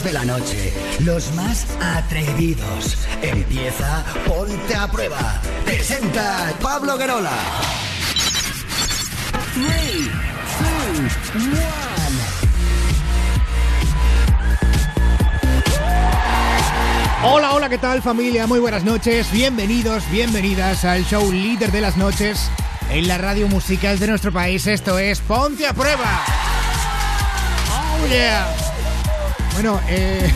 de 0.00 0.12
la 0.14 0.24
noche. 0.24 0.72
Los 1.00 1.34
más 1.34 1.66
atrevidos. 1.78 2.96
Empieza 3.20 4.02
Ponte 4.26 4.74
a 4.74 4.88
Prueba. 4.90 5.42
Presenta 5.66 6.54
Pablo 6.62 6.96
Guerola. 6.96 7.30
3, 9.52 9.66
2, 11.34 11.44
1. 11.46 11.56
Hola, 17.24 17.52
hola, 17.52 17.68
¿qué 17.68 17.76
tal 17.76 18.00
familia? 18.00 18.46
Muy 18.46 18.60
buenas 18.60 18.84
noches, 18.84 19.30
bienvenidos, 19.30 20.10
bienvenidas 20.10 20.86
al 20.86 21.04
show 21.04 21.30
líder 21.30 21.70
de 21.70 21.82
las 21.82 21.98
noches 21.98 22.50
en 22.90 23.06
la 23.06 23.18
radio 23.18 23.46
musical 23.46 23.98
de 23.98 24.06
nuestro 24.06 24.32
país. 24.32 24.66
Esto 24.66 24.98
es 24.98 25.20
Ponte 25.20 25.66
a 25.66 25.74
Prueba. 25.74 26.24
Oh 27.68 28.06
yeah. 28.08 28.61
Bueno, 29.54 29.80
eh, 29.88 30.32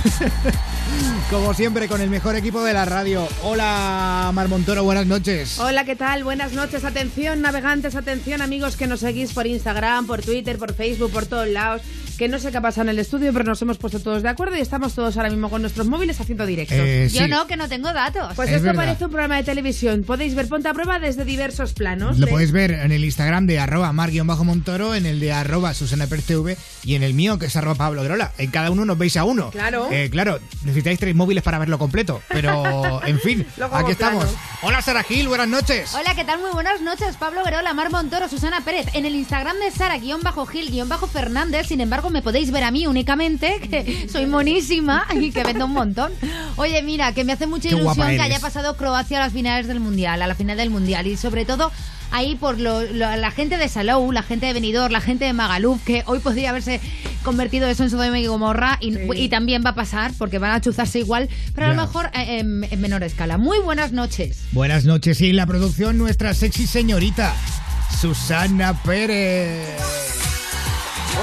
como 1.31 1.55
siempre 1.55 1.89
con 1.89 2.01
el 2.01 2.11
mejor 2.11 2.37
equipo 2.37 2.63
de 2.63 2.73
la 2.73 2.85
radio. 2.85 3.27
Hola 3.43 4.31
Mar 4.35 4.49
Montoro, 4.49 4.85
buenas 4.85 5.07
noches. 5.07 5.59
Hola, 5.59 5.85
¿qué 5.85 5.97
tal? 5.97 6.23
Buenas 6.23 6.53
noches. 6.53 6.85
Atención, 6.85 7.41
navegantes, 7.41 7.95
atención, 7.97 8.43
amigos 8.43 8.77
que 8.77 8.87
nos 8.87 9.01
seguís 9.01 9.33
por 9.33 9.47
Instagram, 9.47 10.07
por 10.07 10.23
Twitter, 10.23 10.59
por 10.59 10.75
Facebook, 10.75 11.11
por 11.13 11.27
todos 11.27 11.49
lados 11.49 11.83
que 12.17 12.29
no 12.29 12.39
sé 12.39 12.51
qué 12.51 12.57
ha 12.59 12.61
pasado 12.61 12.83
en 12.83 12.89
el 12.91 12.99
estudio, 12.99 13.33
pero 13.33 13.45
nos 13.45 13.61
hemos 13.63 13.79
puesto 13.79 14.01
todos 14.01 14.23
de 14.23 14.29
acuerdo 14.29 14.57
y 14.57 14.61
estamos 14.61 14.95
todos 14.95 15.17
ahora 15.17 15.31
mismo 15.31 15.51
con 15.51 15.61
nuestros 15.63 15.87
móviles 15.87 16.21
haciendo 16.21 16.47
directos. 16.47 16.77
Eh, 16.79 17.09
sí. 17.11 17.19
Yo 17.19 17.29
no, 17.29 17.47
que 17.47 17.57
no 17.57 17.69
tengo 17.69 17.93
datos. 17.93 18.33
Pues 18.35 18.49
Es 18.49 18.57
esto 18.57 18.67
verdad. 18.69 18.85
parece 18.85 19.05
un 19.05 19.11
programa 19.11 19.37
de 19.37 19.45
televisión. 19.45 20.05
Podéis 20.05 20.35
ver 20.35 20.49
Ponte 20.49 20.69
a 20.69 20.75
Prueba 20.75 20.99
desde 20.99 21.25
diversos 21.25 21.73
planos. 21.73 22.19
Lo 22.19 22.27
de- 22.27 22.33
podéis 22.33 22.53
ver 22.53 22.71
en 22.73 22.93
el 22.93 23.05
Instagram 23.05 23.47
de 23.47 23.59
arroba 23.59 23.93
mar-montoro, 23.93 24.95
en 24.95 25.07
el 25.07 25.21
de 25.21 25.33
arroba 25.33 25.75
Susana 25.75 26.07
Pérez 26.07 26.25
TV 26.27 26.57
y 26.85 26.95
en 26.95 27.03
el 27.03 27.15
mío 27.15 27.39
que 27.39 27.47
es 27.47 27.57
arroba 27.57 27.75
Pablo 27.77 28.03
Grola. 28.03 28.33
En 28.39 28.51
cada 28.51 28.71
uno 28.71 28.85
nos 28.85 28.99
veis 28.99 29.17
a 29.17 29.25
uno. 29.25 29.51
Claro. 29.51 29.89
Eh, 29.91 30.09
claro, 30.11 30.39
necesitáis 30.65 30.99
tres 30.99 31.15
móviles 31.15 31.43
para 31.43 31.59
verlo 31.59 31.79
completo. 31.79 32.23
Pero, 32.29 33.01
en 33.07 33.21
fin, 33.21 33.47
aquí 33.51 33.57
plano. 33.69 33.89
estamos. 33.91 34.27
Hola 34.63 34.81
Sara 34.83 35.03
Gil, 35.03 35.29
buenas 35.29 35.49
noches. 35.49 35.95
Hola, 35.95 36.15
¿qué 36.15 36.25
tal? 36.25 36.41
Muy 36.41 36.51
buenas 36.51 36.81
noches. 36.81 37.17
Pablo 37.17 37.43
Verola, 37.45 37.75
Mar 37.75 37.91
Montoro, 37.91 38.29
Susana 38.29 38.63
Pérez. 38.65 38.87
En 38.95 39.05
el 39.07 39.15
Instagram 39.15 39.57
de 39.59 39.71
Sara-Gil-Fernández, 39.71 41.67
sin 41.69 41.81
embargo, 41.81 42.06
me 42.11 42.23
podéis 42.23 42.51
ver 42.51 42.65
a 42.65 42.71
mí 42.71 42.87
únicamente, 42.87 43.61
que 43.71 44.09
soy 44.11 44.27
monísima 44.27 45.07
y 45.15 45.31
que 45.33 45.43
vendo 45.45 45.67
un 45.67 45.73
montón. 45.73 46.13
Oye, 46.57 46.83
mira, 46.83 47.13
que 47.13 47.25
me 47.25 47.33
hace 47.33 47.47
mucha 47.47 47.69
ilusión 47.69 48.09
que 48.09 48.21
haya 48.23 48.41
pasado 48.41 48.77
Croacia 48.77 49.19
a 49.19 49.21
las 49.21 49.33
finales 49.33 49.67
del 49.67 49.81
Mundial, 49.81 50.23
a 50.23 50.27
la 50.27 50.35
final 50.35 50.57
del 50.57 50.71
Mundial. 50.71 51.07
Y 51.07 51.17
sobre 51.17 51.45
todo 51.45 51.71
ahí 52.13 52.37
por 52.37 52.59
lo- 52.61 52.83
lo- 52.83 53.17
la 53.17 53.31
gente 53.33 53.59
de 53.59 53.69
Salou, 53.69 54.13
la 54.13 54.23
gente 54.23 54.47
de 54.47 54.53
Benidorm, 54.53 54.93
la 54.93 55.01
gente 55.01 55.25
de 55.25 55.33
Magaluf, 55.33 55.83
que 55.85 56.03
hoy 56.07 56.21
podría 56.21 56.51
haberse 56.51 56.81
convertido 57.25 57.69
eso 57.69 57.83
en 57.83 57.91
Sodoma 57.91 58.19
y 58.21 58.27
Gomorra 58.27 58.79
y, 58.81 58.93
Sí. 58.95 59.01
y 59.17 59.29
también 59.29 59.63
va 59.67 59.71
a 59.71 59.75
pasar 59.75 60.13
porque 60.17 60.39
van 60.39 60.53
a 60.53 60.61
chuzarse 60.61 61.01
igual, 61.01 61.29
pero 61.55 61.67
a 61.67 61.71
lo 61.75 61.83
mejor 61.83 62.07
eh, 62.15 62.39
en- 62.39 62.63
en 62.71 62.81
menor 62.81 63.03
escala. 63.03 63.39
Muy 63.39 63.59
buenas 63.59 63.91
noches. 63.91 64.39
Buenas 64.53 64.85
noches 64.85 65.21
y 65.21 65.31
en 65.31 65.37
la 65.37 65.47
producción 65.47 65.99
nuestra 65.99 66.33
sexy 66.33 66.69
señorita, 66.69 67.35
Susana 68.01 68.81
Pérez. 68.85 70.26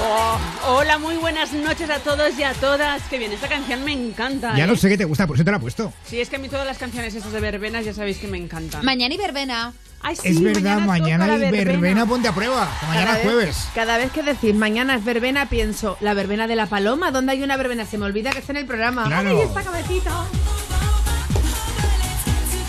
Oh, 0.02 0.38
hola, 0.66 0.98
muy 0.98 1.16
buenas 1.16 1.52
noches 1.52 1.88
a 1.88 1.98
todos 2.00 2.36
y 2.38 2.42
a 2.42 2.52
todas. 2.54 3.02
Que 3.04 3.18
bien, 3.18 3.32
esta 3.32 3.48
canción 3.48 3.84
me 3.84 3.92
encanta. 3.92 4.56
Ya 4.56 4.64
¿eh? 4.64 4.66
lo 4.66 4.76
sé 4.76 4.88
que 4.88 4.98
te 4.98 5.04
gusta, 5.04 5.26
por 5.26 5.36
eso 5.36 5.44
te 5.44 5.50
la 5.50 5.58
he 5.58 5.60
puesto. 5.60 5.92
Sí, 6.06 6.20
es 6.20 6.28
que 6.28 6.36
a 6.36 6.38
mí 6.38 6.48
todas 6.48 6.66
las 6.66 6.78
canciones 6.78 7.14
esas 7.14 7.32
de 7.32 7.40
verbenas 7.40 7.84
ya 7.84 7.94
sabéis 7.94 8.18
que 8.18 8.26
me 8.26 8.38
encantan. 8.38 8.84
Mañana 8.84 9.14
y 9.14 9.18
verbena. 9.18 9.72
Ay, 10.02 10.16
sí, 10.16 10.28
es 10.28 10.42
verdad, 10.42 10.80
mañana, 10.80 11.26
la 11.26 11.34
hay 11.34 11.50
verbena. 11.50 12.04
ponte 12.06 12.28
a 12.28 12.34
prueba. 12.34 12.68
que 12.80 12.86
Mañana 12.86 13.06
Cada 13.06 13.18
es 13.20 13.24
vez- 13.24 13.34
jueves. 13.34 13.68
Cada 13.74 13.96
vez 13.96 14.12
que 14.12 14.22
decís 14.22 14.54
mañana 14.54 14.96
es 14.96 15.04
verbena, 15.04 15.48
pienso, 15.48 15.96
la 16.00 16.12
verbena 16.12 16.46
de 16.46 16.56
la 16.56 16.66
paloma. 16.66 17.10
¿Dónde 17.10 17.32
hay 17.32 17.42
una 17.42 17.56
verbena? 17.56 17.86
Se 17.86 17.96
me 17.96 18.04
olvida 18.04 18.30
que 18.30 18.40
está 18.40 18.52
en 18.52 18.58
el 18.58 18.66
programa. 18.66 19.04
Claro. 19.06 19.30
¡Ay, 19.30 19.38
esta 19.46 19.62
cabecita! 19.62 20.24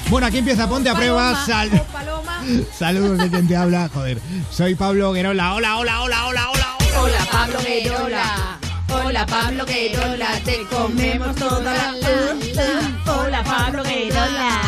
Bueno, 0.09 0.27
aquí 0.27 0.37
empieza 0.37 0.69
Ponte 0.69 0.89
a 0.89 0.95
prueba. 0.95 1.45
Sal- 1.45 1.69
paloma. 1.91 2.41
Saludos 2.77 3.17
de 3.17 3.29
quien 3.29 3.47
te 3.47 3.57
habla. 3.57 3.89
Joder, 3.93 4.21
soy 4.51 4.75
Pablo 4.75 5.11
Guerola. 5.11 5.55
Hola, 5.55 5.77
hola, 5.77 6.01
hola, 6.03 6.27
hola, 6.27 6.49
hola. 6.51 6.74
Hola. 6.97 7.15
Hola, 7.15 7.27
Pablo 7.31 7.59
Guerola. 7.61 8.59
Hola, 8.89 9.25
Pablo 9.25 9.65
Guerola. 9.65 10.27
Te 10.43 10.65
comemos 10.65 11.35
toda 11.35 11.73
la... 11.73 11.93
Hola, 13.07 13.43
Pablo 13.43 13.83
Guerola. 13.83 14.61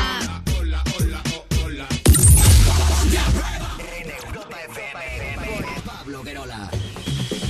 Pablo 5.86 6.24
Guerola. 6.24 6.70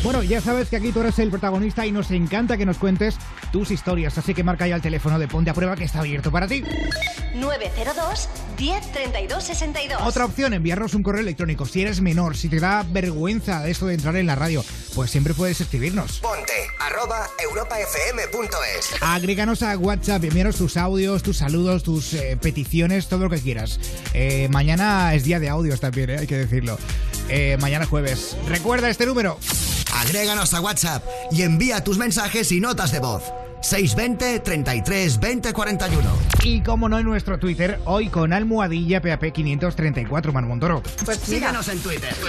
Bueno, 0.04 0.24
ya 0.24 0.42
sabes 0.42 0.70
que 0.70 0.78
aquí 0.78 0.92
tú 0.92 1.02
eres 1.02 1.20
el 1.20 1.30
protagonista 1.30 1.86
y 1.86 1.92
nos 1.92 2.12
encanta 2.12 2.58
que 2.58 2.66
nos 2.66 2.78
cuentes 2.78 3.18
tus 3.52 3.72
historias. 3.72 4.18
Así 4.18 4.34
que 4.34 4.44
marca 4.44 4.68
ya 4.68 4.76
el 4.76 4.82
teléfono 4.82 5.20
de 5.20 5.28
Ponte 5.28 5.50
a 5.50 5.54
prueba 5.54 5.76
que 5.76 5.84
está 5.84 6.00
abierto 6.00 6.32
para 6.32 6.48
ti. 6.48 6.64
902 7.36 8.30
10 8.57 8.91
32 8.91 9.44
62. 9.44 10.01
Otra 10.03 10.25
opción, 10.25 10.53
enviarnos 10.53 10.94
un 10.94 11.03
correo 11.03 11.22
electrónico. 11.22 11.66
Si 11.66 11.81
eres 11.81 12.01
menor, 12.01 12.35
si 12.35 12.50
te 12.50 12.59
da 12.59 12.84
vergüenza 12.84 13.68
esto 13.68 13.88
de 13.88 13.94
entrar 13.94 14.16
en 14.16 14.25
la 14.25 14.35
radio, 14.35 14.63
pues 14.95 15.12
siempre 15.12 15.34
puedes 15.34 15.62
escribirnos. 15.62 16.19
Ponte 16.19 16.53
arroba 16.79 17.29
europafm.es. 17.44 19.01
Agréganos 19.01 19.63
a 19.63 19.78
WhatsApp, 19.78 20.23
envíanos 20.23 20.56
tus 20.57 20.78
audios, 20.78 21.23
tus 21.23 21.38
saludos, 21.38 21.84
tus 21.84 22.13
eh, 22.13 22.38
peticiones, 22.41 23.07
todo 23.07 23.25
lo 23.25 23.29
que 23.29 23.40
quieras. 23.40 23.79
Eh, 24.13 24.47
mañana 24.51 25.13
es 25.13 25.24
día 25.24 25.39
de 25.39 25.50
audios 25.50 25.79
también, 25.79 26.09
eh, 26.09 26.18
hay 26.19 26.28
que 26.28 26.38
decirlo. 26.38 26.78
Eh, 27.29 27.57
mañana 27.59 27.85
jueves. 27.85 28.38
Recuerda 28.47 28.89
este 28.89 29.06
número. 29.06 29.38
Agréganos 29.94 30.53
a 30.53 30.62
WhatsApp 30.62 31.03
y 31.31 31.41
envía 31.41 31.84
tus 31.84 31.97
mensajes 31.97 32.51
y 32.51 32.59
notas 32.59 32.91
de 32.91 33.00
voz. 33.00 33.24
620 33.62 34.40
33 34.40 35.19
20 35.19 35.53
41. 35.53 36.09
Y 36.44 36.62
como 36.62 36.88
no 36.90 37.00
en 37.00 37.06
nuestro 37.06 37.38
Twitter, 37.40 37.79
hoy 37.85 38.07
con 38.09 38.31
almohadilla 38.34 39.01
PAP 39.01 39.31
534 39.34 40.31
Marmontoro. 40.34 40.81
Pues 41.06 41.28
mira, 41.28 41.50
Síganos 41.50 41.68
en 41.69 41.79
Twitter. 41.79 42.13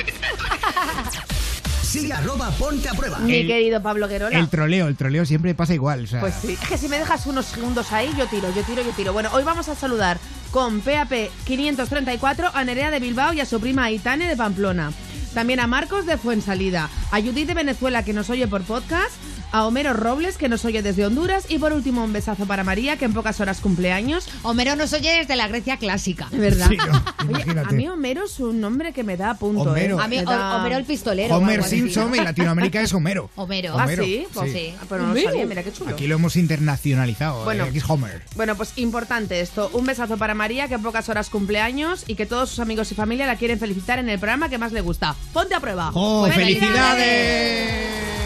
Sigue 1.82 2.12
arroba 2.12 2.50
ponte 2.50 2.86
a 2.88 2.92
prueba. 2.92 3.18
mi 3.18 3.34
El- 3.36 3.46
querido 3.46 3.80
Pablo 3.82 4.08
Guerola. 4.08 4.38
El 4.38 4.48
troleo, 4.48 4.88
el 4.88 4.96
troleo 4.96 5.24
siempre 5.24 5.54
pasa 5.54 5.72
igual. 5.72 6.04
o 6.04 6.06
sea, 6.06 6.20
Pues 6.20 6.34
sí, 6.34 6.58
es 6.60 6.68
que 6.68 6.76
si 6.76 6.86
me 6.88 6.98
dejas 6.98 7.24
unos 7.26 7.46
segundos 7.46 7.92
ahí, 7.92 8.12
yo 8.18 8.26
tiro, 8.26 8.52
yo 8.54 8.62
tiro, 8.62 8.82
yo 8.82 8.90
tiro. 8.90 9.12
Bueno, 9.14 9.30
hoy 9.32 9.42
vamos 9.42 9.68
a 9.70 9.74
saludar 9.74 10.18
con 10.50 10.80
PAP 10.80 11.10
534 11.44 12.50
a 12.52 12.64
Nerea 12.64 12.90
de 12.90 13.00
Bilbao 13.00 13.32
y 13.32 13.40
a 13.40 13.46
su 13.46 13.58
prima 13.58 13.84
Aitane 13.84 14.28
de 14.28 14.36
Pamplona. 14.36 14.92
También 15.32 15.60
a 15.60 15.66
Marcos 15.66 16.04
de 16.04 16.18
Fuensalida, 16.18 16.90
a 17.10 17.20
Judith 17.20 17.46
de 17.46 17.54
Venezuela 17.54 18.02
que 18.02 18.12
nos 18.12 18.28
oye 18.28 18.46
por 18.48 18.62
podcast, 18.62 19.12
a 19.53 19.66
Homero 19.66 19.92
Robles 19.94 20.36
que 20.36 20.48
nos 20.48 20.64
oye 20.64 20.82
desde 20.82 21.06
Honduras 21.06 21.47
y 21.48 21.59
por 21.59 21.72
último 21.72 22.04
un 22.04 22.12
besazo 22.12 22.47
para 22.47 22.64
María 22.64 22.97
que 22.97 23.04
en 23.04 23.12
pocas 23.14 23.41
horas 23.41 23.60
cumpleaños. 23.60 24.28
Homero 24.42 24.76
nos 24.76 24.92
oye 24.92 25.10
desde 25.16 25.36
la 25.36 25.48
Grecia 25.48 25.76
clásica. 25.76 26.28
De 26.31 26.38
verdad. 26.38 26.69
Sí, 26.69 26.76
no, 26.76 26.84
Oye, 27.22 27.31
imagínate. 27.31 27.69
a 27.69 27.72
mí 27.72 27.88
Homero 27.88 28.25
es 28.25 28.38
un 28.41 28.60
nombre 28.60 28.92
que 28.92 29.04
me 29.04 29.16
da 29.16 29.31
a 29.31 29.34
punto. 29.38 29.62
Homero. 29.62 29.98
¿eh? 30.00 30.04
A 30.04 30.08
mí, 30.08 30.22
da- 30.22 30.56
Homero 30.56 30.76
el 30.76 30.84
pistolero. 30.84 31.37
Homer. 31.37 31.62
Simpson 31.64 32.14
en 32.14 32.25
Latinoamérica 32.25 32.81
es 32.81 32.92
Homero. 32.92 33.31
Homero. 33.37 33.75
Ah, 33.78 33.84
Homero, 33.84 34.05
sí, 34.05 34.26
pues 34.32 34.52
sí. 34.52 34.58
sí. 34.58 34.75
Ah, 34.81 34.84
Pero 34.88 35.06
no 35.06 35.14
lo 35.14 35.20
sabía, 35.22 35.46
mira 35.46 35.62
qué 35.62 35.72
chulo. 35.72 35.90
Aquí 35.90 36.06
lo 36.06 36.14
hemos 36.17 36.37
internacionalizado. 36.37 37.44
Bueno. 37.44 37.64
eh, 37.64 37.69
aquí 37.69 37.78
es 37.78 37.88
Homer. 37.88 38.22
Bueno, 38.37 38.55
pues 38.56 38.72
importante 38.76 39.40
esto. 39.40 39.70
Un 39.72 39.87
besazo 39.87 40.17
para 40.19 40.34
María, 40.34 40.69
que 40.69 40.75
en 40.75 40.82
pocas 40.82 41.08
horas 41.08 41.31
cumpleaños 41.31 42.05
y 42.06 42.14
que 42.14 42.26
todos 42.26 42.50
sus 42.50 42.58
amigos 42.61 42.90
y 42.93 42.94
familia 42.94 43.26
la 43.26 43.37
quieren 43.37 43.58
felicitar 43.58 43.99
en 43.99 44.08
el 44.08 44.19
programa 44.19 44.49
que 44.49 44.58
más 44.58 44.72
le 44.72 44.81
gusta. 44.81 45.14
Ponte 45.32 45.55
a 45.55 45.61
prueba. 45.61 45.90
¡Oh, 45.94 46.26
felicidades! 46.31 48.18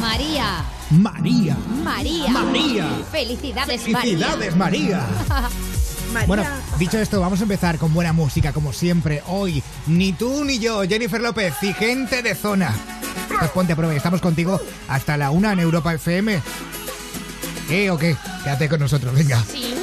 María. 0.00 0.64
María. 0.90 1.56
María. 1.84 2.28
María. 2.30 2.86
Felicidades, 3.12 3.82
Felicidades, 3.82 4.56
María. 4.56 5.06
María. 6.12 6.26
Bueno, 6.26 6.44
dicho 6.78 6.98
esto, 6.98 7.20
vamos 7.20 7.38
a 7.40 7.42
empezar 7.44 7.78
con 7.78 7.92
buena 7.94 8.12
música, 8.12 8.52
como 8.52 8.72
siempre. 8.72 9.22
Hoy, 9.28 9.62
ni 9.86 10.12
tú 10.12 10.44
ni 10.44 10.58
yo, 10.58 10.82
Jennifer 10.82 11.20
López 11.20 11.54
y 11.62 11.72
gente 11.72 12.22
de 12.22 12.34
zona. 12.34 12.74
Pues 13.38 13.50
ponte 13.50 13.74
a 13.74 13.76
prueba, 13.76 13.94
estamos 13.94 14.20
contigo 14.20 14.60
hasta 14.88 15.16
la 15.16 15.30
una 15.30 15.52
en 15.52 15.60
Europa 15.60 15.94
FM. 15.94 16.40
¿Qué 17.68 17.90
o 17.90 17.98
qué? 17.98 18.16
Quédate 18.42 18.68
con 18.68 18.80
nosotros, 18.80 19.14
venga. 19.14 19.44
Sí. 19.44 19.74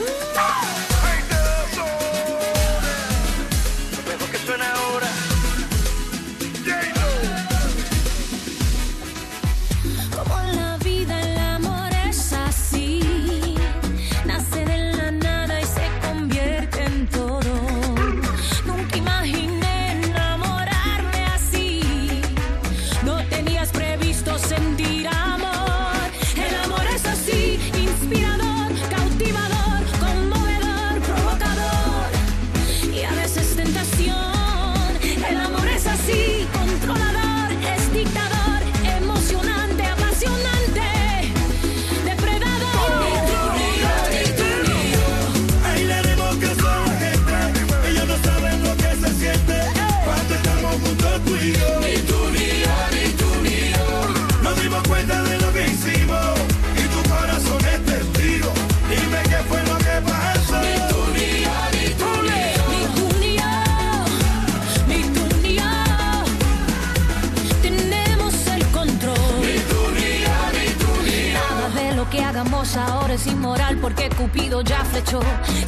Porque 73.87 74.09
Cupido 74.09 74.61
ya 74.61 74.83
flechó. 74.83 75.21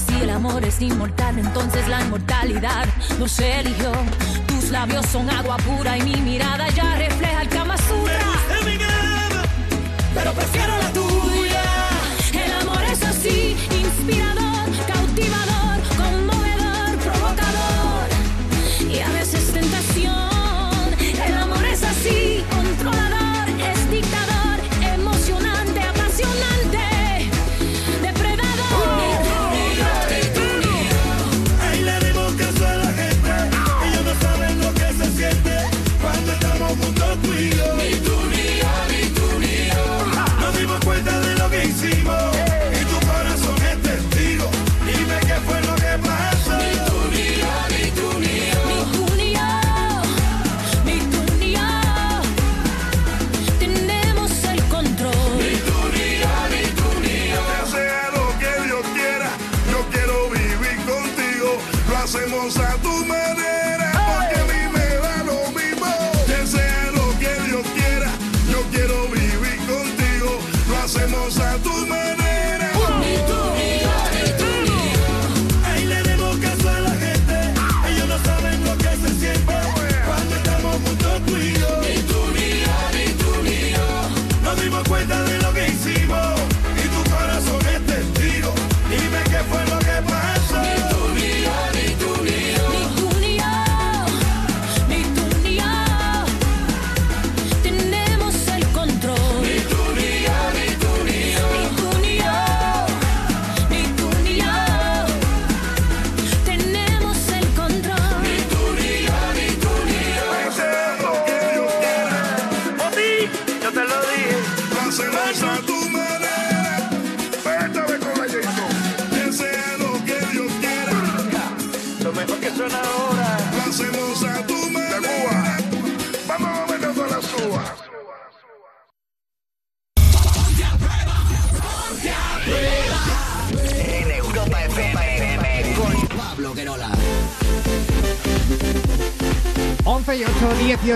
Si 0.06 0.14
el 0.22 0.30
amor 0.30 0.66
es 0.66 0.82
inmortal, 0.82 1.40
entonces 1.40 1.88
la 1.88 2.02
inmortalidad 2.02 2.86
nos 3.18 3.40
eligió. 3.40 3.94
Tus 4.46 4.72
labios 4.72 5.06
son 5.06 5.30
agua 5.30 5.56
pura 5.56 5.98
y 5.98 6.02
mi 6.02 6.16
mirada 6.18 6.68
ya 6.72 6.96
refleja 6.96 7.44
el 7.44 7.48
Kama 7.48 7.78
Sutra. 7.78 8.20
Pero 10.14 10.34
prefiero 10.34 10.78
la. 10.80 10.99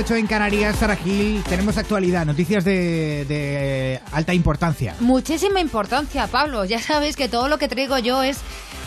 18 0.04 0.20
en 0.20 0.28
Canarias, 0.28 0.76
Sara 0.80 0.98
Gil. 0.98 1.42
Tenemos 1.48 1.78
actualidad, 1.78 2.26
noticias 2.26 2.66
de, 2.66 3.24
de 3.26 4.02
alta 4.12 4.34
importancia. 4.34 4.98
Muchísima 5.00 5.62
importancia, 5.62 6.28
Pablo. 6.28 6.66
Ya 6.66 6.82
sabes 6.82 7.16
que 7.16 7.30
todo 7.30 7.48
lo 7.48 7.58
que 7.58 7.70
traigo 7.70 7.98
yo 8.00 8.22
es 8.22 8.40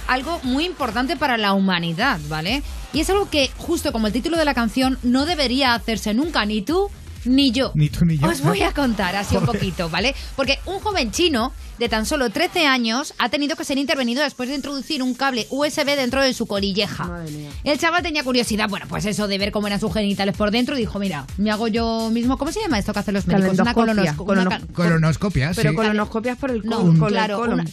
algo 0.08 0.38
muy 0.42 0.66
importante 0.66 1.16
para 1.16 1.38
la 1.38 1.54
humanidad, 1.54 2.20
¿vale? 2.28 2.62
Y 2.92 3.00
es 3.00 3.08
algo 3.08 3.30
que, 3.30 3.50
justo 3.56 3.92
como 3.92 4.08
el 4.08 4.12
título 4.12 4.37
de 4.37 4.44
la 4.44 4.52
canción, 4.52 4.99
no 5.02 5.25
debería 5.25 5.73
hacerse 5.73 6.12
nunca, 6.12 6.44
ni 6.44 6.61
tú 6.61 6.90
ni 7.26 7.50
yo. 7.52 7.73
Ni 7.75 7.88
tú 7.90 8.04
ni 8.04 8.18
yo. 8.18 8.26
Os 8.28 8.40
voy 8.40 8.62
a 8.62 8.73
contar 8.73 9.14
así 9.16 9.37
un 9.37 9.45
poquito, 9.47 9.88
¿vale? 9.90 10.14
Porque 10.37 10.59
un 10.66 10.78
joven 10.80 11.11
chino 11.11 11.52
de 11.78 11.90
tan 11.90 12.06
solo 12.06 12.30
13 12.30 12.66
años 12.66 13.12
ha 13.18 13.28
tenido 13.28 13.54
que 13.54 13.62
ser 13.64 13.76
intervenido 13.76 14.23
después 14.23 14.49
de 14.49 14.54
introducir 14.54 15.02
un 15.02 15.12
cable 15.14 15.47
USB 15.50 15.85
dentro 15.95 16.23
de 16.23 16.33
su 16.33 16.47
colilleja. 16.47 17.04
Madre 17.04 17.30
mía. 17.33 17.50
El 17.64 17.78
chaval 17.78 18.02
tenía 18.02 18.25
curiosidad, 18.25 18.66
bueno, 18.71 18.87
pues 18.88 19.04
eso 19.04 19.28
de 19.28 19.37
ver 19.37 19.52
cómo 19.52 19.66
eran 19.66 19.78
sus 19.78 19.92
genitales 19.92 20.35
por 20.35 20.50
dentro 20.50 20.75
y 20.76 20.80
dijo, 20.80 20.99
mira, 20.99 21.26
me 21.37 21.50
hago 21.50 21.68
yo 21.68 22.09
mismo, 22.11 22.38
¿cómo 22.38 22.50
se 22.50 22.61
llama 22.62 22.78
esto 22.78 22.95
que 22.95 23.00
hacen 23.00 23.12
los 23.12 23.26
médicos? 23.26 23.52
Una. 23.59 23.62
Una 23.62 23.75
Colono- 23.75 24.49
ca- 24.49 24.61
Colonoscopia, 24.73 25.52
Pero 25.54 25.71
sí. 25.71 25.76
colonoscopias 25.76 26.38
por 26.38 26.50
el 26.50 26.62
no, 26.64 26.78
colon. 26.78 26.95
el 27.02 27.09
claro, 27.09 27.37
colon. 27.40 27.61
una, 27.61 27.64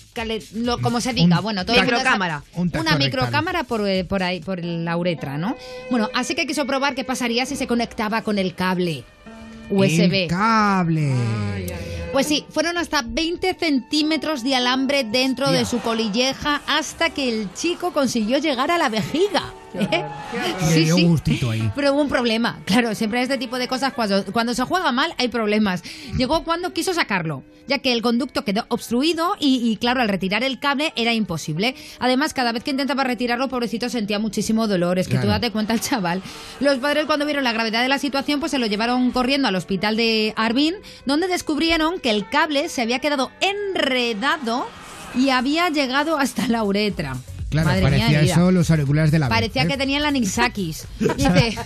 lo- 0.55 0.79
como 0.81 1.00
se 1.00 1.13
diga, 1.13 1.38
Un- 1.38 1.43
bueno, 1.43 1.65
todo 1.65 1.75
el 1.77 1.83
mundo 1.83 1.98
Microcámara. 1.98 2.43
Un 2.55 2.72
Una 2.77 2.98
microcámara 2.98 3.63
por, 3.63 3.88
eh, 3.88 4.03
por 4.03 4.22
ahí, 4.24 4.41
por 4.41 4.63
la 4.63 4.98
uretra, 4.98 5.38
¿no? 5.38 5.55
Bueno, 5.89 6.10
así 6.13 6.36
que 6.36 6.45
quiso 6.45 6.65
probar 6.65 6.93
qué 6.95 7.05
pasaría 7.05 7.45
si 7.45 7.55
se 7.55 7.67
conectaba 7.67 8.22
con 8.22 8.38
el 8.38 8.53
cable 8.55 9.05
USB. 9.74 10.24
El 10.24 10.27
cable. 10.27 11.13
Pues 12.12 12.27
sí, 12.27 12.46
fueron 12.50 12.77
hasta 12.77 13.01
20 13.03 13.56
centímetros 13.56 14.44
de 14.44 14.56
alambre 14.56 15.03
dentro 15.03 15.51
de 15.51 15.65
su 15.65 15.80
colilleja 15.80 16.62
hasta 16.68 17.10
que 17.10 17.27
el 17.27 17.51
chico 17.53 17.92
consiguió 17.92 18.38
llegar 18.38 18.70
a 18.70 18.77
la 18.77 18.89
vejiga. 18.89 19.51
¿Eh? 19.74 20.06
Gustito 21.03 21.51
ahí. 21.51 21.72
Pero 21.75 21.94
hubo 21.94 22.01
un 22.01 22.10
problema. 22.10 22.60
Claro, 22.65 22.96
siempre 22.96 23.20
en 23.20 23.24
este 23.24 23.38
tipo 23.38 23.58
de 23.58 23.68
cosas, 23.68 23.94
cuando, 23.94 24.25
cuando 24.32 24.53
se 24.53 24.63
juega 24.63 24.92
mal, 24.92 25.13
hay 25.18 25.27
problemas. 25.27 25.84
Llegó 26.18 26.44
cuando 26.44 26.74
quiso 26.74 26.94
sacarlo, 26.94 27.44
ya 27.68 27.80
que 27.80 27.94
el 27.94 28.01
conducto 28.01 28.44
quedó 28.44 28.65
obstruido 28.70 29.36
y, 29.39 29.62
y, 29.70 29.77
claro, 29.77 30.01
al 30.01 30.10
retirar 30.10 30.44
el 30.44 30.60
cable 30.60 30.94
era 30.96 31.13
imposible. 31.13 31.75
Además, 32.00 32.34
cada 32.34 32.51
vez 32.51 32.63
que 32.63 32.72
intentaba 32.72 33.03
retirarlo, 33.03 33.50
pobrecito 33.50 33.89
sentía 33.89 34.20
muchísimo 34.20 34.68
dolor. 34.68 35.00
Es 35.00 35.08
que 35.08 35.18
tú 35.18 35.27
date 35.27 35.51
cuenta 35.51 35.74
el 35.74 35.82
chaval. 35.82 36.22
Los 36.60 36.77
padres, 36.77 37.06
cuando 37.06 37.25
vieron 37.25 37.44
la 37.44 37.53
gravedad 37.53 37.82
de 37.82 37.89
la 37.89 38.00
situación, 38.00 38.39
pues 38.39 38.51
se 38.51 38.60
lo 38.60 38.65
llevaron 38.65 39.12
corriendo 39.12 39.48
al 39.48 39.56
hospital 39.56 39.98
de 39.98 40.34
Arbin, 40.36 40.75
donde 41.06 41.27
descubrieron 41.27 42.00
que 42.00 42.10
el 42.10 42.30
cable 42.30 42.70
se 42.70 42.82
había 42.82 43.00
quedado 43.00 43.32
enredado 43.42 44.68
y 45.15 45.30
había 45.30 45.70
llegado 45.70 46.18
hasta 46.18 46.48
la 46.48 46.63
uretra. 46.63 47.18
Claro, 47.53 47.67
Madre 47.69 47.81
mía 47.81 47.89
parecía 48.00 48.22
vida. 48.22 48.33
eso 48.33 48.51
los 48.51 48.69
auriculares 48.72 49.12
de 49.12 49.19
la 49.19 49.27
ave, 49.27 49.36
Parecía 49.36 49.63
¿eh? 49.63 49.67
que 49.67 49.77
tenían 49.77 50.01
la 50.01 50.12
Nixakis. 50.12 50.88
Dice, 51.00 51.57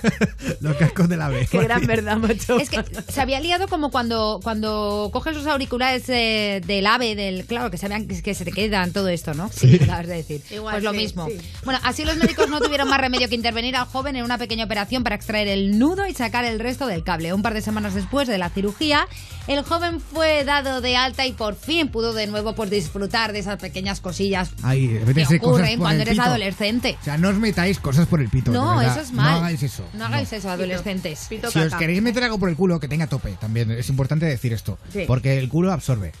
Los 0.60 0.76
cascos 0.76 1.08
de 1.08 1.16
la 1.16 1.26
ave. 1.26 1.46
Qué 1.50 1.58
gran 1.62 1.86
verdad, 1.86 2.16
macho. 2.16 2.58
es 2.58 2.68
que 2.68 2.82
se 3.08 3.20
había 3.20 3.40
liado 3.40 3.68
como 3.68 3.90
cuando, 3.90 4.40
cuando 4.42 5.10
coges 5.12 5.34
los 5.36 5.46
auriculares 5.46 6.02
eh, 6.08 6.60
del 6.66 6.86
ave, 6.86 7.14
del 7.14 7.44
claro, 7.46 7.70
que 7.70 7.78
se, 7.78 7.88
vean, 7.88 8.06
que 8.08 8.34
se 8.34 8.44
te 8.44 8.52
quedan, 8.52 8.92
todo 8.92 9.08
esto, 9.08 9.34
¿no? 9.34 9.48
Sí, 9.52 9.78
acabas 9.82 10.06
de 10.08 10.16
decir. 10.16 10.42
Igual, 10.50 10.74
pues 10.74 10.84
lo 10.84 10.90
sí, 10.92 10.96
mismo. 10.96 11.26
sí. 11.28 11.36
Bueno, 11.64 11.80
así 11.84 12.04
los 12.04 12.16
médicos 12.16 12.48
no 12.48 12.60
tuvieron 12.60 12.88
más 12.88 13.00
remedio 13.00 13.28
que 13.28 13.34
intervenir 13.36 13.76
al 13.76 13.86
joven 13.86 14.16
en 14.16 14.24
una 14.24 14.38
pequeña 14.38 14.64
operación 14.64 15.04
para 15.04 15.14
extraer 15.16 15.48
el 15.48 15.78
nudo 15.78 16.06
y 16.06 16.14
sacar 16.14 16.44
el 16.44 16.58
resto 16.58 16.86
del 16.86 17.04
cable. 17.04 17.32
Un 17.32 17.42
par 17.42 17.54
de 17.54 17.62
semanas 17.62 17.94
después 17.94 18.26
de 18.28 18.38
la 18.38 18.50
cirugía, 18.50 19.06
el 19.46 19.62
joven 19.62 20.00
fue 20.00 20.44
dado 20.44 20.80
de 20.80 20.96
alta 20.96 21.26
y 21.26 21.32
por 21.32 21.54
fin 21.54 21.88
pudo 21.88 22.12
de 22.12 22.26
nuevo 22.26 22.54
pues, 22.54 22.70
disfrutar 22.70 23.32
de 23.32 23.38
esas 23.40 23.58
pequeñas 23.60 24.00
cosillas 24.00 24.50
Ahí, 24.62 24.98
que 25.14 25.35
cosas 25.40 25.54
ocurren 25.54 25.78
por 25.78 25.84
cuando 25.84 26.02
el 26.02 26.08
eres 26.08 26.18
pito. 26.18 26.28
adolescente. 26.28 26.96
O 27.00 27.04
sea, 27.04 27.18
no 27.18 27.28
os 27.28 27.36
metáis 27.36 27.78
cosas 27.78 28.06
por 28.06 28.20
el 28.20 28.28
pito. 28.28 28.50
No, 28.52 28.80
eso 28.80 29.00
es 29.00 29.12
mal. 29.12 29.30
No 29.32 29.36
hagáis 29.38 29.62
eso. 29.62 29.84
No 29.94 30.04
hagáis 30.06 30.32
eso, 30.32 30.50
adolescentes. 30.50 31.26
Pito 31.28 31.50
Si 31.50 31.58
os 31.58 31.74
queréis 31.74 32.02
meter 32.02 32.24
algo 32.24 32.38
por 32.38 32.48
el 32.48 32.56
culo, 32.56 32.80
que 32.80 32.88
tenga 32.88 33.06
tope 33.06 33.32
también. 33.40 33.70
Es 33.70 33.88
importante 33.88 34.26
decir 34.26 34.52
esto. 34.52 34.78
Sí. 34.92 35.04
Porque 35.06 35.38
el 35.38 35.48
culo 35.48 35.72
absorbe. 35.72 36.12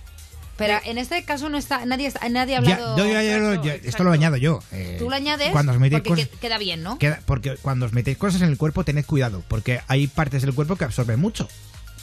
Pero 0.56 0.78
en 0.86 0.96
este 0.96 1.22
caso 1.24 1.50
no 1.50 1.58
está 1.58 1.84
nadie 1.84 2.06
está- 2.06 2.26
nadie 2.30 2.56
ha 2.56 2.62
Ya, 2.62 2.74
hablado. 2.76 2.96
yo- 2.96 3.04
yo- 3.04 3.12
yo- 3.12 3.62
yo- 3.62 3.70
Exacto, 3.72 3.88
esto 3.88 4.04
lo 4.04 4.12
añado 4.12 4.38
yo. 4.38 4.60
eh, 4.72 4.96
Tú 4.98 5.10
lo 5.10 5.14
añades 5.16 5.50
Cuando 5.50 5.72
os 5.72 5.78
metéis 5.78 6.00
porque 6.02 6.22
cosas. 6.22 6.28
que- 6.28 6.38
queda 6.38 6.56
bien, 6.56 6.82
¿no? 6.82 6.98
queda- 6.98 7.20
porque 7.26 7.56
cuando 7.60 7.84
os 7.84 7.92
metéis 7.92 8.16
cosas 8.16 8.40
en 8.40 8.48
el 8.48 8.56
cuerpo, 8.56 8.82
tened 8.82 9.04
cuidado. 9.04 9.42
Porque 9.48 9.80
hay 9.86 10.06
partes 10.06 10.40
del 10.40 10.54
cuerpo 10.54 10.76
que 10.76 10.84
absorben 10.86 11.20
mucho. 11.20 11.46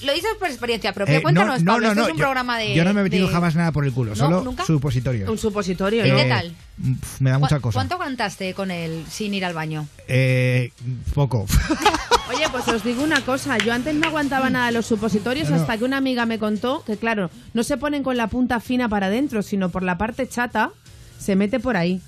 Lo 0.02 0.12
dices 0.14 0.32
por 0.38 0.50
experiencia 0.50 0.92
propia. 0.92 1.18
Eh, 1.18 1.22
Cuéntanos, 1.22 1.64
no, 1.64 1.74
Pablo. 1.74 1.86
no, 1.88 1.92
Esto 1.92 2.02
no, 2.02 2.08
es 2.08 2.12
un 2.14 2.18
yo- 2.18 2.24
programa 2.24 2.58
de. 2.58 2.74
Yo 2.76 2.84
no 2.84 2.94
me 2.94 3.02
he 3.02 3.04
metido 3.06 3.28
de- 3.28 3.34
jamás 3.34 3.56
nada 3.56 3.72
por 3.72 3.86
el 3.86 3.94
culo, 3.94 4.12
¿No? 4.12 4.16
solo 4.16 4.42
¿Nunca? 4.44 4.66
supositorios. 4.66 5.30
Un 5.30 5.38
supositorio, 5.38 6.06
¿Y 6.06 6.10
¿no? 6.10 6.18
qué 6.18 6.26
tal? 6.26 6.56
pf, 7.00 7.22
me 7.22 7.30
da 7.30 7.40
mucha 7.40 7.58
¿Cu- 7.58 7.62
cosa. 7.64 7.78
¿Cuánto 7.78 7.94
aguantaste 7.96 8.54
con 8.54 8.72
él 8.72 9.06
sin 9.10 9.34
ir 9.34 9.46
al 9.46 9.54
baño? 9.54 9.88
Eh, 10.08 10.72
poco. 11.14 11.46
Oye, 12.36 12.46
pues 12.52 12.68
os 12.68 12.84
digo 12.84 13.04
una 13.04 13.22
cosa, 13.22 13.58
yo 13.60 13.72
antes 13.72 13.94
no 13.96 14.08
aguantaba 14.08 14.50
nada 14.50 14.72
los 14.72 14.86
supositorios 14.88 15.52
hasta 15.52 15.78
que 15.78 15.84
una 15.84 15.98
amiga 15.98 16.26
me 16.26 16.40
contó 16.40 16.84
que, 16.84 16.98
claro, 16.98 17.30
no 17.54 17.64
se 17.64 17.78
ponen 17.78 18.02
con 18.04 18.18
la 18.18 18.28
punta 18.28 18.60
fina 18.60 18.90
para 18.90 19.08
adentro, 19.08 19.42
sino 19.44 19.70
por 19.70 19.84
la 19.84 19.98
parte 19.98 20.28
chata, 20.28 20.72
se 21.20 21.36
mete 21.36 21.60
por 21.60 21.78
ahí. 21.78 22.02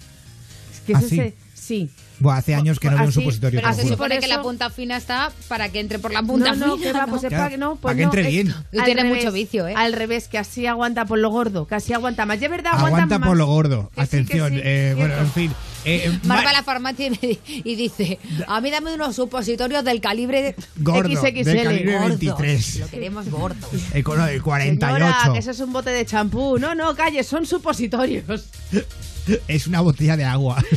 Es 0.74 0.80
que 0.82 0.94
es 0.94 0.98
¿Ah, 1.00 1.02
sí? 1.08 1.34
sí. 1.54 1.90
Buah, 2.20 2.38
hace 2.38 2.56
años 2.56 2.80
que 2.80 2.90
no 2.90 2.98
veo 2.98 3.06
un 3.08 3.12
supositorio. 3.12 3.62
Pero 3.62 3.74
se 3.74 3.88
supone 3.88 4.20
que 4.20 4.28
la 4.28 4.42
punta 4.42 4.70
fina 4.70 4.96
está 4.98 5.32
para 5.48 5.70
que 5.70 5.80
entre 5.80 6.00
por 6.00 6.14
la 6.14 6.24
punta 6.24 6.54
no, 6.56 6.68
no, 6.68 6.78
fina. 6.78 6.88
que 6.92 6.94
va, 6.98 7.06
¿no? 7.06 7.12
pues 7.12 7.24
es 7.24 7.30
Claro, 7.30 7.42
para 7.44 7.50
que 7.52 7.58
no, 7.58 7.70
pues 7.72 7.82
para 7.82 7.96
que 7.96 8.04
entre 8.04 8.24
bien. 8.24 8.48
Tú 8.72 8.80
al 8.80 8.86
tienes 8.86 9.04
revés, 9.04 9.24
mucho 9.24 9.32
vicio, 9.34 9.68
¿eh? 9.68 9.74
Al 9.76 9.94
revés, 9.94 10.28
que 10.28 10.38
así 10.38 10.66
aguanta 10.66 11.06
por 11.06 11.20
lo 11.20 11.30
gordo, 11.30 11.68
que 11.68 11.76
así 11.76 11.94
aguanta 11.94 12.26
más. 12.26 12.40
Ya 12.40 12.46
es 12.48 12.52
verdad, 12.52 12.72
aguanta, 12.74 12.88
Aguanta 12.98 13.20
más. 13.20 13.28
por 13.28 13.38
lo 13.38 13.46
gordo. 13.48 13.90
Que 13.96 14.02
sí, 14.02 14.08
Atención. 14.08 14.54
sí, 14.54 14.62
eh, 14.64 14.94
bueno, 14.98 15.14
en 15.16 15.32
fin. 15.32 15.52
Eh, 15.88 16.12
Marva 16.24 16.46
Ma- 16.46 16.50
a 16.50 16.54
la 16.54 16.64
farmacia 16.64 17.06
y, 17.08 17.10
me- 17.12 17.40
y 17.64 17.76
dice, 17.76 18.18
a 18.48 18.60
mí 18.60 18.72
dame 18.72 18.94
unos 18.96 19.16
supositorios 19.16 19.84
del 19.84 20.02
calibre 20.02 20.56
gordo. 20.78 21.10
XXL, 21.10 21.44
del 21.44 21.64
calibre 21.64 21.94
gordos. 21.94 22.10
23. 22.20 22.80
Lo 22.80 22.88
queremos 22.88 23.30
gordos. 23.30 23.70
El 23.94 24.04
cono 24.04 24.26
del 24.26 24.42
Señora, 24.42 24.44
48. 24.44 25.34
que 25.34 25.40
eso 25.40 25.52
es 25.52 25.60
un 25.60 25.74
bote 25.74 25.92
de 25.92 26.06
champú. 26.06 26.58
No, 26.58 26.74
no, 26.74 26.96
calle, 26.96 27.24
son 27.24 27.46
supositorios. 27.46 28.46
Es 29.48 29.68
una 29.68 29.82
botella 29.82 30.18
de 30.18 30.24
agua. 30.24 30.64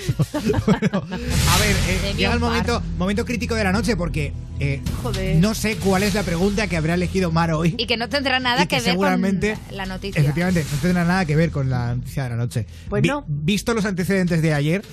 Bueno, 0.66 1.06
a 1.08 1.58
ver, 1.58 1.76
eh, 1.88 2.14
llega 2.16 2.32
el 2.34 2.40
momento, 2.40 2.82
momento 2.98 3.24
crítico 3.24 3.54
de 3.54 3.64
la 3.64 3.72
noche 3.72 3.96
porque 3.96 4.32
eh, 4.60 4.80
Joder. 5.02 5.36
no 5.36 5.54
sé 5.54 5.76
cuál 5.76 6.02
es 6.02 6.14
la 6.14 6.22
pregunta 6.22 6.66
que 6.66 6.76
habrá 6.76 6.94
elegido 6.94 7.30
Mar 7.30 7.52
hoy. 7.52 7.74
Y 7.78 7.86
que 7.86 7.96
no 7.96 8.08
tendrá 8.08 8.40
nada 8.40 8.66
que, 8.66 8.76
ver 8.76 8.84
seguramente, 8.84 9.56
con 9.68 9.76
la 9.76 9.86
noticia. 9.86 10.20
Efectivamente, 10.20 10.64
no 10.70 10.78
tendrá 10.78 11.04
nada 11.04 11.24
que 11.24 11.36
ver 11.36 11.50
con 11.50 11.70
la 11.70 11.94
noticia 11.94 12.24
de 12.24 12.30
la 12.30 12.36
noche. 12.36 12.66
Pues 12.88 13.02
no. 13.04 13.24
Visto 13.26 13.74
los 13.74 13.84
antecedentes 13.84 14.42
de 14.42 14.54
ayer, 14.54 14.84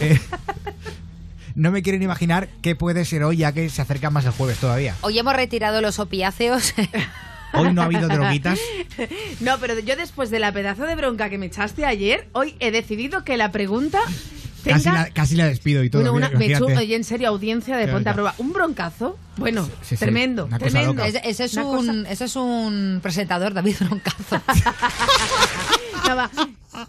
eh, 0.00 0.18
no 1.54 1.70
me 1.70 1.82
quieren 1.82 2.02
imaginar 2.02 2.48
qué 2.60 2.76
puede 2.76 3.04
ser 3.04 3.24
hoy, 3.24 3.38
ya 3.38 3.52
que 3.52 3.68
se 3.70 3.82
acerca 3.82 4.10
más 4.10 4.24
el 4.24 4.32
jueves 4.32 4.58
todavía. 4.58 4.96
Hoy 5.02 5.18
hemos 5.18 5.34
retirado 5.34 5.80
los 5.80 5.98
opiáceos. 5.98 6.74
Hoy 7.54 7.72
no 7.72 7.82
ha 7.82 7.84
habido 7.86 8.08
droguitas. 8.08 8.58
No, 9.40 9.58
pero 9.58 9.78
yo 9.80 9.96
después 9.96 10.30
de 10.30 10.38
la 10.38 10.52
pedazo 10.52 10.84
de 10.84 10.94
bronca 10.94 11.28
que 11.30 11.38
me 11.38 11.46
echaste 11.46 11.84
ayer, 11.84 12.28
hoy 12.32 12.54
he 12.60 12.70
decidido 12.70 13.24
que 13.24 13.36
la 13.36 13.50
pregunta 13.50 13.98
tenga... 14.62 14.76
Casi 14.78 14.88
la, 14.90 15.10
casi 15.12 15.36
la 15.36 15.46
despido 15.46 15.82
y 15.82 15.90
todo. 15.90 16.02
Bueno, 16.02 16.14
una- 16.16 16.28
mira, 16.28 16.38
me 16.38 16.46
imagínate. 16.46 16.78
oye, 16.78 16.94
en 16.96 17.04
serio, 17.04 17.28
audiencia 17.28 17.76
de 17.76 17.84
Claro, 17.84 17.96
Ponte 17.96 18.10
a. 18.10 18.12
Prueba. 18.12 18.34
Un 18.38 18.52
broncazo, 18.52 19.18
bueno, 19.38 19.64
Sí, 19.82 19.96
sí, 19.96 19.96
tremendo, 19.96 20.44
cosa 20.46 20.58
tremendo. 20.58 21.02
ese, 21.02 21.20
ese 21.24 21.44
es 21.44 21.56
un, 21.56 22.06
ese 22.06 22.24
es 22.26 22.36
un 22.36 23.00
presentador, 23.02 23.54
David 23.54 23.76
Broncazo. 23.80 24.40
No, 26.08 26.16
va. 26.16 26.30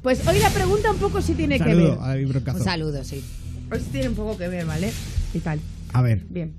Pues 0.02 0.26
hoy 0.28 0.40
la 0.40 0.50
pregunta 0.50 0.92
un 0.92 0.98
poco 0.98 1.22
sí 1.22 1.34
tiene 1.36 1.58
Un 1.58 1.64
que 1.64 1.76
ver. 1.76 1.86
saludo 1.88 2.02
a 2.04 2.08
David 2.10 2.28
Broncazo. 2.30 2.58
un 2.58 2.64
saludo, 2.64 3.04
sí. 3.04 3.24
Hoy 3.72 3.80
sí 3.80 3.86
tiene 3.92 4.10
un 4.10 4.16
poco 4.16 4.38
que 4.38 4.48
ver, 4.48 4.66
¿vale? 4.66 4.92
Y 5.34 5.40
tal. 5.40 5.60
A 5.94 6.02
ver, 6.02 6.24
Bien. 6.30 6.54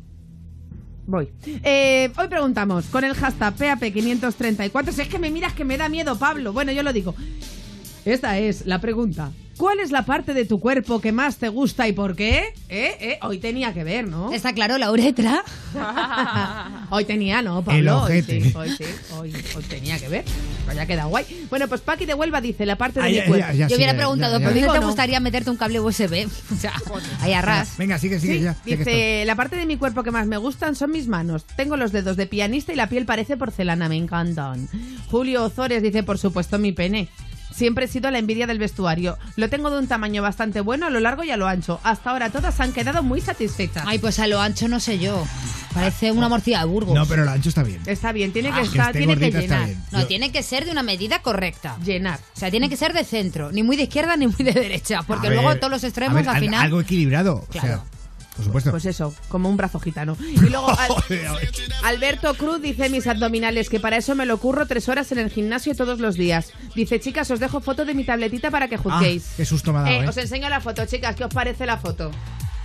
Voy. 1.06 1.28
Eh, 1.46 2.10
hoy 2.16 2.28
preguntamos 2.28 2.86
con 2.86 3.04
el 3.04 3.14
hashtag 3.14 3.54
PAP534. 3.56 4.92
Si 4.92 5.02
es 5.02 5.08
que 5.08 5.18
me 5.18 5.30
miras 5.30 5.52
que 5.52 5.64
me 5.64 5.76
da 5.76 5.88
miedo, 5.88 6.18
Pablo. 6.18 6.52
Bueno, 6.52 6.72
yo 6.72 6.82
lo 6.82 6.92
digo. 6.92 7.14
Esta 8.04 8.38
es 8.38 8.66
la 8.66 8.80
pregunta. 8.80 9.30
¿Cuál 9.56 9.78
es 9.78 9.92
la 9.92 10.04
parte 10.04 10.34
de 10.34 10.44
tu 10.44 10.58
cuerpo 10.58 11.00
que 11.00 11.12
más 11.12 11.36
te 11.36 11.48
gusta 11.48 11.86
y 11.86 11.92
por 11.92 12.16
qué? 12.16 12.52
¿Eh? 12.68 12.96
¿Eh? 13.00 13.18
Hoy 13.22 13.38
tenía 13.38 13.72
que 13.72 13.84
ver, 13.84 14.08
¿no? 14.08 14.32
Está 14.32 14.52
claro, 14.52 14.78
la 14.78 14.90
uretra. 14.90 15.44
Hoy 16.90 17.04
tenía, 17.04 17.40
¿no, 17.40 17.62
Pablo? 17.62 18.08
El 18.08 18.16
Hoy 18.16 18.22
sí, 18.22 18.52
hoy 18.54 18.70
sí, 18.70 18.84
hoy, 19.16 19.32
hoy 19.56 19.62
tenía 19.64 19.96
que 20.00 20.08
ver. 20.08 20.24
Pero 20.66 20.76
ya 20.76 20.86
queda 20.86 21.04
guay. 21.04 21.46
Bueno, 21.50 21.68
pues 21.68 21.80
Paqui 21.82 22.04
de 22.04 22.14
Huelva 22.14 22.40
dice 22.40 22.66
la 22.66 22.76
parte 22.76 22.98
de 23.00 23.06
Ah, 23.06 23.08
mi 23.08 23.14
ya, 23.14 23.26
cuerpo. 23.26 23.46
ya, 23.46 23.52
ya, 23.54 23.68
Yo 23.68 23.76
hubiera 23.76 23.94
preguntado. 23.94 24.40
¿por 24.40 24.52
qué 24.52 24.60
te 24.60 24.66
no. 24.66 24.86
gustaría 24.86 25.20
meterte 25.20 25.50
un 25.50 25.56
cable 25.56 25.78
USB? 25.80 26.26
O 26.52 26.56
sea, 26.56 26.72
ahí 27.20 27.32
a 27.32 27.40
ras. 27.40 27.76
Venga, 27.78 27.98
sigue, 27.98 28.18
sigue 28.18 28.34
Sí, 28.38 28.40
ya. 28.42 28.56
dice, 28.64 29.22
la 29.24 29.36
parte 29.36 29.54
de 29.56 29.66
mi 29.66 29.76
cuerpo 29.76 30.02
que 30.02 30.10
más 30.10 30.26
me 30.26 30.36
gustan 30.36 30.74
son 30.74 30.90
mis 30.90 31.06
manos. 31.06 31.44
Tengo 31.56 31.76
los 31.76 31.92
dedos 31.92 32.16
de 32.16 32.26
pianista 32.26 32.72
y 32.72 32.76
la 32.76 32.88
piel 32.88 33.06
parece 33.06 33.36
porcelana, 33.36 33.88
me 33.88 33.96
encantan. 33.96 34.68
Julio 35.10 35.44
Ozores 35.44 35.80
dice, 35.82 36.02
por 36.02 36.18
supuesto, 36.18 36.58
mi 36.58 36.72
pene. 36.72 37.08
Siempre 37.54 37.84
he 37.84 37.88
sido 37.88 38.10
la 38.10 38.18
envidia 38.18 38.46
del 38.48 38.58
vestuario. 38.58 39.16
Lo 39.36 39.48
tengo 39.48 39.70
de 39.70 39.78
un 39.78 39.86
tamaño 39.86 40.22
bastante 40.22 40.60
bueno 40.60 40.86
a 40.86 40.90
lo 40.90 40.98
largo 41.00 41.22
y 41.22 41.30
a 41.30 41.36
lo 41.36 41.46
ancho. 41.46 41.78
Hasta 41.84 42.10
ahora 42.10 42.30
todas 42.30 42.58
han 42.60 42.72
quedado 42.72 43.02
muy 43.02 43.20
satisfechas. 43.20 43.84
Ay, 43.86 43.98
pues 43.98 44.18
a 44.18 44.26
lo 44.26 44.40
ancho 44.40 44.66
no 44.66 44.80
sé 44.80 44.98
yo. 44.98 45.24
Parece 45.72 46.12
una 46.12 46.28
morcilla 46.28 46.60
de 46.60 46.64
Burgos. 46.66 46.94
No, 46.94 47.06
pero 47.06 47.22
el 47.22 47.28
ancho 47.28 47.48
está 47.48 47.62
bien. 47.62 47.80
Está 47.86 48.12
bien, 48.12 48.32
tiene 48.32 48.50
que 48.50 48.58
Ah, 48.60 48.62
estar, 48.62 48.92
tiene 48.92 49.16
que 49.16 49.30
llenar. 49.30 49.66
bien. 49.66 49.82
No, 49.92 50.00
Yo- 50.00 50.06
tiene 50.06 50.30
que 50.32 50.42
ser 50.42 50.64
de 50.64 50.70
una 50.72 50.82
medida 50.82 51.20
correcta. 51.22 51.76
Llenar. 51.84 52.18
O 52.34 52.38
sea, 52.38 52.50
tiene 52.50 52.68
que 52.68 52.76
ser 52.76 52.92
de 52.92 53.04
centro, 53.04 53.50
ni 53.52 53.62
muy 53.62 53.76
de 53.76 53.84
izquierda 53.84 54.16
ni 54.16 54.26
muy 54.26 54.36
de 54.38 54.52
derecha, 54.52 55.02
porque 55.06 55.28
A 55.28 55.30
luego 55.30 55.48
ver, 55.48 55.58
todos 55.58 55.70
los 55.72 55.84
extremos 55.84 56.14
ver, 56.16 56.28
al 56.28 56.36
al- 56.36 56.40
final. 56.42 56.62
Algo 56.64 56.80
equilibrado. 56.80 57.44
O 57.48 57.52
sea, 57.52 57.82
por 58.36 58.44
supuesto. 58.44 58.70
Pues 58.70 58.84
eso, 58.86 59.14
como 59.28 59.48
un 59.48 59.56
brazo 59.56 59.78
gitano. 59.80 60.16
Y 60.20 60.38
luego 60.48 60.68
Al- 60.70 60.90
a. 60.90 61.88
Alberto 61.88 62.34
Cruz 62.34 62.60
dice 62.60 62.88
mis 62.88 63.06
abdominales, 63.06 63.68
que 63.70 63.80
para 63.80 63.96
eso 63.96 64.14
me 64.14 64.26
lo 64.26 64.38
curro 64.38 64.66
tres 64.66 64.88
horas 64.88 65.10
en 65.12 65.18
el 65.18 65.30
gimnasio 65.30 65.74
todos 65.74 66.00
los 66.00 66.16
días. 66.16 66.52
Dice, 66.74 66.98
chicas, 67.00 67.30
os 67.30 67.40
dejo 67.40 67.60
foto 67.60 67.84
de 67.84 67.94
mi 67.94 68.04
tabletita 68.04 68.50
para 68.50 68.68
que 68.68 68.74
Ah, 68.76 68.78
juzguéis. 68.78 69.24
qué 69.36 69.44
susto 69.44 69.72
me 69.72 69.78
ha 69.78 69.82
dado, 69.82 69.94
Eh, 69.94 70.04
¿eh? 70.04 70.08
Os 70.08 70.16
enseño 70.16 70.48
la 70.48 70.60
foto, 70.60 70.84
chicas, 70.86 71.14
¿qué 71.16 71.24
os 71.24 71.32
parece 71.34 71.66
la 71.66 71.76
foto? 71.78 72.10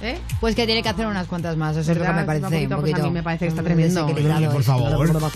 ¿Eh? 0.01 0.17
Pues 0.39 0.55
que 0.55 0.65
tiene 0.65 0.81
que 0.81 0.89
hacer 0.89 1.05
unas 1.05 1.27
cuantas 1.27 1.57
más, 1.57 1.75
eso 1.75 1.91
es 1.91 1.97
lo 1.97 2.03
que 2.05 2.09
me 2.13 2.19
Un 2.21 2.25
parece. 2.25 2.45
poquito, 2.45 2.63
un 2.63 2.67
pues 2.81 2.93
a 2.93 2.95
poquito 2.95 3.07
mí 3.09 3.13
me 3.13 3.23
parece 3.23 3.45
que 3.45 3.49
está 3.49 3.63
tremendo. 3.63 4.05
Oye, 4.05 4.47
por 4.49 4.61
esto. 4.61 4.63
favor. 4.63 5.31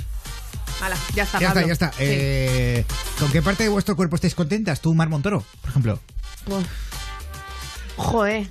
Hala, 0.81 0.95
ya 1.15 1.23
está, 1.23 1.39
Ya 1.39 1.47
está, 1.47 1.53
Pablo. 1.53 1.67
ya 1.67 1.73
está. 1.73 1.89
Sí. 1.91 1.97
Eh, 1.99 2.85
¿Con 3.19 3.31
qué 3.31 3.41
parte 3.41 3.63
de 3.63 3.69
vuestro 3.69 3.95
cuerpo 3.95 4.15
estáis 4.15 4.35
contentas? 4.35 4.81
Tú, 4.81 4.93
Mar 4.93 5.07
Montoro, 5.09 5.43
por 5.61 5.69
ejemplo. 5.69 5.99
Uf. 6.47 6.65
Joder. 7.97 8.47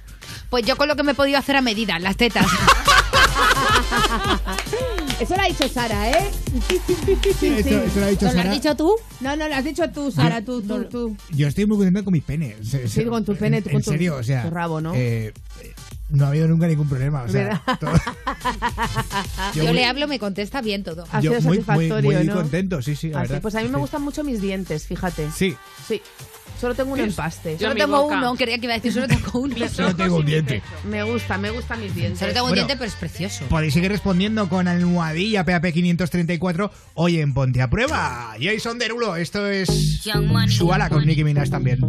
Pues 0.51 0.65
yo 0.67 0.77
con 0.77 0.89
lo 0.89 0.97
que 0.97 1.03
me 1.03 1.13
he 1.13 1.15
podido 1.15 1.39
hacer 1.39 1.57
a 1.57 1.61
medida, 1.63 1.99
las 1.99 2.17
tetas. 2.17 2.47
Eso 5.21 5.37
lo 5.37 5.43
ha 5.43 5.47
dicho 5.47 5.69
Sara, 5.69 6.11
¿eh? 6.11 6.31
Sí, 6.69 6.81
sí, 6.87 6.97
sí, 7.07 7.17
sí, 7.23 7.33
sí, 7.39 7.47
Eso, 7.59 7.69
eso 7.83 8.01
lo 8.01 8.07
ha 8.07 8.09
dicho 8.09 8.27
¿No 8.27 8.33
lo 8.33 8.39
Sara. 8.39 8.51
has 8.51 8.57
dicho 8.57 8.77
tú? 8.77 8.95
No, 9.21 9.37
no, 9.37 9.49
lo 9.49 9.55
has 9.55 9.65
dicho 9.65 9.89
tú, 9.91 10.11
Sara, 10.11 10.45
tú, 10.45 10.63
tú, 10.63 10.85
tú. 10.87 11.17
Yo 11.31 11.47
estoy 11.47 11.67
muy 11.67 11.77
contento 11.77 12.03
con 12.05 12.13
mi 12.13 12.21
pene. 12.21 12.57
Se- 12.63 12.89
se- 12.89 13.03
Sí, 13.03 13.05
con 13.09 13.25
tu 13.25 13.37
pene, 13.37 13.59
En, 13.59 13.63
tú 13.63 13.69
en 13.71 13.75
con 13.77 13.83
tu- 13.83 13.91
serio, 13.91 14.17
o 14.17 14.23
sea. 14.23 14.43
tu 14.43 14.51
rabo, 14.51 14.81
¿no? 14.81 14.93
eh, 14.97 15.33
no 16.09 16.25
ha 16.25 16.29
habido 16.29 16.49
nunca 16.49 16.67
ningún 16.67 16.89
problema. 16.89 17.23
O 17.23 17.29
sea, 17.29 17.63
todo- 17.79 17.93
Yo, 19.55 19.65
muy- 19.65 19.75
le 19.75 19.85
hablo, 19.87 20.09
me 20.09 20.19
contesta 20.19 20.61
bien 20.61 20.83
todo. 20.83 21.05
Ha 21.13 21.21
yo 21.21 21.31
sido 21.31 21.43
muy, 21.43 21.59
muy, 21.59 21.65
satisfactorio, 21.65 22.19
muy 22.19 22.27
¿no? 22.27 22.35
contento, 22.35 22.83
sí, 22.83 22.97
sí. 22.97 23.11
la 23.11 23.21
Ah, 23.21 23.23
sí, 23.23 23.29
verdad. 23.29 23.43
Pues 23.43 23.55
a 23.55 23.61
mí 23.63 23.69
me 23.69 23.75
Sí. 23.75 23.81
gustan 23.81 24.03
mucho 24.03 24.25
mis 24.25 24.41
dientes, 24.41 24.87
fíjate. 24.87 25.31
Sí, 25.35 25.57
Sí. 25.87 26.03
Solo 26.63 26.77
tengo 26.77 26.93
un 26.93 27.01
empaste. 27.01 27.59
Solo 27.59 27.75
tengo 27.75 28.03
boca. 28.03 28.19
uno, 28.19 28.37
quería 28.37 28.57
que 28.57 28.67
iba 28.67 28.75
a 28.75 28.77
decir, 28.77 28.93
solo 28.93 29.09
tengo 29.09 29.41
uno. 29.41 29.57
solo 29.69 29.97
tengo 29.97 30.17
un 30.19 30.25
diente. 30.25 30.63
Me 30.85 31.03
gusta, 31.03 31.37
me 31.37 31.51
gustan 31.51 31.81
mis 31.81 31.93
dientes. 31.93 32.21
Solo 32.21 32.33
tengo 32.33 32.45
un 32.47 32.51
Bueno. 32.53 32.67
diente, 32.67 32.77
pero 32.77 32.87
es 32.89 32.95
precioso. 32.95 33.45
Podéis 33.47 33.75
seguir 33.75 33.91
respondiendo 33.91 34.49
con 34.49 34.69
almohadilla 34.69 35.45
PAP 35.45 35.73
534 35.73 36.71
hoy 36.95 37.19
en 37.19 37.35
Ponte 37.35 37.61
a 37.63 37.69
Prueba. 37.69 38.37
Jason 38.41 38.79
Derulo, 38.79 39.17
esto 39.17 39.45
es 39.49 40.05
Suala 40.51 40.89
con 40.89 41.05
Nicki 41.05 41.25
Minaj 41.25 41.51
también. 41.51 41.81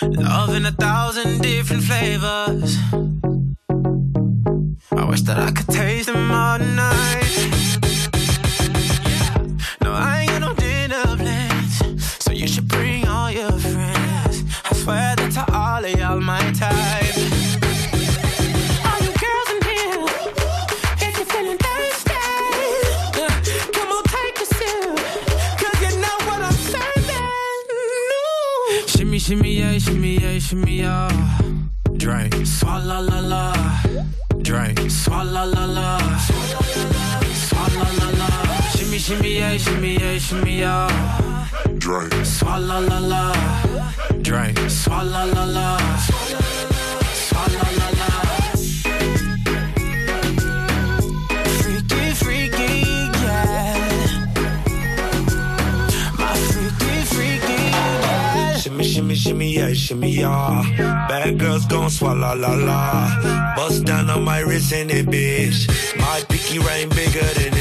Love 0.00 0.56
in 0.56 0.64
a 0.64 0.72
thousand 0.72 1.42
different 1.42 1.82
flavors. 1.82 2.78
I 4.96 5.04
wish 5.06 5.20
that 5.24 5.36
I 5.38 5.52
could 5.52 5.68
taste 5.68 6.06
them 6.10 6.30
all 6.30 6.58
night. 6.58 7.59
You 12.40 12.48
should 12.48 12.68
bring 12.68 13.06
all 13.06 13.30
your 13.30 13.52
friends. 13.52 14.44
I 14.64 14.74
swear 14.74 15.14
that 15.16 15.30
to 15.32 15.44
all 15.52 15.84
of 15.84 15.90
y'all 16.00 16.20
my 16.20 16.40
type. 16.52 17.16
All 18.88 19.00
you 19.04 19.12
girls 19.22 19.48
in 19.54 19.60
here, 19.68 20.08
if 21.04 21.12
you're 21.18 21.30
feeling 21.32 21.58
thirsty, 21.66 22.16
come 23.76 23.90
on, 23.96 24.02
take 24.14 24.36
a 24.40 24.46
sip, 24.56 24.96
'cause 25.58 25.78
you 25.84 25.92
know 26.00 26.16
what 26.28 26.40
I'm 26.48 26.58
serving. 26.72 27.36
No. 28.10 28.24
Shimmy, 28.86 29.18
shimmy, 29.18 29.52
yeah, 29.60 29.78
shimmy, 29.78 30.12
yeah, 30.18 30.38
shimmy, 30.38 30.76
yeah. 30.80 31.10
Drink. 31.98 32.32
Swalla 32.46 32.98
la 33.10 33.20
la. 33.32 33.44
Drink. 34.40 34.78
Swalla 34.88 35.44
la 35.44 35.64
la. 35.66 35.98
Swalla 36.26 36.60
la 36.74 36.84
la. 36.94 37.10
Shimmy, 38.90 38.98
shimmy, 38.98 39.38
yeah, 39.38 39.56
shimmy, 39.56 39.92
yeah, 39.98 40.18
shimmy, 40.18 40.58
yeah. 40.58 41.46
Drink. 41.78 42.12
Swalla 42.26 42.80
la 42.88 42.98
la. 42.98 43.32
Drink. 44.20 44.58
Swalla 44.68 45.32
la 45.32 45.44
la. 45.44 45.78
Swalla 47.14 47.66
la 47.78 47.88
la. 48.00 48.10
Freaky, 51.62 52.14
freaky, 52.18 52.70
yeah. 53.22 53.78
My 56.18 56.34
freaky, 56.50 56.94
freaky, 57.14 57.58
yeah. 57.70 58.56
Shimmy, 58.56 58.82
shimmy, 58.82 59.14
shimmy, 59.14 59.52
yeah, 59.52 59.72
shimmy, 59.72 60.10
yeah. 60.10 61.06
Bad 61.08 61.38
girls 61.38 61.64
gon' 61.66 61.90
swallow 61.90 62.34
la 62.34 62.54
la. 62.54 63.54
Bust 63.54 63.84
down 63.84 64.10
on 64.10 64.24
my 64.24 64.40
wrist 64.40 64.72
and 64.72 64.90
it, 64.90 65.06
bitch. 65.06 65.68
My 65.96 66.24
pinky 66.28 66.58
ring 66.58 66.88
bigger 66.88 67.20
than 67.38 67.52
this. 67.52 67.59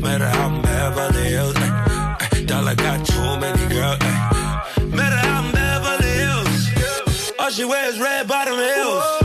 Matter 0.00 0.28
how 0.28 0.48
out 0.48 0.56
in 0.56 0.62
Beverly 0.62 1.28
Hills. 1.28 1.54
Ay, 1.56 2.16
ay, 2.32 2.44
dollar 2.44 2.74
got 2.74 3.04
too 3.04 3.36
many 3.40 3.74
girls. 3.74 3.98
Ay. 4.00 4.84
Met 4.84 5.12
her 5.12 5.28
out 5.28 5.44
in 5.44 5.52
Beverly 5.52 6.12
Hills. 6.22 7.32
All 7.38 7.50
she 7.50 7.64
wears 7.64 7.98
red 7.98 8.28
bottom 8.28 8.54
heels. 8.54 9.17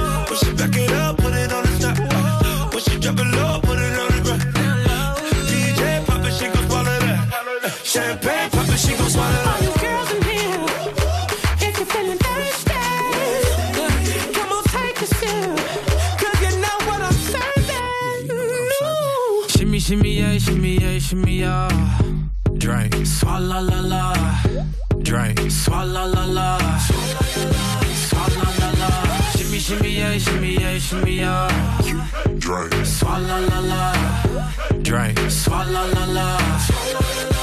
Shimmy, 21.13 21.39
yeah, 21.39 21.67
uh. 21.71 21.97
shimmy. 21.97 22.29
Drink, 22.57 22.93
swalla 23.05 23.61
la 23.61 23.81
la. 23.81 24.13
Drink, 25.03 25.39
swalla 25.51 26.05
la 26.11 26.25
la. 26.25 26.57
Swalla 28.07 28.47
la 28.59 28.69
la. 28.79 28.89
Shimmy, 29.35 29.59
shimmy, 29.59 29.89
yeah, 29.89 30.17
shimmy, 30.17 30.53
yeah, 30.53 30.79
shimmy, 30.79 31.15
yeah. 31.17 31.47
Drink, 32.39 32.73
swalla 32.85 33.37
la 33.49 33.59
la. 33.59 33.93
Drink, 34.81 35.19
swalla 35.29 35.83
la 35.93 36.05
la. 36.17 37.42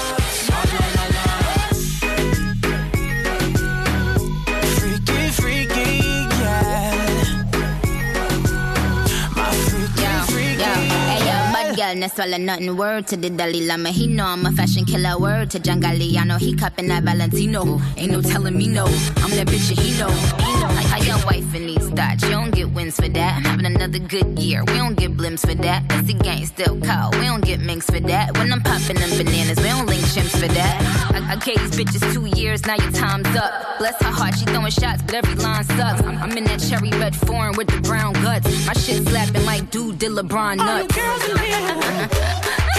No 12.01 12.09
swallow 12.09 12.39
nothing. 12.39 12.77
Word 12.77 13.07
to 13.09 13.17
the 13.17 13.31
Dalai 13.31 13.67
Lama, 13.67 13.91
he 13.91 14.07
know 14.07 14.25
I'm 14.25 14.47
a 14.47 14.53
fashion 14.53 14.85
killer. 14.85 15.19
Word 15.19 15.51
to 15.51 15.61
John 15.61 15.81
Galliano, 15.81 16.39
he 16.39 16.55
cupping 16.55 16.89
that 16.89 17.03
Valentino. 17.05 17.81
Ain't 17.97 18.13
no 18.13 18.23
telling 18.23 18.57
me 18.57 18.69
no, 18.69 18.85
I'm 18.87 19.31
that 19.31 19.47
bitch 19.47 19.71
and 19.71 19.79
he 19.79 19.99
know. 19.99 20.09
He 20.09 20.61
know. 20.61 20.90
Like 21.11 21.27
wife 21.27 21.55
in 21.55 21.67
these 21.67 21.89
thoughts, 21.91 22.23
you 22.23 22.31
don't 22.31 22.53
get 22.53 22.71
wins 22.71 22.97
for 22.97 23.09
that. 23.09 23.37
I'm 23.37 23.45
having 23.45 23.67
another 23.67 23.99
good 23.99 24.39
year, 24.39 24.63
we 24.65 24.75
don't 24.75 24.97
get 24.97 25.17
blimps 25.17 25.41
for 25.41 25.55
that. 25.55 25.83
It's 25.91 26.07
the 26.07 26.15
gang 26.15 26.47
still 26.47 26.79
cold, 26.81 27.17
we 27.17 27.25
don't 27.25 27.45
get 27.45 27.61
minks 27.61 27.87
for 27.87 28.01
that. 28.01 28.37
When 28.39 28.53
I'm 28.53 28.63
popping 28.63 28.97
them 28.97 29.11
bananas, 29.11 29.59
we 29.59 29.65
don't 29.65 29.87
link 29.87 30.03
chimps 30.03 30.39
for 30.39 30.47
that. 30.49 31.13
I, 31.13 31.33
I 31.33 31.37
gave 31.37 31.59
these 31.59 31.77
bitches 31.81 32.13
two 32.15 32.27
years, 32.39 32.65
now 32.65 32.77
your 32.77 32.93
time's 32.93 33.27
up. 33.37 33.79
Bless 33.79 34.01
her 34.03 34.11
heart, 34.11 34.37
she 34.39 34.45
throwing 34.47 34.71
shots, 34.71 35.03
but 35.03 35.15
every 35.15 35.35
line 35.35 35.65
sucks. 35.65 36.01
I'm, 36.03 36.17
I'm 36.19 36.37
in 36.37 36.45
that 36.45 36.61
cherry 36.61 36.91
red 36.91 37.17
foreign 37.17 37.57
with 37.57 37.69
the 37.69 37.81
brown 37.81 38.13
guts. 38.15 38.47
My 38.67 38.75
shit 38.75 39.07
slapping 39.09 39.45
like 39.45 39.71
dude 39.71 39.99
did 39.99 40.13
LeBron 40.13 40.59
nuts. 40.59 40.61
All 40.61 40.79
nuts. 40.79 40.97
girls 40.97 41.25
in 41.29 41.39
here, 41.39 42.09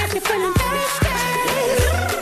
if 0.06 0.14
you're 0.14 0.22
feeling 0.22 0.54
thirsty, 0.54 2.21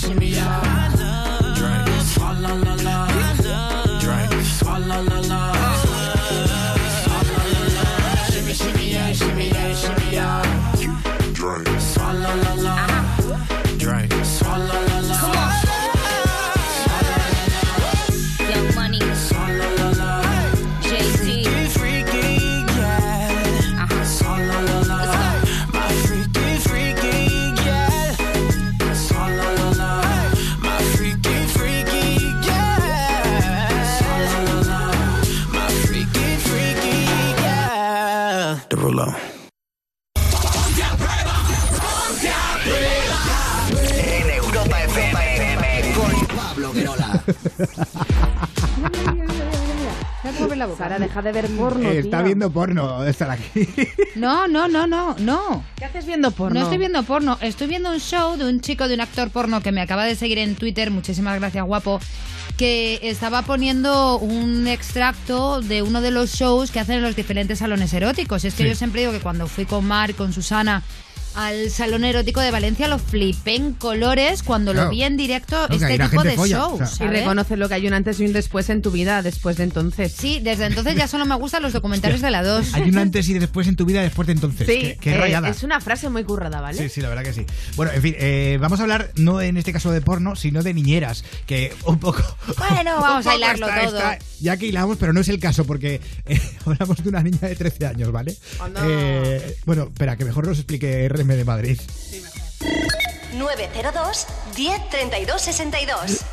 shimmy, 0.00 0.26
yeah, 0.26 0.90
shimmy, 0.90 1.04
yeah. 1.04 1.54
Drink, 1.54 2.00
swalla 2.02 2.52
la 2.64 2.74
la. 2.84 3.06
Drink, 3.06 3.09
Sara, 50.76 50.98
deja 50.98 51.22
de 51.22 51.32
ver 51.32 51.46
porno, 51.56 51.90
Eh, 51.90 51.98
Está 51.98 52.22
viendo 52.22 52.50
porno 52.50 53.04
estar 53.04 53.30
aquí. 53.30 53.66
No, 54.14 54.46
no, 54.48 54.68
no, 54.68 54.86
no, 54.86 55.14
no. 55.18 55.64
¿Qué 55.76 55.84
haces 55.84 56.06
viendo 56.06 56.30
porno? 56.30 56.58
No 56.58 56.64
estoy 56.64 56.78
viendo 56.78 57.02
porno, 57.02 57.38
estoy 57.40 57.66
viendo 57.66 57.90
un 57.90 57.98
show 58.00 58.36
de 58.36 58.48
un 58.48 58.60
chico, 58.60 58.88
de 58.88 58.94
un 58.94 59.00
actor 59.00 59.30
porno 59.30 59.60
que 59.62 59.72
me 59.72 59.80
acaba 59.80 60.04
de 60.04 60.14
seguir 60.14 60.38
en 60.38 60.54
Twitter, 60.56 60.90
muchísimas 60.90 61.38
gracias 61.38 61.64
guapo, 61.64 62.00
que 62.56 62.98
estaba 63.02 63.42
poniendo 63.42 64.18
un 64.18 64.66
extracto 64.66 65.60
de 65.60 65.82
uno 65.82 66.00
de 66.00 66.10
los 66.10 66.32
shows 66.32 66.70
que 66.70 66.80
hacen 66.80 66.96
en 66.96 67.02
los 67.02 67.16
diferentes 67.16 67.58
salones 67.58 67.92
eróticos. 67.92 68.44
Es 68.44 68.54
que 68.54 68.68
yo 68.68 68.74
siempre 68.74 69.00
digo 69.02 69.12
que 69.12 69.20
cuando 69.20 69.46
fui 69.46 69.64
con 69.66 69.84
Mar, 69.86 70.14
con 70.14 70.32
Susana, 70.32 70.82
al 71.34 71.70
salón 71.70 72.04
erótico 72.04 72.40
de 72.40 72.50
Valencia 72.50 72.88
lo 72.88 72.98
flipé 72.98 73.54
en 73.56 73.72
colores 73.74 74.42
cuando 74.42 74.72
Claro. 74.72 74.88
lo 74.88 74.90
vi 74.92 75.02
en 75.04 75.16
directo 75.16 75.68
este 75.70 75.98
tipo 75.98 76.22
de 76.22 76.32
folla, 76.36 76.56
shows. 76.58 76.72
o 76.80 76.86
sea. 76.86 76.86
Y 76.86 76.98
¿sabes? 77.08 77.20
reconoces 77.20 77.58
lo 77.58 77.68
que 77.68 77.74
hay 77.74 77.86
un 77.86 77.92
antes 77.94 78.18
y 78.20 78.24
un 78.26 78.32
después 78.32 78.68
en 78.70 78.82
tu 78.82 78.90
vida 78.90 79.22
después 79.22 79.56
de 79.56 79.64
entonces. 79.64 80.12
Sí, 80.12 80.40
desde 80.42 80.66
entonces 80.66 80.96
ya 80.96 81.06
solo 81.08 81.26
me 81.26 81.34
gustan 81.36 81.62
los 81.62 81.72
documentales 81.72 82.20
de 82.20 82.30
la 82.30 82.42
2. 82.42 82.74
Hay 82.74 82.82
un 82.90 82.98
antes 82.98 83.28
y 83.28 83.38
después 83.38 83.66
en 83.68 83.76
tu 83.76 83.84
vida 83.84 84.02
después 84.02 84.26
de 84.26 84.32
entonces. 84.32 84.66
Sí, 84.66 84.80
Qué, 84.80 84.98
qué 85.00 85.10
eh, 85.14 85.18
rayada. 85.18 85.48
es 85.48 85.62
una 85.62 85.80
frase 85.80 86.08
muy 86.08 86.24
currada, 86.24 86.60
¿vale? 86.60 86.78
Sí, 86.78 86.88
sí, 86.88 87.00
la 87.00 87.08
verdad 87.08 87.22
que 87.24 87.32
sí. 87.32 87.46
Bueno, 87.76 87.92
en 87.92 88.02
fin, 88.02 88.14
eh, 88.18 88.58
vamos 88.60 88.80
a 88.80 88.82
hablar 88.82 89.10
no 89.16 89.40
en 89.40 89.56
este 89.56 89.72
caso 89.72 89.90
de 89.92 90.00
porno, 90.00 90.36
sino 90.36 90.62
de 90.62 90.74
niñeras, 90.74 91.24
que 91.46 91.72
un 91.84 91.98
poco... 91.98 92.22
Bueno, 92.58 92.96
vamos 93.00 93.26
a 93.26 93.36
hilarlo 93.36 93.68
está- 93.68 93.84
todo. 93.86 93.98
está- 93.98 94.18
ya 94.40 94.56
que 94.56 94.66
hilamos, 94.66 94.96
pero 94.98 95.12
no 95.12 95.20
es 95.20 95.28
el 95.28 95.38
caso, 95.38 95.64
porque 95.64 96.00
eh, 96.26 96.40
hablamos 96.66 97.02
de 97.02 97.08
una 97.08 97.22
niña 97.22 97.38
de 97.42 97.54
13 97.56 97.86
años, 97.86 98.10
¿vale? 98.10 98.36
Anda. 98.58 98.82
Eh, 98.86 99.56
bueno, 99.66 99.84
espera, 99.84 100.16
que 100.16 100.24
mejor 100.24 100.46
nos 100.46 100.58
explique 100.58 101.08
De 101.20 101.44
Madrid. 101.44 101.78
902 103.36 104.26
1032 104.56 105.42
62. 105.42 106.24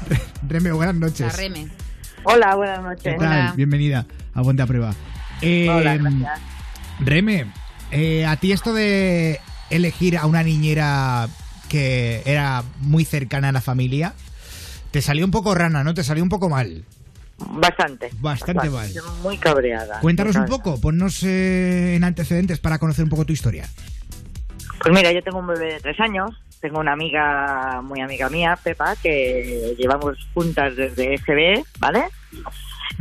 Reme, 0.47 0.71
buenas 0.71 0.95
noches. 0.95 1.19
La 1.19 1.29
reme. 1.33 1.67
Hola, 2.23 2.55
buenas 2.55 2.77
¿Qué 2.79 2.83
noches. 2.83 3.17
tal? 3.17 3.27
Hola. 3.27 3.53
Bienvenida 3.57 4.05
a 4.33 4.41
Ponte 4.43 4.61
a 4.61 4.65
Prueba. 4.65 4.95
Eh, 5.41 5.67
Hola, 5.69 5.97
gracias. 5.97 6.39
Reme, 7.01 7.51
eh, 7.91 8.25
a 8.25 8.37
ti 8.37 8.53
esto 8.53 8.73
de 8.73 9.41
elegir 9.69 10.17
a 10.17 10.25
una 10.25 10.41
niñera 10.41 11.27
que 11.67 12.21
era 12.25 12.63
muy 12.79 13.03
cercana 13.03 13.49
a 13.49 13.51
la 13.51 13.61
familia, 13.61 14.13
te 14.91 15.01
salió 15.01 15.25
un 15.25 15.31
poco 15.31 15.53
rana, 15.53 15.83
¿no? 15.83 15.93
Te 15.93 16.03
salió 16.05 16.23
un 16.23 16.29
poco 16.29 16.47
mal. 16.47 16.85
Bastante. 17.39 18.09
Bastante 18.21 18.69
mal. 18.69 18.89
Muy 19.21 19.37
cabreada. 19.37 19.99
Cuéntanos 19.99 20.35
muy 20.35 20.43
un 20.45 20.49
poco, 20.49 20.79
ponnos 20.79 21.21
eh, 21.23 21.95
en 21.95 22.05
antecedentes 22.05 22.59
para 22.59 22.79
conocer 22.79 23.03
un 23.03 23.09
poco 23.09 23.25
tu 23.25 23.33
historia. 23.33 23.69
Pues 24.79 24.93
mira, 24.93 25.11
yo 25.11 25.21
tengo 25.23 25.39
un 25.39 25.47
bebé 25.47 25.73
de 25.73 25.79
tres 25.79 25.99
años. 25.99 26.31
Tengo 26.61 26.79
una 26.79 26.93
amiga, 26.93 27.81
muy 27.83 28.01
amiga 28.01 28.29
mía, 28.29 28.57
Pepa, 28.61 28.95
que 28.95 29.75
llevamos 29.77 30.17
juntas 30.33 30.75
desde 30.75 31.13
EGB, 31.13 31.63
¿vale? 31.79 32.05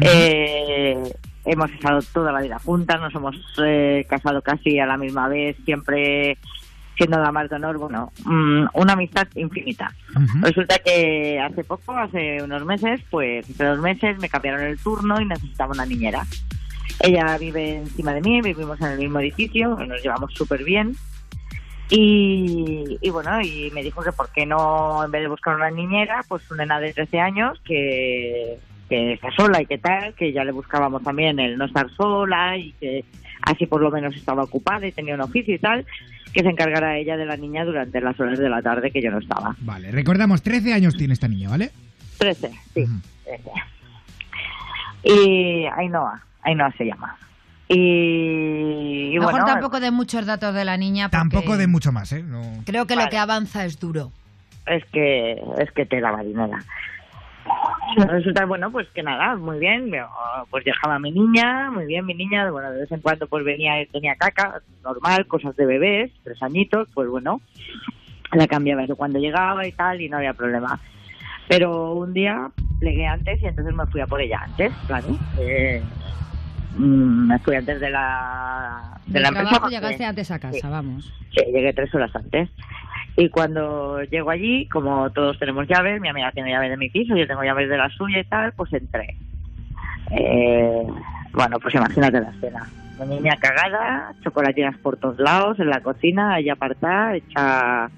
Eh, 0.00 1.02
hemos 1.46 1.70
estado 1.70 2.00
toda 2.12 2.32
la 2.32 2.42
vida 2.42 2.58
juntas, 2.58 3.00
nos 3.00 3.14
hemos 3.14 3.36
eh, 3.64 4.04
casado 4.08 4.42
casi 4.42 4.78
a 4.78 4.84
la 4.84 4.98
misma 4.98 5.28
vez, 5.28 5.56
siempre 5.64 6.36
siendo 6.96 7.18
damas 7.18 7.48
de 7.50 7.56
honor, 7.56 7.78
bueno, 7.78 8.12
mm, 8.24 8.66
una 8.74 8.94
amistad 8.94 9.28
infinita. 9.34 9.92
Resulta 10.40 10.78
que 10.78 11.38
hace 11.38 11.62
poco, 11.62 11.92
hace 11.92 12.42
unos 12.42 12.64
meses, 12.64 13.00
pues 13.10 13.48
hace 13.48 13.64
dos 13.64 13.78
meses 13.80 14.18
me 14.18 14.28
cambiaron 14.28 14.62
el 14.62 14.78
turno 14.78 15.20
y 15.20 15.26
necesitaba 15.26 15.72
una 15.72 15.84
niñera. 15.84 16.26
Ella 17.00 17.36
vive 17.36 17.76
encima 17.76 18.14
de 18.14 18.22
mí, 18.22 18.40
vivimos 18.40 18.80
en 18.80 18.86
el 18.88 18.98
mismo 18.98 19.20
edificio, 19.20 19.76
nos 19.76 20.02
llevamos 20.02 20.32
súper 20.32 20.64
bien. 20.64 20.96
Y, 21.88 22.98
y 23.00 23.10
bueno, 23.10 23.40
y 23.40 23.70
me 23.72 23.82
dijo 23.82 24.02
que 24.02 24.12
por 24.12 24.30
qué 24.30 24.44
no, 24.44 25.04
en 25.04 25.10
vez 25.10 25.22
de 25.22 25.28
buscar 25.28 25.54
una 25.54 25.70
niñera, 25.70 26.24
pues 26.26 26.50
una 26.50 26.64
nena 26.64 26.80
de 26.80 26.92
13 26.92 27.20
años 27.20 27.60
que, 27.64 28.58
que 28.88 29.12
está 29.12 29.30
sola 29.32 29.62
y 29.62 29.66
que 29.66 29.78
tal, 29.78 30.14
que 30.14 30.32
ya 30.32 30.44
le 30.44 30.52
buscábamos 30.52 31.02
también 31.02 31.38
el 31.38 31.56
no 31.56 31.66
estar 31.66 31.88
sola 31.90 32.56
y 32.56 32.72
que 32.72 33.04
así 33.42 33.66
por 33.66 33.80
lo 33.80 33.90
menos 33.90 34.16
estaba 34.16 34.42
ocupada 34.42 34.86
y 34.86 34.92
tenía 34.92 35.14
un 35.14 35.20
oficio 35.20 35.54
y 35.54 35.58
tal, 35.58 35.86
que 36.32 36.42
se 36.42 36.48
encargara 36.48 36.98
ella 36.98 37.16
de 37.16 37.24
la 37.24 37.36
niña 37.36 37.64
durante 37.64 38.00
las 38.00 38.18
horas 38.18 38.38
de 38.38 38.48
la 38.48 38.62
tarde 38.62 38.90
que 38.90 39.00
yo 39.00 39.10
no 39.10 39.18
estaba. 39.18 39.54
Vale, 39.60 39.92
recordamos, 39.92 40.42
13 40.42 40.72
años 40.74 40.96
tiene 40.96 41.14
esta 41.14 41.28
niña, 41.28 41.50
¿vale? 41.50 41.70
13, 42.18 42.50
sí. 42.74 42.82
Ujú. 42.82 43.00
13. 43.24 43.50
Y 45.04 45.66
Ainhoa, 45.66 46.20
Ainhoa 46.42 46.72
se 46.76 46.84
llama. 46.84 47.16
Y, 47.68 49.10
y 49.12 49.18
Mejor 49.18 49.32
bueno, 49.32 49.46
tampoco 49.46 49.80
de 49.80 49.90
muchos 49.90 50.24
datos 50.24 50.54
de 50.54 50.64
la 50.64 50.76
niña. 50.76 51.08
Tampoco 51.08 51.56
de 51.56 51.66
mucho 51.66 51.90
más, 51.92 52.12
¿eh? 52.12 52.22
No... 52.22 52.42
Creo 52.64 52.86
que 52.86 52.96
lo 52.96 53.08
que 53.08 53.18
avanza 53.18 53.64
es 53.64 53.80
duro. 53.80 54.12
es 54.66 54.84
que 54.86 55.42
es 55.58 55.70
que 55.72 55.86
te 55.86 56.00
la 56.00 56.12
marinera. 56.12 56.58
Resulta, 57.96 58.44
bueno, 58.44 58.72
pues 58.72 58.88
que 58.88 59.02
nada, 59.02 59.36
muy 59.36 59.60
bien, 59.60 59.92
pues 60.50 60.64
dejaba 60.64 60.96
a 60.96 60.98
mi 60.98 61.12
niña, 61.12 61.70
muy 61.70 61.86
bien 61.86 62.04
mi 62.04 62.14
niña, 62.14 62.50
bueno, 62.50 62.72
de 62.72 62.80
vez 62.80 62.90
en 62.90 63.00
cuando 63.00 63.28
pues 63.28 63.44
venía 63.44 63.80
y 63.80 63.86
tenía 63.86 64.16
caca, 64.16 64.60
normal, 64.82 65.26
cosas 65.28 65.54
de 65.56 65.64
bebés, 65.64 66.10
tres 66.24 66.42
añitos, 66.42 66.88
pues 66.92 67.08
bueno, 67.08 67.40
la 68.32 68.48
cambiaba 68.48 68.82
eso 68.82 68.96
cuando 68.96 69.20
llegaba 69.20 69.64
y 69.64 69.72
tal, 69.72 70.00
y 70.00 70.08
no 70.08 70.16
había 70.16 70.34
problema. 70.34 70.80
Pero 71.48 71.92
un 71.92 72.12
día 72.12 72.50
plegué 72.80 73.06
antes 73.06 73.40
y 73.40 73.46
entonces 73.46 73.72
me 73.72 73.86
fui 73.86 74.00
a 74.00 74.06
por 74.08 74.20
ella 74.20 74.40
antes, 74.42 74.72
claro. 74.88 75.06
Eh, 75.38 75.80
mm, 76.76 77.28
me 77.28 77.38
fui 77.40 77.56
antes 77.56 77.80
de 77.80 77.90
la, 77.90 78.98
de 79.06 79.20
la 79.20 79.28
empresa. 79.28 79.58
porque- 79.60 79.74
llegaste 79.74 80.04
antes 80.04 80.30
a 80.30 80.38
casa, 80.38 80.68
vamos. 80.70 81.12
Sí, 81.34 81.42
llegué 81.52 81.72
tres 81.72 81.94
horas 81.94 82.14
antes. 82.14 82.48
Y 83.18 83.28
cuando 83.30 84.02
llego 84.04 84.30
allí, 84.30 84.66
como 84.68 85.08
todos 85.10 85.38
tenemos 85.38 85.66
llaves, 85.68 86.00
mi 86.00 86.08
amiga 86.08 86.30
tiene 86.32 86.50
llaves 86.50 86.70
de 86.70 86.76
mi 86.76 86.90
piso, 86.90 87.16
yo 87.16 87.26
tengo 87.26 87.42
llaves 87.42 87.68
de 87.68 87.78
la 87.78 87.88
suya 87.90 88.20
y 88.20 88.24
tal, 88.24 88.52
pues 88.52 88.72
entré. 88.74 89.16
Eh, 90.10 90.86
bueno, 91.32 91.58
pues 91.60 91.74
imagínate 91.74 92.20
la 92.20 92.30
escena. 92.30 92.68
Mi 93.00 93.16
niña 93.16 93.36
cagada, 93.38 94.12
chocolatinas 94.22 94.76
por 94.78 94.96
todos 94.96 95.18
lados, 95.18 95.58
en 95.60 95.68
la 95.68 95.80
cocina, 95.80 96.34
ahí 96.34 96.48
apartada, 96.48 97.14
hecha 97.16 97.90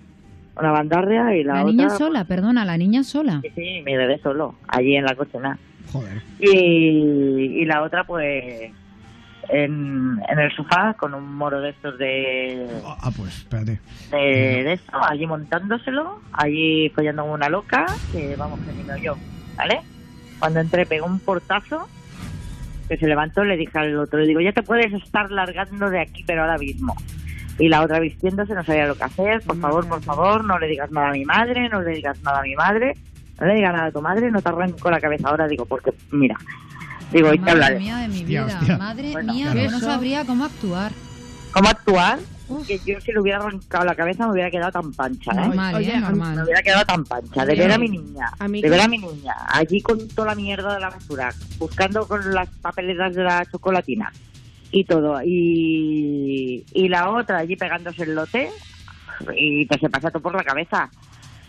una 0.57 0.71
bandarria 0.73 1.37
y 1.37 1.45
la, 1.45 1.55
La 1.55 1.61
otra... 1.62 1.71
niña 1.73 1.91
sola, 1.91 2.25
perdona, 2.25 2.64
la 2.64 2.77
niña 2.77 3.05
sola. 3.05 3.41
Sí, 3.43 3.51
sí, 3.55 3.83
mi 3.85 3.97
bebé 3.97 4.19
solo, 4.23 4.57
allí 4.67 4.97
en 4.97 5.05
la 5.05 5.14
cocina. 5.14 5.57
Joder. 5.92 6.22
Y, 6.38 7.62
y 7.62 7.64
la 7.64 7.83
otra, 7.83 8.05
pues, 8.05 8.70
en, 9.48 10.20
en 10.29 10.38
el 10.38 10.53
sofá, 10.55 10.94
con 10.94 11.14
un 11.14 11.35
moro 11.35 11.61
de 11.61 11.70
estos 11.70 11.98
de, 11.98 12.66
Ah, 12.85 13.11
pues 13.16 13.38
espérate. 13.38 13.81
de, 14.11 14.18
de 14.64 14.72
esto, 14.74 14.92
allí 15.03 15.27
montándoselo, 15.27 16.20
allí 16.33 16.90
follando 16.90 17.24
una 17.24 17.48
loca, 17.48 17.87
que 18.12 18.37
vamos, 18.37 18.61
que 18.61 18.72
ni 18.72 18.83
me 18.85 18.94
oyó, 18.94 19.16
¿vale? 19.57 19.81
Cuando 20.38 20.61
entré 20.61 20.85
pegó 20.87 21.07
un 21.07 21.18
portazo, 21.20 21.88
que 22.88 22.96
se 22.96 23.07
levantó, 23.07 23.44
le 23.44 23.57
dije 23.57 23.79
al 23.79 23.96
otro, 23.98 24.18
le 24.18 24.27
digo, 24.27 24.40
ya 24.40 24.53
te 24.53 24.62
puedes 24.62 24.92
estar 24.92 25.31
largando 25.31 25.88
de 25.90 26.01
aquí, 26.01 26.22
pero 26.27 26.42
ahora 26.42 26.59
mismo. 26.59 26.94
Y 27.59 27.68
la 27.68 27.83
otra 27.83 27.98
vistiéndose, 27.98 28.55
no 28.55 28.62
sabía 28.64 28.87
lo 28.87 28.94
que 28.94 29.05
hacer, 29.05 29.42
por 29.42 29.59
favor, 29.59 29.88
por 29.88 30.03
favor, 30.03 30.44
no 30.44 30.59
le 30.59 30.68
digas 30.68 30.90
nada 30.92 31.09
a 31.09 31.12
mi 31.12 31.24
madre, 31.24 31.68
no 31.68 31.81
le 31.83 31.90
digas 31.92 32.20
nada 32.22 32.38
a 32.40 32.42
mi 32.42 32.55
madre, 32.55 32.94
no 33.40 33.46
le 33.46 33.55
digas 33.55 33.72
nada 33.72 33.87
a 33.87 33.92
tu 33.92 34.01
madre, 34.03 34.31
no 34.31 34.40
te 34.42 34.48
arranco 34.48 34.90
la 34.90 35.01
cabeza 35.01 35.29
ahora, 35.29 35.46
digo, 35.46 35.64
porque, 35.64 35.92
mira, 36.12 36.37
digo, 37.12 37.33
¿y 37.33 37.38
Madre 37.38 37.53
hablaré? 37.53 37.79
mía 37.79 37.96
de 37.98 38.09
mi 38.09 38.24
vida, 38.24 38.46
hostia. 38.46 38.79
madre 38.79 39.12
Bueno, 39.12 39.33
mía, 39.33 39.51
claro. 39.53 39.61
yo 39.61 39.70
no 39.70 39.81
sabría 39.81 40.24
cómo 40.24 40.44
actuar. 40.44 40.92
¿Cómo 41.53 41.68
actuar? 41.68 42.18
Uf. 42.48 42.66
Que 42.66 42.79
yo 42.79 42.98
si 43.01 43.12
le 43.12 43.20
hubiera 43.20 43.38
arrancado 43.40 43.85
la 43.85 43.94
cabeza 43.94 44.27
me 44.27 44.33
hubiera 44.33 44.51
quedado 44.51 44.72
tan 44.72 44.92
pancha, 44.94 45.33
¿eh? 45.33 45.35
Normal, 45.35 45.74
Oye, 45.74 45.90
¿eh? 45.90 45.96
mí- 45.96 46.01
Me 46.01 46.09
Normal. 46.09 46.44
hubiera 46.44 46.62
quedado 46.62 46.85
tan 46.87 47.05
pancha, 47.05 47.44
de 47.44 47.55
ver 47.55 47.72
a 47.72 47.79
mi 47.79 47.88
niña, 47.88 48.31
a 48.38 48.48
mí 48.48 48.62
de 48.62 48.66
que- 48.68 48.70
ver 48.70 48.81
a 48.81 48.88
mi 48.88 48.98
niña, 48.98 49.35
allí 49.48 49.81
con 49.83 50.09
toda 50.09 50.29
la 50.29 50.35
mierda 50.35 50.74
de 50.74 50.81
la 50.81 50.88
basura, 50.90 51.31
buscando 51.59 52.07
con 52.09 52.35
las 52.35 52.48
papeletas 52.62 53.14
de 53.14 53.22
la 53.24 53.44
chocolatina 53.46 54.11
y 54.70 54.85
todo, 54.85 55.20
y, 55.24 56.64
y 56.72 56.88
la 56.88 57.11
otra 57.11 57.38
allí 57.38 57.57
pegándose 57.57 58.03
el 58.05 58.14
lote 58.14 58.51
y 59.37 59.66
te 59.66 59.79
se 59.79 59.88
pasa 59.90 60.11
todo 60.11 60.22
por 60.22 60.35
la 60.35 60.44
cabeza, 60.44 60.88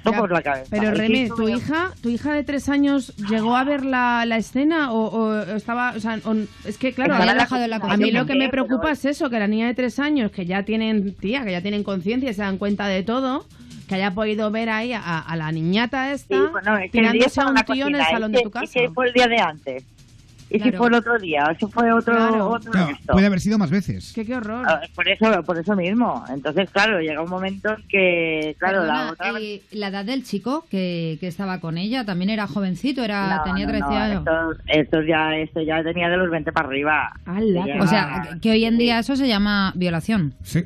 todo 0.03 0.13
Ya, 0.13 0.19
por 0.19 0.31
la 0.31 0.41
cabeza. 0.41 0.67
Pero 0.69 0.95
sí, 0.95 1.29
¿tu 1.35 1.49
hija, 1.49 1.91
tu 2.01 2.09
hija 2.09 2.33
de 2.33 2.43
tres 2.43 2.69
años 2.69 3.13
llegó 3.29 3.55
a 3.57 3.63
ver 3.63 3.83
la, 3.83 4.25
la 4.25 4.37
escena 4.37 4.91
o, 4.91 5.07
o 5.07 5.41
estaba, 5.55 5.91
o 5.95 5.99
sea, 5.99 6.19
o- 6.25 6.35
es 6.67 6.77
que 6.77 6.93
claro, 6.93 7.15
a 7.15 7.19
mí- 7.19 7.25
la 7.25 7.45
cocina, 7.47 7.75
a 7.81 7.97
mí 7.97 8.11
yo 8.11 8.19
lo 8.21 8.25
que 8.25 8.35
me 8.35 8.49
preocupa 8.49 8.81
pero- 8.83 8.93
es 8.93 9.05
eso, 9.05 9.29
que 9.29 9.39
la 9.39 9.47
niña 9.47 9.67
de 9.67 9.73
tres 9.73 9.99
años 9.99 10.31
que 10.31 10.45
ya 10.45 10.63
tienen, 10.63 11.13
tía, 11.15 11.43
que 11.43 11.51
ya 11.51 11.61
tienen 11.61 11.83
conciencia 11.83 12.29
y 12.29 12.33
se 12.33 12.41
dan 12.41 12.57
cuenta 12.57 12.87
de 12.87 13.03
todo, 13.03 13.45
que 13.87 13.95
haya 13.95 14.11
podido 14.11 14.51
ver 14.51 14.69
ahí 14.69 14.93
a, 14.93 15.19
a 15.19 15.35
la 15.35 15.51
niñata 15.51 16.11
esta 16.11 16.35
Sí, 16.35 16.41
bueno, 16.51 16.77
es 16.77 16.83
que 16.91 16.99
tirándose 16.99 17.41
a 17.41 17.47
un 17.47 17.55
tío 17.55 17.87
en 17.87 17.95
el 17.95 18.03
salón 18.05 18.31
de 18.31 18.41
tu 18.41 18.51
casa. 18.51 18.65
Y 18.65 18.67
si 18.67 18.87
fue 18.93 19.07
el 19.07 19.13
día 19.13 19.27
de 19.27 19.37
antes, 19.39 19.83
y 20.49 20.55
si 20.55 20.59
Claro. 20.61 20.77
fue 20.77 20.87
el 20.87 20.93
otro 20.95 21.19
día, 21.19 21.43
o 21.51 21.55
si 21.59 21.71
fue 21.71 21.91
otro, 21.91 22.15
Claro. 22.15 22.49
otro 22.49 22.71
Claro, 22.71 22.89
esto. 22.91 23.13
puede 23.13 23.25
haber 23.27 23.39
sido 23.39 23.57
más 23.57 23.69
veces. 23.69 24.13
Que 24.13 24.25
qué 24.25 24.35
horror. 24.35 24.65
Ah, 24.67 24.81
Por 24.95 25.07
eso, 25.07 25.43
por 25.43 25.57
eso 25.57 25.75
mismo. 25.75 26.23
Entonces, 26.29 26.69
claro, 26.71 26.99
llega 27.01 27.21
un 27.21 27.29
momento 27.29 27.69
en 27.69 27.87
que, 27.87 28.55
claro, 28.59 28.79
Perdona, 28.81 29.05
la 29.05 29.11
otra... 29.11 29.39
y 29.39 29.61
la 29.71 29.87
edad 29.87 30.05
del 30.05 30.23
chico 30.23 30.65
que, 30.69 31.17
que 31.19 31.27
estaba 31.27 31.59
con 31.59 31.77
ella 31.77 32.03
también 32.05 32.29
era 32.29 32.47
jovencito, 32.47 33.03
era 33.03 33.37
No, 33.37 33.43
tenía 33.43 33.65
no, 33.65 33.71
13 33.71 33.85
no, 33.89 33.97
años. 33.97 34.19
Estos, 34.25 34.57
estos 34.67 35.05
ya, 35.07 35.35
esto 35.37 35.61
ya 35.61 35.83
tenía 35.83 36.09
de 36.09 36.17
los 36.17 36.29
20 36.29 36.51
para 36.51 36.67
arriba. 36.67 37.11
¡Hala, 37.25 37.65
Ya- 37.67 37.73
qué 37.73 37.81
O 37.81 37.87
sea, 37.87 38.29
que- 38.41 38.51
hoy 38.51 38.65
en 38.65 38.77
día 38.77 38.99
eso 38.99 39.15
se 39.15 39.27
llama 39.27 39.71
violación. 39.75 40.33
Sí. 40.43 40.63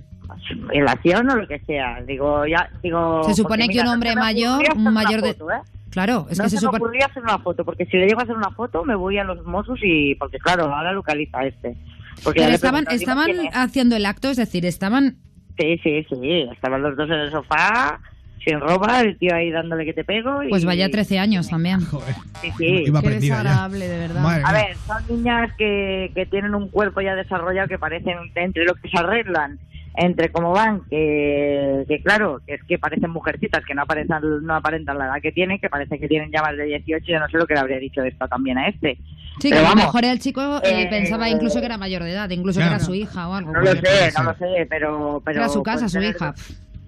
Violación 0.72 1.30
o 1.30 1.36
lo 1.36 1.48
que 1.48 1.60
sea. 1.60 2.02
Digo, 2.08 2.46
ya, 2.48 2.70
digo... 2.82 3.24
Se 3.26 3.34
supone 3.34 3.64
que 3.68 3.72
un 3.72 3.74
mira, 3.74 3.84
no 3.86 3.92
hombre 3.94 4.16
mayor, 4.16 4.64
un 4.76 4.94
mayor 4.94 5.22
de- 5.22 5.34
foto, 5.34 5.52
¿eh? 5.52 5.62
Claro, 5.94 6.26
es 6.30 6.40
no 6.40 6.46
que 6.46 6.50
se, 6.50 6.58
se 6.58 6.66
me 6.66 6.76
ocurría 6.76 7.06
hacer 7.06 7.22
una 7.22 7.38
foto, 7.38 7.64
porque 7.64 7.86
si 7.86 7.98
le 7.98 8.08
llego 8.08 8.20
a 8.20 8.24
hacer 8.24 8.36
una 8.36 8.50
foto 8.50 8.84
me 8.84 8.96
voy 8.96 9.20
a 9.20 9.24
los 9.24 9.46
Mossos 9.46 9.80
y... 9.84 10.16
Porque 10.16 10.40
claro, 10.40 10.66
ahora 10.74 10.92
localiza 10.92 11.40
a 11.40 11.46
este. 11.46 11.78
Porque 12.24 12.42
Pero 12.42 12.54
estaban, 12.54 12.86
estaban 12.90 13.30
haciendo 13.54 13.96
el 13.96 14.06
acto, 14.08 14.30
es 14.30 14.38
decir, 14.38 14.66
estaban... 14.66 15.18
Sí, 15.58 15.80
sí, 15.84 16.04
sí. 16.10 16.48
Estaban 16.52 16.82
los 16.82 16.98
dos 16.98 17.08
en 17.10 17.20
el 17.20 17.32
sofá, 17.32 18.00
sin 18.44 18.60
ropa, 18.60 19.02
el 19.02 19.18
tío 19.20 19.36
ahí 19.36 19.52
dándole 19.52 19.86
que 19.86 19.94
te 19.94 20.04
pego 20.04 20.42
y... 20.42 20.50
Pues 20.50 20.66
vaya 20.66 20.90
13 20.90 21.20
años 21.20 21.48
también. 21.48 21.82
Joder. 21.82 22.16
Sí, 22.42 22.52
sí. 22.58 22.84
Iba 22.88 23.02
Qué 23.02 23.10
desagradable, 23.12 23.88
de 23.88 23.98
verdad. 24.00 24.22
Madre 24.22 24.44
A 24.46 24.52
ver, 24.52 24.76
son 24.88 25.04
niñas 25.10 25.52
que, 25.58 26.12
que 26.16 26.26
tienen 26.26 26.56
un 26.56 26.70
cuerpo 26.70 27.02
ya 27.02 27.14
desarrollado 27.14 27.68
que 27.68 27.78
parecen, 27.78 28.18
entre 28.34 28.66
lo 28.66 28.74
que 28.76 28.90
se 28.90 28.98
arreglan, 28.98 29.60
entre 29.96 30.32
cómo 30.32 30.52
van, 30.52 30.82
que, 30.90 31.86
que 31.88 32.02
claro, 32.02 32.42
que 32.46 32.56
es 32.56 32.64
que 32.64 32.80
parecen 32.80 33.12
mujercitas, 33.12 33.64
que 33.66 33.76
no 33.76 33.84
aparentan, 33.84 34.22
no 34.44 34.56
aparentan 34.56 34.98
la 34.98 35.06
edad 35.06 35.22
que 35.22 35.32
tienen, 35.32 35.60
que 35.60 35.70
parece 35.70 36.00
que 36.00 36.08
tienen 36.08 36.32
ya 36.32 36.42
más 36.42 36.58
de 36.58 36.64
18, 36.66 37.06
yo 37.06 37.20
no 37.20 37.28
sé 37.30 37.38
lo 37.38 37.46
que 37.46 37.54
le 37.54 37.60
habría 37.60 37.78
dicho 37.78 38.02
esta 38.04 38.28
también 38.28 38.58
a 38.58 38.68
este. 38.68 38.98
Sí, 39.40 39.50
Pero 39.50 39.56
que 39.56 39.58
a 39.58 39.62
lo 39.62 39.68
vamos, 39.70 39.86
mejor 39.86 40.06
el 40.06 40.20
chico 40.20 40.42
eh, 40.64 40.84
eh, 40.84 40.88
pensaba 40.90 41.30
incluso 41.30 41.60
que 41.60 41.66
era 41.66 41.78
mayor 41.78 42.04
de 42.04 42.12
edad, 42.12 42.30
incluso 42.30 42.60
Claro. 42.60 42.72
que 42.72 42.76
era 42.78 42.86
su 42.86 42.94
hija 42.96 43.28
o 43.28 43.34
algo. 43.34 43.52
No 43.52 43.60
lo 43.62 43.66
puede 43.66 44.12
sé, 44.12 44.14
no 44.18 44.24
lo 44.26 44.34
sé, 44.36 44.68
pero... 44.70 45.22
pero 45.26 45.40
Era 45.40 45.50
su 45.50 45.64
casa, 45.64 45.88
puede 45.88 45.90
su 45.90 46.02
hija. 46.02 46.34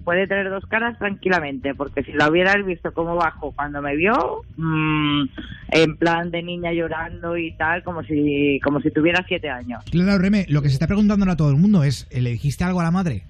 Puede 0.06 0.28
tener 0.28 0.48
dos 0.50 0.64
caras 0.66 0.96
tranquilamente, 0.98 1.74
porque 1.74 2.04
si 2.04 2.12
la 2.12 2.30
hubieras 2.30 2.64
visto 2.64 2.94
como 2.94 3.16
bajo 3.16 3.50
cuando 3.50 3.82
me 3.82 3.96
vio, 3.96 4.44
mm, 4.56 5.24
en 5.72 5.96
plan 5.96 6.30
de 6.30 6.44
niña 6.44 6.72
llorando 6.72 7.36
y 7.36 7.50
tal, 7.56 7.82
como 7.82 8.04
si 8.04 8.60
como 8.62 8.80
si 8.80 8.92
tuviera 8.92 9.24
siete 9.26 9.50
años. 9.50 9.82
Claro, 9.90 10.22
Reme, 10.22 10.46
lo 10.48 10.62
que 10.62 10.68
se 10.68 10.74
está 10.74 10.86
preguntando 10.86 11.28
a 11.28 11.36
todo 11.36 11.50
el 11.50 11.56
mundo 11.56 11.82
es, 11.82 12.06
¿le 12.12 12.30
dijiste 12.30 12.62
algo 12.62 12.78
a 12.78 12.84
la 12.84 12.92
madre? 12.92 13.24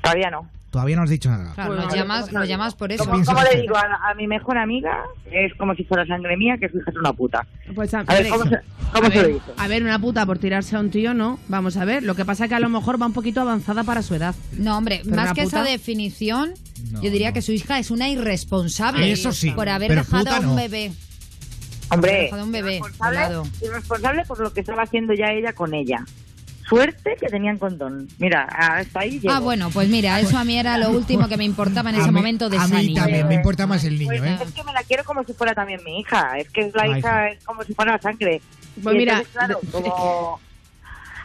Todavía 0.00 0.30
no. 0.30 0.48
Todavía 0.70 0.96
no 0.96 1.02
has 1.02 1.10
dicho 1.10 1.30
nada. 1.30 1.54
Claro, 1.54 1.70
Pues 1.70 1.80
lo 1.80 1.86
vale, 1.86 1.98
llamas, 1.98 2.32
lo 2.32 2.44
llamas 2.44 2.74
por 2.74 2.92
eso. 2.92 3.04
Como, 3.06 3.16
le 3.42 3.60
digo 3.62 3.74
a, 3.76 4.10
a 4.10 4.14
mi 4.14 4.26
mejor 4.26 4.58
amiga, 4.58 5.02
es 5.32 5.54
como 5.54 5.74
si 5.74 5.84
fuera 5.84 6.06
sangre 6.06 6.36
mía, 6.36 6.56
que 6.60 6.68
su 6.68 6.76
hija 6.76 6.90
es 6.90 6.96
una 6.98 7.12
puta. 7.14 7.46
Pues 7.74 7.94
a, 7.94 8.00
A 8.00 8.04
ver, 8.04 8.28
¿cómo 8.28 8.44
se, 8.44 8.58
cómo 8.92 9.06
a 9.06 9.10
se 9.10 9.22
lo 9.22 9.28
dice? 9.28 9.40
a 9.56 9.66
ver, 9.66 9.82
una 9.82 9.98
puta 9.98 10.26
por 10.26 10.38
tirarse 10.38 10.76
a 10.76 10.80
un 10.80 10.90
tío, 10.90 11.14
no. 11.14 11.38
Vamos 11.48 11.78
a 11.78 11.86
ver. 11.86 12.02
Lo 12.02 12.14
que 12.14 12.26
pasa 12.26 12.44
es 12.44 12.48
que 12.50 12.54
a 12.54 12.60
lo 12.60 12.68
mejor 12.68 13.00
va 13.00 13.06
un 13.06 13.14
poquito 13.14 13.40
avanzada 13.40 13.82
para 13.84 14.02
su 14.02 14.14
edad. 14.14 14.34
No, 14.58 14.76
hombre, 14.76 15.00
Pero 15.04 15.16
más 15.16 15.32
que 15.32 15.42
esa 15.42 15.62
definición, 15.62 16.52
No, 16.90 17.00
yo 17.02 17.10
diría 17.10 17.28
no. 17.28 17.34
que 17.34 17.40
su 17.42 17.52
hija 17.52 17.78
es 17.78 17.90
una 17.90 18.10
irresponsable. 18.10 19.10
Eso 19.10 19.32
sí, 19.32 19.52
Por 19.52 19.70
haber 19.70 19.88
pero 19.88 20.02
dejado 20.02 20.30
a 20.34 20.40
un 20.40 20.46
no. 20.48 20.54
bebé. 20.56 20.92
Haber 21.90 21.94
Hombre, 22.10 22.22
dejado 22.24 22.42
a 22.42 22.44
un 22.44 22.52
bebé 22.52 22.76
irresponsable, 22.76 23.50
irresponsable 23.62 24.24
por 24.26 24.40
lo 24.40 24.52
que 24.52 24.60
estaba 24.60 24.82
haciendo 24.82 25.14
ya 25.14 25.28
ella 25.32 25.54
con 25.54 25.72
ella. 25.72 26.04
Suerte 26.68 27.16
que 27.20 27.28
tenían 27.28 27.56
condón. 27.58 28.08
Mira, 28.18 28.42
hasta 28.44 29.00
ahí 29.00 29.18
llego. 29.20 29.32
Ah, 29.32 29.40
bueno, 29.40 29.70
pues 29.70 29.88
mira, 29.88 30.20
eso 30.20 30.36
a 30.36 30.44
mí 30.44 30.58
era 30.58 30.76
lo 30.76 30.90
último 30.90 31.26
que 31.28 31.36
me 31.36 31.44
importaba 31.44 31.90
en 31.90 31.96
A 31.96 31.98
ese 32.00 32.08
mí- 32.08 32.14
momento 32.16 32.48
de 32.50 32.58
A 32.58 32.64
esa 32.64 32.74
mí 32.76 32.86
niña. 32.88 33.02
también 33.02 33.26
me 33.28 33.34
importa 33.36 33.66
más 33.66 33.84
el 33.84 33.98
niño, 33.98 34.08
Pues 34.08 34.22
¿eh? 34.22 34.38
es 34.44 34.52
que 34.52 34.64
me 34.64 34.72
la 34.72 34.82
quiero 34.82 35.04
como 35.04 35.24
si 35.24 35.32
fuera 35.32 35.54
también 35.54 35.80
mi 35.84 36.00
hija. 36.00 36.38
Es 36.38 36.50
que 36.50 36.62
es 36.66 36.74
la 36.74 36.82
Ay, 36.82 36.98
hija, 36.98 37.28
es 37.30 37.44
como 37.44 37.62
si 37.64 37.72
fuera 37.74 37.92
la 37.92 38.00
sangre. 38.02 38.42
Pues 38.82 38.94
Y 38.94 38.98
mira, 38.98 39.12
entonces, 39.14 39.32
claro, 39.34 39.60
como... 39.72 40.40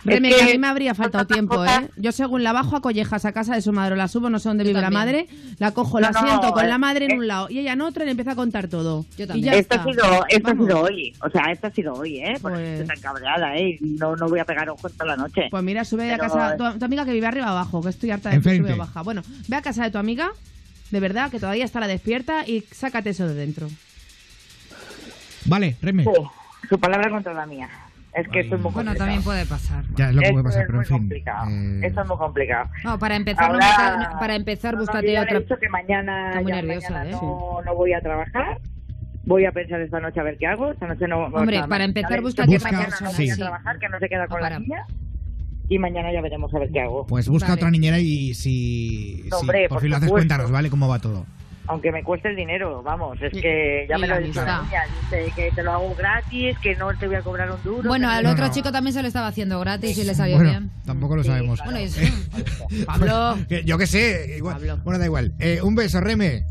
Reme, 0.05 0.29
es 0.29 0.35
que 0.35 0.39
que 0.45 0.49
a 0.49 0.53
mí 0.53 0.59
me 0.59 0.67
habría 0.67 0.93
faltado 0.93 1.25
tiempo. 1.25 1.63
¿eh? 1.63 1.89
Yo 1.97 2.11
según 2.11 2.43
la 2.43 2.51
bajo 2.51 2.75
a 2.75 2.81
collejas 2.81 3.23
a 3.25 3.31
casa 3.31 3.55
de 3.55 3.61
su 3.61 3.71
madre, 3.71 3.95
la 3.95 4.07
subo, 4.07 4.29
no 4.29 4.37
sé 4.39 4.49
dónde 4.49 4.63
vive 4.65 4.81
la 4.81 4.89
madre, 4.89 5.27
la 5.59 5.71
cojo, 5.71 5.99
la 5.99 6.11
No, 6.11 6.21
no, 6.21 6.27
siento 6.27 6.51
con 6.51 6.65
eh, 6.65 6.67
la 6.67 6.77
madre 6.77 7.05
en 7.05 7.11
eh. 7.11 7.17
un 7.17 7.27
lado 7.27 7.47
y 7.49 7.59
ella 7.59 7.73
en 7.73 7.81
otro 7.81 8.03
y 8.03 8.05
le 8.05 8.11
empieza 8.11 8.31
a 8.31 8.35
contar 8.35 8.67
todo. 8.67 9.05
Yo 9.17 9.23
Y 9.23 9.27
también. 9.27 9.53
ya 9.53 9.59
Esto 9.59 9.75
está. 9.75 9.89
ha 9.89 9.93
sido, 9.93 10.25
esto 10.27 10.49
ha 10.49 10.53
sido 10.55 10.81
hoy, 10.81 11.13
o 11.21 11.29
sea, 11.29 11.51
esto 11.51 11.67
ha 11.67 11.71
sido 11.71 11.93
hoy, 11.93 12.17
¿eh? 12.19 12.33
Por 12.41 12.51
Pues- 12.51 12.79
estoy 12.81 12.87
tan 12.87 12.99
cabreada, 13.01 13.55
¿eh? 13.57 13.77
No, 13.81 14.15
no 14.15 14.27
voy 14.27 14.39
a 14.39 14.45
pegar 14.45 14.69
ojos 14.69 14.91
toda 14.93 15.15
la 15.15 15.15
noche. 15.15 15.47
Pues 15.49 15.63
mira, 15.63 15.85
sube 15.85 16.11
a 16.13 16.17
casa, 16.17 16.57
tu, 16.57 16.79
tu 16.79 16.85
amiga 16.85 17.05
que 17.05 17.13
vive 17.13 17.27
arriba 17.27 17.49
abajo, 17.49 17.81
que 17.81 17.89
estoy 17.89 18.11
harta 18.11 18.29
de 18.29 18.41
que 18.41 18.57
sube 18.57 18.73
o 18.73 18.77
baja. 18.77 19.01
Bueno, 19.03 19.21
ve 19.47 19.55
a 19.55 19.61
casa 19.61 19.83
de 19.83 19.91
tu 19.91 19.97
amiga, 19.97 20.31
de 20.91 20.99
verdad, 20.99 21.31
que 21.31 21.39
todavía 21.39 21.63
está 21.65 21.79
la 21.79 21.87
despierta 21.87 22.45
y 22.45 22.61
sácate 22.71 23.11
eso 23.11 23.25
de 23.27 23.35
dentro. 23.35 23.69
Vale, 25.45 25.75
Reme. 25.81 26.03
Sí, 26.03 26.09
su 26.69 26.79
palabra 26.79 27.09
contra 27.09 27.33
la 27.33 27.45
mía. 27.45 27.69
Es 28.15 28.27
que 28.29 28.41
esto 28.41 28.55
es 28.55 28.61
muy 28.61 28.71
Bueno, 28.71 28.91
complicado. 28.91 28.97
también 28.97 29.23
puede 29.23 29.45
pasar. 29.45 29.83
Ya 29.95 30.09
es 30.09 30.15
lo 30.15 30.21
que 30.21 30.25
Esto 30.27 30.33
puede 30.33 30.43
pasar, 30.43 30.65
pero 30.67 30.77
muy 30.77 30.83
en 30.83 30.87
fin. 30.87 30.97
complicado. 30.97 31.49
eh, 31.49 31.79
Esto 31.87 32.01
es 32.01 32.07
muy 32.07 32.17
complicado. 32.17 32.69
No, 32.83 32.99
para 32.99 33.15
empezar, 33.15 33.47
no 33.47 33.53
Ahora- 33.55 33.97
meta- 33.97 34.19
para 34.19 34.35
empezar, 34.35 34.73
No, 34.73 34.79
no, 34.79 34.85
búscate 34.85 35.07
le 35.07 35.19
otra. 35.19 35.39
dicho 35.39 35.55
que 35.59 35.69
mañana, 35.69 36.31
muy 36.41 36.51
ya 36.51 36.55
nerviosa, 36.61 36.89
mañana 36.91 37.09
¿eh? 37.09 37.13
no, 37.19 37.61
no 37.65 37.75
voy 37.75 37.93
a 37.93 38.01
trabajar. 38.01 38.59
Voy 39.25 39.45
a 39.45 39.51
pensar 39.51 39.79
esta 39.81 39.99
noche 39.99 40.19
a 40.19 40.23
ver 40.23 40.37
qué 40.37 40.45
hago. 40.47 40.71
Esta 40.73 40.85
noche 40.85 41.07
no. 41.07 41.23
Hombre, 41.25 41.55
para 41.61 41.67
mañana 41.67 41.85
empezar, 41.85 42.21
búscate 42.21 42.55
otra 42.55 42.71
mañana 42.71 42.85
persona, 42.89 43.09
no 43.09 43.15
voy 43.17 43.29
a 43.29 43.33
sí. 43.35 43.39
trabajar, 43.41 43.79
que 43.79 43.89
no 43.89 43.99
se 43.99 44.09
queda 44.09 44.27
con 44.27 44.39
Para. 44.41 44.49
la 44.51 44.59
niña. 44.59 44.85
Y 45.69 45.79
mañana 45.79 46.11
ya 46.13 46.21
veremos 46.21 46.53
a 46.53 46.59
ver 46.59 46.69
qué 46.71 46.81
hago. 46.81 47.07
Pues 47.07 47.29
busca 47.29 47.47
Vale. 47.49 47.61
otra 47.61 47.71
niñera 47.71 47.97
y 47.99 48.33
si, 48.33 49.23
No, 49.31 49.37
si 49.37 49.41
hombre, 49.41 49.61
por 49.69 49.77
por 49.77 49.81
fin 49.81 49.91
lo 49.91 49.97
haces, 49.97 50.11
cuéntanos, 50.11 50.51
¿vale? 50.51 50.69
¿Cómo 50.69 50.87
va 50.89 50.99
todo? 50.99 51.25
Aunque 51.67 51.91
me 51.93 52.03
cueste 52.03 52.29
el 52.29 52.35
dinero, 52.35 52.83
vamos. 52.83 53.21
Es 53.21 53.31
que 53.31 53.85
ya 53.89 53.97
me 53.97 54.05
lo 54.07 54.19
dicho. 54.19 54.41
Dice 55.09 55.31
que 55.35 55.51
te 55.51 55.63
lo 55.63 55.71
hago 55.71 55.95
gratis, 55.95 56.57
que 56.59 56.75
no 56.75 56.93
te 56.97 57.07
voy 57.07 57.15
a 57.15 57.21
cobrar 57.21 57.49
un 57.51 57.63
duro. 57.63 57.87
Bueno, 57.87 58.09
al 58.09 58.25
otro 58.25 58.47
no. 58.47 58.51
chico 58.53 58.71
también 58.71 58.93
se 58.93 59.01
lo 59.01 59.07
estaba 59.07 59.27
haciendo 59.27 59.59
gratis 59.61 59.97
y 59.97 60.03
le 60.03 60.13
salió 60.13 60.35
Bueno, 60.35 60.49
bien. 60.51 60.71
tampoco 60.85 61.15
lo 61.15 61.23
Sí, 61.23 61.29
sabemos. 61.29 61.61
claro. 61.61 61.77
Bueno. 61.77 62.85
Pablo. 62.85 63.37
Yo 63.65 63.77
qué 63.77 63.87
sé, 63.87 64.35
igual. 64.37 64.55
Pablo. 64.55 64.77
Bueno, 64.83 64.99
da 64.99 65.05
igual. 65.05 65.33
Eh, 65.39 65.61
un 65.63 65.75
beso, 65.75 66.01
Reme. 66.01 66.45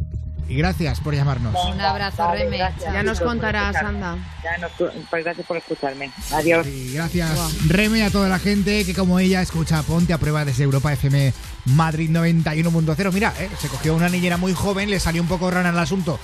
Y 0.53 0.57
gracias 0.57 1.01
por 1.01 1.15
llamarnos. 1.15 1.55
Un 1.65 1.81
abrazo, 1.81 2.27
Vale, 2.27 2.45
Reme. 2.45 2.59
gracias. 2.59 2.93
Ya 2.93 3.03
nos 3.03 3.21
contarás, 3.21 3.75
anda. 3.77 4.17
Ya 4.45 4.59
nos, 4.59 4.71
pues 5.09 5.25
gracias 5.25 5.47
por 5.47 5.57
escucharme. 5.57 6.11
Adiós. 6.31 6.67
Y 6.67 6.93
gracias, 6.93 7.67
Reme, 7.67 8.05
a 8.05 8.11
toda 8.11 8.29
la 8.29 8.39
gente 8.39 8.85
que, 8.85 8.95
como 8.95 9.19
ella, 9.19 9.41
escucha 9.41 9.83
Ponte 9.83 10.13
a 10.13 10.19
prueba 10.19 10.45
desde 10.45 10.65
Europa 10.65 10.93
FM 10.93 11.33
Madrid 11.65 12.11
91.0. 12.11 13.13
Mira, 13.13 13.33
eh, 13.39 13.49
se 13.59 13.69
cogió 13.69 13.95
una 13.95 14.11
niñera 14.11 14.37
muy 14.37 14.53
joven, 14.53 14.91
le 14.91 15.01
salió 15.01 15.23
un 15.23 15.29
poco 15.29 15.51
rana 15.51 15.71
el 15.71 15.79
asunto. 15.79 16.19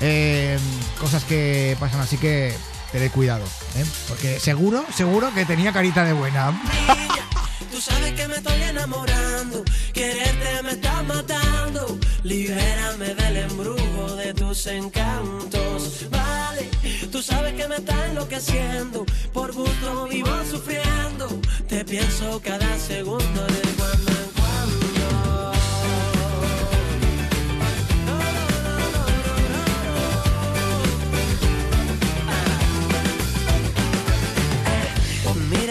Eh, 0.00 0.58
cosas 1.00 1.24
que 1.24 1.76
pasan, 1.80 2.00
así 2.00 2.18
que 2.18 2.54
tened 2.92 3.10
cuidado, 3.10 3.44
¿eh? 3.76 3.84
porque 4.06 4.38
seguro, 4.38 4.84
seguro 4.94 5.34
que 5.34 5.44
tenía 5.44 5.72
carita 5.72 6.04
de 6.04 6.12
buena. 6.12 6.52
Tú 7.76 7.82
sabes 7.82 8.14
que 8.14 8.26
me 8.26 8.36
estoy 8.36 8.62
enamorando, 8.62 9.62
quererte 9.92 10.62
me 10.62 10.70
está 10.70 11.02
matando. 11.02 11.98
Libérame 12.22 13.14
del 13.14 13.36
embrujo 13.36 14.16
de 14.16 14.32
tus 14.32 14.66
encantos. 14.66 16.06
Vale, 16.08 16.70
tú 17.12 17.20
sabes 17.20 17.52
que 17.52 17.68
me 17.68 17.76
está 17.76 18.06
enloqueciendo, 18.06 19.04
por 19.34 19.52
gusto 19.52 20.08
vivo 20.08 20.30
sufriendo. 20.50 21.28
Te 21.68 21.84
pienso 21.84 22.40
cada 22.42 22.78
segundo 22.78 23.46
de 23.46 23.60
cuando 23.76 24.10
en 24.10 24.30
cuando. 24.30 24.86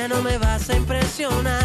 No 0.08 0.22
me 0.22 0.38
vas 0.38 0.70
a 0.70 0.78
impresionar 0.78 1.65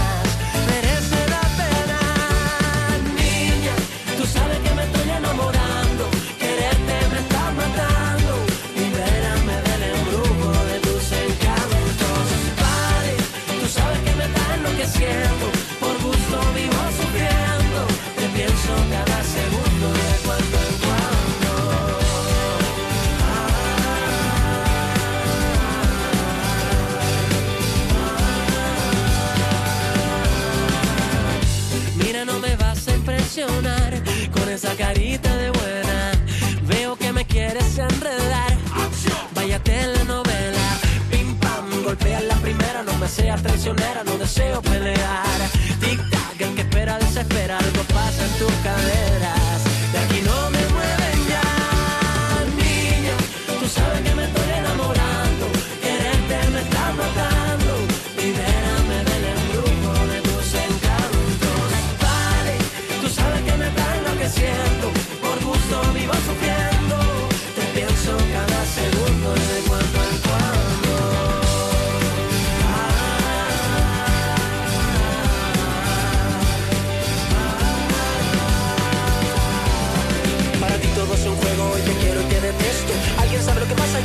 Carita 34.75 35.35
de 35.37 35.51
buena. 35.51 36.11
Veo 36.63 36.95
que 36.95 37.11
me 37.11 37.25
quieres 37.25 37.77
enredar. 37.77 38.57
Vaya 39.33 39.59
telenovela. 39.63 40.67
Pim 41.09 41.35
pam, 41.35 41.83
golpea 41.83 42.21
la 42.21 42.35
primera. 42.35 42.83
No 42.83 42.97
me 42.97 43.07
seas 43.07 43.41
traicionera, 43.41 44.03
no 44.03 44.17
deseo 44.17 44.61
pelear. 44.61 45.39
Tic 45.79 45.99
tac, 46.09 46.41
el 46.41 46.55
que 46.55 46.61
espera 46.61 46.97
desespera. 46.99 47.57
Algo 47.57 47.83
pasa 47.93 48.25
en 48.25 48.31
tus 48.39 48.53
caderas. 48.63 49.40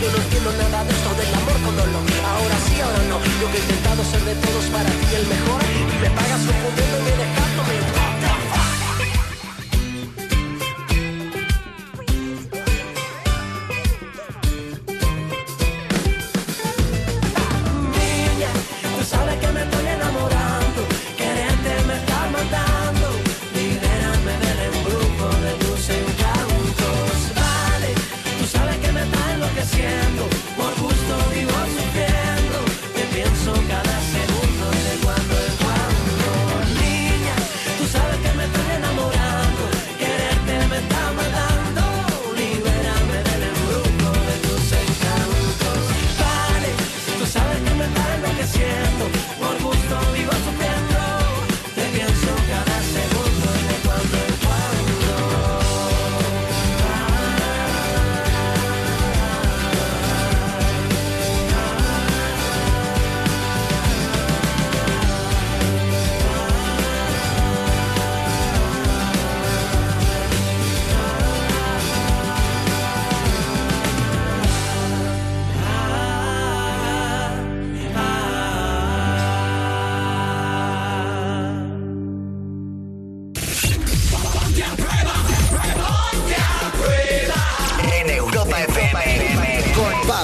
Yo 0.00 0.10
no 0.12 0.18
entiendo 0.18 0.52
nada 0.52 0.84
de 0.84 0.92
esto 0.92 1.10
del 1.14 1.34
amor 1.34 1.56
con 1.64 1.74
dolor. 1.76 2.04
Ahora 2.20 2.56
sí, 2.68 2.80
ahora 2.80 3.02
no. 3.08 3.16
Yo 3.40 3.50
que 3.50 3.56
he 3.56 3.60
intentado 3.60 4.04
ser 4.04 4.20
de 4.24 4.34
todos 4.44 4.64
para 4.66 4.90
ti 4.90 5.08
el 5.16 5.26
mejor. 5.26 5.60
Y 5.72 5.96
me 6.02 6.10
pagas 6.10 6.42
confundiéndome 6.44 7.10
y 7.10 7.25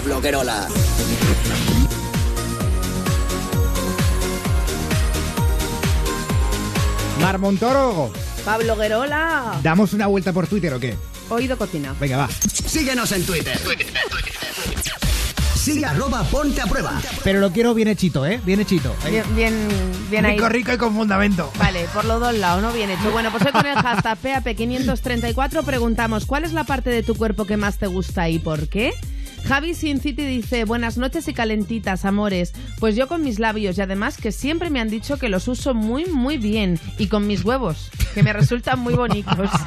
Pablo 0.03 0.21
Guerola. 0.21 0.69
Mar 7.21 7.39
Montoro, 7.39 8.11
Pablo 8.45 8.75
Guerola. 8.75 9.61
¿damos 9.63 9.93
una 9.93 10.09
vuelta 10.09 10.33
por 10.33 10.49
Twitter 10.49 10.75
o 10.75 10.81
qué? 10.81 10.97
Oído 11.29 11.57
cocina. 11.57 11.95
Venga, 12.01 12.17
va. 12.17 12.29
Síguenos 12.29 13.13
en 13.13 13.25
Twitter. 13.25 13.57
Sigue 15.55 15.87
arroba 15.87 16.25
ponte 16.25 16.61
a 16.61 16.67
prueba. 16.67 17.01
Pero 17.23 17.39
lo 17.39 17.53
quiero 17.53 17.73
bien 17.73 17.87
hechito, 17.87 18.27
¿eh? 18.27 18.41
Bien 18.45 18.59
hechito. 18.59 18.93
Ahí. 19.05 19.13
Bien, 19.13 19.37
bien, 19.37 19.69
bien 20.11 20.25
ahí. 20.27 20.35
Rico, 20.35 20.49
rico 20.49 20.73
y 20.73 20.79
con 20.79 20.97
fundamento. 20.97 21.49
Vale, 21.61 21.87
por 21.95 22.05
los 22.07 22.19
dos 22.19 22.35
lados, 22.35 22.61
¿no? 22.61 22.73
Bien 22.73 22.91
hecho. 22.91 23.13
Bueno, 23.13 23.31
pues 23.31 23.47
hoy 23.47 23.53
con 23.53 23.67
el 23.67 23.77
hashtag 23.77 24.19
PAP534 24.21 25.65
preguntamos 25.65 26.27
¿cuál 26.27 26.43
es 26.43 26.53
la 26.53 26.65
parte 26.65 26.91
de 26.91 27.05
tu 27.05 27.15
cuerpo 27.15 27.45
que 27.45 27.57
más 27.57 27.79
te 27.79 27.87
gusta 27.87 28.29
y 28.29 28.41
por 28.41 28.69
qué? 28.69 28.93
Javi 29.47 29.75
Sin 29.75 30.01
City 30.01 30.25
dice, 30.25 30.65
buenas 30.65 30.97
noches 30.97 31.27
y 31.29 31.35
calentitas, 31.35 32.05
amores. 32.05 32.53
Pues 32.79 32.97
yo 32.97 33.09
con 33.09 33.23
mis 33.23 33.39
labios 33.39 33.77
y 33.77 33.81
además 33.81 34.17
que 34.17 34.33
siempre 34.33 34.71
me 34.71 34.81
han 34.81 34.89
dicho 34.89 35.19
que 35.19 35.29
los 35.29 35.49
uso 35.49 35.75
muy, 35.75 36.07
muy 36.07 36.39
bien. 36.39 36.79
Y 36.99 37.09
con 37.09 37.27
mis 37.27 37.45
huevos, 37.45 37.91
que 38.15 38.23
me 38.23 38.33
resultan 38.33 38.79
muy 38.79 38.95
bonitos. 38.95 39.51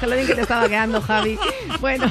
Con 0.00 0.10
lo 0.10 0.16
bien 0.16 0.26
que 0.26 0.34
te 0.34 0.40
estaba 0.40 0.68
quedando, 0.68 1.00
Javi. 1.00 1.38
Bueno, 1.80 2.10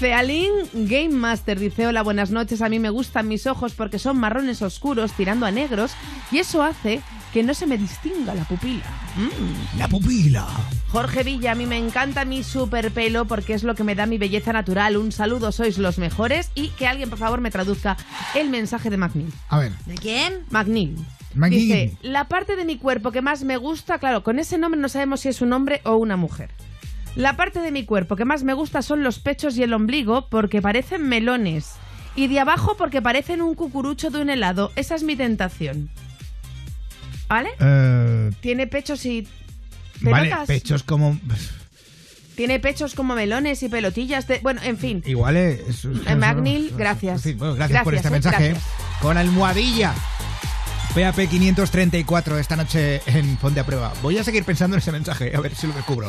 Cealín 0.00 0.50
Game 0.72 1.10
Master 1.10 1.60
dice, 1.60 1.86
hola, 1.86 2.02
buenas 2.02 2.32
noches. 2.32 2.60
A 2.60 2.68
mí 2.68 2.80
me 2.80 2.90
gustan 2.90 3.28
mis 3.28 3.46
ojos 3.46 3.72
porque 3.74 4.00
son 4.00 4.18
marrones 4.18 4.62
oscuros 4.62 5.12
tirando 5.12 5.46
a 5.46 5.52
negros 5.52 5.92
y 6.32 6.38
eso 6.38 6.60
hace 6.60 7.02
que 7.32 7.42
no 7.42 7.54
se 7.54 7.66
me 7.66 7.78
distinga 7.78 8.34
la 8.34 8.44
pupila. 8.44 8.84
Mm. 9.16 9.78
La 9.78 9.88
pupila. 9.88 10.46
Jorge 10.88 11.22
Villa, 11.22 11.52
a 11.52 11.54
mí 11.54 11.66
me 11.66 11.78
encanta 11.78 12.24
mi 12.24 12.42
super 12.42 12.90
pelo 12.90 13.24
porque 13.24 13.54
es 13.54 13.62
lo 13.62 13.74
que 13.74 13.84
me 13.84 13.94
da 13.94 14.06
mi 14.06 14.18
belleza 14.18 14.52
natural. 14.52 14.96
Un 14.96 15.12
saludo, 15.12 15.52
sois 15.52 15.78
los 15.78 15.98
mejores. 15.98 16.50
Y 16.54 16.68
que 16.70 16.86
alguien, 16.86 17.10
por 17.10 17.18
favor, 17.18 17.40
me 17.40 17.50
traduzca 17.50 17.96
el 18.34 18.50
mensaje 18.50 18.90
de 18.90 18.96
McNeil. 18.96 19.32
A 19.48 19.58
ver. 19.58 19.72
¿De 19.86 19.94
quién? 19.94 20.44
McNeil. 20.50 20.96
McNeil. 21.34 21.62
Dice, 21.62 21.96
la 22.02 22.28
parte 22.28 22.56
de 22.56 22.64
mi 22.64 22.76
cuerpo 22.76 23.12
que 23.12 23.22
más 23.22 23.44
me 23.44 23.56
gusta, 23.56 23.98
claro, 23.98 24.24
con 24.24 24.38
ese 24.38 24.58
nombre 24.58 24.80
no 24.80 24.88
sabemos 24.88 25.20
si 25.20 25.28
es 25.28 25.40
un 25.40 25.52
hombre 25.52 25.80
o 25.84 25.96
una 25.96 26.16
mujer. 26.16 26.50
La 27.16 27.36
parte 27.36 27.60
de 27.60 27.72
mi 27.72 27.84
cuerpo 27.84 28.16
que 28.16 28.24
más 28.24 28.44
me 28.44 28.54
gusta 28.54 28.82
son 28.82 29.02
los 29.02 29.18
pechos 29.18 29.56
y 29.56 29.62
el 29.62 29.72
ombligo 29.72 30.28
porque 30.28 30.62
parecen 30.62 31.08
melones. 31.08 31.74
Y 32.16 32.26
de 32.26 32.40
abajo 32.40 32.76
porque 32.76 33.02
parecen 33.02 33.42
un 33.42 33.54
cucurucho 33.54 34.10
de 34.10 34.20
un 34.20 34.30
helado. 34.30 34.72
Esa 34.74 34.96
es 34.96 35.02
mi 35.02 35.16
tentación. 35.16 35.90
¿Vale? 37.30 37.50
Eh, 37.60 38.30
Tiene 38.40 38.66
pechos 38.66 39.06
y... 39.06 39.26
vale, 40.00 40.24
pelotas. 40.24 40.48
pechos 40.48 40.82
como. 40.82 41.18
Tiene 42.34 42.58
pechos 42.58 42.94
como 42.94 43.14
melones 43.14 43.62
y 43.62 43.68
pelotillas 43.68 44.26
de... 44.26 44.40
Bueno, 44.40 44.60
en 44.64 44.76
fin. 44.78 45.02
Igual 45.06 45.36
es. 45.36 45.84
Eh, 45.84 46.16
McNeil, 46.16 46.72
gracias. 46.76 47.22
Sí, 47.22 47.34
bueno, 47.34 47.54
gracias, 47.54 47.84
por 47.84 47.94
este 47.94 48.08
eh, 48.08 48.10
mensaje. 48.10 48.48
gracias. 48.48 48.64
Con 49.00 49.16
almohadilla. 49.16 49.94
PAP 50.94 51.28
534 51.28 52.38
esta 52.38 52.56
noche 52.56 53.00
en 53.06 53.36
Ponte 53.36 53.60
a 53.60 53.64
Prueba. 53.64 53.92
Voy 54.02 54.18
a 54.18 54.24
seguir 54.24 54.44
pensando 54.44 54.74
en 54.74 54.80
ese 54.80 54.90
mensaje, 54.90 55.32
a 55.36 55.40
ver 55.40 55.54
si 55.54 55.68
lo 55.68 55.72
descubro. 55.74 56.08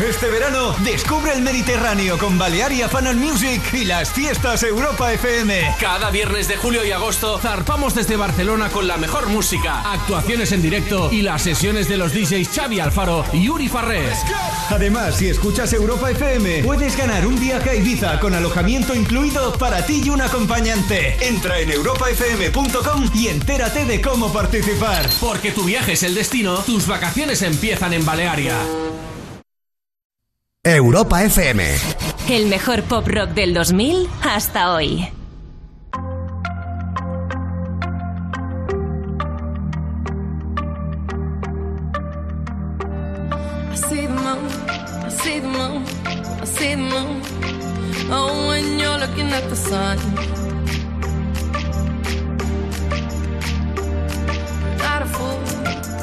Este 0.00 0.30
verano 0.30 0.74
descubre 0.84 1.32
el 1.32 1.42
Mediterráneo 1.42 2.18
con 2.18 2.38
Balearia 2.38 2.88
Fan 2.88 3.06
and 3.06 3.20
Music 3.20 3.62
y 3.72 3.84
las 3.84 4.10
fiestas 4.10 4.62
Europa 4.62 5.12
FM. 5.12 5.76
Cada 5.80 6.10
viernes 6.10 6.48
de 6.48 6.56
julio 6.56 6.84
y 6.84 6.92
agosto 6.92 7.38
zarpamos 7.38 7.94
desde 7.94 8.16
Barcelona 8.16 8.68
con 8.68 8.86
la 8.86 8.96
mejor 8.96 9.28
música, 9.28 9.80
actuaciones 9.92 10.52
en 10.52 10.62
directo 10.62 11.10
y 11.12 11.22
las 11.22 11.42
sesiones 11.42 11.88
de 11.88 11.96
los 11.96 12.12
DJs 12.12 12.48
Xavi 12.54 12.80
Alfaro 12.80 13.24
y 13.32 13.44
Yuri 13.44 13.68
Farrés. 13.68 14.18
Además, 14.70 15.16
si 15.16 15.28
escuchas 15.28 15.72
Europa 15.72 16.10
FM, 16.10 16.62
puedes 16.64 16.96
ganar 16.96 17.26
un 17.26 17.38
viaje 17.38 17.70
a 17.70 17.74
Ibiza 17.74 18.20
con 18.20 18.34
alojamiento 18.34 18.94
incluido 18.94 19.52
para 19.54 19.84
ti 19.84 20.02
y 20.04 20.10
un 20.10 20.20
acompañante. 20.20 21.16
Entra 21.26 21.58
en 21.58 21.70
europafm.com 21.70 23.10
y 23.14 23.28
entérate 23.28 23.84
de 23.84 24.00
cómo 24.00 24.32
participar. 24.32 25.08
Porque 25.20 25.52
tu 25.52 25.64
viaje 25.64 25.92
es 25.92 26.02
el 26.02 26.14
destino, 26.14 26.58
tus 26.58 26.86
vacaciones 26.86 27.42
empiezan 27.42 27.92
en 27.92 28.04
Balearia. 28.04 28.56
Europa 30.74 31.22
FM. 31.22 31.64
El 32.28 32.46
mejor 32.46 32.82
pop 32.82 33.06
rock 33.06 33.30
del 33.30 33.54
2000 33.54 34.08
hasta 34.20 34.74
hoy. 34.74 35.08
Oh, 48.08 48.48
when 48.48 48.78
you're 48.78 48.98
looking 48.98 49.32
at 49.32 49.48
the 49.48 49.56
sun. 49.56 49.98
Not 54.78 55.02
a 55.02 55.06
fool, 55.06 55.40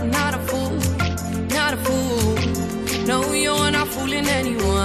not 0.08 0.34
a 0.34 0.39
fool, 0.39 0.73
not 1.49 1.73
a 1.73 1.78
fool. 1.78 2.36
No, 3.08 3.34
you're 3.34 3.62
fooling 4.03 4.27
anyone. 4.27 4.82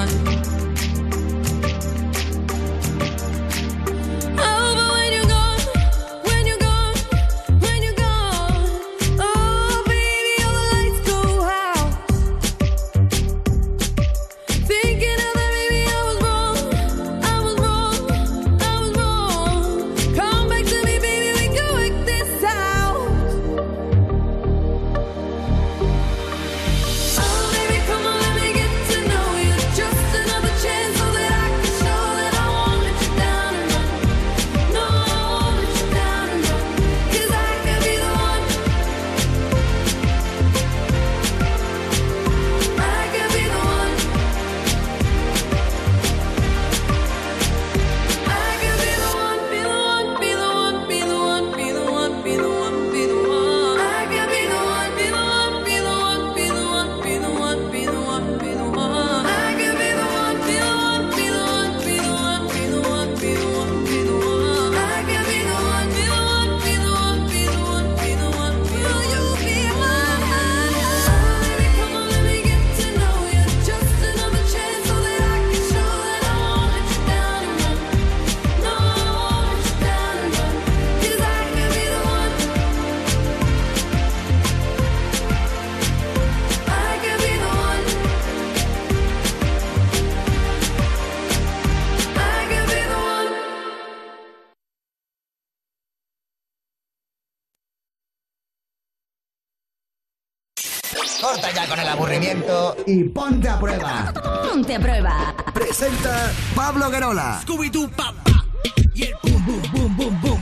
Y 102.89 103.05
ponte 103.05 103.49
a 103.49 103.59
prueba. 103.59 104.13
Ponte 104.51 104.75
a 104.75 104.81
prueba. 104.81 105.35
Presenta 105.53 106.33
Pablo 106.55 106.91
Guerola. 106.91 107.41
Scooby-Doo, 107.47 107.91
papá. 107.91 108.47
Y 108.95 109.03
el 109.05 109.15
boom, 109.23 109.45
boom, 109.45 109.63
boom, 109.73 109.97
boom, 109.97 110.21
boom. 110.23 110.41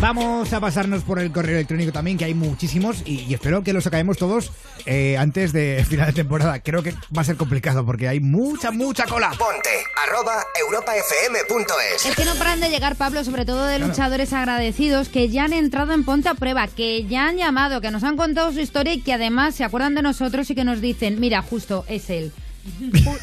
Vamos 0.00 0.52
a 0.52 0.60
pasarnos 0.60 1.02
por 1.02 1.18
el 1.18 1.30
correo 1.30 1.56
electrónico 1.56 1.92
también, 1.92 2.16
que 2.18 2.24
hay 2.24 2.34
muchísimos, 2.34 3.02
y, 3.04 3.20
y 3.20 3.34
espero 3.34 3.62
que 3.62 3.72
los 3.72 3.86
acabemos 3.86 4.16
todos 4.16 4.50
eh, 4.90 5.16
antes 5.16 5.52
de 5.52 5.84
final 5.88 6.08
de 6.08 6.12
temporada. 6.12 6.58
Creo 6.60 6.82
que 6.82 6.92
va 7.16 7.22
a 7.22 7.24
ser 7.24 7.36
complicado 7.36 7.86
porque 7.86 8.08
hay 8.08 8.18
mucha, 8.18 8.72
mucha 8.72 9.04
cola. 9.06 9.30
Ponte 9.30 9.70
arroba 10.04 10.44
europafm.es. 10.60 12.06
Es 12.06 12.16
que 12.16 12.24
no 12.24 12.34
paran 12.34 12.60
de 12.60 12.70
llegar, 12.70 12.96
Pablo, 12.96 13.22
sobre 13.22 13.44
todo 13.44 13.66
de 13.66 13.78
luchadores 13.78 14.32
agradecidos 14.32 15.08
que 15.08 15.28
ya 15.28 15.44
han 15.44 15.52
entrado 15.52 15.92
en 15.92 16.04
Ponte 16.04 16.28
a 16.28 16.34
Prueba, 16.34 16.66
que 16.66 17.04
ya 17.06 17.28
han 17.28 17.36
llamado, 17.36 17.80
que 17.80 17.92
nos 17.92 18.02
han 18.02 18.16
contado 18.16 18.52
su 18.52 18.58
historia 18.58 18.92
y 18.92 19.00
que 19.00 19.12
además 19.12 19.54
se 19.54 19.62
acuerdan 19.62 19.94
de 19.94 20.02
nosotros 20.02 20.50
y 20.50 20.56
que 20.56 20.64
nos 20.64 20.80
dicen, 20.80 21.20
mira, 21.20 21.40
justo, 21.40 21.84
es 21.88 22.10
él. 22.10 22.32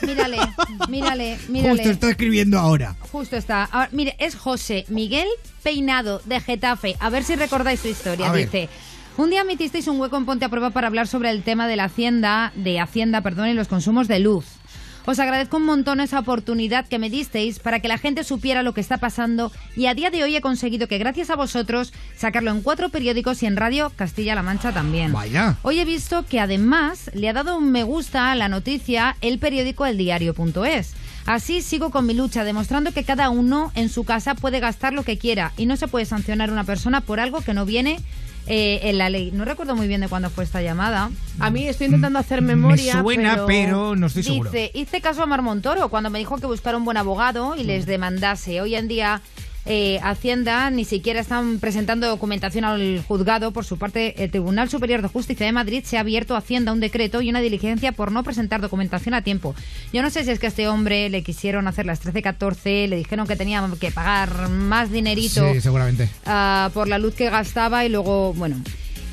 Mírale, 0.03 0.39
mírale, 0.89 1.37
mírale. 1.49 1.77
Justo 1.77 1.91
estoy 1.91 2.11
escribiendo 2.11 2.57
ahora. 2.57 2.95
Justo 3.11 3.35
está. 3.35 3.65
Ahora, 3.65 3.89
mire, 3.91 4.15
es 4.19 4.35
José 4.35 4.85
Miguel 4.87 5.27
Peinado 5.63 6.21
de 6.25 6.39
Getafe. 6.39 6.95
A 6.99 7.09
ver 7.09 7.23
si 7.23 7.35
recordáis 7.35 7.81
su 7.81 7.89
historia. 7.89 8.29
A 8.29 8.31
ver. 8.31 8.69
Un 9.17 9.31
día 9.31 9.43
metisteis 9.43 9.87
un 9.87 9.99
hueco 9.99 10.15
en 10.15 10.25
Ponte 10.25 10.45
a 10.45 10.49
Prueba 10.49 10.69
para 10.69 10.85
hablar 10.85 11.07
sobre 11.07 11.31
el 11.31 11.41
tema 11.41 11.67
de 11.67 11.75
la 11.75 11.85
hacienda, 11.85 12.51
de 12.53 12.79
Hacienda, 12.79 13.21
perdón, 13.21 13.47
y 13.47 13.53
los 13.55 13.67
consumos 13.67 14.07
de 14.07 14.19
luz. 14.19 14.45
Os 15.07 15.17
agradezco 15.17 15.57
un 15.57 15.63
montón 15.63 16.01
esa 16.01 16.19
oportunidad 16.19 16.85
que 16.87 16.99
me 16.99 17.09
disteis 17.09 17.57
para 17.57 17.79
que 17.79 17.87
la 17.87 17.97
gente 17.97 18.23
supiera 18.23 18.61
lo 18.61 18.75
que 18.75 18.81
está 18.81 18.99
pasando 18.99 19.51
y 19.75 19.87
a 19.87 19.95
día 19.95 20.11
de 20.11 20.23
hoy 20.23 20.35
he 20.35 20.41
conseguido 20.41 20.87
que 20.87 20.99
gracias 20.99 21.31
a 21.31 21.35
vosotros 21.35 21.93
sacarlo 22.15 22.51
en 22.51 22.61
cuatro 22.61 22.89
periódicos 22.89 23.41
y 23.41 23.47
en 23.47 23.57
Radio 23.57 23.91
Castilla-La 23.95 24.43
Mancha 24.43 24.71
también. 24.71 25.13
Vaya. 25.13 25.55
Hoy 25.63 25.79
he 25.79 25.85
visto 25.85 26.23
que 26.25 26.39
además 26.39 27.09
le 27.15 27.29
ha 27.29 27.33
dado 27.33 27.57
un 27.57 27.71
me 27.71 27.83
gusta 27.83 28.31
a 28.31 28.35
la 28.35 28.49
noticia 28.49 29.15
el 29.21 29.39
periódico 29.39 29.87
eldiario.es. 29.87 30.93
Así 31.25 31.61
sigo 31.61 31.89
con 31.89 32.05
mi 32.05 32.13
lucha, 32.13 32.43
demostrando 32.43 32.91
que 32.91 33.03
cada 33.03 33.29
uno 33.29 33.71
en 33.73 33.89
su 33.89 34.03
casa 34.03 34.35
puede 34.35 34.59
gastar 34.59 34.93
lo 34.93 35.03
que 35.03 35.17
quiera 35.17 35.53
y 35.57 35.65
no 35.65 35.75
se 35.75 35.87
puede 35.87 36.05
sancionar 36.05 36.49
a 36.49 36.53
una 36.53 36.65
persona 36.65 37.01
por 37.01 37.19
algo 37.19 37.41
que 37.41 37.55
no 37.55 37.65
viene 37.65 37.99
eh, 38.47 38.79
en 38.83 38.97
la 38.97 39.09
ley. 39.09 39.31
No 39.31 39.45
recuerdo 39.45 39.75
muy 39.75 39.87
bien 39.87 40.01
de 40.01 40.07
cuándo 40.07 40.29
fue 40.29 40.43
esta 40.43 40.61
llamada. 40.61 41.09
A 41.39 41.49
mí 41.49 41.67
estoy 41.67 41.85
intentando 41.87 42.19
hacer 42.19 42.41
memoria. 42.41 42.95
Me 42.95 43.01
suena, 43.01 43.45
pero, 43.45 43.95
no 43.95 44.07
estoy 44.07 44.23
seguro. 44.23 44.49
Dice, 44.51 44.71
hice 44.73 45.01
caso 45.01 45.21
a 45.23 45.25
Mar 45.25 45.41
Montoro 45.41 45.89
cuando 45.89 46.09
me 46.09 46.19
dijo 46.19 46.37
que 46.37 46.47
buscara 46.47 46.77
un 46.77 46.85
buen 46.85 46.97
abogado 46.97 47.55
y 47.55 47.63
les 47.63 47.85
Mm. 47.85 47.89
demandase. 47.89 48.61
Hoy 48.61 48.75
en 48.75 48.87
día 48.87 49.21
eh, 49.67 49.99
Hacienda 50.01 50.69
ni 50.69 50.85
siquiera 50.85 51.19
están 51.19 51.59
presentando 51.59 52.07
documentación 52.07 52.63
al 52.65 53.03
juzgado. 53.07 53.51
Por 53.51 53.65
su 53.65 53.77
parte, 53.77 54.23
el 54.23 54.31
Tribunal 54.31 54.69
Superior 54.69 55.01
de 55.01 55.07
Justicia 55.07 55.45
de 55.45 55.51
Madrid 55.51 55.83
se 55.85 55.97
ha 55.97 56.01
abierto 56.01 56.35
a 56.35 56.39
Hacienda 56.39 56.71
un 56.71 56.79
decreto 56.79 57.21
y 57.21 57.29
una 57.29 57.41
diligencia 57.41 57.91
por 57.91 58.11
no 58.11 58.23
presentar 58.23 58.61
documentación 58.61 59.13
a 59.13 59.21
tiempo. 59.21 59.55
Yo 59.93 60.01
no 60.01 60.09
sé 60.09 60.23
si 60.23 60.31
es 60.31 60.39
que 60.39 60.47
a 60.47 60.49
este 60.49 60.67
hombre 60.67 61.09
le 61.09 61.23
quisieron 61.23 61.67
hacer 61.67 61.85
las 61.85 62.03
13-14, 62.03 62.87
le 62.87 62.95
dijeron 62.95 63.27
que 63.27 63.35
tenía 63.35 63.63
que 63.79 63.91
pagar 63.91 64.49
más 64.49 64.91
dinerito 64.91 65.51
Sí, 65.53 65.61
seguramente. 65.61 66.09
ah, 66.25 66.69
por 66.73 66.87
la 66.87 66.97
luz 66.97 67.13
que 67.15 67.29
gastaba 67.29 67.85
y 67.85 67.89
luego, 67.89 68.33
bueno. 68.33 68.57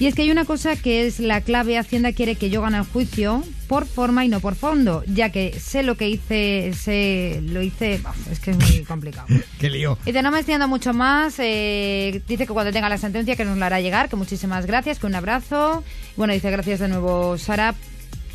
Y 0.01 0.07
es 0.07 0.15
que 0.15 0.23
hay 0.23 0.31
una 0.33 0.45
cosa 0.45 0.75
que 0.75 1.07
es 1.07 1.21
la 1.21 1.41
clave. 1.41 1.79
Hacienda 1.79 2.13
quiere 2.13 2.35
que 2.35 2.51
yo 2.51 2.61
gane 2.63 2.79
el 2.79 2.85
juicio 2.85 3.45
por 3.69 3.87
forma 3.87 4.25
y 4.25 4.29
no 4.29 4.41
por 4.41 4.57
fondo, 4.57 5.05
ya 5.07 5.31
que 5.31 5.59
sé 5.59 5.83
lo 5.85 5.97
que 5.97 6.09
hice, 6.09 6.73
sé, 6.75 7.41
lo 7.45 7.63
hice, 7.63 8.01
es 8.31 8.41
que 8.41 8.51
es 8.51 8.57
muy 8.59 8.81
complicado. 8.85 9.27
Qué 9.61 9.71
lío. 9.71 9.97
Dice, 10.05 10.21
no 10.23 10.31
me 10.33 10.39
extiendo 10.39 10.67
mucho 10.69 10.93
más. 10.93 11.37
eh, 11.39 12.21
dice 12.27 12.47
que 12.47 12.53
cuando 12.53 12.73
tenga 12.73 12.89
la 12.89 12.99
sentencia 12.99 13.37
que 13.37 13.45
nos 13.45 13.57
la 13.57 13.67
hará 13.67 13.81
llegar, 13.81 14.09
que 14.09 14.17
muchísimas 14.17 14.67
gracias, 14.67 14.99
que 14.99 15.07
un 15.07 15.15
abrazo. 15.15 15.85
Bueno, 16.17 16.33
dice 16.35 16.51
gracias 16.51 16.81
de 16.81 16.89
nuevo, 16.89 17.39
Sara. 17.39 17.75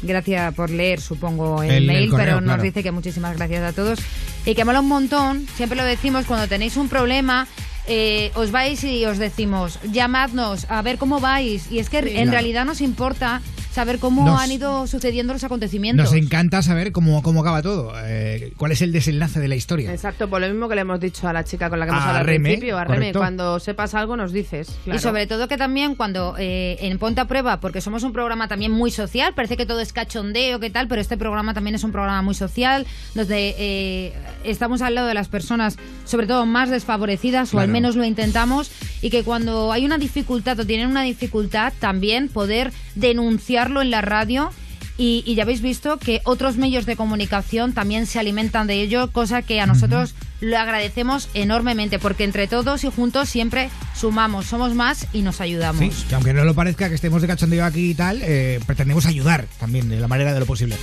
Gracias 0.01 0.53
por 0.55 0.69
leer, 0.69 1.01
supongo, 1.01 1.61
el, 1.61 1.71
El- 1.71 1.75
el 1.77 1.87
mail, 1.87 2.09
correo, 2.09 2.25
pero 2.25 2.35
nos 2.41 2.45
claro. 2.45 2.63
dice 2.63 2.83
que 2.83 2.91
muchísimas 2.91 3.35
gracias 3.35 3.63
a 3.63 3.73
todos. 3.73 3.99
Y 4.45 4.55
que 4.55 4.63
mola 4.63 4.79
un 4.79 4.87
montón, 4.87 5.45
siempre 5.57 5.77
lo 5.77 5.83
decimos, 5.83 6.25
cuando 6.25 6.47
tenéis 6.47 6.77
un 6.77 6.87
problema, 6.87 7.47
eh, 7.87 8.31
os 8.35 8.51
vais 8.51 8.83
y 8.83 9.05
os 9.05 9.17
decimos, 9.17 9.79
llamadnos, 9.83 10.65
a 10.69 10.81
ver 10.81 10.97
cómo 10.97 11.19
vais. 11.19 11.71
Y 11.71 11.79
es 11.79 11.89
que 11.89 11.99
en 11.99 12.31
realidad 12.31 12.65
nos 12.65 12.81
importa 12.81 13.41
saber 13.71 13.99
cómo 13.99 14.25
Nos- 14.25 14.41
han 14.41 14.51
ido 14.51 14.87
sucediendo 14.87 15.33
los 15.33 15.43
acontecimientos. 15.43 16.05
Nos 16.11 16.13
encanta 16.21 16.61
saber 16.61 16.91
cómo, 16.91 17.21
cómo 17.21 17.41
acaba 17.41 17.61
todo, 17.61 17.93
eh, 18.03 18.51
cuál 18.57 18.71
es 18.71 18.81
el 18.81 18.91
desenlace 18.91 19.39
de 19.39 19.47
la 19.47 19.55
historia. 19.55 19.91
Exacto, 19.93 20.29
por 20.29 20.41
lo 20.41 20.47
mismo 20.47 20.67
que 20.67 20.75
le 20.75 20.81
hemos 20.81 20.99
dicho 20.99 21.27
a 21.27 21.33
la 21.33 21.43
chica 21.43 21.69
con 21.69 21.79
la 21.79 21.85
que 21.85 21.91
hemos 21.91 22.01
A 22.03 22.07
hablado 22.09 22.19
al 22.29 22.35
principio, 22.41 22.77
a 22.77 22.83
Reme, 22.85 23.13
cuando 23.13 23.59
sepas 23.59 23.93
algo 23.93 24.15
nos 24.17 24.33
dices. 24.33 24.69
Y 24.81 24.85
claro. 24.85 24.99
sobre 24.99 25.27
todo 25.27 25.47
que 25.47 25.57
también 25.57 25.95
cuando 25.95 26.35
eh, 26.37 26.77
en 26.81 26.97
Ponte 26.97 27.21
a 27.21 27.25
Prueba, 27.25 27.59
porque 27.59 27.81
somos 27.81 28.03
un 28.03 28.11
programa 28.13 28.47
también 28.47 28.71
muy 28.71 28.91
social, 28.91 29.33
parece 29.33 29.55
que 29.57 29.65
todo 29.65 29.79
es 29.81 29.93
cachondeo, 29.93 30.59
qué 30.59 30.69
tal, 30.69 30.87
pero 30.87 30.99
este 31.01 31.17
programa 31.17 31.53
también 31.53 31.75
es 31.75 31.83
un 31.83 31.91
programa 31.91 32.21
muy 32.21 32.33
social, 32.35 32.85
donde 33.15 33.55
eh, 33.57 34.13
estamos 34.43 34.81
al 34.81 34.95
lado 34.95 35.07
de 35.07 35.13
las 35.13 35.27
personas, 35.27 35.77
sobre 36.05 36.27
todo 36.27 36.45
más 36.45 36.69
desfavorecidas, 36.69 37.53
o 37.53 37.59
al 37.59 37.65
Claro. 37.65 37.73
menos 37.73 37.95
lo 37.95 38.03
intentamos, 38.05 38.71
y 39.01 39.09
que 39.09 39.23
cuando 39.23 39.71
hay 39.71 39.85
una 39.85 39.97
dificultad 39.97 40.59
o 40.59 40.65
tienen 40.65 40.87
una 40.87 41.03
dificultad, 41.03 41.73
también 41.79 42.29
poder 42.29 42.71
denunciarlo 43.59 43.81
en 43.81 43.91
la 43.91 44.01
radio. 44.01 44.51
Y, 44.97 45.23
y 45.25 45.35
ya 45.35 45.43
habéis 45.43 45.61
visto 45.61 45.97
que 45.97 46.19
otros 46.25 46.57
medios 46.57 46.85
de 46.85 46.97
comunicación 46.97 47.71
también 47.73 48.05
se 48.05 48.19
alimentan 48.19 48.67
de 48.67 48.81
ello, 48.81 49.13
cosa 49.13 49.41
que 49.41 49.61
a 49.61 49.65
nosotros 49.65 50.13
lo 50.41 50.57
agradecemos 50.57 51.29
enormemente, 51.33 51.99
porque 51.99 52.25
entre 52.25 52.47
todos 52.47 52.83
y 52.83 52.91
juntos 52.91 53.29
siempre 53.29 53.69
sumamos, 53.95 54.47
somos 54.47 54.75
más 54.75 55.07
y 55.13 55.21
nos 55.21 55.39
ayudamos. 55.39 55.79
Sí, 55.79 56.05
que 56.09 56.15
aunque 56.15 56.33
no 56.33 56.43
lo 56.43 56.53
parezca 56.53 56.89
que 56.89 56.95
estemos 56.95 57.21
de 57.21 57.29
cachondeo 57.29 57.63
aquí 57.63 57.91
y 57.91 57.93
tal, 57.93 58.19
eh, 58.21 58.59
pretendemos 58.65 59.05
ayudar 59.05 59.45
también 59.57 59.87
de 59.87 60.01
la 60.01 60.09
manera 60.09 60.33
de 60.33 60.41
lo 60.41 60.45
posible. 60.45 60.75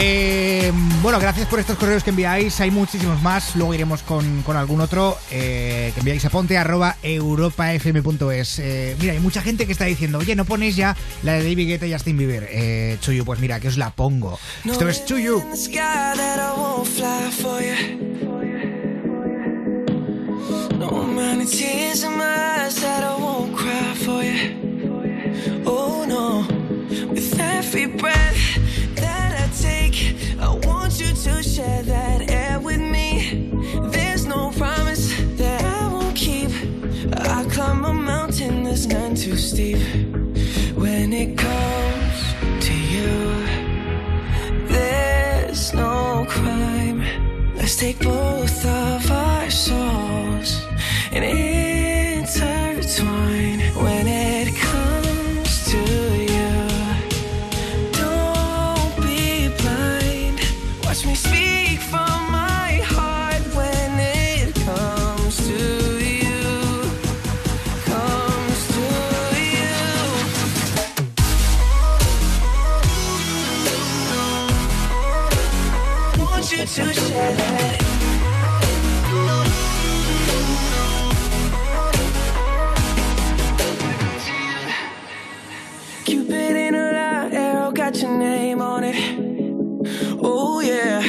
Eh, 0.00 0.72
bueno, 1.02 1.18
gracias 1.18 1.48
por 1.48 1.58
estos 1.58 1.76
correos 1.76 2.04
que 2.04 2.10
enviáis. 2.10 2.60
Hay 2.60 2.70
muchísimos 2.70 3.20
más. 3.20 3.56
Luego 3.56 3.74
iremos 3.74 4.04
con, 4.04 4.42
con 4.42 4.56
algún 4.56 4.80
otro 4.80 5.18
eh, 5.32 5.90
que 5.92 6.00
enviáis 6.00 6.24
a 6.24 6.30
ponte 6.30 6.56
arroba 6.56 6.96
europafm.es. 7.02 8.60
Eh, 8.60 8.96
mira, 9.00 9.14
hay 9.14 9.18
mucha 9.18 9.42
gente 9.42 9.66
que 9.66 9.72
está 9.72 9.86
diciendo, 9.86 10.18
oye, 10.18 10.36
no 10.36 10.44
ponéis 10.44 10.76
ya 10.76 10.96
la 11.24 11.32
de 11.32 11.42
David 11.42 11.66
Guetta 11.66 11.86
y 11.86 11.92
Justin 11.92 12.16
Bieber. 12.16 12.48
Eh, 12.48 12.96
Chuyu, 13.00 13.24
pues 13.24 13.40
mira, 13.40 13.58
que 13.58 13.66
os 13.66 13.76
la 13.76 13.90
pongo. 13.90 14.38
Esto 14.64 14.88
es 14.88 15.04
Chuyu. 15.04 15.42
No 15.48 15.56
take, 29.62 30.14
I 30.40 30.48
want 30.66 31.00
you 31.00 31.08
to 31.08 31.42
share 31.42 31.82
that 31.82 32.30
air 32.30 32.60
with 32.60 32.80
me. 32.80 33.50
There's 33.90 34.26
no 34.26 34.50
promise 34.52 35.14
that 35.36 35.64
I 35.64 35.88
won't 35.92 36.16
keep. 36.16 36.50
I 37.12 37.44
climb 37.50 37.84
a 37.84 37.92
mountain 37.92 38.64
that's 38.64 38.86
none 38.86 39.14
too 39.14 39.36
steep. 39.36 39.78
When 40.76 41.12
it 41.12 41.36
comes 41.36 42.18
to 42.66 42.74
you. 42.74 43.46
There's 44.68 45.74
no 45.74 46.26
crime. 46.28 47.00
Let's 47.56 47.76
take 47.76 47.98
both 48.00 48.64
of 48.64 49.10
our 49.10 49.50
souls 49.50 50.62
and 51.12 51.24
intertwine. 51.24 52.67
Cupid 86.04 86.56
a 86.74 87.30
arrow 87.32 87.72
got 87.72 87.96
your 87.96 88.16
name 88.16 88.62
on 88.62 88.84
it. 88.84 88.94
Oh 90.22 90.60
yeah. 90.60 91.02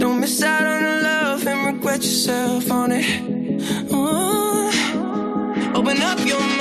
Don't 0.00 0.20
miss 0.20 0.42
out 0.42 0.66
on 0.66 0.82
the 0.82 1.02
love 1.02 1.46
and 1.46 1.76
regret 1.76 2.02
yourself 2.02 2.68
on 2.72 2.90
it. 2.90 3.06
Oh. 3.92 4.72
Open 5.76 6.02
up 6.02 6.18
your 6.26 6.55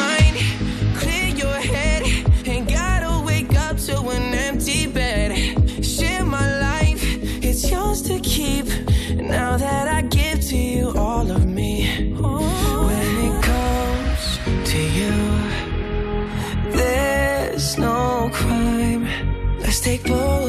Now 9.28 9.58
that 9.58 9.88
I 9.88 10.02
give 10.04 10.40
to 10.50 10.58
you 10.58 10.94
all 10.96 11.30
of 11.32 11.46
me. 11.46 12.12
When 12.14 13.12
it 13.28 13.44
comes 13.44 14.40
to 14.72 14.80
you, 15.00 15.16
there's 16.72 17.78
no 17.78 18.30
crime. 18.32 19.08
Let's 19.60 19.80
take 19.82 20.04
both 20.04 20.45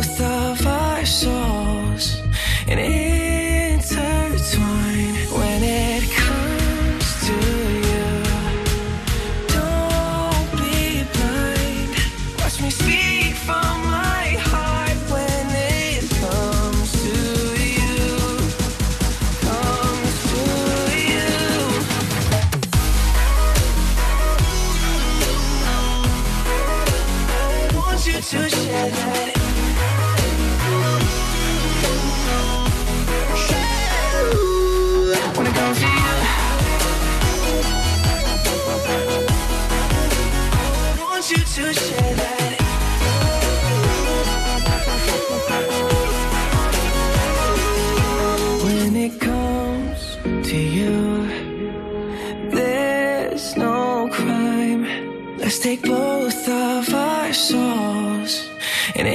Let's 55.47 55.61
take 55.61 55.83
both 55.83 56.49
of 56.49 56.93
our 56.93 57.33
souls 57.33 58.51
and 58.97 59.07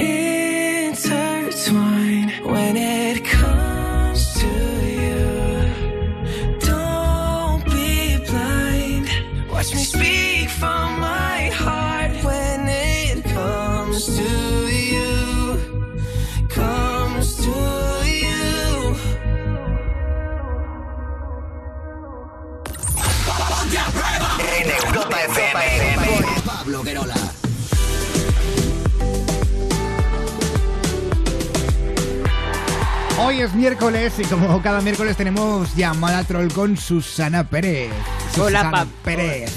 es 33.42 33.54
miércoles 33.54 34.12
y 34.18 34.24
como 34.24 34.62
cada 34.62 34.80
miércoles 34.80 35.16
tenemos 35.16 35.74
llamada 35.74 36.22
troll 36.22 36.48
con 36.52 36.76
Susana 36.76 37.42
Pérez. 37.42 37.90
Hola, 38.36 38.58
Susana 38.58 38.70
Pab. 38.70 38.88
Pérez. 39.02 39.52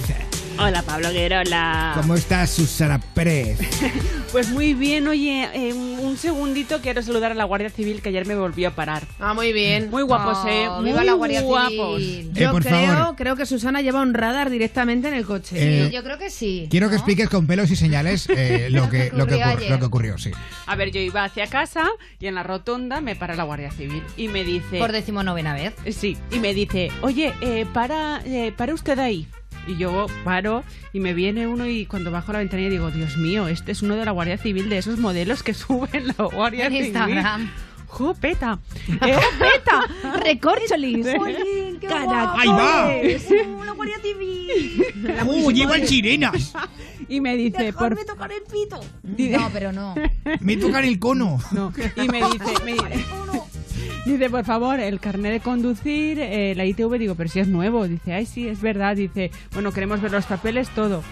Hola, 0.57 0.81
Pablo 0.81 1.11
Guerola. 1.11 1.91
¿Cómo 1.95 2.15
estás, 2.15 2.49
Susana 2.49 2.99
Pérez? 2.99 3.59
Pues 4.31 4.49
muy 4.49 4.73
bien, 4.73 5.07
oye, 5.07 5.49
eh, 5.53 5.94
un 6.15 6.19
un 6.19 6.21
segundito 6.21 6.79
quiero 6.81 7.01
saludar 7.01 7.33
a 7.33 7.35
la 7.35 7.43
Guardia 7.43 7.69
Civil 7.69 8.01
que 8.01 8.07
ayer 8.07 8.25
me 8.25 8.35
volvió 8.35 8.69
a 8.69 8.71
parar. 8.71 9.03
Ah, 9.19 9.33
muy 9.33 9.51
bien. 9.51 9.89
Muy 9.89 10.01
guapos, 10.01 10.37
Oh, 10.43 10.47
eh. 10.47 10.69
Muy 10.77 10.85
viva 10.91 11.03
la 11.03 11.11
Guardia 11.13 11.41
guapos. 11.41 11.99
Civil. 12.01 12.31
Eh, 12.33 12.39
Yo 12.39 12.51
por 12.51 12.63
creo, 12.63 12.87
favor. 12.95 13.15
creo 13.17 13.35
que 13.35 13.45
Susana 13.45 13.81
lleva 13.81 14.01
un 14.01 14.13
radar 14.13 14.49
directamente 14.49 15.09
en 15.09 15.13
el 15.13 15.25
coche. 15.25 15.55
Eh, 15.87 15.91
Yo 15.91 16.03
creo 16.03 16.17
que 16.17 16.29
sí. 16.29 16.67
Quiero 16.71 16.89
que 16.89 16.95
expliques 16.95 17.27
con 17.29 17.47
pelos 17.47 17.69
y 17.69 17.75
señales 17.75 18.29
eh, 18.29 18.69
lo, 18.71 18.89
que, 18.89 19.11
lo, 19.13 19.27
que 19.27 19.35
ocurrió 19.35 19.69
lo 19.69 19.79
que 19.79 19.85
ocurrió, 19.85 20.17
sí. 20.17 20.31
A 20.67 20.75
ver, 20.77 20.91
yo 20.91 21.01
iba 21.01 21.23
hacia 21.25 21.47
casa 21.47 21.89
y 22.19 22.27
en 22.27 22.35
la 22.35 22.43
rotonda 22.43 23.01
me 23.01 23.15
para 23.17 23.35
la 23.35 23.43
Guardia 23.43 23.71
Civil 23.71 24.01
y 24.15 24.29
me 24.29 24.45
dice... 24.45 24.79
Por 24.79 24.93
decimonovena 24.93 25.53
vez. 25.53 25.73
Eh, 25.83 25.91
Sí, 25.91 26.15
y 26.31 26.39
me 26.39 26.53
dice, 26.53 26.91
oye, 27.01 27.33
eh, 27.41 27.65
para, 27.73 28.21
eh, 28.25 28.53
para 28.55 28.73
usted 28.73 28.97
ahí. 28.99 29.27
Y 29.67 29.77
yo 29.77 30.05
paro 30.23 30.63
y 30.93 30.99
me 30.99 31.13
viene 31.13 31.47
uno 31.47 31.67
y 31.67 31.85
cuando 31.85 32.11
bajo 32.11 32.31
la 32.31 32.39
ventanilla 32.39 32.69
digo, 32.69 32.91
Dios 32.91 33.17
mío, 33.17 33.47
este 33.47 33.71
es 33.71 33.81
uno 33.81 33.95
de 33.95 34.05
la 34.05 34.11
Guardia 34.11 34.37
Civil, 34.37 34.69
de 34.69 34.77
esos 34.77 34.99
modelos 34.99 35.43
que 35.43 35.53
suben 35.55 36.07
la 36.07 36.25
Guardia 36.25 36.65
En 36.67 36.71
Civil. 36.71 36.85
Instagram. 36.87 37.51
¡Jopeta! 37.87 38.59
¡Eh, 38.89 39.13
¡Jopeta! 39.13 40.19
¡Recorcholis! 40.23 41.05
¡Ahí 41.07 42.47
va! 42.47 42.91
¡La 43.65 43.71
Guardia 43.73 43.99
Civil! 44.01 44.85
¡Uh, 45.25 45.51
llevan 45.51 45.87
sirenas! 45.87 46.53
Y 47.07 47.21
me 47.21 47.37
dice, 47.37 47.71
por... 47.71 47.95
Dejadme 47.95 48.05
tocar 48.05 48.31
el 48.31 48.41
pito. 48.43 48.81
No, 49.37 49.49
pero 49.53 49.71
no. 49.71 49.95
Me 50.41 50.57
tocan 50.57 50.83
el 50.83 50.99
cono. 50.99 51.39
No, 51.51 51.71
y 51.95 52.07
me 52.09 52.17
dice, 52.17 52.53
me 52.65 52.75
dice, 54.05 54.29
por 54.29 54.45
favor, 54.45 54.79
el 54.79 54.99
carnet 54.99 55.31
de 55.33 55.39
conducir, 55.39 56.19
eh, 56.19 56.53
la 56.55 56.65
ITV, 56.65 56.97
digo, 56.97 57.15
pero 57.15 57.29
si 57.29 57.39
es 57.39 57.47
nuevo. 57.47 57.87
Dice, 57.87 58.13
ay, 58.13 58.25
sí, 58.25 58.47
es 58.47 58.61
verdad. 58.61 58.95
Dice, 58.95 59.31
bueno, 59.53 59.71
queremos 59.71 60.01
ver 60.01 60.11
los 60.11 60.25
papeles, 60.25 60.69
todo. 60.69 61.03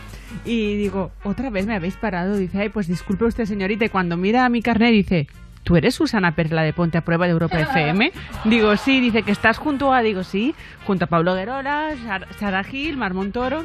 Y 0.46 0.76
digo, 0.78 1.12
otra 1.24 1.50
vez 1.50 1.66
me 1.66 1.76
habéis 1.76 1.96
parado. 1.96 2.36
Dice, 2.38 2.60
ay, 2.60 2.70
pues 2.70 2.88
disculpe 2.88 3.26
usted, 3.26 3.46
señorita. 3.46 3.86
Y 3.86 3.90
cuando 3.90 4.18
mira 4.18 4.48
mi 4.50 4.62
carnet, 4.62 4.92
dice, 4.92 5.28
¿tú 5.64 5.76
eres 5.76 5.96
Susana 5.96 6.34
Pérez, 6.36 6.52
la 6.52 6.64
de 6.64 6.74
Ponte 6.74 6.98
a 6.98 7.02
Prueba 7.02 7.26
de 7.26 7.32
Europa 7.34 7.60
FM? 7.60 8.12
Digo, 8.46 8.76
sí. 8.78 9.00
Dice, 9.00 9.24
que 9.24 9.32
estás 9.32 9.58
junto 9.58 9.94
a, 9.94 10.02
digo, 10.02 10.24
sí, 10.24 10.56
junto 10.86 11.06
a 11.06 11.08
Pablo 11.08 11.36
Guerola, 11.36 11.92
Sar- 12.06 12.28
Sara 12.40 12.64
Gil, 12.64 12.98
Mar 12.98 13.14
Montoro. 13.14 13.64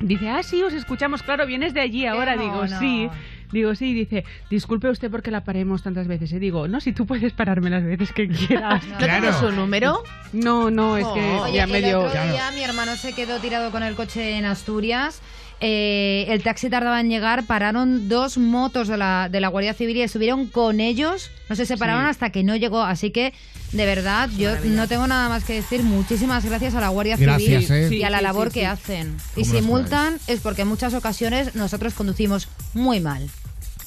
Dice, 0.00 0.28
ah, 0.30 0.42
sí, 0.42 0.60
os 0.62 0.72
escuchamos, 0.72 1.22
claro, 1.22 1.46
vienes 1.46 1.74
de 1.74 1.80
allí 1.80 2.06
ahora. 2.06 2.36
Digo, 2.36 2.66
sí. 2.80 3.08
Digo, 3.52 3.74
sí, 3.74 3.94
dice, 3.94 4.24
disculpe 4.50 4.88
usted 4.88 5.10
porque 5.10 5.30
la 5.30 5.44
paremos 5.44 5.82
tantas 5.82 6.08
veces. 6.08 6.32
Y 6.32 6.38
digo, 6.38 6.68
no, 6.68 6.80
si 6.80 6.92
tú 6.92 7.06
puedes 7.06 7.32
pararme 7.32 7.70
las 7.70 7.84
veces 7.84 8.12
que 8.12 8.28
quieras. 8.46 8.84
¿No 8.86 8.98
tienes 8.98 9.36
su 9.36 9.52
número? 9.52 10.02
No, 10.32 10.70
no, 10.70 10.96
es 10.96 11.06
que 11.08 11.20
Oye, 11.20 11.54
ya 11.54 11.64
el 11.64 11.70
medio... 11.70 12.00
otro 12.00 12.22
día 12.24 12.50
mi 12.52 12.62
hermano 12.62 12.96
se 12.96 13.12
quedó 13.12 13.38
tirado 13.38 13.70
con 13.70 13.82
el 13.82 13.94
coche 13.94 14.38
en 14.38 14.46
Asturias. 14.46 15.20
Eh, 15.64 16.26
el 16.28 16.42
taxi 16.42 16.68
tardaba 16.68 17.00
en 17.00 17.08
llegar, 17.08 17.46
pararon 17.46 18.08
dos 18.08 18.36
motos 18.36 18.88
de 18.88 18.96
la, 18.96 19.28
de 19.30 19.40
la 19.40 19.46
Guardia 19.46 19.74
Civil 19.74 19.96
y 19.96 20.02
estuvieron 20.02 20.48
con 20.48 20.80
ellos, 20.80 21.30
no 21.48 21.54
se 21.54 21.66
separaron 21.66 22.02
Sí. 22.04 22.10
hasta 22.10 22.30
que 22.30 22.42
no 22.42 22.56
llegó. 22.56 22.82
Así 22.82 23.12
que, 23.12 23.32
de 23.70 23.86
verdad, 23.86 24.28
yo 24.36 24.50
no 24.64 24.88
tengo 24.88 25.06
nada 25.06 25.28
más 25.28 25.44
que 25.44 25.54
decir. 25.54 25.84
Muchísimas 25.84 26.44
gracias 26.44 26.74
a 26.74 26.80
la 26.80 26.88
Guardia 26.88 27.16
Gracias, 27.16 27.66
Civil 27.66 27.92
eh. 27.92 27.96
y 27.96 28.02
a 28.02 28.10
la 28.10 28.18
sí, 28.18 28.24
labor 28.24 28.48
sí, 28.48 28.54
que 28.54 28.66
hacen. 28.66 29.16
Y 29.36 29.42
¿Cómo 29.42 29.54
si 29.54 29.62
multan 29.62 30.18
es 30.26 30.40
porque 30.40 30.62
en 30.62 30.68
muchas 30.68 30.94
ocasiones 30.94 31.54
nosotros 31.54 31.94
conducimos 31.94 32.48
muy 32.74 32.98
mal. 32.98 33.30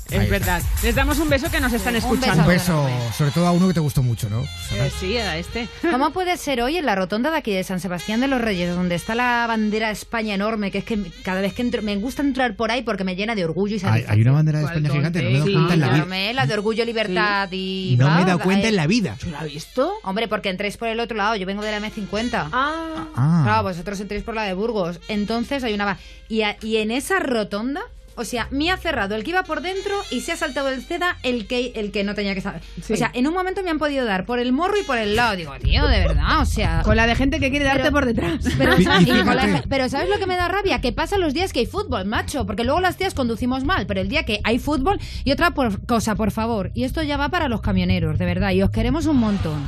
Es 0.10 0.20
Ahí 0.20 0.30
verdad. 0.30 0.62
Les 0.84 0.94
damos 0.94 1.18
un 1.18 1.30
beso 1.30 1.50
que 1.50 1.60
nos 1.60 1.74
están 1.74 1.96
escuchando. 1.96 2.44
Un 2.44 2.48
beso, 2.48 2.88
sobre 3.18 3.32
todo 3.32 3.48
a 3.48 3.52
uno 3.52 3.68
que 3.68 3.74
te 3.74 3.80
gustó 3.80 4.04
mucho, 4.04 4.30
¿no? 4.30 4.44
Eh, 4.44 4.92
sí, 5.00 5.18
a 5.18 5.36
este. 5.38 5.68
¿Cómo 5.92 6.12
puede 6.12 6.38
ser 6.38 6.62
hoy 6.62 6.78
en 6.78 6.86
la 6.86 6.94
rotonda 6.96 7.32
de 7.32 7.38
aquí 7.38 7.52
de 7.52 7.64
San 7.64 7.80
Sebastián 7.80 8.22
de 8.22 8.28
los 8.28 8.40
Reyes, 8.40 8.76
donde 8.76 8.94
está 8.94 9.16
la 9.16 9.46
bandera 9.48 9.88
de 9.88 9.94
España 9.94 10.36
enorme, 10.36 10.70
que 10.70 10.78
es 10.78 10.84
que 10.84 11.00
cada 11.24 11.42
vez 11.42 11.54
que 11.54 11.64
entro, 11.64 11.82
me 11.82 11.96
gusta 11.96 12.22
entrar 12.22 12.56
por 12.56 12.70
ahí 12.70 12.84
porque 12.84 13.04
me 13.04 13.16
llena 13.16 13.34
de 13.34 13.46
orgullo 13.46 13.72
y 13.74 13.78
Hay, 13.78 13.80
satisfacción? 13.80 14.14
hay 14.16 14.22
una 14.22 14.32
bandera 14.34 14.60
de 14.60 14.66
¿Cuál, 14.66 14.76
España 14.78 14.94
gigante, 14.96 15.22
no 15.24 15.30
me 15.30 15.36
he 15.36 15.40
dado 15.40 15.52
cuenta 15.54 15.74
en 15.74 15.80
la 15.80 15.88
vida. 15.88 15.96
Enorme, 15.98 16.34
la 16.36 16.46
de 16.46 16.54
orgullo, 16.54 16.86
libertad 16.86 17.50
y... 17.52 17.96
No 17.98 18.12
me 18.16 18.22
he 18.22 18.26
dado 18.26 18.40
cuenta 18.40 18.66
eh. 18.68 18.70
en 18.70 18.76
la 18.76 18.86
vida. 18.88 19.16
¿Tú 19.20 19.30
lo 19.32 19.38
has 19.40 19.46
visto? 19.46 19.92
Hombre, 20.04 20.28
porque 20.28 20.50
entréis 20.50 20.78
por 20.78 20.88
el 20.88 21.00
otro 21.00 21.18
lado, 21.18 21.36
yo 21.36 21.48
vengo 21.48 21.64
de 21.64 21.72
la 21.72 21.80
M50. 21.82 22.50
Ah. 22.52 23.08
Ah. 23.16 23.42
Claro, 23.44 23.64
vosotros 23.64 24.00
entréis 24.00 24.24
por 24.24 24.36
la 24.36 24.44
de 24.44 24.54
Burgos. 24.54 25.00
Entonces 25.08 25.64
hay 25.64 25.74
una... 25.74 25.86
va- 25.86 25.98
Y, 26.30 26.44
a- 26.44 26.58
y 26.62 26.78
en 26.78 26.92
esa 26.92 27.18
rotonda... 27.20 27.82
O 28.18 28.24
sea, 28.24 28.48
me 28.50 28.72
ha 28.72 28.78
cerrado 28.78 29.16
el 29.16 29.24
que 29.24 29.32
iba 29.32 29.44
por 29.44 29.62
dentro 29.62 29.94
y 30.10 30.22
se 30.22 30.32
ha 30.32 30.36
saltado 30.38 30.70
el 30.70 30.82
CEDA 30.82 31.18
el 31.24 31.48
que, 31.48 31.74
el 31.76 31.92
que 31.92 32.04
no 32.06 32.16
tenía 32.16 32.34
que 32.34 32.40
saber. 32.42 32.62
Sí. 32.82 32.94
O 32.94 32.96
sea, 32.96 33.12
en 33.14 33.28
un 33.28 33.34
momento 33.34 33.62
me 33.62 33.70
han 33.70 33.78
podido 33.78 34.06
dar 34.06 34.26
por 34.26 34.40
el 34.40 34.54
morro 34.54 34.76
y 34.80 34.84
por 34.84 34.98
el 34.98 35.16
lado. 35.18 35.36
Digo, 35.36 35.54
tío, 35.62 35.86
de 35.88 36.00
verdad, 36.00 36.40
o 36.42 36.46
sea... 36.46 36.82
Con 36.84 36.96
la 36.96 37.08
de 37.08 37.16
gente 37.16 37.40
que 37.42 37.50
quiere 37.50 37.66
darte 37.66 37.82
Pero- 37.84 37.92
por 37.94 38.06
detrás. 38.06 38.46
Pero, 38.58 38.80
Y- 38.80 38.84
¿sabes? 38.86 39.08
y 39.08 39.12
Y 39.12 39.24
con 39.24 39.36
la 39.36 39.42
fíjate. 39.44 39.62
ge- 39.64 39.68
pero 39.68 39.90
¿sabes 39.90 40.10
lo 40.10 40.18
que 40.18 40.28
me 40.28 40.38
da 40.38 40.48
rabia? 40.48 40.80
Que 40.80 40.94
pasan 40.94 41.20
los 41.20 41.34
días 41.34 41.52
que 41.52 41.60
hay 41.60 41.66
fútbol, 41.66 42.06
macho. 42.06 42.46
Porque 42.46 42.64
luego 42.64 42.80
las 42.80 42.96
tías 42.96 43.14
conducimos 43.14 43.66
mal, 43.66 43.86
pero 43.86 44.00
el 44.00 44.08
día 44.08 44.24
que 44.24 44.40
hay 44.46 44.60
fútbol... 44.60 44.98
Y 45.26 45.32
otra 45.32 45.52
por- 45.52 45.86
cosa, 45.86 46.16
por 46.16 46.32
favor. 46.32 46.72
Y 46.74 46.86
esto 46.86 47.04
ya 47.04 47.18
va 47.18 47.28
para 47.30 47.50
los 47.50 47.60
camioneros, 47.62 48.18
de 48.18 48.26
verdad. 48.26 48.52
Y 48.52 48.62
os 48.62 48.70
queremos 48.72 49.08
un 49.08 49.18
montón. 49.18 49.68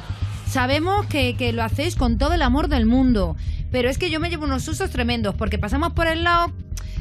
Sabemos 0.49 1.05
que, 1.07 1.35
que 1.35 1.51
lo 1.51 1.63
hacéis 1.63 1.95
con 1.97 2.17
todo 2.17 2.33
el 2.33 2.41
amor 2.41 2.69
del 2.69 2.85
mundo. 2.85 3.35
Pero 3.71 3.89
es 3.89 3.97
que 3.97 4.09
yo 4.09 4.21
me 4.21 4.29
llevo 4.29 4.45
unos 4.45 4.63
sustos 4.63 4.89
tremendos. 4.89 5.35
Porque 5.35 5.59
pasamos 5.59 5.91
por 5.91 6.07
el 6.07 6.23
lado, 6.23 6.53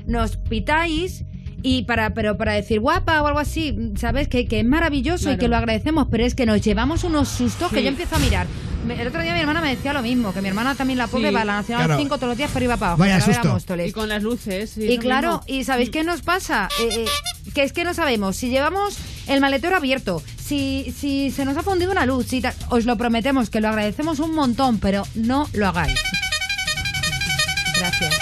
nos 0.07 0.37
pitáis... 0.37 1.25
Y 1.63 1.83
para, 1.85 2.15
pero 2.15 2.37
para 2.37 2.53
decir 2.53 2.79
guapa 2.81 3.21
o 3.23 3.27
algo 3.27 3.39
así, 3.41 3.77
¿sabes? 3.99 4.29
Que, 4.29 4.47
que 4.47 4.61
es 4.61 4.65
maravilloso 4.67 5.25
y 5.25 5.27
Claro. 5.27 5.39
que 5.41 5.49
lo 5.49 5.57
agradecemos, 5.57 6.07
pero 6.11 6.25
es 6.25 6.35
que 6.35 6.47
nos 6.47 6.61
llevamos 6.61 7.03
unos 7.03 7.29
sustos 7.29 7.71
que 7.71 7.79
Sí. 7.79 7.83
yo 7.83 7.89
empiezo 7.89 8.15
a 8.17 8.19
mirar. 8.19 8.47
Me- 8.87 9.01
El 9.01 9.09
otro 9.09 9.21
día 9.21 9.35
mi 9.35 9.41
hermana 9.41 9.61
me 9.61 9.71
decía 9.75 9.93
lo 9.93 10.01
mismo, 10.03 10.33
que 10.33 10.41
mi 10.43 10.49
hermana 10.49 10.77
también 10.77 10.99
la 10.99 11.09
pobre 11.09 11.29
Sí. 11.31 11.35
va 11.35 11.41
a 11.41 11.45
la 11.45 11.55
Nacional 11.57 11.87
Claro. 11.87 12.01
5 12.01 12.17
todos 12.19 12.29
los 12.29 12.37
días 12.39 12.51
por 12.53 12.63
iba 12.63 12.77
para 12.77 12.91
abajo. 12.93 13.01
Vaya 13.01 13.15
para 13.15 13.27
ver 13.27 13.39
a 13.39 13.43
susto. 13.55 13.77
Y 13.85 13.91
con 13.91 14.09
las 14.09 14.23
luces. 14.23 14.71
sí, 14.71 14.83
Y 14.85 14.97
lo 14.97 15.03
claro, 15.03 15.29
mismo. 15.45 15.45
¿y 15.61 15.65
sabéis 15.65 15.91
qué 15.91 16.05
nos 16.05 16.23
pasa? 16.23 16.69
Eh, 16.81 17.05
eh, 17.05 17.53
que 17.53 17.63
es 17.65 17.73
que 17.73 17.83
no 17.85 17.95
sabemos 17.95 18.37
si 18.37 18.49
llevamos 18.51 18.97
el 19.27 19.41
maletero 19.41 19.75
abierto, 19.77 20.23
si, 20.41 20.95
si 20.97 21.33
se 21.33 21.45
nos 21.45 21.57
ha 21.57 21.63
fundido 21.65 21.91
una 21.91 22.07
luz, 22.07 22.27
si 22.27 22.43
os 22.69 22.85
lo 22.85 22.97
prometemos, 22.97 23.51
que 23.51 23.61
lo 23.61 23.69
agradecemos 23.69 24.21
un 24.21 24.35
montón, 24.35 24.79
pero 24.79 25.05
no 25.17 25.49
lo 25.53 25.67
hagáis. 25.67 25.99
Gracias. 27.79 28.15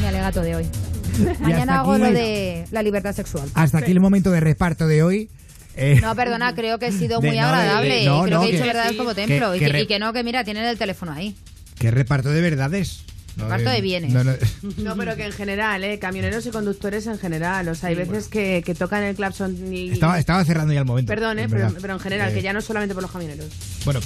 Mi 0.00 0.06
alegato 0.08 0.40
de 0.40 0.56
hoy. 0.56 0.66
hasta 1.30 1.42
Mañana 1.42 1.80
hago 1.80 1.92
aquí- 1.92 2.02
lo 2.02 2.12
de 2.12 2.64
la 2.70 2.82
libertad 2.82 3.14
sexual. 3.14 3.48
Hasta 3.54 3.78
aquí 3.78 3.90
el 3.90 4.00
momento 4.00 4.30
de 4.30 4.40
reparto 4.40 4.86
de 4.86 5.02
hoy. 5.02 5.28
Eh, 5.76 5.98
No, 6.02 6.14
perdona, 6.16 6.54
creo 6.54 6.78
que 6.78 6.88
he 6.88 6.92
sido 6.92 7.20
De- 7.20 7.28
muy 7.28 7.36
de- 7.36 7.40
agradable. 7.40 7.94
de- 8.00 8.04
no, 8.06 8.22
creo 8.24 8.38
no, 8.38 8.44
que 8.44 8.48
he 8.50 8.52
dicho 8.52 8.66
verdades 8.66 8.96
como 8.96 9.14
templo. 9.14 9.50
que- 9.52 9.56
y, 9.56 9.60
que 9.60 9.68
re- 9.68 9.80
y 9.82 9.86
que 9.86 9.98
no, 9.98 10.12
que 10.12 10.22
mira, 10.24 10.44
tienen 10.44 10.64
el 10.64 10.76
teléfono 10.78 11.12
ahí. 11.12 11.34
¿Qué 11.78 11.90
reparto 11.90 12.30
de 12.30 12.40
verdades? 12.40 13.04
No 13.36 13.44
Reparto 13.44 13.70
de 13.70 13.80
bienes. 13.80 14.12
no, 14.12 14.24
no. 14.24 14.32
No, 14.78 14.96
pero 14.96 15.14
que 15.16 15.24
en 15.24 15.32
general, 15.32 15.82
¿eh? 15.84 15.98
Camioneros 16.00 16.44
y 16.46 16.50
conductores 16.50 17.06
en 17.06 17.18
general. 17.18 17.68
O 17.68 17.74
sea, 17.76 17.88
hay 17.90 17.94
veces 17.94 18.26
que, 18.28 18.62
que 18.66 18.74
tocan 18.74 19.04
el 19.04 19.14
claxon 19.14 19.72
y... 19.72 19.90
Estaba, 19.92 20.18
estaba 20.18 20.44
cerrando 20.44 20.72
ya 20.74 20.80
el 20.80 20.84
momento. 20.86 21.08
Perdón, 21.08 21.38
¿eh? 21.38 21.42
en 21.44 21.50
Pero, 21.50 21.72
pero 21.80 21.94
en 21.94 22.00
general, 22.00 22.32
Eh, 22.32 22.34
que 22.34 22.42
ya 22.42 22.52
no 22.52 22.60
solamente 22.60 22.92
por 22.92 23.02
los 23.02 23.12
camioneros. 23.12 23.46
Bueno, 23.84 24.00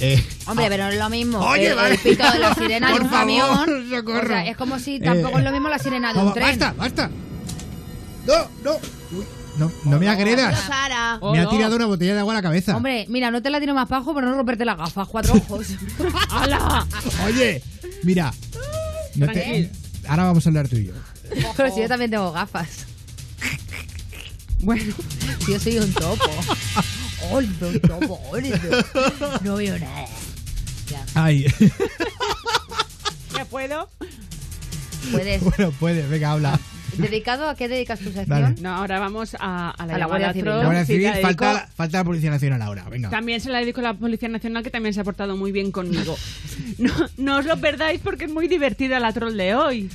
eh, 0.00 0.24
Hombre, 0.46 0.66
pero 0.68 0.84
no 0.84 0.90
es 0.90 0.98
lo 0.98 1.10
mismo. 1.10 1.38
Oye, 1.40 1.68
el, 1.68 1.74
vale. 1.74 1.94
el 1.94 2.00
pito 2.00 2.30
de 2.30 2.38
la 2.38 2.54
sirena 2.54 2.86
de 2.92 2.92
Por 2.94 3.02
un 3.02 3.10
favor, 3.10 3.20
camión. 3.20 3.90
socorro. 3.90 4.24
O 4.24 4.28
sea, 4.28 4.46
es 4.46 4.56
como 4.56 4.78
si 4.78 5.00
tampoco 5.00 5.36
Eh, 5.36 5.40
es 5.40 5.44
lo 5.44 5.52
mismo 5.52 5.68
la 5.68 5.78
sirena 5.78 6.12
de 6.12 6.20
un 6.20 6.32
tren. 6.32 6.46
¡Basta, 6.46 6.74
basta! 6.76 7.10
¡No, 8.26 8.34
no! 8.64 8.72
Uy, 9.16 9.24
no, 9.58 9.72
no 9.84 9.98
me 9.98 10.08
agredas. 10.08 10.58
Sara. 10.66 11.18
Me 11.32 11.40
ha 11.40 11.48
tirado 11.48 11.74
una 11.76 11.86
botella 11.86 12.14
de 12.14 12.20
agua 12.20 12.32
a 12.34 12.36
la 12.36 12.42
cabeza. 12.42 12.76
Hombre, 12.76 13.06
mira, 13.08 13.30
no 13.30 13.42
te 13.42 13.50
la 13.50 13.58
tiro 13.58 13.74
más 13.74 13.88
bajo, 13.88 14.14
pero 14.14 14.28
no 14.28 14.36
romperte 14.36 14.64
las 14.64 14.76
gafas. 14.78 15.08
Cuatro 15.08 15.34
ojos. 15.34 15.66
¡Hala! 16.30 16.86
Oye, 17.26 17.62
mira. 18.04 18.32
no 19.16 19.26
te- 19.26 19.32
Tranquilo. 19.32 19.68
ahora 20.08 20.24
vamos 20.24 20.46
a 20.46 20.48
hablar 20.50 20.68
tú 20.68 20.76
y 20.76 20.86
yo. 20.86 20.92
pero 21.56 21.74
si 21.74 21.80
yo 21.80 21.88
también 21.88 22.10
tengo 22.10 22.30
gafas. 22.32 22.86
Bueno. 24.60 24.92
Yo 25.48 25.60
soy 25.60 25.78
un 25.78 25.92
topo. 25.92 26.24
No 29.42 29.56
veo 29.56 29.78
nada. 29.78 30.06
Ya. 30.88 31.04
Ay. 31.14 31.46
¿Ya 33.34 33.44
puedo? 33.44 33.88
Puedes. 35.12 35.42
bueno, 35.42 35.70
puede, 35.78 36.06
venga, 36.06 36.32
habla. 36.32 36.58
¿Dedicado 36.96 37.48
a 37.48 37.54
qué 37.54 37.68
dedicas 37.68 37.98
tu 38.00 38.06
sección? 38.06 38.26
Dale. 38.28 38.54
No, 38.60 38.74
ahora 38.74 38.98
vamos 38.98 39.36
a, 39.38 39.70
a 39.70 39.86
la, 39.86 39.94
A 39.94 39.98
la 39.98 40.06
Guardia 40.06 40.32
Civil. 40.32 40.46
¿no? 40.50 40.62
Guardia 40.62 40.84
Sí, 40.86 40.92
Civil, 40.94 41.06
la 41.06 41.12
dedico- 41.16 41.44
falta, 41.44 41.68
falta 41.76 41.98
la 41.98 42.04
Policía 42.04 42.30
Nacional 42.30 42.62
ahora, 42.62 42.88
venga. 42.88 43.10
También 43.10 43.40
se 43.40 43.50
la 43.50 43.60
dedico 43.60 43.80
a 43.80 43.84
la 43.84 43.94
Policía 43.94 44.28
Nacional, 44.28 44.62
que 44.64 44.70
también 44.70 44.94
se 44.94 45.00
ha 45.00 45.04
portado 45.04 45.36
muy 45.36 45.52
bien 45.52 45.70
conmigo. 45.70 46.16
No, 46.78 46.92
no 47.16 47.36
os 47.38 47.44
lo 47.44 47.56
perdáis 47.60 48.00
porque 48.00 48.24
es 48.24 48.30
muy 48.32 48.48
divertida 48.48 48.98
la 49.00 49.12
troll 49.12 49.36
de 49.36 49.54
hoy. 49.54 49.90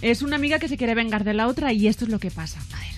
Es 0.00 0.22
una 0.22 0.36
amiga 0.36 0.58
que 0.58 0.68
se 0.68 0.76
quiere 0.76 0.94
vengar 0.94 1.24
de 1.24 1.34
la 1.34 1.46
otra 1.48 1.72
y 1.72 1.88
esto 1.88 2.04
es 2.04 2.10
lo 2.10 2.18
que 2.18 2.30
pasa. 2.30 2.60
A 2.72 2.78
ver. 2.78 2.94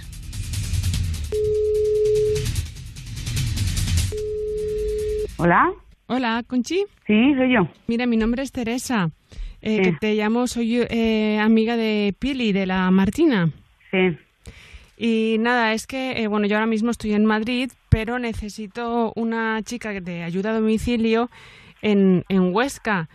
Hola. 5.38 5.70
Hola, 6.06 6.42
Conchi. 6.46 6.84
Sí, 7.06 7.34
soy 7.36 7.52
yo. 7.54 7.68
Mira, 7.86 8.06
mi 8.06 8.16
nombre 8.16 8.42
es 8.42 8.52
Teresa. 8.52 9.10
Eh, 9.62 9.76
Sí. 9.76 9.82
que 9.82 9.92
te 9.98 10.14
llamo, 10.14 10.46
soy 10.46 10.82
eh, 10.88 11.38
amiga 11.40 11.76
de 11.76 12.14
Pili, 12.18 12.52
de 12.52 12.66
la 12.66 12.90
Martina. 12.90 13.50
Sí. 13.90 14.16
Y 14.98 15.36
nada, 15.40 15.72
es 15.72 15.86
que, 15.86 16.22
eh, 16.22 16.26
bueno, 16.28 16.46
yo 16.46 16.56
ahora 16.56 16.66
mismo 16.66 16.90
estoy 16.90 17.12
en 17.14 17.24
Madrid, 17.26 17.70
pero 17.88 18.18
necesito 18.18 19.12
una 19.16 19.60
chica 19.62 19.92
de 20.00 20.22
ayuda 20.22 20.50
a 20.50 20.54
domicilio 20.54 21.28
en, 21.82 22.24
en 22.28 22.54
Huesca. 22.54 23.08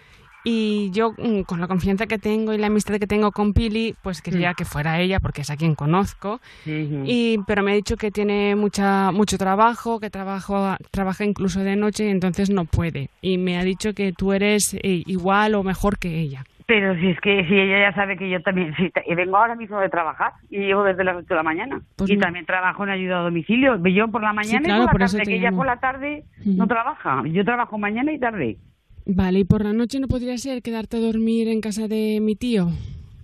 Y 0.43 0.89
yo, 0.91 1.11
mm, 1.17 1.41
con 1.41 1.59
la 1.61 1.67
confianza 1.67 2.07
que 2.07 2.17
tengo 2.17 2.53
y 2.53 2.57
la 2.57 2.67
amistad 2.67 2.95
que 2.99 3.07
tengo 3.07 3.31
con 3.31 3.53
Pili, 3.53 3.95
pues 4.01 4.21
quería 4.21 4.51
Mm. 4.51 4.55
que 4.55 4.65
fuera 4.65 4.99
ella, 4.99 5.19
porque 5.19 5.41
es 5.41 5.49
a 5.51 5.57
quien 5.57 5.75
conozco. 5.75 6.39
Y, 6.65 7.37
pero 7.45 7.63
me 7.63 7.71
ha 7.71 7.75
dicho 7.75 7.95
que 7.97 8.11
tiene 8.11 8.55
mucha, 8.55 9.11
mucho 9.11 9.37
trabajo, 9.37 9.99
que 9.99 10.09
trabajo, 10.09 10.75
trabaja 10.91 11.23
incluso 11.25 11.59
de 11.61 11.75
noche, 11.75 12.05
y 12.05 12.09
entonces 12.09 12.49
no 12.49 12.65
puede. 12.65 13.09
Y 13.21 13.37
me 13.37 13.57
ha 13.57 13.63
dicho 13.63 13.93
que 13.93 14.13
tú 14.13 14.33
eres 14.33 14.73
eh, 14.73 15.03
igual 15.05 15.55
o 15.55 15.63
mejor 15.63 15.99
que 15.99 16.19
ella. 16.19 16.43
Pero 16.67 16.95
si 16.95 17.09
es 17.09 17.19
que 17.19 17.45
si 17.47 17.53
ella 17.53 17.89
ya 17.89 17.93
sabe 17.95 18.15
que 18.17 18.29
yo 18.29 18.41
también 18.41 18.73
si 18.77 18.89
vengo 19.13 19.35
ahora 19.35 19.55
mismo 19.55 19.79
de 19.79 19.89
trabajar 19.89 20.33
y 20.49 20.59
llevo 20.59 20.83
desde 20.83 21.03
las 21.03 21.17
8 21.17 21.25
de 21.27 21.35
la 21.35 21.43
mañana. 21.43 21.81
Pues 21.97 22.09
y 22.09 22.15
no. 22.15 22.21
también 22.21 22.45
trabajo 22.45 22.83
en 22.85 22.91
ayuda 22.91 23.19
a 23.19 23.23
domicilio. 23.23 23.75
Yo 23.87 24.07
por 24.07 24.21
la 24.23 24.31
mañana 24.31 24.63
claro, 24.63 24.83
y 24.83 24.87
por 24.87 25.01
la 25.01 25.07
tarde, 25.07 25.23
que 25.25 25.35
ella 25.35 25.51
por 25.51 25.65
la 25.65 25.79
tarde 25.81 26.23
no 26.45 26.67
trabaja. 26.67 27.23
Yo 27.27 27.43
trabajo 27.43 27.77
mañana 27.77 28.13
y 28.13 28.19
tarde. 28.19 28.57
Vale, 29.05 29.39
¿y 29.39 29.43
por 29.45 29.63
la 29.63 29.73
noche 29.73 29.99
no 29.99 30.07
podría 30.07 30.37
ser 30.37 30.61
quedarte 30.61 30.97
a 30.97 30.99
dormir 31.01 31.47
en 31.47 31.61
casa 31.61 31.87
de 31.87 32.19
mi 32.21 32.35
tío? 32.35 32.69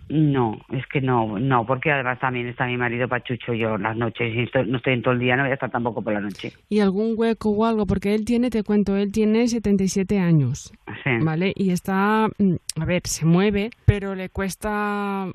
No, 0.09 0.57
es 0.69 0.85
que 0.87 1.01
no, 1.01 1.37
no, 1.37 1.65
porque 1.65 1.91
además 1.91 2.17
también 2.19 2.47
está 2.47 2.65
mi 2.65 2.77
marido 2.77 3.09
Pachucho 3.09 3.53
yo 3.53 3.77
las 3.77 3.97
noches 3.97 4.33
y 4.33 4.43
estoy- 4.43 4.65
no 4.65 4.77
estoy 4.77 4.93
en 4.93 5.01
todo 5.01 5.13
el 5.13 5.19
día, 5.19 5.35
no 5.35 5.43
voy 5.43 5.51
a 5.51 5.55
estar 5.55 5.69
tampoco 5.69 6.01
por 6.01 6.13
la 6.13 6.21
noche. 6.21 6.53
y 6.69 6.79
algún 6.79 7.13
hueco 7.17 7.49
o 7.49 7.65
algo, 7.65 7.85
porque 7.85 8.15
él 8.15 8.23
tiene, 8.23 8.49
te 8.49 8.63
cuento, 8.63 8.95
él 8.95 9.11
tiene 9.11 9.47
77 9.49 10.17
años, 10.19 10.71
Sí. 11.03 11.09
¿vale? 11.21 11.51
Y 11.55 11.71
está, 11.71 12.29
mm, 12.39 12.55
a 12.81 12.85
ver, 12.85 13.01
se 13.05 13.25
mueve, 13.25 13.69
pero 13.85 14.15
le 14.15 14.29
cuesta, 14.29 15.27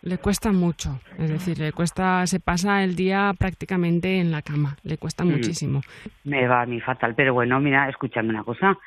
le 0.00 0.16
cuesta 0.16 0.52
mucho, 0.52 0.98
es 1.18 1.28
decir, 1.30 1.58
le 1.58 1.72
cuesta, 1.72 2.26
se 2.26 2.40
pasa 2.40 2.82
el 2.84 2.96
día 2.96 3.34
prácticamente 3.38 4.20
en 4.20 4.30
la 4.30 4.40
cama, 4.40 4.78
le 4.84 4.96
cuesta 4.96 5.22
Mm. 5.24 5.28
muchísimo. 5.32 5.82
Me 6.24 6.46
va 6.48 6.62
a 6.62 6.66
mí 6.66 6.80
fatal, 6.80 7.14
pero 7.14 7.34
bueno, 7.34 7.60
mira, 7.60 7.90
escúchame 7.90 8.30
una 8.30 8.42
cosa. 8.44 8.78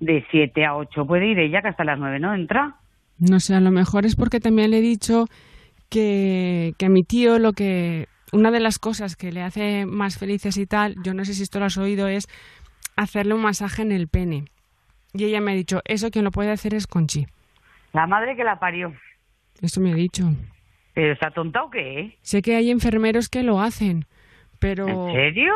De 0.00 0.24
7 0.30 0.64
a 0.64 0.76
8 0.76 1.06
puede 1.06 1.26
ir 1.26 1.38
ella, 1.38 1.62
que 1.62 1.68
hasta 1.68 1.84
las 1.84 1.98
9 1.98 2.18
no 2.18 2.34
entra. 2.34 2.76
No 3.18 3.40
sé, 3.40 3.54
a 3.54 3.60
lo 3.60 3.70
mejor 3.70 4.06
es 4.06 4.16
porque 4.16 4.40
también 4.40 4.70
le 4.70 4.78
he 4.78 4.82
dicho 4.82 5.26
que, 5.88 6.74
que 6.78 6.86
a 6.86 6.88
mi 6.88 7.04
tío 7.04 7.38
lo 7.38 7.52
que, 7.52 8.08
una 8.32 8.50
de 8.50 8.60
las 8.60 8.78
cosas 8.78 9.16
que 9.16 9.32
le 9.32 9.42
hace 9.42 9.86
más 9.86 10.18
felices 10.18 10.56
y 10.58 10.66
tal, 10.66 10.96
yo 11.04 11.14
no 11.14 11.24
sé 11.24 11.34
si 11.34 11.42
esto 11.42 11.60
lo 11.60 11.66
has 11.66 11.78
oído, 11.78 12.08
es 12.08 12.26
hacerle 12.96 13.34
un 13.34 13.42
masaje 13.42 13.82
en 13.82 13.92
el 13.92 14.08
pene. 14.08 14.44
Y 15.12 15.24
ella 15.24 15.40
me 15.40 15.52
ha 15.52 15.54
dicho, 15.54 15.80
eso 15.84 16.10
quien 16.10 16.24
lo 16.24 16.32
puede 16.32 16.50
hacer 16.50 16.74
es 16.74 16.86
Conchi. 16.86 17.26
La 17.92 18.06
madre 18.06 18.34
que 18.34 18.42
la 18.42 18.58
parió. 18.58 18.92
Eso 19.62 19.80
me 19.80 19.92
ha 19.92 19.94
dicho. 19.94 20.24
¿Pero 20.94 21.12
está 21.12 21.30
tonta 21.30 21.62
o 21.62 21.70
qué? 21.70 22.18
Sé 22.22 22.42
que 22.42 22.56
hay 22.56 22.70
enfermeros 22.70 23.28
que 23.28 23.44
lo 23.44 23.60
hacen, 23.60 24.06
pero... 24.58 24.88
¿En 24.88 25.14
serio? 25.14 25.52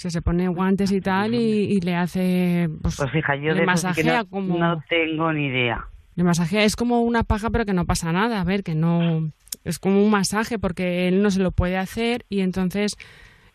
Sea, 0.00 0.10
se 0.10 0.22
pone 0.22 0.48
guantes 0.48 0.92
y 0.92 1.02
tal 1.02 1.34
y, 1.34 1.74
y 1.74 1.80
le 1.82 1.94
hace... 1.94 2.70
Pues, 2.80 2.96
Pues 2.96 3.10
fija, 3.10 3.36
yo 3.36 3.48
le 3.48 3.52
de 3.52 3.60
que 3.60 3.66
masajea 3.66 4.22
no, 4.22 4.30
como... 4.30 4.56
no 4.56 4.82
tengo 4.88 5.30
ni 5.30 5.48
idea. 5.48 5.84
Le 6.16 6.24
masajea, 6.24 6.64
es 6.64 6.74
como 6.74 7.02
una 7.02 7.22
paja, 7.22 7.50
pero 7.50 7.66
que 7.66 7.74
no 7.74 7.84
pasa 7.84 8.10
nada. 8.10 8.40
A 8.40 8.44
ver, 8.44 8.62
que 8.62 8.74
no. 8.74 9.30
Es 9.62 9.78
como 9.78 10.02
un 10.02 10.10
masaje 10.10 10.58
porque 10.58 11.06
él 11.06 11.22
no 11.22 11.30
se 11.30 11.42
lo 11.42 11.50
puede 11.50 11.76
hacer 11.76 12.24
y 12.30 12.40
entonces 12.40 12.96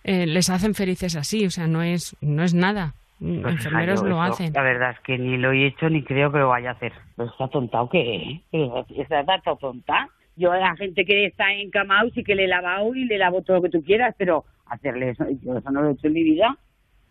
eh, 0.03 0.27
les 0.27 0.51
hacen 0.51 0.75
felices 0.75 1.15
así. 1.15 1.47
O 1.47 1.49
sea, 1.49 1.65
no 1.65 1.81
es, 1.81 2.15
no 2.21 2.43
es 2.43 2.53
nada. 2.53 2.93
Pues 3.17 3.31
fija, 3.31 3.49
Enfermeros 3.49 4.03
lo 4.03 4.21
hacen. 4.21 4.53
La 4.53 4.61
verdad 4.61 4.91
es 4.91 4.99
que 4.99 5.17
ni 5.17 5.37
lo 5.37 5.51
he 5.51 5.65
hecho 5.65 5.89
ni 5.89 6.03
creo 6.03 6.31
que 6.31 6.37
lo 6.37 6.49
vaya 6.49 6.69
a 6.69 6.73
hacer. 6.73 6.93
¿Pero 7.15 7.27
está 7.27 7.47
tonta 7.47 7.81
o 7.81 7.89
qué? 7.89 8.39
¿Pero 8.51 8.85
¿Está 8.95 9.25
tonta? 9.59 10.09
Yo 10.35 10.51
a 10.51 10.57
la 10.57 10.75
gente 10.75 11.05
que 11.05 11.25
está 11.25 11.51
encamado 11.53 12.11
sí 12.13 12.23
que 12.23 12.35
le 12.35 12.43
he 12.43 12.47
lavado 12.47 12.93
y 12.93 13.05
le 13.05 13.17
lavo 13.17 13.41
todo 13.41 13.57
lo 13.57 13.63
que 13.63 13.69
tú 13.69 13.83
quieras, 13.83 14.13
pero 14.15 14.45
hacerle 14.67 15.09
eso, 15.11 15.25
yo 15.43 15.57
eso 15.57 15.71
no 15.71 15.81
lo 15.81 15.89
he 15.89 15.93
hecho 15.93 16.07
en 16.07 16.13
mi 16.13 16.23
vida. 16.23 16.57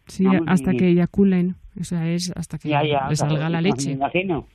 Sí, 0.07 0.25
Vamos, 0.25 0.43
hasta 0.47 0.73
que 0.73 0.89
eyaculen. 0.89 1.57
O 1.81 1.85
sea, 1.85 2.09
es 2.09 2.31
hasta 2.37 2.59
que 2.59 2.69
Ya, 2.69 2.85
ya, 2.85 3.09
le 3.09 3.17
salga 3.17 3.37
claro, 3.37 3.51
la 3.51 3.61
me 3.61 3.69
leche. 3.71 3.93
imagino. 3.93 4.47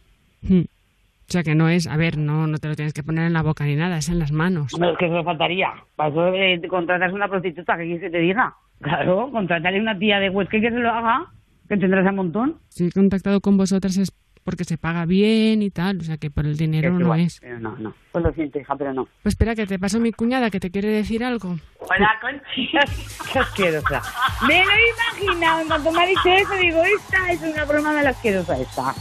Hmm. 0.42 0.62
O 0.62 1.32
sea, 1.32 1.44
que 1.44 1.54
no 1.56 1.70
es. 1.70 1.86
A 1.88 1.98
ver, 1.98 2.18
no, 2.18 2.48
no 2.48 2.58
te 2.58 2.68
lo 2.68 2.76
tienes 2.76 2.94
que 2.94 3.04
poner 3.04 3.26
en 3.26 3.34
la 3.34 3.42
boca 3.44 3.66
ni 3.66 3.76
nada, 3.76 3.98
es 3.98 4.10
en 4.10 4.20
las 4.20 4.32
manos. 4.32 4.74
Hombre, 4.74 4.92
es 4.92 4.98
que 4.98 5.06
eso 5.08 5.24
faltaría. 5.24 5.70
Para 5.96 6.10
eso 6.10 6.34
eh, 6.34 6.62
contratas 6.68 7.14
una 7.14 7.28
prostituta, 7.28 7.78
que 7.78 7.84
quieres 7.84 8.02
que 8.02 8.10
te 8.10 8.20
diga? 8.20 8.56
Claro, 8.82 9.30
contratarle 9.32 9.82
una 9.82 9.98
tía 10.00 10.20
de 10.20 10.30
Huesca 10.30 10.60
que 10.60 10.70
se 10.72 10.78
lo 10.80 10.90
haga, 10.90 11.26
que 11.68 11.78
tendrás 11.78 12.08
un 12.10 12.16
montón. 12.16 12.56
Si 12.70 12.86
he 12.88 12.92
contactado 12.92 13.42
con 13.42 13.58
vosotras 13.58 13.98
es 13.98 14.12
porque 14.50 14.64
se 14.64 14.80
paga 14.80 15.06
bien 15.06 15.62
y 15.62 15.70
tal. 15.70 15.98
O 16.00 16.02
sea, 16.02 16.18
que 16.18 16.32
por 16.32 16.48
el 16.48 16.58
dinero 16.58 16.90
Es 16.90 17.00
no 17.00 17.14
es. 17.14 17.40
pero 17.40 17.60
no, 17.60 17.78
no. 17.78 17.94
Pues 18.12 18.24
lo 18.26 18.32
siento, 18.32 18.58
hija, 18.58 18.74
pero 18.76 18.92
no. 18.94 19.04
Pues 19.22 19.36
espera, 19.36 19.54
que 19.54 19.68
te 19.68 19.78
paso 19.78 20.00
mi 20.00 20.12
cuñada 20.12 20.50
que 20.50 20.60
te 20.60 20.72
quiere 20.72 20.90
decir 20.90 21.24
algo. 21.24 21.56
Hola, 21.80 22.10
Conchi. 22.20 22.68
Qué 23.32 23.38
asquerosa. 23.38 24.02
Me 24.48 24.66
lo 24.66 24.72
he 24.72 25.22
imaginado. 25.28 25.62
En 25.62 25.68
cuanto 25.68 25.92
me 25.92 26.02
ha 26.02 26.08
dicho 26.08 26.30
eso, 26.30 26.56
digo, 26.56 26.82
esta 26.84 27.32
es 27.32 27.42
una 27.44 27.64
broma 27.66 27.94
de 27.94 28.04
la 28.06 28.10
asquerosa 28.10 28.60
esta. 28.60 28.92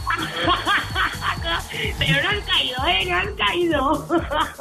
Pero 1.97 2.21
no 2.21 2.29
han 2.29 2.41
caído, 2.41 2.77
¿eh? 2.87 3.05
No 3.09 3.15
han 3.15 3.35
caído. 3.35 4.07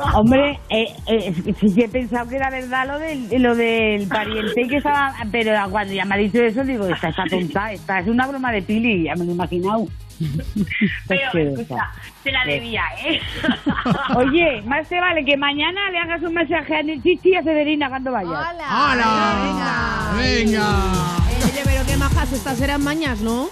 Hombre, 0.14 0.58
eh, 0.70 0.86
eh, 1.06 1.34
que 1.60 1.68
sí 1.68 1.82
he 1.82 1.88
pensado 1.88 2.30
que 2.30 2.36
era 2.36 2.48
verdad 2.48 2.86
lo 2.86 2.98
del, 2.98 3.42
lo 3.42 3.54
del 3.54 4.08
pariente 4.08 4.62
que 4.70 4.76
estaba... 4.78 5.12
Pero 5.30 5.52
cuando 5.70 5.92
ya 5.92 6.06
me 6.06 6.14
ha 6.14 6.18
dicho 6.18 6.42
eso, 6.42 6.64
digo, 6.64 6.86
esta 6.86 7.08
está 7.10 7.24
tonta. 7.28 7.72
Esta 7.72 7.98
es 7.98 8.08
una 8.08 8.26
broma 8.26 8.52
de 8.52 8.62
Pili, 8.62 9.04
ya 9.04 9.12
me 9.16 9.26
lo 9.26 9.32
he 9.32 9.34
imaginado. 9.34 9.84
Pero, 11.08 11.38
escucha, 11.38 11.92
se 12.22 12.32
la 12.32 12.44
debía, 12.44 12.82
¿eh? 13.04 13.20
Oye, 14.16 14.62
más 14.62 14.88
te 14.88 15.00
vale 15.00 15.24
que 15.24 15.36
mañana 15.36 15.90
le 15.90 15.98
hagas 15.98 16.22
un 16.22 16.34
mensaje 16.34 16.76
a 16.76 16.82
Chichi 16.82 17.30
y 17.30 17.34
a 17.36 17.42
Severina 17.42 17.88
cuando 17.88 18.12
vayas. 18.12 18.32
¡Hala! 18.32 20.14
¡Venga! 20.16 21.16
Oye, 21.44 21.60
pero 21.64 21.86
qué 21.86 21.96
majas, 21.96 22.32
estas 22.32 22.60
eran 22.60 22.82
mañas, 22.82 23.20
¿no? 23.20 23.48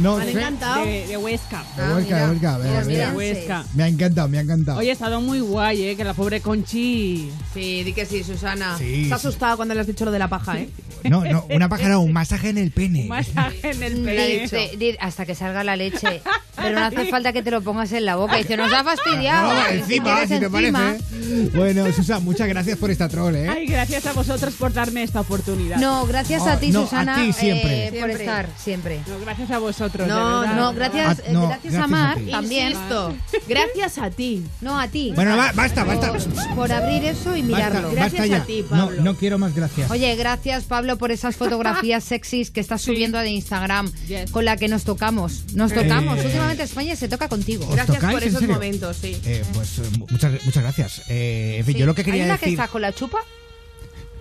No 0.00 0.16
Me 0.16 0.22
han 0.22 0.28
sé. 0.32 0.38
encantado. 0.38 0.84
De, 0.84 1.06
de 1.06 1.16
Huesca. 1.16 1.64
De 1.76 1.94
Huesca, 1.94 2.16
de 2.26 2.30
Huesca, 2.30 2.58
mira, 2.58 2.84
mira. 2.84 3.10
De 3.10 3.16
Huesca. 3.16 3.64
Me 3.74 3.82
ha 3.84 3.88
encantado, 3.88 4.28
me 4.28 4.38
ha 4.38 4.40
encantado. 4.42 4.78
Oye, 4.78 4.90
ha 4.90 4.92
estado 4.92 5.20
muy 5.20 5.40
guay, 5.40 5.82
¿eh? 5.88 5.96
Que 5.96 6.04
la 6.04 6.14
pobre 6.14 6.40
Conchi... 6.40 7.30
Sí, 7.54 7.82
di 7.84 7.92
que 7.92 8.06
sí, 8.06 8.22
Susana. 8.24 8.76
Sí, 8.78 9.02
Está 9.04 9.18
sí. 9.18 9.26
asustado 9.26 9.56
cuando 9.56 9.74
le 9.74 9.80
has 9.80 9.86
dicho 9.86 10.04
lo 10.04 10.10
de 10.10 10.18
la 10.18 10.28
paja, 10.28 10.58
¿eh? 10.58 10.68
No, 11.04 11.24
no, 11.24 11.46
una 11.50 11.68
pájara, 11.68 11.98
un 11.98 12.12
masaje 12.12 12.50
en 12.50 12.58
el 12.58 12.70
pene. 12.72 13.04
Masaje 13.08 13.70
en 13.70 13.82
el 13.82 13.94
pene. 14.04 14.20
ha 14.22 14.26
dicho, 14.42 14.56
"Di- 14.78 14.96
hasta 15.00 15.24
que 15.26 15.34
salga 15.34 15.64
la 15.64 15.76
leche. 15.76 16.22
Pero 16.56 16.78
no 16.78 16.84
hace 16.84 17.06
falta 17.06 17.32
que 17.32 17.42
te 17.42 17.50
lo 17.50 17.62
pongas 17.62 17.90
en 17.92 18.04
la 18.04 18.16
boca. 18.16 18.36
Dice, 18.36 18.54
nos 18.56 18.70
ha 18.72 18.84
fastidiado. 18.84 19.54
No, 19.54 19.66
encima, 19.68 20.20
si 20.22 20.28
te 20.38 20.44
encima". 20.46 20.50
parece. 20.50 21.50
Bueno, 21.56 21.90
Susa, 21.92 22.20
muchas 22.20 22.48
gracias 22.48 22.76
por 22.76 22.90
esta 22.90 23.08
troll, 23.08 23.34
¿eh? 23.34 23.48
Ay, 23.48 23.66
gracias 23.66 24.04
a 24.06 24.12
vosotros 24.12 24.52
por 24.54 24.72
darme 24.72 25.02
esta 25.02 25.20
oportunidad. 25.20 25.78
No, 25.78 26.04
gracias 26.06 26.42
Ah, 26.46 26.52
a 26.54 26.60
ti, 26.60 26.70
no, 26.70 26.80
a 26.80 26.82
Susana, 26.82 27.16
ti 27.16 27.32
siempre. 27.32 27.86
eh, 27.86 27.90
por 27.92 27.98
Siempre. 28.00 28.12
estar 28.24 28.48
siempre. 28.58 29.00
No, 29.08 29.18
gracias 29.20 29.50
a 29.52 29.58
vosotros. 29.60 30.06
de 30.08 30.12
No, 30.12 30.40
verdad. 30.40 30.56
No, 30.56 30.72
gracias, 30.74 31.06
Ah, 31.26 31.32
no, 31.32 31.48
gracias, 31.48 31.72
gracias 31.72 31.80
a 31.80 31.84
a 31.84 31.86
Mar 31.86 32.18
ti. 32.18 32.30
también. 32.30 32.70
Insisto, 32.72 33.14
gracias 33.48 33.98
a 33.98 34.10
ti. 34.10 34.44
No, 34.60 34.78
a 34.80 34.88
ti. 34.88 35.12
Bueno, 35.14 35.36
ba- 35.36 35.52
basta, 35.54 35.84
basta. 35.84 36.12
Por, 36.12 36.54
por 36.56 36.72
abrir 36.72 37.04
eso 37.04 37.36
y 37.36 37.42
Basta, 37.42 37.68
mirarlo. 37.70 37.94
basta 37.94 38.26
ya. 38.26 38.44
no, 38.70 38.90
no 38.90 39.16
quiero 39.16 39.38
más 39.38 39.54
gracias. 39.54 39.90
Oye, 39.90 40.14
gracias 40.16 40.64
Pablo 40.64 40.98
por 40.98 41.10
esas 41.12 41.36
fotografías 41.36 42.02
sexys 42.10 42.50
que 42.50 42.60
estás 42.60 42.82
subiendo 42.82 43.18
de 43.18 43.30
Instagram 43.30 43.90
con 44.30 44.44
la 44.44 44.56
que 44.56 44.68
nos 44.68 44.84
tocamos. 44.84 45.44
Nos 45.54 45.72
tocamos. 45.72 46.18
Eh. 46.18 46.26
Últimamente 46.26 46.62
España 46.62 46.96
se 46.96 47.08
toca 47.08 47.28
contigo. 47.28 47.64
¿Os 47.68 47.74
Gracias 47.74 47.96
tocáis? 47.98 48.14
por 48.14 48.22
¿En 48.22 48.28
esos 48.28 48.42
momentos, 48.48 48.96
sí. 48.96 49.16
Eh, 49.24 49.44
pues 49.54 49.78
eh, 49.78 49.82
mu- 49.98 50.06
muchas, 50.10 50.32
muchas 50.44 50.62
gracias. 50.62 51.02
Eh, 51.08 51.56
en 51.58 51.64
fin, 51.66 51.76
yo 51.76 51.86
lo 51.86 51.94
que 51.94 52.04
quería 52.04 52.24
Hay 52.24 52.30
una 52.30 52.38
que 52.38 52.46
decir. 52.46 52.58
está 52.60 52.68
con 52.70 52.82
la 52.82 52.92
chupa 52.92 53.18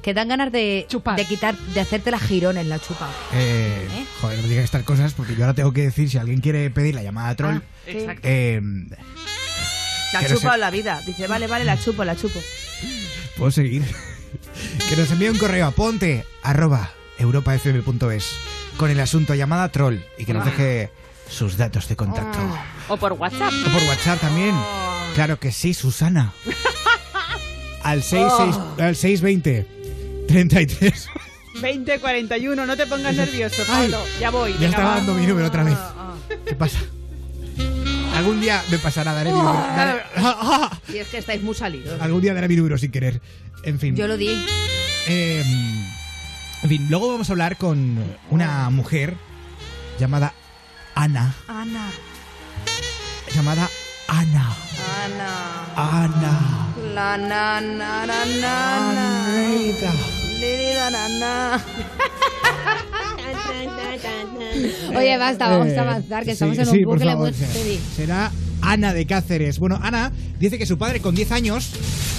que 0.02 0.14
dan 0.14 0.28
ganas 0.30 0.52
de, 0.52 0.88
de 1.16 1.26
quitar, 1.26 1.58
de 1.58 1.80
hacerte 1.80 2.12
la 2.12 2.20
girón 2.20 2.58
en 2.58 2.70
la 2.70 2.80
chupa. 2.80 3.10
Eh, 3.34 3.88
Joder, 4.22 4.39
no 4.41 4.47
digas 4.47 4.64
estas 4.66 4.84
cosas 4.84 5.14
porque 5.14 5.36
yo 5.36 5.43
ahora 5.43 5.54
tengo 5.54 5.74
que 5.74 5.82
decir 5.82 6.10
si 6.10 6.18
alguien 6.18 6.41
quiere 6.41 6.70
pedir 6.70 6.95
la 6.95 7.04
llamada 7.04 7.30
a 7.30 7.36
troll. 7.36 7.56
Ah, 7.58 7.62
exacto. 7.88 8.22
eh, 8.24 8.62
La 10.14 10.26
chupa 10.28 10.54
o 10.54 10.58
la 10.58 10.70
vida. 10.72 11.02
Dice, 11.06 11.28
vale, 11.28 11.47
vale, 11.47 11.66
la 11.66 11.78
chupo, 11.80 12.04
la 12.04 12.16
chupo. 12.16 12.39
¿Puedo 13.38 13.52
seguir? 13.52 13.84
que 14.89 14.95
nos 14.95 15.12
envíe 15.12 15.30
un 15.30 15.38
correo 15.38 15.66
a 15.68 15.72
ponte 15.72 16.26
arroba 16.43 16.91
europafm.es 17.18 18.36
con 18.78 18.89
el 18.89 19.00
asunto 19.00 19.36
llamada 19.36 19.70
troll 19.70 19.97
y 20.18 20.26
que 20.26 20.34
nos 20.34 20.45
deje 20.45 20.89
sus 21.30 21.58
datos 21.58 21.88
de 21.88 21.95
contacto. 21.95 22.39
O 22.88 22.97
por 22.97 23.14
WhatsApp. 23.14 23.52
O 23.68 23.70
por 23.72 23.84
WhatsApp 23.84 24.20
también. 24.22 24.56
Claro 25.16 25.39
que 25.39 25.52
sí, 25.52 25.74
Susana. 25.74 26.34
Al, 27.84 28.04
66 28.04 28.56
al 28.80 28.95
620 28.95 29.66
33. 30.30 31.10
2041, 31.56 32.66
no 32.68 32.78
te 32.78 32.86
pongas 32.86 33.16
nervioso, 33.16 33.64
Pablo. 33.68 33.98
Ya 34.20 34.30
voy. 34.30 34.52
Ya 34.54 34.58
venga, 34.60 34.70
estaba 34.70 34.90
va. 34.90 34.96
dando 34.98 35.14
mi 35.16 35.26
número 35.26 35.48
otra 35.48 35.64
vez. 35.64 35.78
¿Qué 36.46 36.54
pasa? 36.56 36.78
Algún 38.16 38.40
día 38.40 38.62
me 38.70 38.78
pasará, 38.78 39.14
daré 39.14 39.32
mi 39.32 39.40
número. 39.40 39.58
Daré- 39.76 40.04
Y 40.94 40.98
es 40.98 41.08
que 41.08 41.18
estáis 41.18 41.42
muy 41.42 41.56
salidos. 41.56 42.00
Algún 42.00 42.22
día 42.22 42.36
daré 42.36 42.48
mi 42.48 42.56
número 42.56 42.78
sin 42.78 42.92
querer. 42.92 43.22
En 43.64 43.80
fin. 43.80 43.96
Yo 43.96 44.08
lo 44.08 44.18
di. 44.18 44.28
Eh, 45.08 45.44
en 46.62 46.70
fin, 46.70 46.86
luego 46.92 47.12
vamos 47.12 47.28
a 47.30 47.34
hablar 47.34 47.58
con 47.58 47.98
una 48.30 48.70
mujer 48.70 49.16
llamada 50.00 50.34
Ana. 50.94 51.34
Ana. 51.48 51.90
Llamada 53.34 53.68
Ana. 54.08 54.56
Ana. 55.06 56.04
Ana. 56.06 56.68
La 56.94 57.18
na 57.18 57.62
na 57.62 58.06
na 58.06 58.26
na 58.26 58.94
na. 58.94 60.18
Oye, 64.96 65.18
basta, 65.18 65.50
vamos 65.50 65.68
Eh, 65.68 65.78
a 65.78 65.82
avanzar, 65.82 66.24
que 66.24 66.32
sí, 66.32 66.34
estamos 66.34 66.58
en 66.58 66.66
sí, 66.66 66.78
un 66.80 66.84
por 66.84 66.94
bucle 66.98 67.12
favor, 67.12 67.28
muy 67.30 67.34
sí. 67.38 67.46
heavy. 67.54 67.80
Será 67.96 68.32
Ana 68.62 68.94
de 68.94 69.06
Cáceres. 69.06 69.60
Bueno, 69.60 69.80
Ana 69.82 70.12
dice 70.40 70.58
que 70.58 70.66
su 70.66 70.78
padre 70.78 71.00
con 71.00 71.16
10 71.16 71.32
años, 71.32 71.72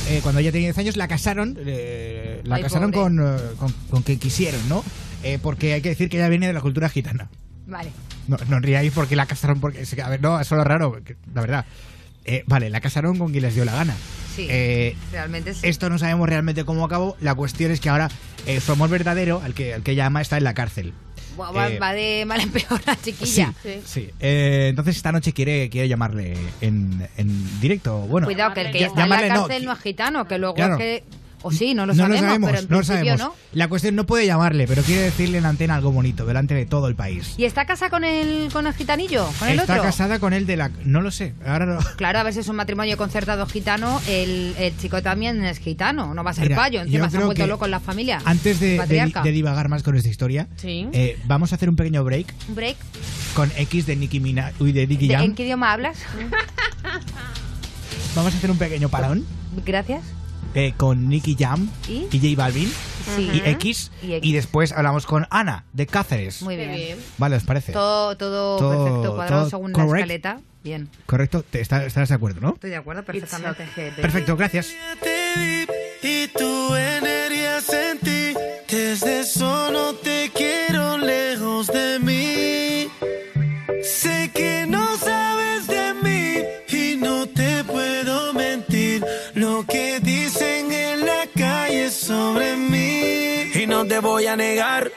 eh, 0.09 0.21
cuando 0.23 0.41
ella 0.41 0.53
tenía 0.53 0.69
10 0.69 0.79
años, 0.79 0.97
la 0.97 1.09
casaron, 1.09 1.59
eh, 1.65 2.41
la 2.45 2.57
Ay, 2.57 2.63
casaron 2.63 2.93
con, 2.93 3.19
eh, 3.21 3.39
con, 3.59 3.73
con 3.91 4.03
quien 4.03 4.19
quisieron, 4.19 4.61
¿no? 4.69 4.85
Eh, 5.23 5.39
porque 5.43 5.75
hay 5.75 5.83
que 5.83 5.91
decir 5.91 6.09
que 6.09 6.17
ella 6.17 6.29
viene 6.29 6.47
de 6.47 6.53
la 6.53 6.61
cultura 6.61 6.89
gitana. 6.89 7.29
Vale. 7.67 7.91
No, 8.29 8.37
no 8.49 8.57
os 8.57 8.63
riáis 8.63 8.93
porque 8.93 9.17
la 9.17 9.27
casaron 9.27 9.61
porque... 9.61 9.85
A 10.03 10.09
ver, 10.09 10.21
no, 10.23 10.41
eso 10.41 10.55
es 10.55 10.59
lo 10.59 10.65
raro, 10.65 10.97
la 11.35 11.41
verdad. 11.41 11.65
Eh, 12.25 12.45
vale, 12.47 12.71
la 12.71 12.81
casaron 12.81 13.19
con 13.19 13.31
quien 13.33 13.43
les 13.43 13.55
dio 13.55 13.65
la 13.65 13.73
gana. 13.75 13.95
Sí. 14.37 14.47
Eh, 14.49 14.97
Realmente 15.13 15.55
sí. 15.55 15.61
esto 15.67 15.91
no 15.91 15.99
sabemos 15.99 16.29
realmente 16.29 16.65
cómo 16.65 16.85
acabó. 16.85 17.17
La 17.21 17.35
cuestión 17.35 17.73
es 17.73 17.81
que 17.81 17.89
ahora 17.89 18.09
eh, 18.47 18.61
su 18.61 18.73
amor 18.73 18.89
verdadero, 18.91 19.41
al 19.45 19.55
que, 19.55 19.75
al 19.75 19.83
que 19.83 19.93
ella 19.93 20.07
ama, 20.07 20.21
está 20.21 20.37
en 20.39 20.45
la 20.45 20.55
cárcel. 20.55 20.93
Va, 21.41 21.51
va- 21.53 21.69
eh, 21.71 21.79
va 21.79 21.93
de 21.93 22.25
mal 22.27 22.41
en 22.41 22.51
peor 22.51 22.81
la 22.87 22.95
Sí, 22.95 23.01
chiquilla. 23.13 23.55
sí. 23.85 24.11
Eh, 24.21 24.67
entonces 24.71 24.97
esta 24.97 25.11
noche 25.13 25.33
quiere, 25.33 25.69
quiere 25.71 25.89
llamarle 25.89 26.37
en, 26.61 27.09
en 27.17 27.61
directo. 27.61 27.99
Bueno, 28.01 28.27
Cuidado, 28.27 28.53
que 28.55 28.61
el 28.63 28.73
que 28.73 28.81
ll- 28.81 28.87
está 28.87 29.05
en 29.05 29.09
la 29.09 29.17
llamarle 29.17 29.29
no, 29.35 29.47
cárcel 29.47 29.65
no, 29.65 29.73
es 29.73 29.79
gitano, 29.81 30.29
que 30.29 30.39
luego 30.39 30.55
Claro. 30.55 30.75
es 30.75 30.79
que... 30.79 31.05
O 31.43 31.51
sí, 31.51 31.73
no 31.75 31.87
lo 31.87 31.95
no 31.95 32.03
sabemos, 32.03 32.21
lo 32.21 32.27
sabemos, 32.27 32.51
pero 32.51 32.63
en 32.63 32.69
no 32.69 32.77
lo 32.79 32.85
sabemos. 32.85 33.19
no. 33.19 33.35
La 33.53 33.69
cuestión 33.69 33.97
no 33.97 34.05
puede 34.05 34.27
llamarle, 34.27 34.67
pero 34.67 34.83
quiere 34.83 35.03
decirle 35.03 35.39
en 35.39 35.47
antena 35.47 35.75
algo 35.77 35.91
bonito, 35.91 36.27
delante 36.27 36.55
de 36.55 36.67
todo 36.67 36.87
el 36.89 36.95
país. 36.95 37.35
¿Y 37.39 37.45
está 37.47 37.65
casada 37.65 37.91
con 37.91 38.05
el, 38.05 38.51
con 38.53 38.67
el 38.67 38.75
gitanillo? 38.75 39.27
¿Con 39.39 39.49
el 39.49 39.59
Está 39.59 39.73
otro? 39.75 39.85
casada 39.85 40.19
con 40.19 40.33
él 40.35 40.47
de 40.47 40.57
la... 40.57 40.71
No 40.85 41.01
lo 41.01 41.11
sé, 41.11 41.33
ahora 41.47 41.67
no... 41.67 41.79
Claro, 41.97 42.19
a 42.19 42.23
ver 42.25 42.35
si 42.35 42.41
es 42.41 42.49
un 42.49 42.57
matrimonio 42.57 42.97
concertado 42.97 43.47
gitano, 43.47 44.01
el, 44.07 44.55
el 44.59 44.77
chico 44.79 45.03
también 45.03 45.43
es 45.45 45.59
gitano, 45.59 46.13
no 46.15 46.23
va 46.23 46.31
a 46.33 46.35
ser 46.35 46.45
Mira, 46.45 46.57
payo, 46.57 46.79
yo 46.81 46.85
encima 46.87 47.09
se 47.11 47.17
han 47.17 47.25
vuelto 47.27 47.47
locos 47.47 47.69
la 47.71 47.81
familia. 47.81 48.21
Antes 48.25 48.61
de, 48.61 48.79
de, 48.87 49.33
divagar 49.33 49.69
más 49.69 49.83
con 49.83 49.97
esta 49.97 50.09
historia, 50.11 50.47
Sí. 50.57 50.87
eh, 50.93 51.19
vamos 51.27 51.53
a 51.53 51.55
hacer 51.57 51.69
un 51.71 51.77
pequeño 51.77 52.05
break 52.05 52.33
Un 52.49 52.55
break. 52.55 52.77
con 53.35 53.51
X 53.57 53.87
de 53.87 53.97
Nicki 53.97 54.21
Minaj, 54.21 54.53
uy, 54.61 54.73
de 54.73 54.87
Nicky 54.87 55.09
¿De- 55.09 55.15
Jam. 55.15 55.25
¿En 55.25 55.35
qué 55.35 55.45
idioma 55.45 55.73
hablas? 55.73 55.97
Vamos 58.15 58.35
a 58.35 58.37
hacer 58.37 58.51
un 58.51 58.59
pequeño 58.59 58.89
parón 58.89 59.25
Gracias. 59.65 60.03
Eh, 60.55 60.75
con 60.77 61.09
Nicky 61.09 61.37
Jam 61.39 61.69
¿Y? 61.89 62.07
J 62.11 62.37
Balvin 62.37 62.71
Sí. 63.17 63.31
y 63.33 63.49
X, 63.51 63.91
Y 64.03 64.15
X. 64.15 64.29
y 64.29 64.33
después 64.33 64.73
hablamos 64.73 65.07
con 65.07 65.27
Ana 65.31 65.65
de 65.73 65.87
Cáceres. 65.87 66.43
Muy 66.43 66.57
bien. 66.57 66.99
Vale, 67.19 67.37
¿os 67.37 67.45
parece? 67.45 67.73
Todo, 67.73 68.17
todo, 68.17 68.57
Todo- 68.59 68.85
perfecto, 68.85 69.15
cuadrado 69.17 69.41
todo 69.43 69.51
según 69.51 69.73
correct. 69.73 69.91
la 69.91 69.99
escaleta. 69.99 70.41
Bien. 70.63 70.89
Correcto, 71.07 71.43
Te- 71.43 71.61
está- 71.61 71.85
estarás 71.87 72.11
de 72.11 72.15
acuerdo, 72.17 72.41
¿no? 72.43 72.51
Estoy 72.55 72.71
de 72.71 72.77
acuerdo 72.77 73.03
perfectamente. 73.03 73.67
Perfecto, 73.97 74.37
gracias. 74.37 74.69
y 76.03 76.29
tu 76.29 76.75
energía 76.75 77.61
sentí. 77.61 78.35
Desde 78.69 79.25
solo 79.25 79.95
te 79.95 80.31
quiero 80.35 80.99
lejos 80.99 81.67
de 81.69 81.99
mí. 82.01 82.89
Sé 83.83 84.31
que 84.35 84.67
no 84.69 84.97
sabes 84.97 85.40
no 93.83 93.87
te 93.87 93.99
voy 93.99 94.27
a 94.27 94.37
negar. 94.37 94.93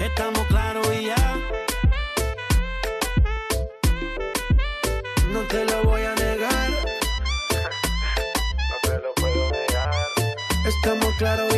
Estamos 0.00 0.46
claros 0.48 0.86
y 1.00 1.06
ya. 1.06 1.36
No 5.32 5.40
te 5.48 5.64
lo 5.64 5.82
voy 5.84 6.02
a 6.02 6.14
negar. 6.14 6.70
No 8.70 8.76
te 8.82 8.98
lo 8.98 9.14
puedo 9.14 9.50
negar. 9.50 9.94
Estamos 10.66 11.14
claros 11.16 11.54
y 11.54 11.54
ya. 11.54 11.57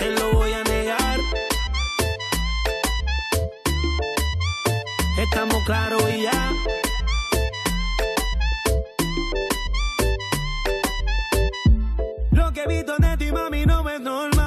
te 0.00 0.10
lo 0.12 0.32
voy 0.32 0.52
a 0.54 0.64
negar. 0.64 1.18
Estamos 5.18 5.62
claros 5.66 6.02
y 6.10 6.22
ya. 6.22 6.52
Lo 12.32 12.52
que 12.52 12.62
he 12.62 12.66
visto 12.66 12.96
de 12.96 13.16
ti, 13.18 13.30
mami, 13.30 13.66
no 13.66 13.88
es 13.90 14.00
normal. 14.00 14.39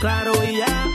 Claros 0.00 0.38
y 0.44 0.58
ya. 0.58 0.86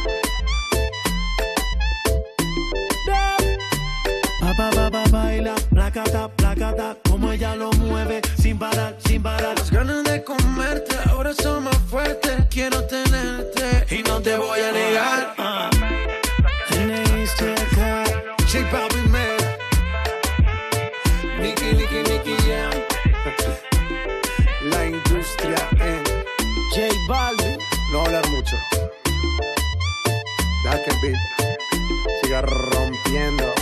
Pa, 4.39 4.53
pa, 4.55 4.69
pa, 4.69 4.89
pa, 4.91 5.03
baila, 5.11 5.55
placata, 5.69 6.29
placata, 6.29 6.95
como 7.09 7.31
ella 7.33 7.53
lo 7.55 7.69
mueve, 7.73 8.21
sin 8.41 8.57
parar, 8.57 8.95
sin 9.05 9.21
parar. 9.21 9.57
Las 9.57 9.71
ganas 9.71 10.05
de 10.05 10.23
comerte 10.23 10.95
ahora 11.09 11.33
son 11.33 11.65
más 11.65 11.77
fuertes. 11.89 12.45
Quiero 12.49 12.81
tenerte 12.85 13.93
y 13.93 14.03
no 14.03 14.21
te 14.21 14.37
voy 14.37 14.61
a 14.61 14.71
negar. 14.71 15.35
N.I.S.T.K. 16.71 18.05
J 18.49 18.71
Balvin, 18.71 19.11
man. 19.11 19.37
Nicky, 21.41 21.73
Nicky, 21.75 22.03
Nicky 22.09 22.35
Jam. 22.47 22.71
La 24.69 24.85
industria 24.85 25.69
en 25.81 26.03
J 26.71 26.87
Balvin. 27.09 27.57
No 27.91 28.05
hablar 28.05 28.25
mucho 28.29 28.55
que 30.81 30.89
el 30.91 31.01
beat 31.01 31.17
siga 32.23 32.41
rompiendo. 32.41 33.53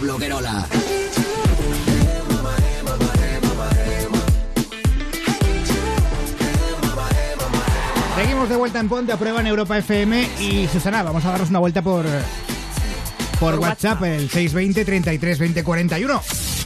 Pablo 0.00 0.18
Querola. 0.18 0.79
De 8.50 8.56
vuelta 8.56 8.80
en 8.80 8.88
Ponte 8.88 9.12
a 9.12 9.16
prueba 9.16 9.40
en 9.40 9.46
Europa 9.46 9.78
FM 9.78 10.28
y 10.40 10.66
Susana, 10.66 11.04
vamos 11.04 11.24
a 11.24 11.30
darnos 11.30 11.50
una 11.50 11.60
vuelta 11.60 11.82
por 11.82 12.04
por, 13.38 13.58
WhatsApp, 13.58 14.02
el 14.02 14.28
620 14.28 14.84
33 14.84 15.38
20 15.38 15.64
41. 15.64 16.22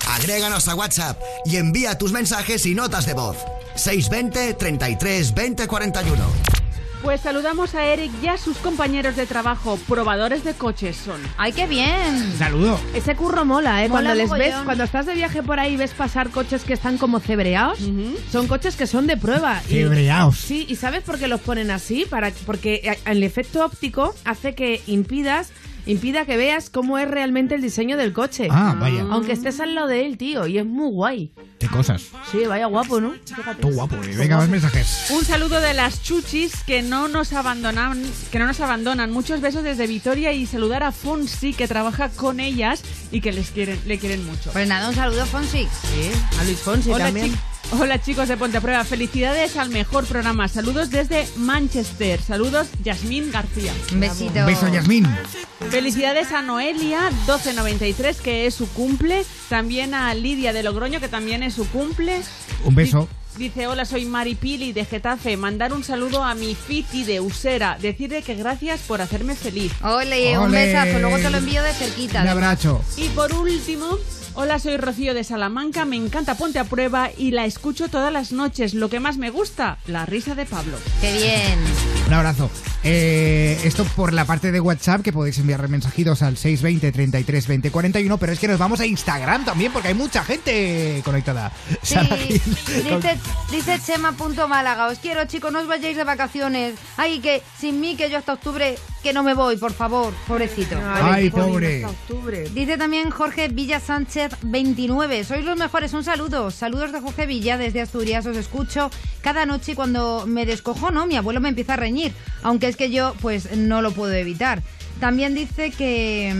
Agréganos 0.08 0.66
a 0.68 0.74
WhatsApp 0.74 1.20
y 1.44 1.56
envía 1.56 1.96
tus 1.98 2.10
mensajes 2.10 2.64
y 2.66 2.74
notas 2.74 3.06
de 3.06 3.12
voz. 3.14 3.36
620 3.76 4.54
33 4.54 5.34
20 5.34 5.66
41. 5.66 6.53
Pues 7.04 7.20
saludamos 7.20 7.74
a 7.74 7.84
Eric 7.84 8.10
y 8.22 8.28
a 8.28 8.38
sus 8.38 8.56
compañeros 8.56 9.14
de 9.14 9.26
trabajo, 9.26 9.78
probadores 9.86 10.42
de 10.42 10.54
coches 10.54 10.96
son. 10.96 11.20
¡Ay, 11.36 11.52
qué 11.52 11.66
bien! 11.66 12.32
Saludo. 12.38 12.80
Ese 12.94 13.14
curro 13.14 13.44
mola, 13.44 13.84
¿eh? 13.84 13.90
Mola 13.90 14.14
cuando 14.14 14.14
les 14.14 14.30
ves, 14.30 14.54
cuando 14.64 14.84
estás 14.84 15.04
de 15.04 15.14
viaje 15.14 15.42
por 15.42 15.60
ahí 15.60 15.74
y 15.74 15.76
ves 15.76 15.92
pasar 15.92 16.30
coches 16.30 16.64
que 16.64 16.72
están 16.72 16.96
como 16.96 17.20
cebreados, 17.20 17.78
son 18.32 18.48
coches 18.48 18.74
que 18.76 18.86
son 18.86 19.06
de 19.06 19.18
prueba. 19.18 19.60
Y- 19.68 19.74
Cebreaos. 19.74 20.38
Sí, 20.38 20.64
¿y 20.66 20.76
sabes 20.76 21.02
por 21.02 21.18
qué 21.18 21.28
los 21.28 21.42
ponen 21.42 21.70
así? 21.70 22.06
Para, 22.08 22.30
porque 22.46 22.80
eh, 22.82 22.98
el 23.04 23.22
efecto 23.22 23.62
óptico 23.66 24.14
hace 24.24 24.54
que 24.54 24.80
impidas 24.86 25.50
impida 25.86 26.24
que 26.24 26.36
veas 26.36 26.70
cómo 26.70 26.98
es 26.98 27.08
realmente 27.08 27.54
el 27.54 27.62
diseño 27.62 27.96
del 27.96 28.12
coche. 28.12 28.48
Ah, 28.50 28.76
vaya. 28.78 29.04
Aunque 29.10 29.32
estés 29.32 29.60
al 29.60 29.74
lado 29.74 29.86
de 29.88 30.06
él, 30.06 30.16
tío, 30.18 30.46
y 30.46 30.58
es 30.58 30.66
muy 30.66 30.90
guay. 30.90 31.32
Qué 31.58 31.68
cosas. 31.68 32.02
Sí, 32.30 32.38
vaya 32.46 32.66
guapo, 32.66 33.00
¿no? 33.00 33.12
Fíjate. 33.24 33.62
Tú 33.62 33.70
guapo. 33.70 33.96
eh. 33.96 34.14
Venga, 34.16 34.36
más 34.36 34.48
mensajes. 34.48 35.06
Un 35.10 35.24
saludo 35.24 35.60
de 35.60 35.72
las 35.74 36.02
chuchis 36.02 36.62
que 36.64 36.82
no 36.82 37.08
nos 37.08 37.32
abandonan, 37.32 38.02
que 38.30 38.38
no 38.38 38.46
nos 38.46 38.60
abandonan. 38.60 39.10
Muchos 39.10 39.40
besos 39.40 39.62
desde 39.62 39.86
Vitoria 39.86 40.32
y 40.32 40.46
saludar 40.46 40.82
a 40.82 40.92
Fonsi 40.92 41.54
que 41.54 41.66
trabaja 41.68 42.10
con 42.10 42.40
ellas 42.40 42.82
y 43.10 43.20
que 43.20 43.32
les 43.32 43.50
quieren, 43.50 43.80
le 43.86 43.98
quieren 43.98 44.24
mucho. 44.26 44.50
Pues 44.52 44.68
nada, 44.68 44.88
un 44.88 44.94
saludo, 44.94 45.24
Fonsi. 45.26 45.66
Sí, 45.82 46.10
a 46.38 46.44
Luis 46.44 46.58
Fonsi 46.58 46.90
Hola, 46.90 47.06
también. 47.06 47.34
Hola 47.72 48.00
chicos 48.00 48.28
de 48.28 48.36
Ponte 48.36 48.58
a 48.58 48.60
Prueba, 48.60 48.84
felicidades 48.84 49.56
al 49.56 49.70
mejor 49.70 50.06
programa. 50.06 50.46
Saludos 50.48 50.90
desde 50.90 51.26
Manchester. 51.36 52.20
Saludos 52.20 52.68
Yasmín 52.82 53.32
García. 53.32 53.72
Un 53.92 54.00
besito. 54.00 54.40
Un 54.40 54.46
beso, 54.46 54.68
Yasmín. 54.68 55.06
Felicidades 55.70 56.30
a 56.32 56.42
Noelia 56.42 57.10
1293 57.10 58.20
que 58.20 58.46
es 58.46 58.54
su 58.54 58.68
cumple. 58.68 59.24
También 59.48 59.94
a 59.94 60.14
Lidia 60.14 60.52
de 60.52 60.62
Logroño 60.62 61.00
que 61.00 61.08
también 61.08 61.42
es 61.42 61.54
su 61.54 61.66
cumple. 61.68 62.20
Un 62.64 62.74
beso. 62.74 63.08
Dice, 63.36 63.66
hola, 63.66 63.84
soy 63.84 64.04
Mari 64.04 64.36
Pili 64.36 64.72
de 64.72 64.84
Getafe. 64.84 65.36
Mandar 65.36 65.72
un 65.72 65.82
saludo 65.82 66.22
a 66.22 66.36
mi 66.36 66.54
Fiti 66.54 67.02
de 67.02 67.20
Usera. 67.20 67.76
Decirle 67.80 68.22
que 68.22 68.36
gracias 68.36 68.82
por 68.82 69.00
hacerme 69.00 69.34
feliz. 69.34 69.72
Ole, 69.82 70.38
un 70.38 70.52
besazo. 70.52 71.00
Luego 71.00 71.16
te 71.18 71.30
lo 71.30 71.38
envío 71.38 71.60
de 71.62 71.72
cerquita. 71.72 72.22
Un 72.22 72.28
abrazo. 72.28 72.84
Y 72.96 73.08
por 73.08 73.32
último, 73.32 73.98
hola, 74.34 74.58
soy 74.58 74.76
Rocío 74.76 75.14
de 75.14 75.24
Salamanca. 75.24 75.84
Me 75.84 75.96
encanta 75.96 76.36
Ponte 76.36 76.58
a 76.58 76.64
Prueba 76.64 77.10
y 77.16 77.30
la 77.30 77.44
escucho 77.44 77.88
todas 77.88 78.12
las 78.12 78.32
noches. 78.32 78.74
Lo 78.74 78.88
que 78.88 79.00
más 79.00 79.16
me 79.16 79.30
gusta, 79.30 79.78
la 79.86 80.06
risa 80.06 80.34
de 80.34 80.46
Pablo. 80.46 80.76
Qué 81.00 81.12
bien. 81.12 81.58
Un 82.06 82.12
abrazo. 82.12 82.50
Eh, 82.82 83.58
esto 83.64 83.84
por 83.96 84.12
la 84.12 84.26
parte 84.26 84.52
de 84.52 84.60
WhatsApp, 84.60 85.00
que 85.00 85.12
podéis 85.12 85.38
enviar 85.38 85.66
mensajitos 85.68 86.20
al 86.20 86.36
620 86.36 86.92
33 86.92 87.46
20 87.46 87.70
41, 87.70 88.18
pero 88.18 88.32
es 88.32 88.38
que 88.38 88.46
nos 88.46 88.58
vamos 88.58 88.80
a 88.80 88.86
Instagram 88.86 89.46
también, 89.46 89.72
porque 89.72 89.88
hay 89.88 89.94
mucha 89.94 90.22
gente 90.22 91.00
conectada. 91.02 91.50
Sí, 91.82 91.96
dice, 92.66 93.18
dice 93.50 93.80
Chema.málaga, 93.84 94.88
os 94.88 94.98
quiero 94.98 95.24
chicos, 95.24 95.50
no 95.50 95.60
os 95.60 95.66
vayáis 95.66 95.96
de 95.96 96.04
vacaciones. 96.04 96.74
Ay, 96.98 97.20
que 97.20 97.42
sin 97.58 97.80
mí, 97.80 97.96
que 97.96 98.10
yo 98.10 98.18
hasta 98.18 98.34
octubre, 98.34 98.76
que 99.02 99.14
no 99.14 99.22
me 99.22 99.32
voy, 99.32 99.56
por 99.56 99.72
favor, 99.72 100.12
pobrecito. 100.26 100.76
Ay, 100.82 101.30
pobre. 101.30 101.86
Dice 102.52 102.76
también 102.76 103.10
Jorge 103.10 103.48
Villa 103.48 103.80
Sánchez 103.80 104.32
29. 104.42 105.24
Sois 105.24 105.44
los 105.44 105.56
mejores, 105.56 105.94
un 105.94 106.04
saludo. 106.04 106.50
Saludos 106.50 106.92
de 106.92 107.00
Jorge 107.00 107.24
Villa 107.26 107.56
desde 107.56 107.80
Asturias. 107.80 108.26
Os 108.26 108.36
escucho 108.36 108.90
cada 109.22 109.46
noche 109.46 109.72
y 109.72 109.74
cuando 109.74 110.24
me 110.26 110.44
descojo, 110.44 110.90
¿no? 110.90 111.06
Mi 111.06 111.16
abuelo 111.16 111.40
me 111.40 111.48
empieza 111.48 111.74
a 111.74 111.76
reñir. 111.76 111.93
Aunque 112.42 112.68
es 112.68 112.76
que 112.76 112.90
yo, 112.90 113.14
pues, 113.20 113.56
no 113.56 113.82
lo 113.82 113.92
puedo 113.92 114.12
evitar. 114.12 114.62
También 115.00 115.34
dice 115.34 115.70
que 115.70 116.32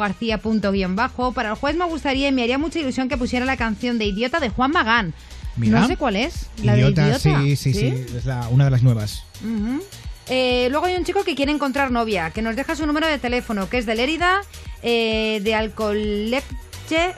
Vanessa.garcía.bajo. 0.00 1.32
Para 1.32 1.50
el 1.50 1.54
jueves 1.56 1.78
me 1.78 1.84
gustaría 1.86 2.28
y 2.28 2.32
me 2.32 2.42
haría 2.42 2.58
mucha 2.58 2.78
ilusión 2.78 3.08
que 3.08 3.16
pusiera 3.16 3.44
la 3.44 3.56
canción 3.56 3.98
de 3.98 4.06
Idiota 4.06 4.40
de 4.40 4.48
Juan 4.48 4.70
Magán. 4.70 5.14
Mira. 5.56 5.80
No 5.80 5.86
sé 5.86 5.96
cuál 5.96 6.16
es. 6.16 6.46
La 6.62 6.76
Idiota, 6.76 7.02
de 7.02 7.08
Idiota. 7.08 7.40
sí, 7.42 7.56
sí, 7.56 7.74
sí, 7.74 7.86
es 8.16 8.24
la- 8.24 8.48
una 8.48 8.64
de 8.66 8.70
las 8.70 8.82
nuevas. 8.82 9.24
Ujú. 9.44 9.82
Eh, 10.28 10.68
luego 10.70 10.86
hay 10.86 10.94
un 10.94 11.04
chico 11.04 11.24
que 11.24 11.34
quiere 11.34 11.52
encontrar 11.52 11.90
novia, 11.90 12.30
que 12.30 12.42
nos 12.42 12.54
deja 12.56 12.74
su 12.76 12.86
número 12.86 13.06
de 13.06 13.18
teléfono, 13.18 13.68
que 13.68 13.78
es 13.78 13.86
de 13.86 13.96
Lérida, 13.96 14.40
eh, 14.82 15.40
de 15.42 15.54
Alcoleche, 15.54 16.44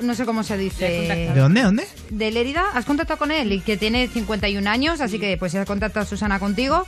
no 0.00 0.14
sé 0.14 0.24
cómo 0.24 0.42
se 0.42 0.56
dice. 0.56 1.30
¿De 1.34 1.38
dónde? 1.40 1.62
¿Dónde? 1.62 1.86
De 2.10 2.30
Lérida, 2.30 2.64
has 2.74 2.86
contactado 2.86 3.18
con 3.18 3.30
él 3.30 3.52
y 3.52 3.60
que 3.60 3.76
tiene 3.76 4.08
51 4.08 4.66
años, 4.66 5.00
así 5.00 5.18
que 5.18 5.36
pues 5.36 5.52
si 5.52 5.58
has 5.58 5.66
contactado 5.66 6.06
Susana 6.06 6.38
contigo, 6.40 6.86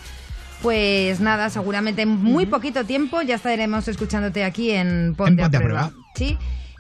pues 0.63 1.21
nada, 1.21 1.51
seguramente 1.51 2.03
en 2.03 2.09
muy 2.09 2.47
poquito 2.47 2.85
tiempo 2.85 3.23
ya 3.23 3.37
estaremos 3.37 3.87
escuchándote 3.89 4.45
aquí 4.45 4.71
en 4.71 5.15
Ponte, 5.17 5.43
Ponte 5.43 5.57
a 5.57 5.59
a 5.59 5.63
Prueba. 5.63 5.89
Prueba. 5.91 6.07
Sí. 6.17 6.39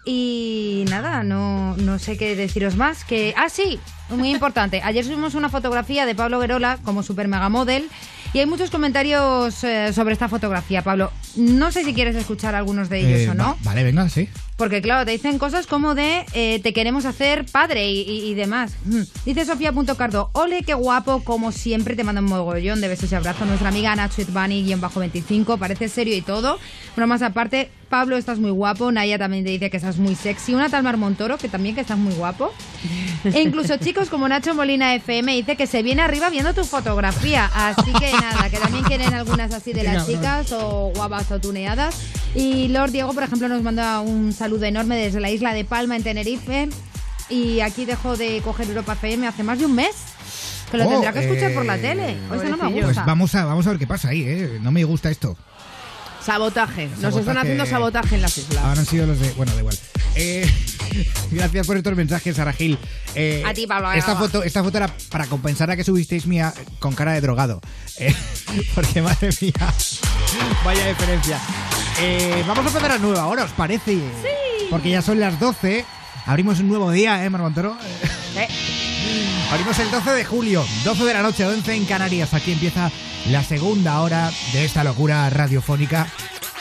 Y 0.08 0.84
nada, 0.88 1.24
no, 1.24 1.76
no 1.78 1.98
sé 1.98 2.16
qué 2.16 2.36
deciros 2.36 2.76
más. 2.76 3.04
Que, 3.04 3.34
ah, 3.36 3.48
sí, 3.48 3.80
muy 4.08 4.30
importante. 4.30 4.80
Ayer 4.84 5.04
subimos 5.04 5.34
una 5.34 5.48
fotografía 5.48 6.06
de 6.06 6.14
Pablo 6.14 6.38
Guerola 6.38 6.78
como 6.84 7.02
super 7.02 7.26
mega 7.26 7.48
model 7.48 7.88
y 8.32 8.38
hay 8.38 8.46
muchos 8.46 8.70
comentarios 8.70 9.64
eh, 9.64 9.92
sobre 9.92 10.12
esta 10.12 10.28
fotografía, 10.28 10.82
Pablo. 10.82 11.10
No 11.34 11.72
sé 11.72 11.82
si 11.84 11.92
quieres 11.92 12.14
escuchar 12.14 12.54
algunos 12.54 12.88
de 12.88 13.00
ellos 13.00 13.20
Eh, 13.20 13.30
o 13.30 13.34
no. 13.34 13.44
va- 13.44 13.56
vale, 13.64 13.82
venga, 13.82 14.08
sí. 14.08 14.28
Porque 14.56 14.80
claro, 14.80 15.04
te 15.04 15.10
dicen 15.12 15.38
cosas 15.38 15.66
como 15.66 15.94
de 15.94 16.24
eh, 16.32 16.60
te 16.62 16.72
queremos 16.72 17.04
hacer 17.04 17.44
padre 17.44 17.90
y, 17.90 18.00
y- 18.00 18.30
y 18.30 18.34
demás. 18.34 18.72
Mm. 18.86 19.02
Dice 19.26 19.44
Sofía.cardo, 19.44 20.30
ole, 20.32 20.62
qué 20.62 20.72
guapo, 20.72 21.22
como 21.24 21.52
siempre, 21.52 21.94
te 21.94 22.04
manda 22.04 22.22
un 22.22 22.28
mogollón 22.28 22.80
de 22.80 22.88
besos 22.88 23.12
y 23.12 23.14
abrazos. 23.14 23.46
Nuestra 23.46 23.68
amiga 23.68 23.94
Nacho 23.94 24.22
Itbani, 24.22 24.64
guion 24.64 24.80
bajo 24.80 25.00
25, 25.00 25.58
parece 25.58 25.88
serio 25.90 26.16
y 26.16 26.22
todo. 26.22 26.58
Pero 26.94 27.06
más 27.06 27.20
aparte, 27.20 27.70
Pablo, 27.90 28.16
estás 28.16 28.38
muy 28.38 28.50
guapo. 28.50 28.90
Naya 28.90 29.18
también 29.18 29.44
te 29.44 29.50
dice 29.50 29.68
que 29.68 29.76
estás 29.76 29.98
muy 29.98 30.14
sexy. 30.14 30.54
Una 30.54 30.70
tal 30.70 30.82
Mar 30.82 30.96
Montoro, 30.96 31.36
que 31.36 31.50
también 31.50 31.74
que 31.74 31.82
estás 31.82 31.98
muy 31.98 32.14
guapo. 32.14 32.50
E 33.24 33.42
incluso 33.42 33.76
chicos 33.78 34.08
como 34.08 34.26
Nacho 34.26 34.54
Molina 34.54 34.94
FM 34.94 35.34
dice 35.36 35.56
que 35.56 35.66
se 35.66 35.82
viene 35.82 36.00
arriba 36.00 36.30
viendo 36.30 36.54
tu 36.54 36.64
fotografía. 36.64 37.50
Así 37.54 37.92
que 37.92 38.10
nada, 38.10 38.48
que 38.48 38.56
también 38.56 38.84
quieren 38.84 39.12
algunas 39.12 39.52
así 39.52 39.74
de 39.74 39.82
las 39.82 40.06
chicas 40.06 40.50
o 40.52 40.92
guapas 40.96 41.30
o 41.30 41.38
tuneadas. 41.38 41.94
Y 42.34 42.68
Lord 42.68 42.90
Diego, 42.92 43.12
por 43.12 43.22
ejemplo, 43.22 43.48
nos 43.48 43.62
manda 43.62 44.00
un 44.00 44.32
saludo 44.32 44.45
enorme 44.46 44.96
desde 44.96 45.20
la 45.20 45.30
isla 45.30 45.52
de 45.54 45.64
Palma 45.64 45.96
en 45.96 46.02
Tenerife. 46.02 46.68
Y 47.28 47.60
aquí 47.60 47.84
dejó 47.84 48.16
de 48.16 48.40
coger 48.42 48.68
Europa 48.68 48.92
FM 48.94 49.26
hace 49.26 49.42
más 49.42 49.58
de 49.58 49.66
un 49.66 49.74
mes. 49.74 49.94
Que 50.70 50.78
lo 50.78 50.86
Oh, 50.86 50.88
tendrá 50.88 51.12
que 51.12 51.20
escuchar 51.24 51.52
por 51.54 51.64
la 51.64 51.76
eh, 51.76 51.80
tele. 51.80 52.16
O 52.30 52.34
eso 52.34 52.44
no 52.48 52.56
me 52.56 52.70
gusta. 52.70 52.86
Pues 52.86 53.06
vamos 53.06 53.34
a, 53.34 53.44
vamos 53.44 53.66
a 53.66 53.70
ver 53.70 53.78
qué 53.78 53.86
pasa 53.86 54.08
ahí, 54.08 54.22
¿eh? 54.22 54.58
No 54.62 54.70
me 54.72 54.84
gusta 54.84 55.10
esto. 55.10 55.36
Sabotaje. 56.24 56.86
Nos 56.86 57.00
Sabotaje. 57.00 57.20
están 57.20 57.38
haciendo 57.38 57.66
sabotaje 57.66 58.14
en 58.16 58.22
las 58.22 58.36
islas. 58.38 58.64
Ahora 58.64 58.80
han 58.80 58.86
sido 58.86 59.06
los 59.06 59.20
de. 59.20 59.30
Bueno, 59.32 59.52
da 59.52 59.58
igual. 59.60 59.78
Eh, 60.16 60.48
gracias 61.30 61.66
por 61.66 61.76
estos 61.76 61.94
mensajes, 61.94 62.34
Sara 62.36 62.52
Gil. 62.52 62.78
Eh, 63.14 63.42
A 63.46 63.52
ti, 63.54 63.66
Pablo 63.66 63.92
Esta 63.92 64.16
foto, 64.16 64.42
esta 64.42 64.64
foto 64.64 64.76
era 64.78 64.90
para 65.10 65.26
compensar 65.26 65.70
a 65.70 65.76
que 65.76 65.84
subisteis 65.84 66.26
mía 66.26 66.52
con 66.80 66.94
cara 66.94 67.12
de 67.12 67.20
drogado. 67.20 67.60
Eh, 67.98 68.14
porque 68.74 69.02
madre 69.02 69.30
mía, 69.40 69.52
vaya 70.64 70.88
diferencia. 70.88 71.38
Eh, 71.98 72.44
vamos 72.46 72.66
a 72.66 72.68
empezar 72.68 72.92
a 72.92 72.98
nueva 72.98 73.22
ahora, 73.22 73.44
¿os 73.44 73.52
parece? 73.52 73.92
Sí. 73.92 74.66
Porque 74.70 74.90
ya 74.90 75.00
son 75.00 75.18
las 75.18 75.40
12. 75.40 75.84
Abrimos 76.26 76.60
un 76.60 76.68
nuevo 76.68 76.90
día, 76.90 77.24
¿eh, 77.24 77.30
Mar 77.30 77.40
Montoro? 77.40 77.76
Abrimos 79.50 79.78
el 79.78 79.90
12 79.90 80.10
de 80.10 80.24
julio, 80.24 80.66
12 80.84 81.04
de 81.04 81.14
la 81.14 81.22
noche, 81.22 81.46
11 81.46 81.74
en 81.74 81.84
Canarias. 81.86 82.34
Aquí 82.34 82.52
empieza 82.52 82.90
la 83.30 83.42
segunda 83.42 84.00
hora 84.02 84.30
de 84.52 84.64
esta 84.64 84.84
locura 84.84 85.30
radiofónica 85.30 86.06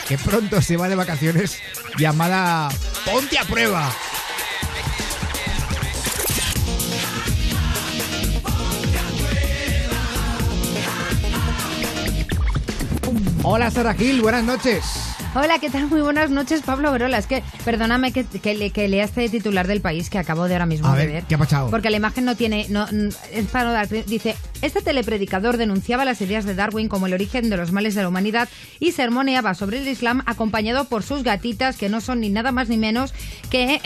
que 0.07 0.17
pronto 0.17 0.61
se 0.61 0.77
va 0.77 0.88
de 0.88 0.95
vacaciones 0.95 1.59
llamada 1.97 2.69
Ponte 3.03 3.38
a 3.38 3.43
prueba. 3.43 3.91
Hola 13.43 13.69
Sara 13.69 13.93
Gil, 13.93 14.21
buenas 14.21 14.43
noches. 14.43 15.05
Hola, 15.38 15.59
¿qué 15.59 15.69
tal? 15.69 15.88
Muy 15.88 15.99
buenas 15.99 16.29
noches, 16.29 16.61
Pablo 16.61 16.93
Verola. 16.93 17.17
Es 17.17 17.27
que, 17.27 17.43
perdóname 17.65 18.13
que, 18.13 18.23
que, 18.23 18.55
le- 18.55 18.69
que 18.71 18.88
lea 18.88 19.03
este 19.03 19.27
titular 19.27 19.67
del 19.67 19.81
país 19.81 20.09
que 20.09 20.17
acabo 20.17 20.45
de 20.45 20.53
ahora 20.53 20.65
mismo 20.65 20.88
A 20.88 20.93
de 20.95 20.97
ver, 21.05 21.11
ver. 21.13 21.23
¿qué 21.25 21.36
ha 21.36 21.38
pasado? 21.38 21.69
Porque 21.69 21.89
la 21.89 21.97
imagen 21.97 22.23
no 22.23 22.36
tiene. 22.38 22.67
No, 22.69 22.86
es 23.33 23.45
para 23.51 23.65
no 23.65 23.73
dar- 23.73 23.89
Dice: 23.89 24.36
Este 24.61 24.81
telepredicador 24.81 25.57
denunciaba 25.57 26.05
las 26.05 26.21
ideas 26.21 26.45
de 26.45 26.55
Darwin 26.55 26.88
como 26.88 27.07
el 27.07 27.13
origen 27.13 27.49
de 27.49 27.57
los 27.57 27.73
males 27.73 27.95
de 27.95 28.03
la 28.03 28.07
humanidad 28.07 28.47
y 28.79 28.93
sermoneaba 28.93 29.55
sobre 29.55 29.79
el 29.79 29.88
Islam 29.89 30.23
acompañado 30.25 30.86
por 30.86 31.03
sus 31.03 31.21
gatitas, 31.23 31.75
que 31.75 31.89
no 31.89 31.99
son 31.99 32.21
ni 32.21 32.29
nada 32.29 32.53
más 32.53 32.69
ni 32.69 32.77
menos 32.77 33.13
que. 33.51 33.81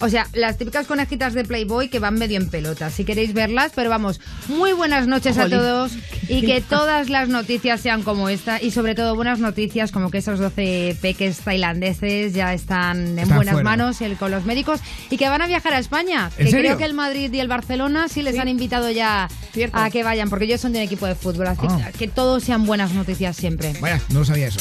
O 0.00 0.08
sea, 0.08 0.26
las 0.32 0.58
típicas 0.58 0.86
conejitas 0.86 1.34
de 1.34 1.44
Playboy 1.44 1.88
que 1.88 1.98
van 1.98 2.14
medio 2.14 2.36
en 2.38 2.48
pelota. 2.50 2.90
Si 2.90 3.04
queréis 3.04 3.32
verlas, 3.34 3.72
pero 3.74 3.90
vamos, 3.90 4.20
muy 4.48 4.72
buenas 4.72 5.06
noches 5.06 5.38
a 5.38 5.48
todos 5.48 5.92
y 6.28 6.42
que 6.46 6.60
todas 6.68 7.08
las 7.10 7.28
noticias 7.28 7.80
sean 7.80 8.02
como 8.02 8.28
esta 8.28 8.62
y 8.62 8.70
sobre 8.70 8.94
todo 8.94 9.14
buenas 9.16 9.38
noticias 9.40 9.90
como 9.92 10.10
que 10.10 10.18
esos 10.18 10.38
12 10.38 10.96
peques 11.00 11.38
tailandeses 11.40 12.32
ya 12.34 12.54
están 12.54 12.98
en 13.08 13.18
Están 13.20 13.36
buenas 13.36 13.54
fuera. 13.54 13.64
manos 13.70 14.00
el- 14.00 14.16
con 14.16 14.30
los 14.30 14.44
médicos 14.44 14.80
y 15.10 15.16
que 15.16 15.28
van 15.28 15.42
a 15.42 15.46
viajar 15.46 15.72
a 15.74 15.78
España. 15.78 16.30
¿En 16.38 16.44
que 16.46 16.50
serio? 16.52 16.66
creo 16.66 16.78
que 16.78 16.84
el 16.84 16.94
Madrid 16.94 17.32
y 17.32 17.40
el 17.40 17.48
Barcelona 17.48 18.08
sí 18.08 18.22
les 18.22 18.38
han 18.38 18.48
invitado 18.48 18.90
ya 18.90 19.28
a 19.72 19.90
que 19.90 20.04
vayan 20.04 20.30
porque 20.30 20.44
ellos 20.44 20.60
son 20.60 20.72
de 20.72 20.78
un 20.78 20.84
equipo 20.84 21.06
de 21.06 21.14
fútbol. 21.14 21.48
Así 21.48 21.66
Ah. 21.68 21.90
que 21.98 22.08
todos 22.08 22.44
sean 22.44 22.64
buenas 22.66 22.92
noticias 22.92 23.36
siempre. 23.36 23.74
Vaya, 23.80 24.00
no 24.10 24.20
lo 24.20 24.24
sabía 24.24 24.46
eso. 24.48 24.60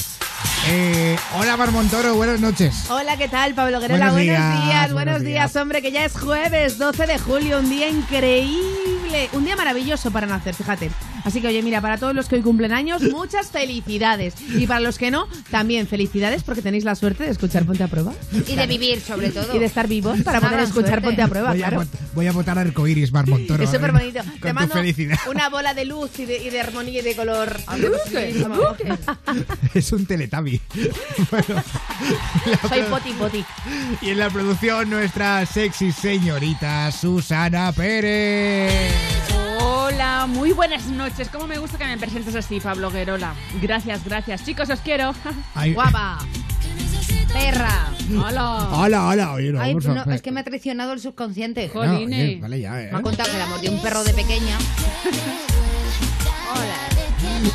Eh, 0.70 1.16
hola, 1.36 1.56
Mar 1.56 1.72
Montoro, 1.72 2.16
buenas 2.16 2.40
noches. 2.42 2.86
Hola, 2.90 3.16
¿qué 3.18 3.28
tal, 3.30 3.54
Pablo 3.54 3.80
Guerola? 3.80 4.12
Buenos 4.12 4.16
Buenos, 4.16 4.54
días, 4.54 4.66
días, 4.66 4.80
buenos 4.80 4.94
buenos 4.94 5.22
días. 5.22 5.52
días, 5.54 5.62
hombre, 5.62 5.82
que 5.82 5.92
ya 5.92 6.04
es 6.06 6.14
jueves 6.14 6.78
12 6.78 7.08
de 7.08 7.18
julio, 7.20 7.60
un 7.60 7.70
día 7.70 7.88
increíble, 7.90 9.30
un 9.32 9.46
día 9.46 9.56
maravilloso 9.56 10.12
para 10.12 10.28
nacer, 10.28 10.54
fíjate. 10.56 10.92
Así 11.24 11.42
que, 11.42 11.48
oye, 11.48 11.62
mira, 11.62 11.82
para 11.82 11.98
todos 11.98 12.14
los 12.16 12.28
que 12.30 12.36
hoy 12.36 12.42
cumplen 12.42 12.72
años, 12.72 13.02
muchas 13.02 13.52
felicidades. 13.52 14.34
Y 14.56 14.66
para 14.68 14.80
los 14.80 14.98
que 14.98 15.12
no, 15.12 15.28
también 15.52 15.86
felicidades 15.88 16.42
porque 16.44 16.62
tenéis 16.62 16.86
la 16.86 16.96
suerte 16.96 17.24
de 17.26 17.32
escuchar 17.32 17.66
Ponte 17.66 17.84
a 17.84 17.88
Prueba. 17.90 18.14
Y 18.48 18.56
de 18.56 18.66
vivir, 18.68 19.02
sobre 19.02 19.32
todo. 19.32 19.54
Y 19.54 19.60
de 19.60 19.66
estar 19.66 19.88
vivos 19.90 20.22
para 20.22 20.40
poder 20.40 20.62
escuchar 20.62 20.90
suerte. 21.02 21.08
Ponte 21.08 21.22
a 21.22 21.28
Prueba, 21.28 21.50
voy, 21.52 21.64
a, 21.64 21.68
claro. 21.68 21.84
vot- 21.84 21.98
voy 22.14 22.28
a 22.28 22.32
votar 22.32 22.58
arcoiris, 22.60 23.12
Mar 23.12 23.28
Montoro. 23.28 23.62
Es 23.62 23.70
a 23.70 23.74
súper 23.74 23.92
bonito. 23.92 24.20
Con 24.24 24.40
Te 24.40 24.54
mando 24.54 24.76
felicidad. 24.76 25.18
una 25.30 25.50
bola 25.50 25.74
de 25.74 25.84
luz 25.84 26.12
y 26.20 26.26
de, 26.26 26.38
y 26.44 26.50
de 26.50 26.62
armonía 26.62 27.00
y 27.00 27.04
de 27.04 27.16
color. 27.16 27.58
Es 29.74 29.92
un 29.92 30.06
teletabi. 30.28 30.62
Bueno, 31.32 31.64
la 32.46 32.70
Soy 32.70 32.84
poti 32.84 33.12
poti. 33.14 33.46
Y 34.02 34.10
en 34.12 34.20
la 34.20 34.30
producción, 34.30 34.90
nuestra 34.90 35.46
sexy 35.46 35.92
señorita 35.92 36.92
Susana 36.92 37.72
Pérez. 37.72 38.94
Hola, 39.60 40.28
muy 40.28 40.52
buenas 40.52 40.86
noches. 40.88 41.30
¿Cómo 41.30 41.48
me 41.48 41.58
gusta 41.58 41.78
que 41.78 41.86
me 41.86 41.98
presentes 41.98 42.36
así, 42.36 42.60
Pablo 42.60 42.92
Guerola? 42.92 43.34
Gracias, 43.62 44.04
gracias. 44.06 44.46
Chicos, 44.46 44.70
os 44.70 44.80
quiero. 44.82 45.14
Ay. 45.56 45.74
Guapa. 45.74 46.20
Perra. 47.34 47.88
Hola. 48.10 48.70
Hola, 48.72 49.08
hola, 49.08 49.34
oye, 49.34 49.52
no, 49.52 49.62
Ay, 49.62 49.74
vamos 49.74 49.86
no, 49.86 50.12
a- 50.12 50.16
es 50.16 50.22
que 50.22 50.32
me 50.32 50.40
ha 50.40 50.44
traicionado 50.44 50.94
el 50.94 51.00
subconsciente. 51.02 51.70
No, 51.74 51.82
oye, 51.82 52.40
vale 52.42 52.62
ya, 52.62 52.82
eh. 52.82 52.90
Me 52.92 53.00
ha 53.00 53.02
contado 53.02 53.32
que 53.32 53.38
la 53.38 53.48
mordió 53.48 53.72
un 53.72 53.82
perro 53.82 54.04
de 54.04 54.14
pequeña. 54.14 54.58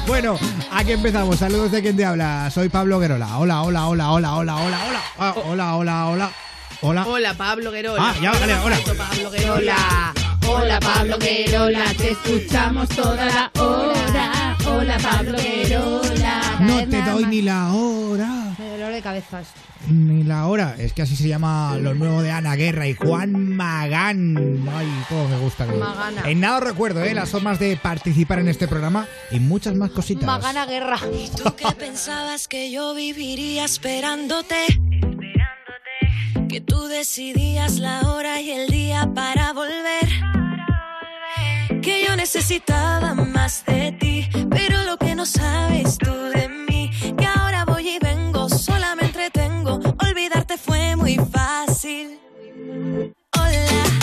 Bueno, 0.07 0.39
aquí 0.71 0.93
empezamos. 0.93 1.39
Saludos 1.39 1.73
de 1.73 1.83
quien 1.83 1.97
te 1.97 2.05
habla. 2.05 2.51
Soy 2.51 2.69
Pablo 2.69 2.99
Guerola. 2.99 3.39
Hola, 3.39 3.63
hola, 3.63 3.87
hola, 3.87 4.11
hola, 4.11 4.35
hola, 4.35 4.57
hola, 4.57 4.79
hola. 4.89 5.03
Ah, 5.19 5.35
hola, 5.45 5.77
hola, 5.77 6.07
hola. 6.07 6.31
Hola. 6.83 7.07
Hola, 7.07 7.35
Pablo 7.35 7.71
Guerola. 7.71 8.03
Ah, 8.03 8.15
ya, 8.21 8.33
vale, 8.33 8.55
hola. 8.55 8.79
Pablo 8.99 9.31
Guerola. 9.31 10.13
Hola, 10.49 10.81
Pablo 10.81 11.19
Guerola. 11.19 11.85
Te 11.97 12.11
escuchamos 12.11 12.89
toda 12.89 13.25
la 13.25 13.51
hora. 13.61 14.57
Hola, 14.67 14.99
Pablo 14.99 15.39
Guerola. 15.39 16.41
No 16.61 16.89
te 16.89 17.03
doy 17.03 17.25
ni 17.27 17.43
la 17.43 17.73
hora. 17.73 18.42
Dolor 18.83 18.97
de 18.97 19.03
cabezas. 19.03 19.47
Ni 19.89 20.25
la 20.25 20.47
hora. 20.49 20.75
Es 20.77 20.93
que 20.93 21.03
así 21.03 21.15
se 21.15 21.29
llama 21.29 21.77
lo 21.79 21.95
nuevo 21.95 22.21
de 22.21 22.33
Ana 22.33 22.57
Guerra 22.57 22.89
y 22.89 22.95
Juan 22.95 23.55
Magán. 23.55 24.67
Ay, 24.75 24.89
cómo 25.09 25.29
me 25.29 25.39
gusta. 25.39 25.67
que- 25.67 25.73
Magana. 25.77 26.23
En 26.29 26.41
nada 26.41 26.59
os 26.59 26.65
recuerdo, 26.65 27.05
¿eh? 27.05 27.15
Las 27.15 27.31
formas 27.31 27.61
de 27.61 27.77
participar 27.77 28.41
en 28.41 28.49
este 28.49 28.67
programa 28.67 29.07
y 29.31 29.39
muchas 29.39 29.77
más 29.77 29.91
cositas. 29.93 30.25
Magana 30.25 30.67
guerra. 30.67 30.99
¿Tú 31.37 31.55
qué 31.57 31.67
pensabas 31.79 32.49
que 32.49 32.73
yo 32.73 32.93
viviría 32.95 33.65
esperándote? 33.65 34.57
Que 36.49 36.61
tú 36.61 36.89
decidías 36.89 37.79
la 37.79 38.01
hora 38.11 38.41
y 38.41 38.51
el 38.51 38.69
día 38.69 39.09
para 39.15 39.53
volver. 39.53 40.09
Que 41.83 42.05
yo 42.07 42.17
necesitaba 42.17 43.15
más 43.15 43.65
de 43.65 43.93
ti, 43.93 44.29
pero 44.51 44.83
lo 44.85 44.97
que 44.97 45.15
no 45.15 45.25
sabes 45.27 45.99
tú 45.99 46.13
de 46.13 46.49
mí, 46.49 46.52
muy 51.17 51.27
fácil. 51.27 52.19
Hola, 53.37 54.02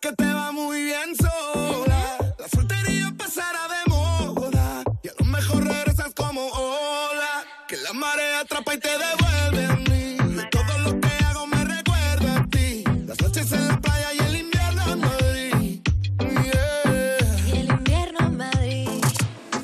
que 0.00 0.12
te 0.12 0.24
va 0.24 0.50
muy 0.50 0.84
bien 0.84 1.14
sola. 1.14 2.16
La 2.38 2.48
soltería 2.48 3.12
pasará 3.18 3.68
de 3.68 3.90
moda. 3.90 4.82
Y 5.02 5.08
a 5.08 5.12
lo 5.18 5.26
mejor 5.26 5.64
regresas 5.64 6.14
como 6.14 6.46
ola. 6.46 7.44
Que 7.68 7.76
la 7.76 7.92
marea 7.92 8.40
atrapa 8.40 8.74
y 8.74 8.78
te 8.78 8.88
devuelve 8.88 9.64
a 9.66 9.76
mí. 9.76 10.16
Y 10.16 10.50
todo 10.50 10.78
lo 10.78 11.00
que 11.00 11.08
hago 11.24 11.46
me 11.46 11.64
recuerda 11.64 12.40
a 12.40 12.46
ti. 12.46 12.84
Las 13.06 13.20
noches 13.20 13.52
en 13.52 13.68
la 13.68 13.78
playa 13.78 14.14
y 14.14 14.18
el 14.20 14.36
invierno 14.36 14.92
en 14.92 15.00
Madrid. 15.00 15.80
Yeah. 16.18 17.48
Y 17.48 17.58
el 17.58 17.68
invierno 17.68 18.18
en 18.20 18.36
Madrid. 18.38 18.88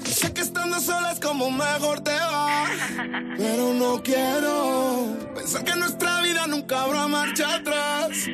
Sé 0.05 0.35
que 0.35 0.43
estando 0.43 0.81
sola 0.81 1.13
es 1.13 1.21
como 1.21 1.51
mejor 1.51 2.01
te 2.01 2.15
va. 2.15 2.67
Pero 3.39 3.73
no 3.73 4.03
quiero 4.03 5.17
pensar 5.35 5.65
que 5.65 5.77
nuestra 5.77 6.21
vida 6.21 6.47
nunca 6.47 6.83
habrá 6.83 7.09
marcha 7.09 7.55
atrás. 7.55 8.29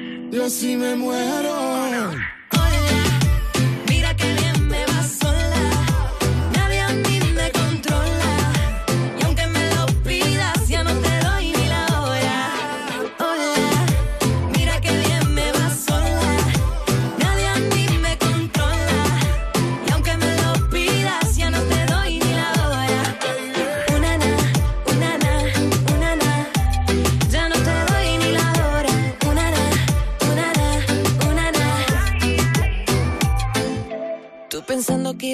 Sí 0.48 0.76
me 0.76 0.96
muero. 0.96 2.31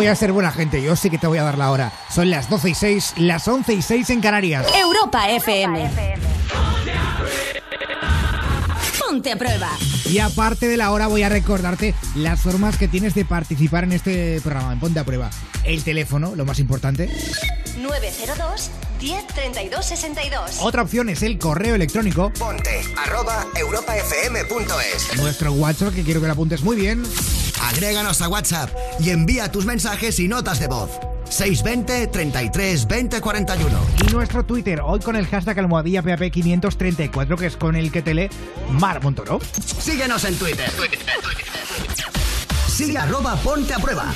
Voy 0.00 0.06
a 0.06 0.16
ser 0.16 0.32
buena 0.32 0.50
gente, 0.50 0.80
yo 0.80 0.96
sí 0.96 1.10
que 1.10 1.18
te 1.18 1.26
voy 1.26 1.36
a 1.36 1.42
dar 1.42 1.58
la 1.58 1.70
hora. 1.70 1.92
Son 2.08 2.30
las 2.30 2.48
12 2.48 2.70
y 2.70 2.74
6, 2.74 3.14
las 3.18 3.46
11 3.46 3.74
y 3.74 3.82
6 3.82 4.08
en 4.08 4.22
Canarias. 4.22 4.66
Europa 4.74 5.28
FM. 5.28 5.90
Ponte 8.98 9.32
a 9.32 9.36
prueba. 9.36 9.68
Y 10.06 10.18
aparte 10.20 10.68
de 10.68 10.78
la 10.78 10.90
hora 10.92 11.06
voy 11.06 11.22
a 11.22 11.28
recordarte 11.28 11.94
las 12.14 12.40
formas 12.40 12.78
que 12.78 12.88
tienes 12.88 13.14
de 13.14 13.26
participar 13.26 13.84
en 13.84 13.92
este 13.92 14.40
programa, 14.40 14.72
en 14.72 14.80
Ponte 14.80 15.00
a 15.00 15.04
Prueba. 15.04 15.28
El 15.64 15.84
teléfono, 15.84 16.34
lo 16.34 16.46
más 16.46 16.60
importante. 16.60 17.10
902 17.76 18.70
1032 19.00 19.84
62. 19.84 20.58
Otra 20.60 20.82
opción 20.82 21.08
es 21.08 21.22
el 21.22 21.38
correo 21.38 21.74
electrónico. 21.74 22.32
Ponte 22.38 22.82
arroba 22.96 23.46
europafm.es. 23.56 25.16
Nuestro 25.16 25.52
WhatsApp, 25.52 25.94
que 25.94 26.02
quiero 26.02 26.20
que 26.20 26.26
lo 26.26 26.32
apuntes 26.32 26.62
muy 26.62 26.76
bien. 26.76 27.02
Agréganos 27.62 28.20
a 28.22 28.28
WhatsApp 28.28 28.70
y 29.00 29.10
envía 29.10 29.50
tus 29.50 29.64
mensajes 29.64 30.18
y 30.18 30.28
notas 30.28 30.60
de 30.60 30.68
voz. 30.68 30.90
620 31.30 32.08
33 32.08 32.86
20 32.88 33.20
41. 33.20 33.80
Y 34.06 34.12
nuestro 34.12 34.44
Twitter, 34.44 34.80
hoy 34.84 35.00
con 35.00 35.16
el 35.16 35.26
hashtag 35.26 35.58
almohadilla 35.60 36.02
PAP534, 36.02 37.38
que 37.38 37.46
es 37.46 37.56
con 37.56 37.76
el 37.76 37.90
que 37.92 38.02
te 38.02 38.14
lee 38.14 38.28
Mar 38.70 39.02
Montoro. 39.02 39.40
Síguenos 39.80 40.24
en 40.24 40.36
Twitter. 40.36 40.70
Sigue 42.80 42.96
arroba 42.96 43.36
ponte 43.36 43.74
a 43.74 43.78
prueba. 43.78 44.10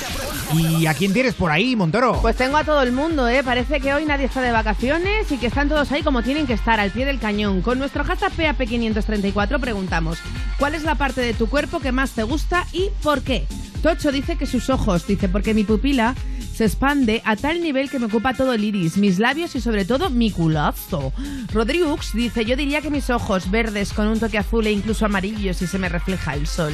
¿Y 0.55 0.87
a 0.87 0.95
quién 0.95 1.13
tienes 1.13 1.35
por 1.35 1.51
ahí, 1.51 1.75
Montoro? 1.75 2.19
Pues 2.19 2.35
tengo 2.35 2.57
a 2.57 2.63
todo 2.63 2.81
el 2.81 2.91
mundo, 2.91 3.27
¿eh? 3.27 3.43
Parece 3.43 3.79
que 3.79 3.93
hoy 3.93 4.05
nadie 4.05 4.25
está 4.25 4.41
de 4.41 4.51
vacaciones 4.51 5.31
y 5.31 5.37
que 5.37 5.45
están 5.45 5.69
todos 5.69 5.91
ahí 5.91 6.01
como 6.01 6.23
tienen 6.23 6.47
que 6.47 6.53
estar, 6.53 6.79
al 6.79 6.89
pie 6.89 7.05
del 7.05 7.19
cañón. 7.19 7.61
Con 7.61 7.77
nuestro 7.77 8.03
hashtag 8.03 8.31
PAP534 8.33 9.59
preguntamos, 9.59 10.17
¿cuál 10.57 10.73
es 10.73 10.81
la 10.81 10.95
parte 10.95 11.21
de 11.21 11.35
tu 11.35 11.47
cuerpo 11.47 11.79
que 11.79 11.91
más 11.91 12.13
te 12.13 12.23
gusta 12.23 12.65
y 12.73 12.89
por 13.03 13.21
qué? 13.21 13.45
Tocho 13.83 14.11
dice 14.11 14.35
que 14.35 14.47
sus 14.47 14.71
ojos, 14.71 15.05
dice, 15.05 15.29
porque 15.29 15.53
mi 15.53 15.63
pupila 15.63 16.15
se 16.55 16.63
expande 16.63 17.21
a 17.25 17.35
tal 17.35 17.61
nivel 17.61 17.89
que 17.89 17.99
me 17.99 18.05
ocupa 18.05 18.33
todo 18.33 18.53
el 18.53 18.63
iris, 18.63 18.95
mis 18.95 19.19
labios 19.19 19.55
y 19.55 19.61
sobre 19.61 19.83
todo 19.83 20.09
mi 20.09 20.31
culazo. 20.31 21.11
Rodriux 21.51 22.13
dice, 22.13 22.45
yo 22.45 22.55
diría 22.55 22.79
que 22.81 22.89
mis 22.89 23.09
ojos 23.09 23.51
verdes 23.51 23.91
con 23.91 24.07
un 24.07 24.21
toque 24.21 24.37
azul 24.37 24.65
e 24.65 24.71
incluso 24.71 25.05
amarillo 25.05 25.53
si 25.53 25.67
se 25.67 25.77
me 25.77 25.89
refleja 25.89 26.33
el 26.33 26.47
sol. 26.47 26.73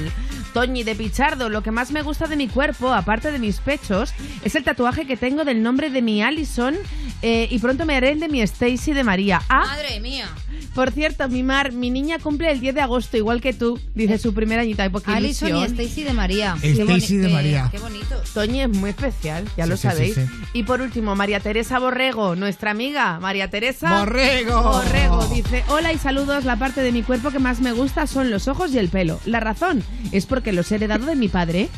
Toñi 0.53 0.83
de 0.83 0.93
Pichardo, 0.93 1.49
lo 1.49 1.63
que 1.63 1.71
más 1.71 1.91
me 1.91 2.03
gusta 2.03 2.27
de 2.27 2.35
mi 2.35 2.47
cuerpo, 2.47 2.93
aparte 2.93 3.31
de 3.31 3.39
mis 3.39 3.59
pechos, 3.59 4.13
es 4.43 4.53
el 4.53 4.63
tatuaje 4.63 5.07
que 5.07 5.17
tengo 5.17 5.45
del 5.45 5.63
nombre 5.63 5.89
de 5.89 6.03
mi 6.03 6.21
Allison 6.21 6.75
eh, 7.23 7.47
y 7.49 7.57
pronto 7.57 7.85
me 7.87 7.95
haré 7.95 8.11
el 8.11 8.19
de 8.19 8.29
mi 8.29 8.41
Stacy 8.41 8.93
de 8.93 9.03
María. 9.03 9.41
Ah, 9.49 9.65
Madre 9.65 9.99
mía. 9.99 10.29
Por 10.73 10.91
cierto, 10.91 11.27
mi 11.29 11.43
Mar, 11.43 11.71
mi 11.71 11.89
niña 11.89 12.19
cumple 12.19 12.51
el 12.51 12.59
10 12.59 12.75
de 12.75 12.81
agosto, 12.81 13.17
igual 13.17 13.41
que 13.41 13.53
tú, 13.53 13.79
dice 13.95 14.17
su 14.17 14.33
primera 14.33 14.61
añita. 14.61 14.89
Alison 15.05 15.55
y. 15.57 15.63
Stacy 15.65 16.03
de 16.03 16.13
María. 16.13 16.55
Stacy 16.61 17.17
de 17.17 17.27
María. 17.29 17.67
Qué 17.71 17.79
bonito. 17.79 18.15
Toñi 18.33 18.61
es 18.61 18.69
muy 18.69 18.89
especial, 18.91 19.45
ya 19.57 19.65
Sí, 19.65 19.69
lo 19.69 19.77
sí, 19.77 19.81
sí, 19.81 19.87
sabéis. 19.87 20.15
sí. 20.15 20.21
Y 20.53 20.63
por 20.63 20.81
último, 20.81 21.15
María 21.15 21.39
Teresa 21.39 21.79
Borrego, 21.79 22.35
nuestra 22.35 22.71
amiga 22.71 23.19
María 23.19 23.49
Teresa 23.49 23.99
¡Borrego! 23.99 24.61
Borrego 24.63 25.25
dice, 25.27 25.63
hola 25.67 25.91
y 25.93 25.97
saludos, 25.97 26.45
la 26.45 26.55
parte 26.57 26.81
de 26.81 26.91
mi 26.91 27.03
cuerpo 27.03 27.31
que 27.31 27.39
más 27.39 27.59
me 27.61 27.71
gusta 27.73 28.07
son 28.07 28.29
los 28.31 28.47
ojos 28.47 28.73
y 28.73 28.77
el 28.79 28.89
pelo. 28.89 29.19
La 29.25 29.39
razón 29.39 29.83
es 30.11 30.25
porque 30.25 30.51
los 30.53 30.71
he 30.71 30.75
heredado 30.75 31.05
de 31.05 31.15
mi 31.15 31.27
padre. 31.27 31.69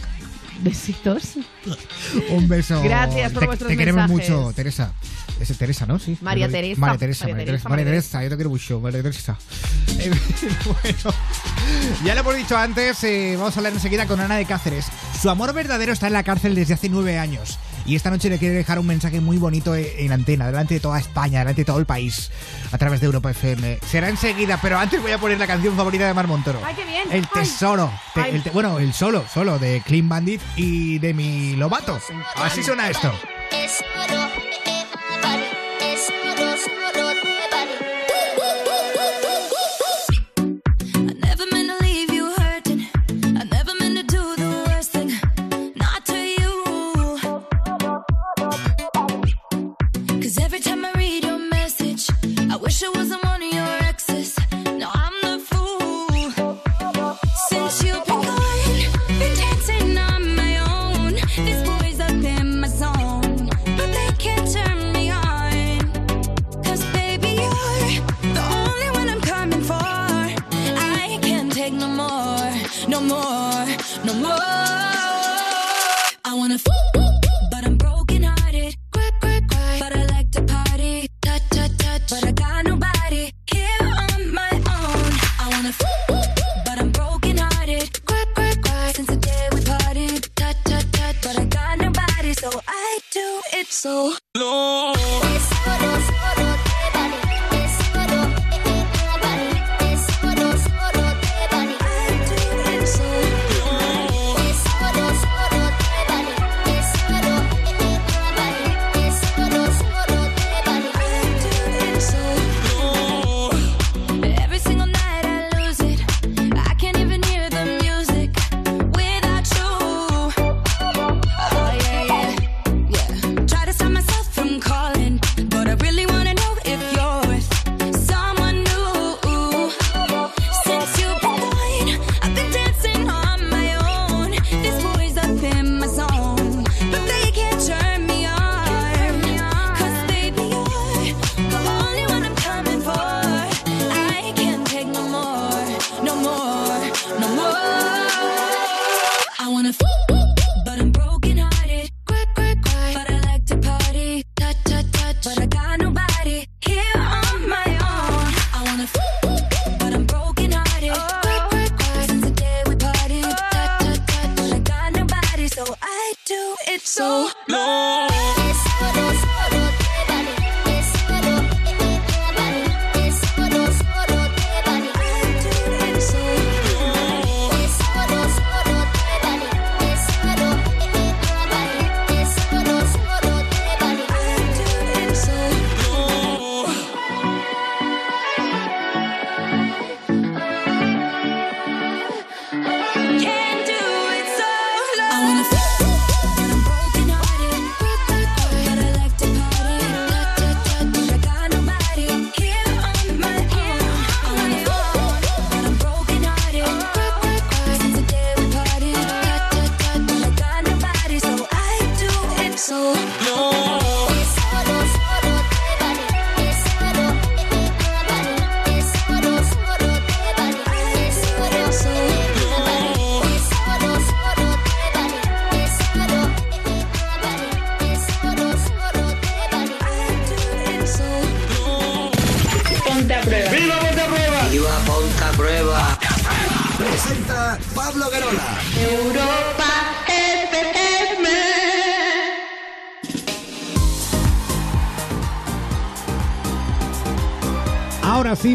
Besitos. 0.64 1.34
Un 2.30 2.48
beso. 2.48 2.82
Gracias 2.82 3.32
por 3.32 3.42
te, 3.42 3.46
vuestros 3.48 3.70
Te 3.70 3.78
queremos 3.78 4.10
mensajes. 4.10 4.32
mucho, 4.32 4.54
Teresa. 4.54 4.94
Es 5.40 5.58
Teresa, 5.58 5.86
¿no? 5.86 6.00
Sí. 6.00 6.18
María 6.22 6.48
Teresa. 6.48 6.80
María 6.80 6.98
Teresa, 6.98 7.26
María 7.26 7.36
María 7.36 7.46
Teresa, 7.86 8.18
María 8.18 8.24
yo 8.24 8.30
te 8.30 8.36
quiero 8.38 8.50
mucho, 8.50 8.80
María 8.80 9.04
Teresa. 9.04 9.38
Eh, 10.00 10.10
bueno, 10.66 11.16
ya 12.06 12.16
lo 12.16 12.22
hemos 12.22 12.36
dicho 12.36 12.56
antes, 12.58 13.04
eh, 13.04 13.36
vamos 13.38 13.56
a 13.56 13.60
hablar 13.60 13.74
enseguida 13.74 14.06
con 14.06 14.20
Ana 14.20 14.38
de 14.38 14.46
Cáceres. 14.46 14.86
Su 15.22 15.30
amor 15.30 15.54
verdadero 15.54 15.92
está 15.92 16.08
en 16.08 16.14
la 16.14 16.24
cárcel 16.24 16.56
desde 16.56 16.76
hace 16.76 16.88
nueve 16.90 17.18
años. 17.20 17.60
Y 17.86 17.96
esta 17.96 18.10
noche 18.10 18.30
le 18.30 18.38
quiere 18.40 18.56
dejar 18.56 18.80
un 18.80 18.88
mensaje 18.88 19.20
muy 19.20 19.38
bonito 19.38 19.76
en 19.76 20.12
antena, 20.12 20.46
delante 20.48 20.76
de 20.76 20.80
toda 20.80 21.00
España, 21.00 21.40
delante 21.40 21.62
de 21.62 21.66
todo 21.66 21.80
el 21.80 21.86
país, 21.86 22.32
a 22.72 22.78
través 22.78 23.00
de 23.02 23.08
Europa 23.08 23.32
FM. 23.32 23.80
Será 23.86 24.08
enseguida, 24.10 24.58
pero 24.62 24.80
antes 24.80 25.02
voy 25.02 25.12
a 25.12 25.18
poner 25.18 25.38
la 25.38 25.48
canción 25.48 25.76
favorita 25.76 26.08
de 26.08 26.14
Mar 26.14 26.28
Montoro. 26.28 26.62
¡Ay, 26.66 26.76
qué 26.76 26.86
bien! 26.86 27.04
El 27.12 27.24
Ay. 27.34 27.42
tesoro. 27.42 27.92
Te- 28.14 28.22
Ay. 28.22 28.36
el 28.36 28.44
te- 28.44 28.52
bueno, 28.52 28.80
el 28.80 28.94
solo, 28.94 29.26
solo 29.34 29.60
de 29.60 29.82
Clean 29.86 30.08
Bandit 30.08 30.42
y 30.56 31.00
de 31.00 31.14
mi 31.14 31.56
Lobato. 31.58 32.00
Así 32.36 32.64
suena 32.64 32.90
esto. 32.90 33.12
Es 33.52 33.84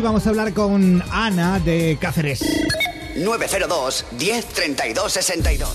vamos 0.09 0.27
a 0.27 0.31
hablar 0.31 0.55
con 0.55 1.03
Ana 1.11 1.59
de 1.59 1.99
Cáceres. 2.01 2.41
902 3.15 4.07
10 4.13 4.47
32 4.47 5.13
62. 5.13 5.69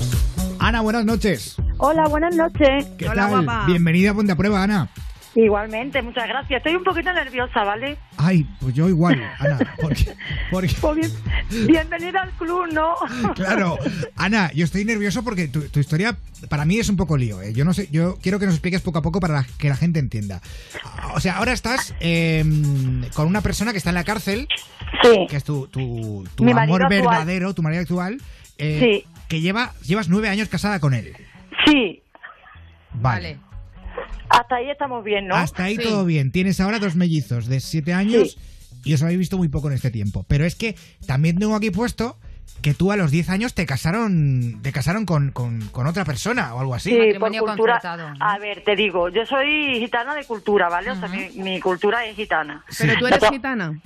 Ana, 0.58 0.82
buenas 0.82 1.06
noches. 1.06 1.56
Hola, 1.78 2.08
buenas 2.08 2.36
noches. 2.36 2.88
¿Qué 2.98 3.06
tal? 3.06 3.46
Bienvenida 3.68 4.10
a 4.10 4.14
Ponte 4.16 4.32
a 4.32 4.36
Prueba, 4.36 4.64
Ana. 4.64 4.90
Igualmente, 5.36 6.02
muchas 6.04 6.28
gracias. 6.28 6.58
Estoy 6.58 6.76
un 6.76 6.84
poquito 6.84 7.12
nerviosa, 7.12 7.64
¿vale? 7.64 7.98
Ay, 8.18 8.46
pues 8.62 8.76
yo 8.76 8.88
igual, 8.88 9.20
Ana. 9.40 9.58
Porque, 9.82 10.14
porque- 10.52 10.76
Pues 10.80 10.96
bien- 11.50 11.68
bienvenida 11.68 12.22
al 12.22 12.32
club, 12.32 12.68
¿no? 12.72 12.94
claro, 13.36 13.78
Ana, 14.16 14.52
yo 14.54 14.64
estoy 14.64 14.86
nervioso 14.86 15.24
porque 15.24 15.48
tu, 15.48 15.62
tu 15.70 15.80
historia 15.80 16.16
para 16.50 16.66
mí 16.66 16.78
es 16.78 16.88
un 16.90 16.98
poco 16.98 17.18
lío. 17.18 17.42
¿eh? 17.42 17.52
Yo 17.54 17.66
no 17.66 17.74
sé, 17.74 17.88
yo 17.92 18.18
quiero 18.22 18.38
que 18.38 18.46
nos 18.46 18.56
expliques 18.56 18.82
poco 18.82 19.00
a 19.00 19.02
poco 19.02 19.20
para 19.20 19.44
que 19.58 19.70
la 19.70 19.76
gente 19.76 20.00
entienda. 20.00 20.40
O 21.16 21.20
sea, 21.20 21.38
ahora 21.38 21.54
estás 21.54 21.96
eh, 22.00 22.44
con 23.16 23.28
una 23.28 23.42
persona 23.42 23.72
que 23.72 23.78
está 23.80 23.90
en 23.90 23.96
la 23.96 24.04
cárcel, 24.04 24.48
que 25.28 25.36
es 25.36 25.44
tu, 25.44 25.68
tu, 25.68 26.26
tu 26.36 26.44
amor 26.48 26.84
actual. 26.84 26.90
verdadero, 27.02 27.54
tu 27.56 27.64
marido 27.64 27.82
actual, 27.82 28.22
eh, 28.60 29.04
que 29.28 29.42
lleva 29.42 29.74
llevas 29.84 30.10
nueve 30.10 30.30
años 30.30 30.48
casada 30.48 30.80
con 30.80 30.94
él. 30.94 31.16
Sí, 31.66 32.02
Vale. 32.94 33.40
Hasta 34.30 34.56
ahí 34.56 34.70
estamos 34.70 35.04
bien, 35.04 35.28
¿no? 35.28 35.36
Hasta 35.36 35.66
ahí 35.66 35.78
todo 35.78 36.06
bien. 36.06 36.32
Tienes 36.32 36.60
ahora 36.60 36.80
dos 36.80 36.96
mellizos 36.96 37.48
de 37.48 37.60
siete 37.60 37.94
años 37.94 38.38
y 38.84 38.94
os 38.94 39.04
habéis 39.04 39.20
visto 39.20 39.38
muy 39.38 39.48
poco 39.48 39.68
en 39.68 39.76
este 39.76 39.92
tiempo. 39.92 40.26
Pero 40.28 40.46
es 40.46 40.56
que 40.56 40.76
también 41.06 41.38
tengo 41.38 41.56
aquí 41.56 41.72
puesto 41.72 42.18
que 42.62 42.74
tú 42.74 42.92
a 42.92 42.96
los 42.96 43.12
10 43.12 43.30
años 43.30 43.54
te 43.54 43.66
casaron 43.66 44.60
te 44.62 44.72
casaron 44.72 45.06
con, 45.06 45.32
con, 45.32 45.68
con 45.68 45.86
otra 45.86 46.06
persona 46.06 46.56
o 46.56 46.62
algo 46.62 46.74
así. 46.74 46.90
Sí, 46.90 47.20
por 47.20 47.32
cultura. 47.38 47.80
A 48.20 48.40
ver, 48.40 48.64
te 48.64 48.76
digo, 48.76 49.10
yo 49.10 49.26
soy 49.26 49.80
gitana 49.80 50.16
de 50.16 50.24
cultura, 50.24 50.70
¿vale? 50.70 50.92
O 50.92 50.96
sea, 50.96 51.10
mi, 51.10 51.30
mi 51.36 51.60
cultura 51.60 52.06
es 52.06 52.16
gitana. 52.16 52.64
¿Pero 52.78 52.98
tú 52.98 53.08
eres 53.08 53.30
gitana? 53.30 53.80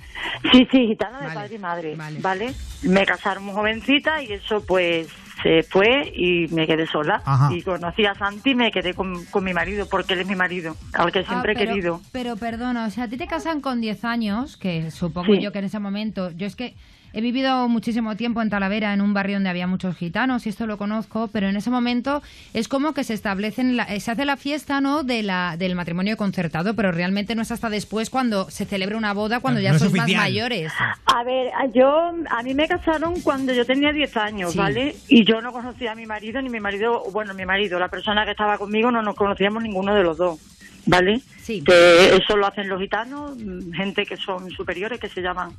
Sí, 0.51 0.67
sí, 0.71 0.87
gitana 0.87 1.21
de 1.21 1.33
padre 1.33 1.55
y 1.55 1.59
madre, 1.59 1.97
¿vale? 2.19 2.53
Me 2.83 3.05
casaron 3.05 3.45
muy 3.45 3.55
jovencita 3.55 4.21
y 4.21 4.33
eso 4.33 4.63
pues 4.63 5.07
se 5.43 5.63
fue 5.63 6.11
y 6.15 6.47
me 6.53 6.65
quedé 6.67 6.87
sola. 6.87 7.21
Ajá. 7.25 7.53
Y 7.53 7.61
conocí 7.61 8.05
a 8.05 8.15
Santi 8.15 8.51
y 8.51 8.55
me 8.55 8.71
quedé 8.71 8.93
con, 8.93 9.25
con 9.25 9.43
mi 9.43 9.53
marido, 9.53 9.87
porque 9.89 10.13
él 10.13 10.21
es 10.21 10.27
mi 10.27 10.35
marido, 10.35 10.75
al 10.93 11.11
que 11.11 11.23
siempre 11.23 11.53
Ah, 11.53 11.55
pero, 11.57 11.71
he 11.71 11.73
querido. 11.73 12.01
Pero 12.11 12.35
perdona, 12.37 12.85
o 12.85 12.89
sea, 12.89 13.05
a 13.05 13.07
ti 13.07 13.17
te 13.17 13.27
casan 13.27 13.61
con 13.61 13.81
10 13.81 14.03
años, 14.05 14.57
que 14.57 14.89
supongo 14.91 15.33
Sí. 15.35 15.41
yo 15.41 15.51
que 15.51 15.59
en 15.59 15.65
ese 15.65 15.79
momento, 15.79 16.31
yo 16.31 16.47
es 16.47 16.55
que 16.55 16.73
he 17.13 17.21
vivido 17.21 17.67
muchísimo 17.69 18.15
tiempo 18.15 18.41
en 18.41 18.49
Talavera, 18.49 18.93
en 18.93 19.01
un 19.01 19.13
barrio 19.13 19.35
donde 19.37 19.49
había 19.49 19.67
muchos 19.67 19.95
gitanos, 19.95 20.45
y 20.45 20.49
esto 20.49 20.67
lo 20.67 20.77
conozco, 20.77 21.29
pero 21.31 21.47
en 21.49 21.55
ese 21.55 21.69
momento 21.69 22.21
es 22.53 22.67
como 22.67 22.93
que 22.93 23.03
se 23.03 23.13
establecen, 23.13 23.75
la- 23.77 23.83
eh, 23.85 23.99
se 23.99 24.11
hace 24.11 24.25
la 24.25 24.37
fiesta, 24.37 24.81
¿no?, 24.81 25.03
de 25.03 25.23
la, 25.23 25.55
del 25.57 25.75
matrimonio 25.75 26.17
concertado, 26.17 26.75
pero 26.75 26.91
realmente 26.91 27.35
no 27.35 27.41
es 27.41 27.51
hasta 27.51 27.69
después 27.69 28.09
cuando 28.09 28.49
se 28.49 28.65
celebra 28.65 28.97
una 28.97 29.13
boda, 29.13 29.39
cuando 29.39 29.59
No, 29.59 29.63
ya 29.63 29.73
no 29.73 29.79
sois 29.79 29.93
más 29.93 30.09
mayores. 30.11 30.71
A 31.05 31.23
ver, 31.23 31.51
yo 31.73 32.11
a 32.29 32.43
mí 32.43 32.53
me 32.53 32.67
casaron 32.67 33.21
cuando 33.21 33.53
yo 33.53 33.65
tenía 33.65 33.91
10 33.91 34.15
años, 34.17 34.51
Sí. 34.51 34.57
¿vale? 34.57 34.95
Y 35.07 35.23
yo 35.25 35.41
no 35.41 35.51
conocía 35.51 35.93
a 35.93 35.95
mi 35.95 36.05
marido, 36.05 36.41
ni 36.41 36.49
mi 36.49 36.59
marido, 36.59 37.03
bueno, 37.11 37.33
mi 37.33 37.45
marido, 37.45 37.79
la 37.79 37.87
persona 37.89 38.25
que 38.25 38.31
estaba 38.31 38.57
conmigo, 38.57 38.91
no 38.91 39.01
nos 39.01 39.15
conocíamos 39.15 39.63
ninguno 39.63 39.95
de 39.95 40.03
los 40.03 40.17
dos, 40.17 40.39
¿vale? 40.85 41.21
Sí. 41.47 41.63
Que 41.63 42.13
eso 42.17 42.35
lo 42.35 42.45
hacen 42.45 42.67
los 42.67 42.77
gitanos, 42.77 43.37
gente 43.73 44.05
que 44.05 44.17
son 44.17 44.51
superiores, 44.51 44.99
que 44.99 45.07
se 45.07 45.21
llaman, 45.21 45.51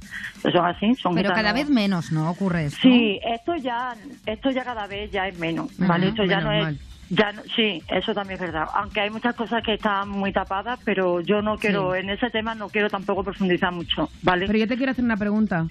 que 0.43 0.53
son 0.53 0.67
así, 0.67 0.95
son 0.97 1.15
Pero 1.15 1.31
gitanos. 1.31 1.37
cada 1.43 1.53
vez 1.55 1.71
menos, 1.71 2.13
¿no? 2.13 2.31
Ocurre 2.31 2.67
esto. 2.67 2.81
Sí, 2.83 3.19
esto 3.25 3.57
ya, 3.57 3.97
esto 4.27 4.51
ya 4.51 4.65
cada 4.65 4.87
vez 4.87 5.11
ya 5.11 5.27
es 5.29 5.39
menos, 5.39 5.71
¿vale? 5.79 6.09
Ajá, 6.09 6.11
esto 6.11 6.25
ya 6.27 6.41
no 6.43 6.53
es... 6.53 6.77
Ya 7.11 7.33
no- 7.33 7.43
sí, 7.57 7.83
eso 7.89 8.13
también 8.15 8.35
es 8.35 8.41
verdad. 8.41 8.67
Aunque 8.75 9.01
hay 9.01 9.11
muchas 9.11 9.35
cosas 9.35 9.63
que 9.63 9.75
están 9.75 10.09
muy 10.11 10.33
tapadas, 10.33 10.79
pero 10.85 11.21
yo 11.21 11.41
no 11.43 11.57
quiero, 11.57 11.95
Sí. 11.95 12.01
en 12.01 12.11
ese 12.11 12.29
tema 12.31 12.55
no 12.55 12.69
quiero 12.69 12.91
tampoco 12.91 13.25
profundizar 13.25 13.73
mucho, 13.73 14.11
¿vale? 14.23 14.47
Pero 14.47 14.59
yo 14.59 14.69
te 14.69 14.77
quiero 14.77 14.93
hacer 14.93 15.05
una 15.05 15.17
pregunta. 15.17 15.67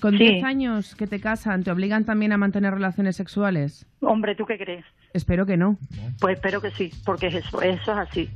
¿Con 0.00 0.12
Sí. 0.16 0.24
10 0.24 0.44
años 0.44 0.94
que 0.96 1.06
te 1.06 1.20
casan, 1.20 1.62
te 1.62 1.70
obligan 1.70 2.04
también 2.06 2.32
a 2.32 2.38
mantener 2.38 2.72
relaciones 2.72 3.16
sexuales? 3.16 3.86
Hombre, 4.00 4.34
¿tú 4.34 4.46
qué 4.46 4.56
crees? 4.56 4.84
Espero 5.12 5.44
que 5.44 5.56
no. 5.58 5.76
Pues 6.20 6.36
espero 6.36 6.60
que 6.62 6.70
sí, 6.70 6.90
porque 7.04 7.26
es 7.26 7.34
eso, 7.34 7.60
eso 7.60 7.92
es 7.92 7.98
así. 7.98 8.30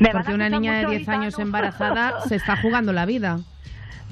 Me 0.00 0.08
Porque 0.10 0.32
una 0.32 0.48
niña 0.48 0.72
de 0.78 0.86
muchos 0.86 0.96
10 0.98 1.08
años 1.10 1.38
embarazada 1.38 2.20
se 2.22 2.36
está 2.36 2.56
jugando 2.56 2.92
la 2.92 3.04
vida. 3.06 3.38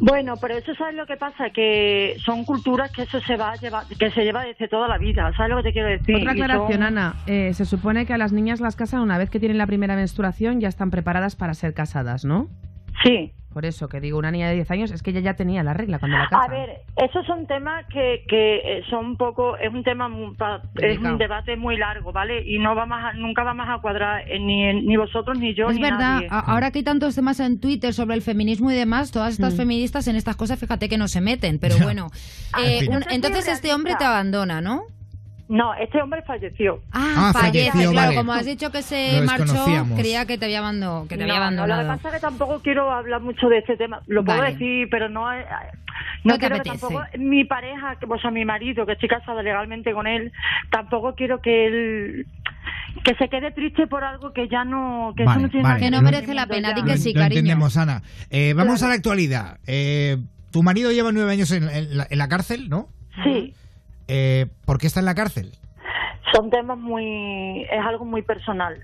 Bueno, 0.00 0.34
pero 0.40 0.56
eso 0.56 0.74
sabes 0.74 0.94
lo 0.94 1.04
que 1.06 1.16
pasa, 1.16 1.50
que 1.50 2.16
son 2.24 2.44
culturas 2.44 2.90
que 2.90 3.02
eso 3.02 3.20
se 3.20 3.36
va 3.36 3.50
a 3.52 3.56
llevar, 3.56 3.84
que 3.86 4.10
se 4.10 4.24
lleva 4.24 4.44
desde 4.44 4.66
toda 4.66 4.88
la 4.88 4.96
vida, 4.96 5.30
¿sabes 5.36 5.50
lo 5.50 5.56
que 5.58 5.62
te 5.64 5.72
quiero 5.74 5.88
decir? 5.88 6.16
Otra 6.16 6.32
Y 6.34 6.38
son- 6.38 6.42
aclaración, 6.50 6.82
Ana. 6.82 7.14
Eh, 7.26 7.52
se 7.52 7.66
supone 7.66 8.06
que 8.06 8.14
a 8.14 8.18
las 8.18 8.32
niñas 8.32 8.60
las 8.60 8.76
casan 8.76 9.00
una 9.02 9.18
vez 9.18 9.28
que 9.28 9.38
tienen 9.38 9.58
la 9.58 9.66
primera 9.66 9.96
menstruación, 9.96 10.58
ya 10.60 10.68
están 10.68 10.90
preparadas 10.90 11.36
para 11.36 11.52
ser 11.54 11.74
casadas, 11.74 12.24
¿no? 12.24 12.48
Sí. 13.04 13.32
Por 13.52 13.64
eso 13.66 13.88
que 13.88 14.00
digo, 14.00 14.16
una 14.16 14.30
niña 14.30 14.48
de 14.48 14.54
10 14.54 14.70
años 14.70 14.90
es 14.92 15.02
que 15.02 15.10
ella 15.10 15.18
ya 15.20 15.34
tenía 15.34 15.64
la 15.64 15.74
regla 15.74 15.98
cuando 15.98 16.16
la 16.18 16.28
casan. 16.28 16.50
A 16.52 16.54
ver, 16.54 16.82
esos 16.96 17.26
son 17.26 17.48
temas 17.48 17.84
que, 17.92 18.24
que 18.28 18.56
eh, 18.78 18.82
son 18.88 19.06
un 19.06 19.16
poco, 19.16 19.56
es 19.56 19.72
un 19.74 19.82
tema, 19.82 20.08
muy 20.08 20.36
es 20.76 20.98
un 20.98 21.18
debate 21.18 21.56
muy 21.56 21.76
largo, 21.76 22.12
¿vale? 22.12 22.42
Y 22.46 22.60
no 22.60 22.76
vamos 22.76 22.98
a, 23.02 23.12
nunca 23.14 23.42
vamos 23.42 23.66
a 23.68 23.78
cuadrar 23.82 24.22
eh, 24.30 24.38
ni, 24.38 24.72
ni 24.82 24.96
vosotros 24.96 25.36
ni 25.36 25.52
yo 25.54 25.68
Es 25.68 25.74
ni 25.76 25.82
verdad, 25.82 25.98
nadie. 26.14 26.28
ahora 26.30 26.70
que 26.70 26.78
hay 26.78 26.84
tantos 26.84 27.16
temas 27.16 27.40
en 27.40 27.58
Twitter 27.60 27.92
sobre 27.92 28.14
el 28.14 28.22
feminismo 28.22 28.70
y 28.70 28.74
demás, 28.74 29.10
todas 29.10 29.32
estas 29.32 29.54
Mm. 29.54 29.56
feministas 29.56 30.06
en 30.06 30.14
estas 30.14 30.36
cosas, 30.36 30.56
fíjate 30.60 30.88
que 30.88 30.96
no 30.96 31.08
se 31.08 31.20
meten, 31.20 31.58
pero 31.58 31.76
bueno. 31.82 32.06
Eh, 32.64 32.86
un- 32.88 33.04
entonces 33.10 33.48
este 33.48 33.74
hombre 33.74 33.94
te 33.98 34.04
abandona, 34.04 34.60
¿no? 34.60 34.82
No, 35.50 35.74
este 35.74 36.00
hombre 36.00 36.22
falleció. 36.22 36.80
Ah, 36.92 37.30
Ah, 37.30 37.32
fallece, 37.32 37.70
falleció, 37.72 37.90
claro, 37.90 38.06
vale. 38.10 38.16
como 38.18 38.32
has 38.32 38.46
dicho 38.46 38.70
que 38.70 38.82
se 38.82 39.18
Lo 39.18 39.26
marchó, 39.26 39.66
creía 39.96 40.24
que 40.24 40.38
te 40.38 40.44
había, 40.44 40.60
abando- 40.60 41.06
que 41.08 41.16
te 41.16 41.24
había 41.24 41.34
No, 41.34 41.40
no, 41.40 41.44
abandonado. 41.44 41.82
lo 41.82 41.88
que 41.88 41.96
pasa 41.96 42.08
es 42.08 42.14
que 42.14 42.20
tampoco 42.20 42.60
quiero 42.62 42.92
hablar 42.92 43.20
mucho 43.20 43.48
de 43.48 43.58
este 43.58 43.76
tema. 43.76 44.00
Lo 44.06 44.24
puedo 44.24 44.38
Vale. 44.38 44.52
decir, 44.52 44.86
pero 44.92 45.08
no 45.08 45.32
eh, 45.32 45.44
No 46.22 46.32
no, 46.32 46.34
te 46.34 46.38
quiero 46.38 46.62
que 46.62 46.70
tampoco 46.70 47.02
mi 47.18 47.44
pareja, 47.44 47.96
que- 47.98 48.06
o 48.08 48.18
sea, 48.20 48.30
mi 48.30 48.44
marido, 48.44 48.86
que 48.86 48.92
estoy 48.92 49.08
casada 49.08 49.42
legalmente 49.42 49.92
con 49.92 50.06
él, 50.06 50.30
tampoco 50.70 51.14
quiero 51.16 51.40
que 51.40 51.66
él 51.66 52.26
que 53.04 53.14
se 53.16 53.28
quede 53.28 53.50
triste 53.52 53.86
por 53.88 54.04
algo 54.04 54.32
que 54.32 54.48
ya 54.48 54.64
no 54.64 55.14
que 55.16 55.24
Vale, 55.24 55.38
eso 55.38 55.46
no 55.46 55.50
tiene 55.50 55.62
vale. 55.64 55.74
nada 55.80 55.84
Que 55.86 55.90
no 55.90 56.02
merece 56.02 56.34
la 56.34 56.46
pena, 56.46 56.72
di 56.74 56.82
que 56.84 56.96
sí, 56.96 57.12
Lo 57.12 57.20
cariño. 57.22 57.38
entendemos, 57.40 57.76
Ana. 57.76 58.02
Eh, 58.30 58.52
vamos 58.54 58.82
a 58.84 58.88
la 58.88 58.94
actualidad. 58.94 59.58
Eh, 59.66 60.16
tu 60.52 60.62
marido 60.62 60.92
lleva 60.92 61.10
nueve 61.10 61.32
años 61.32 61.50
en, 61.52 61.68
en 61.68 61.96
la, 61.96 62.06
en 62.08 62.18
la 62.18 62.28
cárcel, 62.28 62.68
¿no? 62.68 62.88
Sí, 63.24 63.54
Eh, 64.10 64.46
¿Por 64.66 64.78
qué 64.78 64.86
está 64.88 65.00
en 65.00 65.06
la 65.06 65.14
cárcel? 65.14 65.52
son 66.34 66.48
temas 66.50 66.78
muy 66.78 67.62
es 67.62 67.84
algo 67.84 68.04
muy 68.04 68.22
personal. 68.22 68.76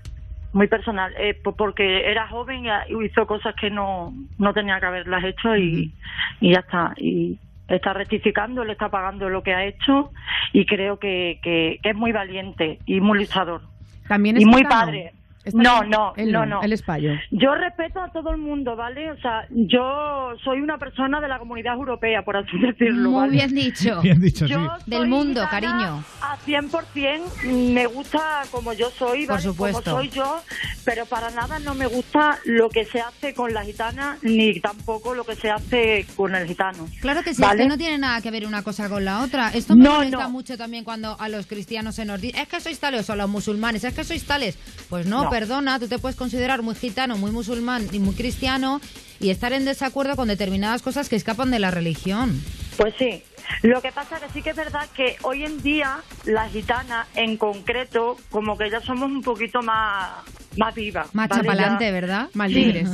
Muy 0.53 0.67
personal, 0.67 1.13
eh, 1.19 1.33
po- 1.33 1.55
porque 1.55 2.09
era 2.09 2.27
joven 2.29 2.65
y 2.65 3.05
hizo 3.05 3.27
cosas 3.27 3.53
que 3.55 3.69
no, 3.69 4.13
no 4.37 4.53
tenía 4.53 4.79
que 4.79 4.85
haberlas 4.85 5.23
hecho 5.25 5.55
y, 5.57 5.93
y 6.39 6.53
ya 6.53 6.59
está. 6.59 6.93
Y 6.97 7.37
está 7.67 7.93
rectificando, 7.93 8.63
le 8.63 8.71
está 8.71 8.89
pagando 8.89 9.29
lo 9.29 9.43
que 9.43 9.53
ha 9.53 9.65
hecho 9.65 10.11
y 10.53 10.65
creo 10.65 10.99
que, 10.99 11.39
que, 11.43 11.79
que 11.83 11.89
es 11.89 11.95
muy 11.95 12.11
valiente 12.13 12.79
y 12.85 13.01
muy 13.01 13.19
luchador. 13.19 13.61
También 14.07 14.39
y 14.41 14.45
muy 14.45 14.63
padre. 14.63 15.11
Está 15.47 15.61
No, 15.61 15.79
bien. 15.81 15.91
no, 15.91 16.13
Él 16.15 16.31
no, 16.31 16.45
no. 16.45 16.61
Él 16.61 16.73
es 16.73 16.81
payo. 16.81 17.11
Yo 17.31 17.55
respeto 17.55 18.01
a 18.01 18.09
todo 18.11 18.31
el 18.31 18.37
mundo, 18.37 18.75
¿vale? 18.75 19.11
O 19.11 19.17
sea, 19.17 19.45
yo 19.49 20.33
soy 20.43 20.59
una 20.61 20.77
persona 20.77 21.19
de 21.21 21.27
la 21.27 21.39
comunidad 21.39 21.73
europea, 21.75 22.21
por 22.23 22.37
así 22.37 22.57
decirlo. 22.61 23.09
Muy 23.11 23.19
¿vale? 23.19 23.31
bien 23.31 23.53
dicho. 23.55 24.01
Bien 24.07 24.19
dicho, 24.21 24.45
Yo 24.45 24.57
sí. 24.59 24.83
Del 24.87 25.07
mundo, 25.07 25.41
cariño. 25.49 26.03
A 26.21 26.37
100% 26.45 27.71
me 27.73 27.85
gusta 27.87 28.43
como 28.51 28.73
yo 28.73 28.89
soy, 28.91 29.25
Por 29.25 29.35
¿vale? 29.35 29.41
supuesto. 29.43 29.81
como 29.83 29.97
soy 29.97 30.09
yo, 30.09 30.41
pero 30.85 31.05
para 31.05 31.29
nada 31.31 31.59
no 31.59 31.73
me 31.73 31.87
gusta 31.87 32.37
lo 32.45 32.69
que 32.69 32.85
se 32.85 32.99
hace 33.01 33.33
con 33.33 33.53
la 33.53 33.63
gitana, 33.63 34.17
ni 34.21 34.59
tampoco 34.59 35.13
lo 35.13 35.23
que 35.23 35.35
se 35.35 35.49
hace 35.49 36.05
con 36.15 36.35
el 36.35 36.47
gitano. 36.47 36.87
Claro 37.01 37.23
que 37.23 37.33
sí, 37.33 37.41
¿vale? 37.41 37.61
es 37.63 37.65
que 37.65 37.69
no 37.69 37.77
tiene 37.77 37.97
nada 37.97 38.21
que 38.21 38.31
ver 38.31 38.45
una 38.45 38.63
cosa 38.63 38.89
con 38.89 39.03
la 39.05 39.21
otra. 39.23 39.49
Esto 39.53 39.75
me 39.75 39.83
No, 39.83 39.95
molesta 39.95 40.23
no. 40.23 40.29
mucho 40.29 40.57
también 40.57 40.83
cuando 40.83 41.15
a 41.19 41.29
los 41.29 41.47
cristianos 41.47 41.95
se 41.95 42.05
nos 42.05 42.19
dice, 42.21 42.41
es 42.41 42.47
que 42.47 42.59
sois 42.59 42.79
tales, 42.79 43.09
o 43.09 43.13
a 43.13 43.15
los 43.15 43.29
musulmanes, 43.29 43.83
es 43.83 43.93
que 43.93 44.03
sois 44.03 44.25
tales. 44.25 44.57
Pues 44.89 45.05
no, 45.07 45.23
No. 45.23 45.29
Perdona, 45.41 45.77
tú 45.79 45.87
te 45.87 45.99
puedes 45.99 46.15
considerar 46.17 46.63
muy 46.63 46.73
gitano, 46.73 47.15
muy 47.15 47.29
musulmán 47.29 47.87
y 47.91 47.99
muy 47.99 48.15
cristiano 48.15 48.81
y 49.19 49.29
estar 49.29 49.53
en 49.53 49.65
desacuerdo 49.65 50.15
con 50.15 50.27
determinadas 50.29 50.81
cosas 50.81 51.09
que 51.09 51.15
escapan 51.15 51.51
de 51.51 51.59
la 51.59 51.69
religión. 51.69 52.41
Pues 52.75 52.95
sí. 52.97 53.21
Lo 53.61 53.79
que 53.83 53.91
pasa 53.91 54.19
que 54.19 54.25
sí 54.33 54.41
que 54.41 54.49
es 54.49 54.55
verdad 54.55 54.87
que 54.95 55.15
hoy 55.21 55.43
en 55.43 55.61
día 55.61 55.99
las 56.25 56.51
gitanas 56.51 57.07
en 57.15 57.37
concreto 57.37 58.17
como 58.31 58.57
que 58.57 58.69
ya 58.71 58.81
somos 58.81 59.11
un 59.11 59.21
poquito 59.21 59.61
más 59.61 60.09
más 60.57 60.73
viva. 60.73 61.05
Más 61.13 61.29
¿vale? 61.29 61.43
chapalante, 61.43 61.85
Ya- 61.85 61.91
¿verdad? 61.91 62.29
Más 62.33 62.49
Sí, 62.49 62.55
libres. 62.55 62.89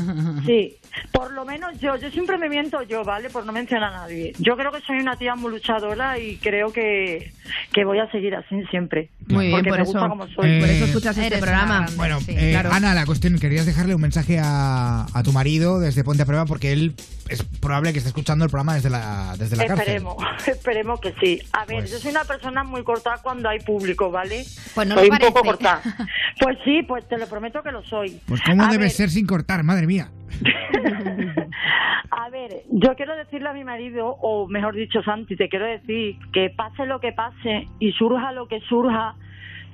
Sí, 0.45 0.77
por 1.11 1.31
lo 1.33 1.45
menos 1.45 1.79
yo, 1.79 1.95
yo 1.97 2.09
siempre 2.11 2.37
me 2.37 2.49
miento 2.49 2.81
yo, 2.83 3.03
¿vale? 3.03 3.29
Por 3.29 3.45
no 3.45 3.51
mencionar 3.51 3.93
a 3.93 3.97
nadie. 3.97 4.33
Yo 4.39 4.55
creo 4.55 4.71
que 4.71 4.81
soy 4.81 4.97
una 4.99 5.15
tía 5.15 5.35
muy 5.35 5.51
luchadora 5.51 6.17
y 6.19 6.37
creo 6.37 6.71
que, 6.71 7.31
que 7.71 7.83
voy 7.85 7.99
a 7.99 8.09
seguir 8.11 8.35
así 8.35 8.63
siempre. 8.69 9.09
Muy 9.27 9.47
bien, 9.47 9.57
porque 9.57 9.69
por 9.69 9.77
me 9.79 9.83
eso, 9.83 9.91
gusta 9.93 10.09
como 10.09 10.27
soy. 10.27 10.59
por 10.59 10.69
eso 10.69 10.85
Eh, 10.85 10.87
escuchas 10.87 11.17
este 11.17 11.37
programa. 11.37 11.75
grande, 11.77 11.93
Bueno, 11.95 12.19
sí. 12.21 12.35
eh, 12.37 12.51
claro. 12.51 12.71
Ana, 12.73 12.93
la 12.93 13.05
cuestión, 13.05 13.37
querías 13.39 13.65
dejarle 13.65 13.95
un 13.95 14.01
mensaje 14.01 14.39
a, 14.41 15.05
a 15.13 15.23
tu 15.23 15.31
marido 15.31 15.79
desde 15.79 16.03
Ponte 16.03 16.23
a 16.23 16.25
Prueba 16.25 16.45
porque 16.45 16.71
él 16.73 16.93
es 17.29 17.41
probable 17.43 17.91
que 17.93 17.99
esté 17.99 18.09
escuchando 18.09 18.43
el 18.45 18.51
programa 18.51 18.75
desde 18.75 18.89
la, 18.89 19.35
desde 19.39 19.55
la 19.55 19.65
cárcel. 19.65 19.87
Esperemos, 19.87 20.15
esperemos 20.47 20.99
que 20.99 21.13
sí. 21.21 21.41
A 21.53 21.65
ver, 21.65 21.79
Pues- 21.79 21.91
yo 21.91 21.97
soy 21.99 22.11
una 22.11 22.25
persona 22.25 22.63
muy 22.63 22.83
cortada 22.83 23.17
cuando 23.23 23.49
hay 23.49 23.59
público, 23.59 24.11
¿vale? 24.11 24.43
Pues 24.75 24.87
no 24.87 24.95
soy 24.95 25.09
un 25.09 25.17
poco 25.17 25.41
cortada. 25.43 25.81
Pues 26.39 26.57
sí, 26.65 26.81
pues 26.85 27.07
te 27.07 27.17
lo 27.17 27.27
prometo 27.27 27.61
que 27.63 27.71
lo 27.71 27.83
soy. 27.83 28.19
Pues 28.25 28.41
cómo 28.41 28.63
A 28.63 28.67
debe 28.71 28.85
ver, 28.85 28.91
ser 28.91 29.09
sin 29.09 29.25
cortar, 29.25 29.63
madre 29.63 29.85
mía. 29.87 30.09
A 32.11 32.29
ver, 32.29 32.63
yo 32.69 32.95
quiero 32.95 33.15
decirle 33.15 33.49
a 33.49 33.53
mi 33.53 33.63
marido, 33.63 34.07
o 34.21 34.47
mejor 34.47 34.75
dicho, 34.75 35.01
Santi, 35.03 35.35
te 35.35 35.49
quiero 35.49 35.65
decir 35.65 36.17
que 36.31 36.49
pase 36.49 36.85
lo 36.85 36.99
que 36.99 37.11
pase 37.11 37.67
y 37.79 37.91
surja 37.93 38.31
lo 38.31 38.47
que 38.47 38.59
surja, 38.61 39.15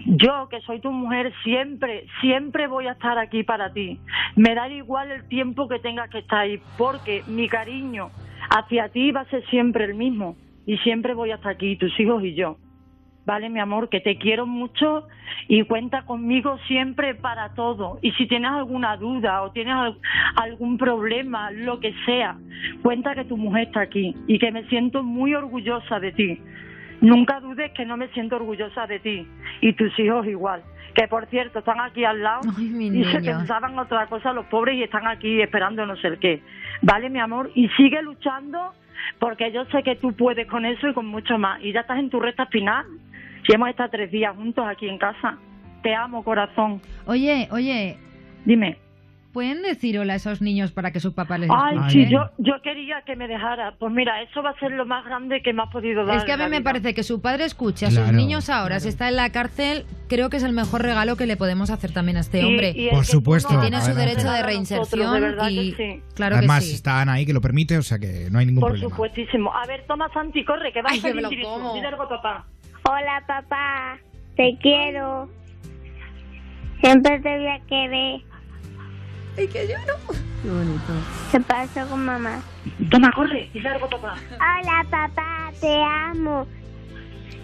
yo, 0.06 0.48
que 0.50 0.62
soy 0.62 0.80
tu 0.80 0.92
mujer, 0.92 1.34
siempre, 1.44 2.06
siempre 2.22 2.68
voy 2.68 2.88
a 2.88 2.94
estar 2.94 3.18
aquí 3.18 3.44
para 3.44 3.74
ti. 3.74 4.00
Me 4.36 4.56
da 4.56 4.70
igual 4.70 5.12
el 5.12 5.28
tiempo 5.28 5.68
que 5.68 5.80
tengas 5.80 6.10
que 6.10 6.20
estar 6.20 6.40
ahí, 6.40 6.62
porque 6.78 7.24
mi 7.28 7.50
cariño 7.50 8.10
hacia 8.50 8.90
ti 8.90 9.12
va 9.12 9.22
a 9.22 9.30
ser 9.30 9.46
siempre 9.48 9.86
el 9.86 9.96
mismo. 9.96 10.36
Y 10.66 10.78
siempre 10.78 11.14
voy 11.14 11.32
a 11.32 11.36
estar 11.36 11.52
aquí, 11.54 11.76
tus 11.76 12.00
hijos 12.00 12.24
y 12.24 12.36
yo. 12.36 12.58
Vale, 13.30 13.48
mi 13.48 13.60
amor, 13.60 13.90
que 13.90 14.00
te 14.02 14.18
quiero 14.18 14.48
mucho 14.48 15.08
y 15.48 15.62
cuenta 15.62 16.02
conmigo 16.02 16.58
siempre 16.68 17.14
para 17.14 17.50
todo. 17.54 18.00
Y 18.02 18.12
si 18.14 18.26
tienes 18.28 18.50
alguna 18.50 18.98
duda 18.98 19.44
o 19.44 19.52
tienes 19.52 19.76
al- 19.76 19.98
algún 20.36 20.80
problema, 20.80 21.52
lo 21.52 21.80
que 21.80 21.94
sea, 22.08 22.38
cuenta 22.82 23.14
que 23.14 23.26
tu 23.26 23.38
mujer 23.38 23.68
está 23.68 23.82
aquí 23.82 24.16
y 24.26 24.40
que 24.40 24.52
me 24.52 24.64
siento 24.64 25.04
muy 25.04 25.36
orgullosa 25.36 26.00
de 26.00 26.12
ti. 26.12 26.42
Nunca 27.02 27.40
dudes 27.40 27.72
que 27.74 27.86
no 27.86 27.98
me 27.98 28.08
siento 28.08 28.36
orgullosa 28.38 28.88
de 28.88 28.98
ti 28.98 29.28
y 29.62 29.74
tus 29.74 29.92
hijos 30.00 30.26
igual. 30.26 30.64
Que 30.96 31.08
por 31.08 31.28
cierto, 31.28 31.60
están 31.60 31.80
aquí 31.82 32.04
al 32.06 32.24
lado 32.24 32.42
Ay, 32.58 32.66
mi 32.70 32.88
y 32.88 33.04
se 33.12 33.22
pensaban 33.22 33.78
otra 33.78 34.08
cosa 34.08 34.34
los 34.34 34.48
pobres 34.48 34.74
y 34.76 34.82
están 34.82 35.06
aquí 35.06 35.40
esperando 35.40 35.86
no 35.86 35.96
sé 35.98 36.08
el 36.08 36.18
qué. 36.18 36.42
Vale, 36.82 37.12
mi 37.12 37.20
amor, 37.20 37.52
y 37.54 37.68
sigue 37.78 38.02
luchando 38.02 38.74
porque 39.20 39.52
yo 39.52 39.66
sé 39.66 39.84
que 39.84 39.96
tú 39.98 40.14
puedes 40.14 40.48
con 40.48 40.66
eso 40.66 40.88
y 40.90 40.94
con 40.94 41.06
mucho 41.06 41.38
más. 41.38 41.62
Y 41.64 41.72
ya 41.74 41.82
estás 41.82 42.00
en 42.00 42.10
tu 42.10 42.20
recta 42.20 42.48
final. 42.48 42.86
Si 43.46 43.54
hemos 43.54 43.70
estado 43.70 43.90
tres 43.92 44.12
días 44.12 44.36
juntos 44.36 44.66
aquí 44.68 44.88
en 44.88 44.98
casa. 44.98 45.38
Te 45.84 45.96
amo, 45.96 46.24
corazón. 46.24 46.82
Oye, 47.06 47.48
oye, 47.52 47.98
Dime. 48.46 48.78
¿pueden 49.32 49.62
decir 49.62 49.98
hola 50.00 50.14
a 50.14 50.16
esos 50.18 50.42
niños 50.42 50.72
para 50.72 50.92
que 50.92 51.00
su 51.00 51.14
papá 51.14 51.38
les 51.38 51.50
Ay, 51.54 51.78
sí, 51.90 52.10
yo, 52.10 52.30
yo 52.40 52.56
quería 52.64 53.02
que 53.06 53.16
me 53.16 53.28
dejara. 53.30 53.76
Pues 53.80 53.94
mira, 53.94 54.22
eso 54.24 54.42
va 54.44 54.50
a 54.50 54.60
ser 54.60 54.72
lo 54.72 54.86
más 54.86 55.06
grande 55.06 55.42
que 55.42 55.54
me 55.54 55.62
has 55.64 55.70
podido 55.70 56.04
dar. 56.06 56.18
Es 56.18 56.26
que 56.26 56.34
a 56.34 56.38
mí 56.38 56.44
me 56.46 56.50
vida. 56.50 56.64
parece 56.64 56.94
que 56.94 57.04
su 57.04 57.22
padre 57.22 57.46
escuche 57.46 57.86
a 57.86 57.90
Claro, 57.90 58.08
sus 58.08 58.16
niños 58.16 58.50
ahora, 58.50 58.80
si 58.82 58.90
está 58.90 59.08
en 59.08 59.16
la 59.16 59.30
cárcel, 59.32 59.86
creo 60.10 60.30
que 60.30 60.38
es 60.38 60.44
el 60.44 60.52
mejor 60.52 60.82
regalo 60.82 61.16
que 61.16 61.28
le 61.28 61.38
podemos 61.38 61.70
hacer 61.70 61.94
también 61.94 62.18
a 62.18 62.22
este 62.22 62.42
Y- 62.42 62.46
hombre. 62.46 62.74
y 62.76 62.86
el 62.86 62.90
Por 62.90 63.02
que 63.02 63.06
tú 63.06 63.12
supuesto. 63.14 63.54
no 63.54 63.62
Tiene 63.62 63.78
su 63.78 63.92
Adelante. 63.92 64.10
derecho 64.10 64.32
de 64.32 64.44
reinserción 64.44 65.00
nosotros, 65.00 65.14
de 65.14 65.20
verdad 65.22 65.50
y 65.50 65.72
que 65.72 65.78
sí. 65.78 66.02
claro 66.16 66.36
Además, 66.36 66.60
que 66.60 66.66
sí. 66.66 66.74
está 66.76 67.00
Ana 67.02 67.14
ahí 67.14 67.26
que 67.26 67.34
lo 67.34 67.40
permite, 67.42 67.78
o 67.78 67.84
sea 67.84 68.00
que 68.00 68.28
no 68.32 68.40
hay 68.40 68.48
ningún 68.48 68.62
Por 68.62 68.72
problema. 68.72 68.90
supuestísimo. 68.90 69.54
A 69.56 69.66
ver, 69.68 69.86
toma 69.88 70.12
Santi, 70.12 70.44
corre, 70.44 70.74
que 70.74 70.82
vas 70.82 70.92
Ay, 70.92 71.00
a 71.00 71.02
que 71.04 71.14
me 71.14 71.22
lo 71.22 71.30
directo. 71.30 71.50
como. 71.54 71.74
Dile 71.76 71.88
algo 71.88 72.04
a 72.04 72.10
papá. 72.10 72.46
Hola 72.92 73.22
papá, 73.28 74.00
te 74.36 74.58
quiero. 74.64 75.30
Siempre 76.82 77.20
te 77.20 77.38
voy 77.38 77.48
a 77.48 77.60
querer. 77.68 78.22
Ay, 79.38 79.48
que 79.48 79.68
lloro. 79.68 79.96
Qué 80.42 80.50
bonito. 80.50 80.94
¿Qué 81.32 81.40
pasó 81.42 81.88
con 81.88 82.04
mamá? 82.04 82.42
Toma, 82.90 83.12
corre, 83.12 83.48
algo 83.64 83.86
a 83.86 83.90
papá. 83.90 84.16
Hola 84.38 84.86
papá, 84.90 85.52
te 85.62 85.84
amo. 85.84 86.48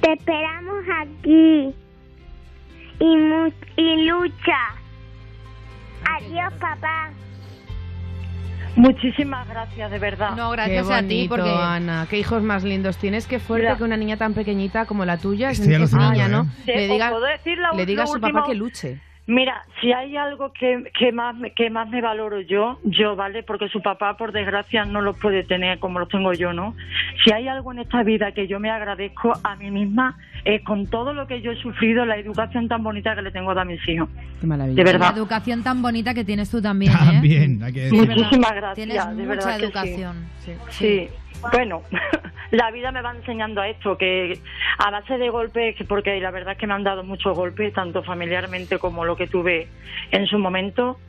Te 0.01 0.13
esperamos 0.13 0.83
aquí. 0.99 1.75
Y, 2.99 3.17
mu- 3.17 3.51
y 3.77 4.07
lucha. 4.09 4.59
Adiós 6.05 6.53
papá. 6.53 7.11
Muchísimas 8.75 9.47
gracias, 9.47 9.89
de 9.89 9.99
verdad. 9.99 10.31
No, 10.35 10.49
Qué 10.51 10.55
gracias 10.57 10.89
a 10.89 10.99
ti, 11.01 11.27
bonito, 11.27 11.35
porque 11.35 11.49
Ana. 11.49 12.07
Qué 12.09 12.17
hijos 12.19 12.43
más 12.43 12.63
lindos 12.63 12.97
tienes. 12.97 13.25
Qué 13.27 13.39
fuerte 13.39 13.67
Mira. 13.67 13.77
que 13.77 13.83
una 13.83 13.97
niña 13.97 14.17
tan 14.17 14.33
pequeñita 14.33 14.85
como 14.85 15.05
la 15.05 15.17
tuya, 15.17 15.49
es, 15.51 15.59
niña, 15.61 16.25
¿eh? 16.25 16.29
¿no? 16.29 16.45
Sí, 16.65 16.71
Le 16.75 16.87
diga, 16.87 17.09
puedo 17.09 17.25
decir 17.25 17.57
la- 17.57 17.71
le 17.71 17.85
diga 17.85 18.03
a 18.03 18.07
su 18.07 18.13
último- 18.13 18.33
papá 18.33 18.47
que 18.49 18.55
luche. 18.55 18.99
Mira, 19.27 19.63
si 19.81 19.91
hay 19.91 20.15
algo 20.17 20.53
que, 20.53 20.83
que 20.97 21.11
más 21.11 21.35
me- 21.35 21.51
que 21.51 21.71
más 21.71 21.89
me 21.89 21.99
valoro 21.99 22.41
yo, 22.41 22.79
yo, 22.83 23.15
¿vale? 23.15 23.41
Porque 23.41 23.67
su 23.69 23.81
papá, 23.81 24.17
por 24.17 24.31
desgracia, 24.31 24.85
no 24.85 25.01
lo 25.01 25.13
puede 25.13 25.43
tener 25.43 25.79
como 25.79 25.97
lo 25.97 26.05
tengo 26.07 26.31
yo, 26.33 26.53
¿no? 26.53 26.75
Si 27.23 27.31
hay 27.33 27.47
algo 27.47 27.71
en 27.71 27.79
esta 27.79 28.03
vida 28.03 28.33
que 28.33 28.47
yo 28.47 28.59
me 28.59 28.69
agradezco 28.69 29.33
a 29.43 29.55
mí 29.55 29.71
misma, 29.71 30.15
es 30.43 30.61
con 30.63 30.85
todo 30.85 31.11
lo 31.13 31.25
que 31.25 31.41
yo 31.41 31.51
he 31.51 31.55
sufrido, 31.55 32.05
la 32.05 32.17
educación 32.17 32.67
tan 32.67 32.83
bonita 32.83 33.15
que 33.15 33.23
le 33.23 33.31
tengo 33.31 33.49
a 33.51 33.65
mis 33.65 33.79
hijos. 33.89 34.07
Qué 34.39 34.45
maravilla. 34.45 34.75
De 34.75 34.83
la 34.83 34.91
verdad. 34.91 35.17
educación 35.17 35.63
tan 35.63 35.81
bonita 35.81 36.13
que 36.13 36.23
tienes 36.23 36.51
tú 36.51 36.61
también, 36.61 36.91
¿eh? 36.93 36.95
También, 36.99 37.63
hay 37.63 37.73
que 37.73 37.79
decir. 37.85 38.07
Muchísimas 38.07 38.53
gracias, 38.53 38.75
Tienes 38.75 39.07
de 39.17 39.23
mucha 39.23 39.27
verdad 39.27 39.53
que 39.55 39.59
sí. 39.59 39.65
educación. 39.65 40.15
Sí. 40.39 40.51
Sí, 40.69 41.09
bueno, 41.51 41.81
la 42.51 42.71
vida 42.71 42.91
me 42.91 43.01
va 43.01 43.15
enseñando 43.15 43.61
a 43.61 43.67
esto, 43.67 43.97
que 43.97 44.39
a 44.77 44.91
base 44.91 45.17
de 45.17 45.29
golpes, 45.29 45.75
que 45.75 45.85
porque 45.85 46.19
la 46.19 46.31
verdad 46.31 46.53
es 46.53 46.57
que 46.57 46.67
me 46.67 46.73
han 46.73 46.83
dado 46.83 47.03
muchos 47.03 47.35
golpes, 47.35 47.73
tanto 47.73 48.03
familiarmente 48.03 48.79
como 48.79 49.05
lo 49.05 49.15
que 49.15 49.27
tuve 49.27 49.67
en 50.11 50.27
su 50.27 50.37
momento, 50.37 50.99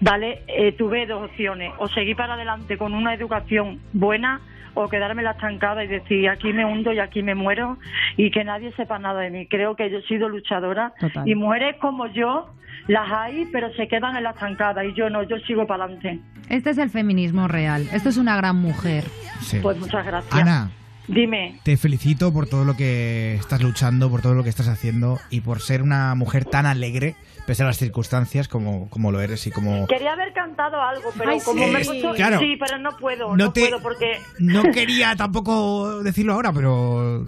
¿vale? 0.00 0.42
Eh, 0.48 0.72
tuve 0.72 1.06
dos 1.06 1.30
opciones, 1.30 1.72
o 1.78 1.88
seguir 1.88 2.16
para 2.16 2.34
adelante 2.34 2.76
con 2.76 2.94
una 2.94 3.14
educación 3.14 3.80
buena 3.92 4.40
o 4.74 4.88
quedarme 4.88 5.22
la 5.22 5.30
estancada 5.30 5.82
y 5.84 5.86
decir 5.86 6.28
aquí 6.28 6.52
me 6.52 6.64
hundo 6.64 6.92
y 6.92 6.98
aquí 6.98 7.22
me 7.22 7.34
muero 7.34 7.78
y 8.18 8.30
que 8.30 8.44
nadie 8.44 8.72
sepa 8.72 8.98
nada 8.98 9.22
de 9.22 9.30
mí. 9.30 9.46
Creo 9.46 9.74
que 9.74 9.90
yo 9.90 9.98
he 9.98 10.02
sido 10.02 10.28
luchadora 10.28 10.92
Total. 11.00 11.26
y 11.26 11.34
mujeres 11.34 11.76
como 11.76 12.06
yo 12.08 12.50
las 12.88 13.10
hay, 13.12 13.46
pero 13.52 13.72
se 13.74 13.88
quedan 13.88 14.16
en 14.16 14.22
la 14.24 14.30
estancada 14.30 14.84
y 14.84 14.94
yo 14.94 15.10
no, 15.10 15.22
yo 15.22 15.36
sigo 15.46 15.66
para 15.66 15.84
adelante. 15.84 16.20
Este 16.48 16.70
es 16.70 16.78
el 16.78 16.90
feminismo 16.90 17.48
real. 17.48 17.88
Esto 17.92 18.08
es 18.08 18.16
una 18.16 18.36
gran 18.36 18.56
mujer. 18.56 19.04
Sí. 19.40 19.58
Pues 19.60 19.76
muchas 19.78 20.06
gracias. 20.06 20.32
Ana, 20.32 20.70
Dime. 21.08 21.58
te 21.64 21.76
felicito 21.76 22.32
por 22.32 22.46
todo 22.48 22.64
lo 22.64 22.74
que 22.76 23.34
estás 23.34 23.62
luchando, 23.62 24.10
por 24.10 24.22
todo 24.22 24.34
lo 24.34 24.42
que 24.44 24.48
estás 24.50 24.68
haciendo 24.68 25.18
y 25.30 25.40
por 25.40 25.60
ser 25.60 25.82
una 25.82 26.14
mujer 26.14 26.44
tan 26.44 26.66
alegre, 26.66 27.16
pese 27.46 27.62
a 27.62 27.66
las 27.66 27.78
circunstancias, 27.78 28.48
como, 28.48 28.88
como 28.90 29.10
lo 29.12 29.20
eres 29.20 29.46
y 29.46 29.50
como... 29.50 29.86
Quería 29.88 30.12
haber 30.12 30.32
cantado 30.32 30.80
algo, 30.80 31.10
pero 31.18 31.30
Ay, 31.30 31.40
como 31.44 31.64
sí. 31.64 31.70
me 31.70 31.80
he 31.80 31.84
puesto... 31.84 32.12
Claro. 32.14 32.38
Sí, 32.40 32.56
pero 32.58 32.78
no 32.78 32.96
puedo, 32.96 33.30
No 33.30 33.36
no, 33.46 33.52
te- 33.52 33.60
puedo 33.62 33.80
porque... 33.82 34.18
No 34.38 34.62
quería 34.72 35.14
tampoco 35.16 36.02
decirlo 36.02 36.32
ahora, 36.34 36.52
pero... 36.52 37.26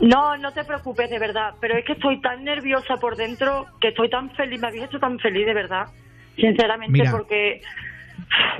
No, 0.00 0.36
no 0.36 0.52
te 0.52 0.64
preocupes, 0.64 1.10
de 1.10 1.18
verdad. 1.18 1.54
Pero 1.60 1.76
es 1.76 1.84
que 1.84 1.92
estoy 1.92 2.20
tan 2.20 2.44
nerviosa 2.44 2.96
por 2.96 3.16
dentro, 3.16 3.66
que 3.80 3.88
estoy 3.88 4.08
tan 4.10 4.30
feliz, 4.30 4.60
me 4.60 4.68
habéis 4.68 4.84
hecho 4.84 4.98
tan 4.98 5.18
feliz, 5.18 5.46
de 5.46 5.54
verdad. 5.54 5.86
Sinceramente, 6.36 6.92
Mira. 6.92 7.10
porque 7.10 7.62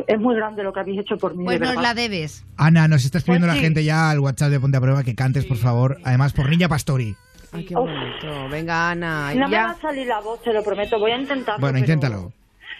es 0.06 0.18
muy 0.18 0.34
grande 0.36 0.62
lo 0.62 0.72
que 0.72 0.80
habéis 0.80 1.00
hecho 1.00 1.16
por 1.18 1.34
mí, 1.36 1.44
Pues 1.44 1.58
de 1.60 1.66
nos 1.66 1.74
verdad. 1.76 1.82
la 1.82 1.94
debes. 1.94 2.44
Ana, 2.56 2.88
nos 2.88 3.04
está 3.04 3.18
escribiendo 3.18 3.46
Pues 3.48 3.56
la 3.56 3.62
gente 3.62 3.84
ya 3.84 4.10
al 4.10 4.20
WhatsApp 4.20 4.50
de 4.50 4.60
Ponte 4.60 4.76
a 4.76 4.80
Prueba 4.80 5.02
que 5.04 5.14
cantes, 5.14 5.44
por 5.46 5.56
favor. 5.56 5.98
Además, 6.04 6.32
por 6.32 6.48
Niña 6.48 6.68
Pastori. 6.68 7.14
Ay, 7.52 7.64
qué 7.64 7.74
Uf. 7.74 7.88
bonito. 7.88 8.48
Venga, 8.50 8.90
Ana. 8.90 9.32
No 9.34 9.48
me 9.48 9.56
va 9.56 9.70
a 9.70 9.76
salir 9.80 10.06
la 10.06 10.20
voz, 10.20 10.42
te 10.42 10.52
lo 10.52 10.62
prometo. 10.62 10.98
Voy 10.98 11.12
a 11.12 11.16
intentarlo. 11.18 11.60
Bueno, 11.60 11.78
inténtalo. 11.78 12.32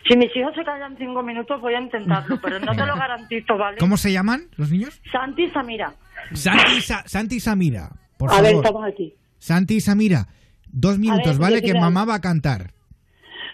Si 0.09 0.17
mis 0.17 0.35
hijos 0.37 0.53
se 0.55 0.63
callan 0.65 0.97
cinco 0.99 1.23
minutos, 1.23 1.61
voy 1.61 1.75
a 1.75 1.81
intentarlo, 1.81 2.39
pero 2.43 2.61
no 2.61 2.75
te 2.75 2.87
lo 2.87 2.95
garantizo, 2.97 3.57
¿vale? 3.57 3.79
¿Cómo 3.79 3.97
se 3.97 4.13
llaman 4.13 4.45
los 4.57 4.71
niños? 4.71 5.01
Santi 5.11 5.45
y 5.45 5.51
Samira. 5.51 5.93
Santi 6.33 6.81
Sa- 6.81 7.03
Santi 7.07 7.37
y 7.37 7.41
Samira, 7.41 7.91
por 8.19 8.31
a 8.31 8.35
favor. 8.35 8.47
ver, 8.47 8.57
estamos 8.57 8.85
aquí. 8.85 9.15
Santi 9.39 9.77
y 9.77 9.81
Samira, 9.81 10.27
dos 10.73 10.99
minutos, 10.99 11.39
ver, 11.39 11.41
¿vale? 11.41 11.57
Que 11.57 11.71
quiero- 11.73 11.81
mamá 11.81 12.05
va 12.05 12.15
a 12.17 12.21
cantar. 12.21 12.71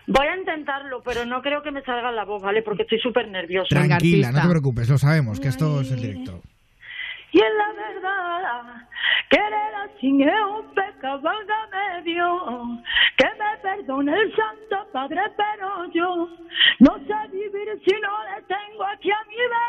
Voy 0.06 0.26
a 0.26 0.36
intentarlo, 0.36 1.00
pero 1.04 1.24
no 1.24 1.40
creo 1.42 1.62
que 1.62 1.70
me 1.70 1.82
salga 1.82 2.10
la 2.10 2.24
voz, 2.24 2.42
¿vale? 2.42 2.62
Porque 2.62 2.82
estoy 2.82 2.98
súper 3.00 3.28
nerviosa. 3.28 3.68
Tranquila, 3.68 4.32
no 4.32 4.42
te 4.42 4.48
preocupes, 4.48 4.88
lo 4.88 4.98
sabemos, 4.98 5.38
que 5.38 5.48
esto 5.48 5.80
es 5.80 5.90
el 5.92 6.00
directo. 6.00 6.40
Y 7.34 7.38
en 7.38 7.56
la 7.56 7.68
verdad, 7.72 8.88
querer 9.30 9.74
así 9.86 10.22
es 10.22 10.42
un 10.58 10.74
pecado 10.74 11.20
válgame 11.22 12.02
Dios. 12.04 12.42
Que 13.16 13.24
me 13.24 13.56
perdone 13.62 14.12
el 14.12 14.34
Santo 14.36 14.86
Padre, 14.92 15.20
pero 15.36 15.90
yo 15.94 16.28
no 16.80 16.98
sé 17.06 17.28
vivir 17.32 17.68
si 17.86 17.94
no 18.02 18.12
le 18.24 18.42
tengo 18.42 18.84
aquí 18.84 19.10
a 19.10 19.24
mi 19.28 19.34
vida. 19.34 19.62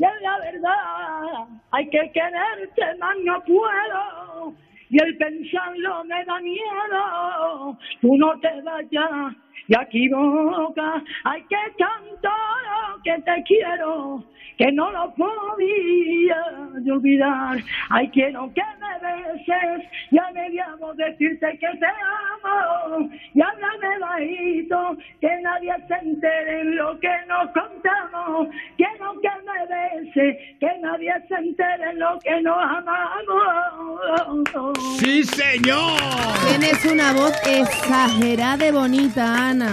Y 0.00 0.04
en 0.04 0.22
la 0.22 0.38
verdad, 0.38 1.46
hay 1.72 1.90
que 1.90 2.10
quererte 2.12 2.98
más 2.98 3.14
no 3.22 3.38
puedo. 3.44 4.54
Y 4.88 4.96
el 4.98 5.14
pensarlo 5.18 6.04
me 6.04 6.24
da 6.24 6.40
miedo. 6.40 7.78
Tú 8.00 8.16
no 8.16 8.40
te 8.40 8.62
vayas 8.62 9.36
y 9.68 9.78
aquí 9.78 10.08
boca. 10.08 11.04
Hay 11.24 11.42
que 11.42 11.56
cantar 11.76 13.02
que 13.04 13.22
te 13.22 13.42
quiero, 13.44 14.24
que 14.60 14.70
no 14.72 14.92
lo 14.92 15.10
podía 15.14 16.36
de 16.74 16.92
olvidar. 16.92 17.58
Ay, 17.88 18.10
quiero 18.10 18.52
que 18.52 18.60
me 18.78 18.90
veces 19.00 19.88
y 20.10 20.18
anhelamos 20.18 20.94
decirte 20.98 21.58
que 21.58 21.78
te 21.78 21.86
amo. 21.86 23.08
Y 23.32 23.40
háblame 23.40 23.98
bajito, 24.00 24.98
que 25.18 25.30
nadie 25.40 25.72
se 25.88 25.94
entere 26.06 26.60
en 26.60 26.76
lo 26.76 27.00
que 27.00 27.08
nos 27.26 27.50
contamos. 27.52 28.48
Quiero 28.76 29.18
que 29.22 29.30
me 29.46 29.66
bese, 29.72 30.56
que 30.60 30.78
nadie 30.82 31.14
se 31.26 31.36
entere 31.36 31.92
en 31.92 31.98
lo 31.98 32.18
que 32.18 32.42
nos 32.42 32.58
amamos. 32.62 33.40
¡Sí, 34.98 35.24
señor! 35.24 35.98
Tienes 36.48 36.84
una 36.84 37.14
voz 37.14 37.32
exagerada 37.46 38.58
de 38.58 38.72
bonita, 38.72 39.48
Ana. 39.48 39.72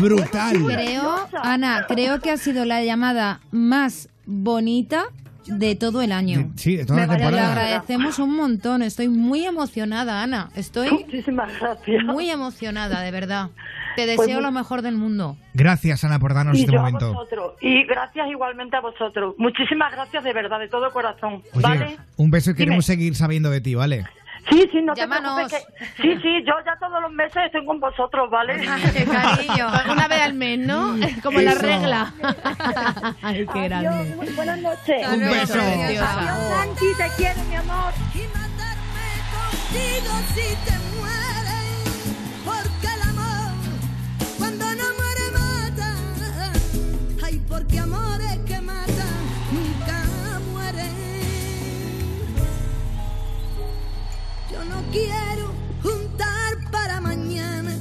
Brutal. 0.00 0.56
Creo, 0.64 1.26
Ana, 1.42 1.86
creo 1.88 2.20
que 2.20 2.30
ha 2.30 2.36
sido 2.36 2.64
la 2.64 2.84
llamada 2.84 3.40
más 3.50 3.79
bonita 4.26 5.04
de 5.46 5.74
todo 5.74 6.02
el 6.02 6.12
año. 6.12 6.52
Sí, 6.56 6.76
de 6.76 6.84
toda 6.84 7.00
la 7.00 7.06
Te 7.06 7.12
lo 7.14 7.18
temporada. 7.30 7.52
agradecemos 7.52 8.18
un 8.18 8.36
montón. 8.36 8.82
Estoy 8.82 9.08
muy 9.08 9.44
emocionada, 9.46 10.22
Ana. 10.22 10.50
Estoy 10.54 10.90
Muchísimas 10.90 11.50
gracias. 11.58 12.04
muy 12.04 12.30
emocionada, 12.30 13.00
de 13.00 13.10
verdad. 13.10 13.48
Te 13.96 14.04
Pues 14.04 14.18
deseo 14.18 14.34
muy- 14.36 14.42
lo 14.44 14.52
mejor 14.52 14.82
del 14.82 14.94
mundo. 14.96 15.36
Gracias, 15.54 16.04
Ana, 16.04 16.20
por 16.20 16.32
darnos 16.34 16.56
y 16.56 16.60
este 16.60 16.72
yo 16.72 16.78
a 16.78 16.82
momento. 16.82 17.12
vosotros. 17.12 17.54
Y 17.60 17.84
gracias 17.84 18.28
igualmente 18.30 18.76
a 18.76 18.80
vosotros. 18.80 19.34
Muchísimas 19.38 19.90
gracias 19.92 20.22
de 20.22 20.32
verdad, 20.32 20.60
de 20.60 20.68
todo 20.68 20.92
corazón. 20.92 21.42
Oye, 21.54 21.62
¿Vale? 21.62 21.96
un 22.16 22.30
beso 22.30 22.50
y 22.50 22.52
Dime. 22.52 22.64
queremos 22.66 22.84
seguir 22.86 23.16
sabiendo 23.16 23.50
de 23.50 23.60
ti, 23.60 23.74
¿vale? 23.74 24.04
Sí, 24.48 24.68
sí, 24.72 24.82
no 24.82 24.94
Llámanos. 24.94 25.50
te 25.50 25.56
preocupes. 25.58 25.92
que- 25.96 26.02
Sí, 26.02 26.18
sí, 26.22 26.44
yo 26.46 26.54
ya 26.64 26.76
todos 26.80 27.00
los 27.02 27.12
meses 27.12 27.36
estoy 27.46 27.64
con 27.66 27.78
vosotros, 27.80 28.30
¿vale? 28.30 28.54
qué 28.94 29.04
cariño. 29.04 29.68
Una 29.92 30.08
vez 30.08 30.20
al 30.22 30.34
mes, 30.34 30.58
¿no? 30.58 30.96
Como 31.22 31.38
la 31.40 31.52
Eso. 31.52 31.62
regla. 31.62 32.12
Ay, 33.22 33.46
qué 33.52 33.62
grande. 33.68 34.14
Muy 34.16 34.28
buenas 34.30 34.58
noches. 34.58 35.06
Un 35.08 35.20
beso. 35.20 35.60
Adiós, 35.60 36.04
Nancy, 36.50 36.86
te 36.96 37.08
quiero, 37.16 37.40
mi 37.44 37.54
amor. 37.56 37.92
Digo 39.72 40.10
si 40.34 40.56
te 40.66 40.76
mueres, 40.98 42.10
porque 42.44 42.86
el 42.92 43.02
amor 43.02 43.52
cuando 44.38 44.64
no 44.64 44.84
muere 44.98 45.30
mata. 45.32 45.94
Ay, 47.24 47.40
porque 47.48 47.78
amores 47.78 48.09
quiero 54.90 55.52
juntar 55.82 56.70
para 56.70 57.00
mañana. 57.00 57.76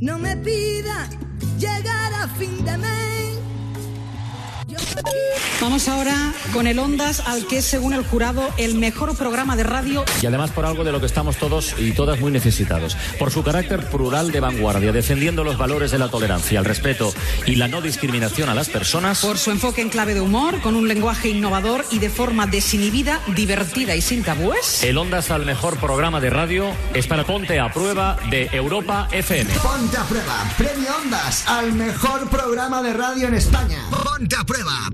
No 0.00 0.18
me 0.18 0.36
pida 0.36 1.08
llegar 1.58 2.12
a 2.14 2.28
fin 2.28 2.64
de 2.64 2.76
mes. 2.78 3.13
Vamos 5.60 5.88
ahora 5.88 6.34
con 6.52 6.66
el 6.66 6.78
Ondas, 6.78 7.22
al 7.26 7.46
que 7.46 7.58
es, 7.58 7.64
según 7.64 7.94
el 7.94 8.04
jurado, 8.04 8.50
el 8.58 8.74
mejor 8.74 9.16
programa 9.16 9.56
de 9.56 9.62
radio. 9.62 10.04
Y 10.20 10.26
además 10.26 10.50
por 10.50 10.66
algo 10.66 10.84
de 10.84 10.92
lo 10.92 11.00
que 11.00 11.06
estamos 11.06 11.36
todos 11.36 11.74
y 11.78 11.92
todas 11.92 12.20
muy 12.20 12.30
necesitados. 12.30 12.96
Por 13.18 13.30
su 13.30 13.42
carácter 13.42 13.88
plural 13.88 14.30
de 14.30 14.40
vanguardia, 14.40 14.92
defendiendo 14.92 15.42
los 15.42 15.56
valores 15.56 15.90
de 15.90 15.98
la 15.98 16.08
tolerancia, 16.08 16.58
el 16.58 16.64
respeto 16.64 17.14
y 17.46 17.54
la 17.54 17.68
no 17.68 17.80
discriminación 17.80 18.48
a 18.48 18.54
las 18.54 18.68
personas. 18.68 19.20
Por 19.20 19.38
su 19.38 19.50
enfoque 19.52 19.80
en 19.80 19.88
clave 19.88 20.14
de 20.14 20.20
humor, 20.20 20.60
con 20.60 20.76
un 20.76 20.88
lenguaje 20.88 21.28
innovador 21.28 21.84
y 21.90 21.98
de 21.98 22.10
forma 22.10 22.46
desinhibida, 22.46 23.20
divertida 23.34 23.96
y 23.96 24.02
sin 24.02 24.22
tabúes. 24.22 24.82
El 24.82 24.98
Ondas 24.98 25.30
al 25.30 25.46
mejor 25.46 25.78
programa 25.78 26.20
de 26.20 26.30
radio 26.30 26.70
es 26.92 27.06
para 27.06 27.24
Ponte 27.24 27.58
a 27.58 27.72
Prueba 27.72 28.18
de 28.30 28.48
Europa 28.52 29.08
FM. 29.12 29.50
Ponte 29.54 29.96
a 29.96 30.04
prueba, 30.04 30.44
premio 30.58 30.90
Ondas 31.02 31.44
al 31.46 31.72
mejor 31.72 32.28
programa 32.28 32.82
de 32.82 32.92
radio 32.92 33.28
en 33.28 33.34
España. 33.34 33.78
Ponte 33.90 34.36
a 34.36 34.44
prueba. 34.44 34.93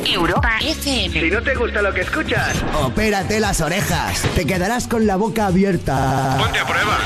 Europa 0.06 0.58
FM. 0.60 1.22
Si 1.22 1.30
no 1.30 1.44
te 1.44 1.54
gusta 1.54 1.84
lo 1.84 1.94
que 1.94 2.02
escuchas, 2.02 2.56
opérate 2.82 3.40
las 3.40 3.62
orejas. 3.62 4.24
Te 4.34 4.46
quedarás 4.46 4.88
con 4.88 5.06
la 5.06 5.18
boca 5.18 5.46
abierta. 5.46 6.36
Ponte 6.40 6.60
a 6.60 6.66
prueba. 6.66 6.98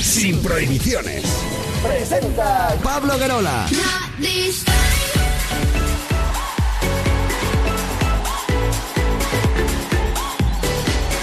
Sin 0.00 0.42
prohibiciones. 0.42 1.24
Presenta 1.82 2.76
Pablo 2.82 3.18
Guerola. 3.18 3.66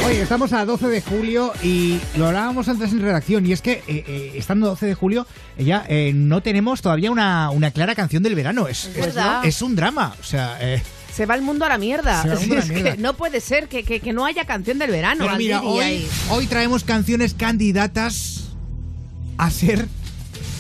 Oye, 0.08 0.22
estamos 0.22 0.54
a 0.54 0.64
12 0.64 0.88
de 0.88 1.02
julio 1.02 1.52
y 1.62 2.00
lo 2.16 2.28
hablábamos 2.28 2.70
antes 2.70 2.94
en 2.94 3.02
redacción 3.02 3.46
y 3.46 3.52
es 3.52 3.62
que 3.62 3.74
eh, 3.88 4.04
eh, 4.08 4.32
estando 4.36 4.68
12 4.68 4.86
de 4.86 4.94
julio 4.94 5.28
eh, 5.58 5.66
ya 5.66 5.86
eh, 5.90 6.14
no 6.16 6.42
tenemos 6.42 6.82
todavía 6.82 7.12
una, 7.12 7.50
una 7.50 7.72
clara 7.72 7.94
canción 7.94 8.24
del 8.24 8.34
verano. 8.34 8.70
Es, 8.70 8.90
Es 9.44 9.62
un 9.62 9.76
drama. 9.76 10.16
O 10.20 10.24
sea, 10.24 10.58
Se 11.12 11.26
va 11.26 11.36
el 11.36 11.42
mundo 11.42 11.66
a 11.66 11.70
la 11.70 11.78
mierda. 11.78 12.22
Se 12.22 12.30
va 12.30 12.34
el 12.36 12.40
mundo 12.40 12.56
a 12.56 12.58
la 12.60 12.64
Es 12.64 12.72
que 12.72 12.84
mierda. 12.84 12.96
no 13.02 13.14
puede 13.16 13.42
ser 13.42 13.68
que, 13.68 13.84
que- 13.84 14.00
que 14.00 14.14
no 14.14 14.26
haya 14.26 14.46
canción 14.46 14.80
del 14.80 14.92
verano. 14.92 15.26
pero 15.26 15.38
mira, 15.38 15.58
Aldini, 15.58 15.74
hoy, 15.78 15.84
ahí. 15.84 16.08
hoy 16.30 16.48
traemos 16.48 16.86
canciones 16.86 17.34
candidatas 17.34 18.46
a 19.38 19.50
ser 19.52 19.88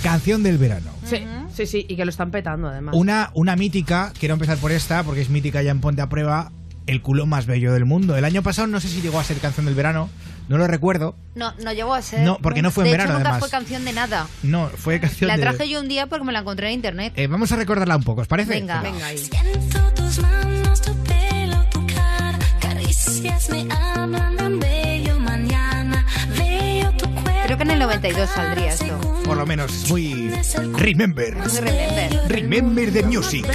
canción 0.03 0.43
del 0.43 0.57
verano. 0.57 0.91
Sí, 1.05 1.23
sí, 1.55 1.65
sí, 1.67 1.85
y 1.87 1.95
que 1.95 2.03
lo 2.03 2.09
están 2.09 2.31
petando 2.31 2.67
además. 2.67 2.93
Una, 2.97 3.31
una 3.33 3.55
mítica, 3.55 4.11
quiero 4.19 4.33
empezar 4.33 4.57
por 4.57 4.73
esta 4.73 5.03
porque 5.03 5.21
es 5.21 5.29
mítica 5.29 5.61
ya 5.61 5.71
en 5.71 5.79
Ponte 5.79 6.01
a 6.01 6.09
Prueba, 6.09 6.51
el 6.87 7.01
culo 7.01 7.25
más 7.25 7.45
bello 7.45 7.73
del 7.73 7.85
mundo. 7.85 8.15
El 8.17 8.25
año 8.25 8.41
pasado 8.41 8.67
no 8.67 8.79
sé 8.79 8.87
si 8.87 9.01
llegó 9.01 9.19
a 9.19 9.23
ser 9.23 9.37
canción 9.37 9.65
del 9.65 9.75
verano, 9.75 10.09
no 10.49 10.57
lo 10.57 10.65
recuerdo. 10.67 11.15
No, 11.35 11.53
no 11.63 11.71
llegó 11.73 11.93
a 11.93 12.01
ser. 12.01 12.21
No, 12.21 12.37
porque 12.41 12.61
no 12.61 12.71
fue 12.71 12.83
en 12.85 12.87
de 12.87 12.91
verano, 12.91 13.11
hecho, 13.11 13.17
nunca 13.19 13.29
además. 13.29 13.39
fue 13.39 13.49
canción 13.49 13.85
de 13.85 13.93
nada. 13.93 14.27
No, 14.43 14.69
fue 14.69 14.99
canción 14.99 15.27
La 15.27 15.35
de... 15.37 15.43
traje 15.43 15.69
yo 15.69 15.79
un 15.81 15.87
día 15.87 16.07
porque 16.07 16.25
me 16.25 16.31
la 16.33 16.39
encontré 16.39 16.67
en 16.67 16.73
internet. 16.75 17.13
Eh, 17.15 17.27
vamos 17.27 17.51
a 17.51 17.55
recordarla 17.57 17.97
un 17.97 18.03
poco, 18.03 18.21
¿os 18.21 18.27
parece? 18.27 18.51
Venga. 18.51 18.81
Venga 18.81 19.05
ahí. 19.07 19.17
Siento 19.17 19.79
tus 19.95 20.19
manos, 20.19 20.81
tu 20.81 20.93
pelo, 21.03 21.63
tu 21.71 21.85
cara, 21.87 22.39
caricias 22.61 23.49
me 23.49 23.67
hablan 23.73 24.37
tan 24.37 24.59
bello 24.59 25.19
mañana. 25.19 26.05
Veo 26.37 26.91
tu 26.93 27.05
cuerpo. 27.11 27.31
Creo 27.45 27.57
que 27.57 27.63
en 27.63 27.71
el 27.71 27.79
92 27.79 28.29
saldría 28.29 28.73
esto. 28.73 29.01
Por 29.25 29.35
lo 29.35 29.45
menos, 29.45 29.73
es 29.83 29.89
muy... 29.89 30.31
Remember. 30.77 31.35
Muy 31.35 31.47
remember. 31.59 32.29
Remember 32.29 32.93
the 32.93 33.03
music. 33.03 33.45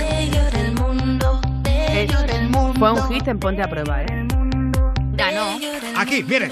Fue 2.79 2.93
un 2.93 3.09
hit 3.09 3.29
en 3.29 3.39
Ponte 3.39 3.63
a 3.63 3.69
Prueba, 3.69 4.03
¿eh? 4.03 4.27
Ganó. 5.13 5.59
Aquí, 5.97 6.23
mundo. 6.23 6.49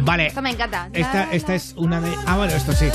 Vale. 0.00 0.26
Esto 0.26 0.42
me 0.42 0.50
encanta. 0.50 0.88
Esta, 0.92 1.32
esta 1.32 1.54
es 1.54 1.74
una 1.76 2.00
de... 2.00 2.14
Ah, 2.26 2.36
bueno, 2.36 2.52
esto 2.52 2.72
sí. 2.72 2.86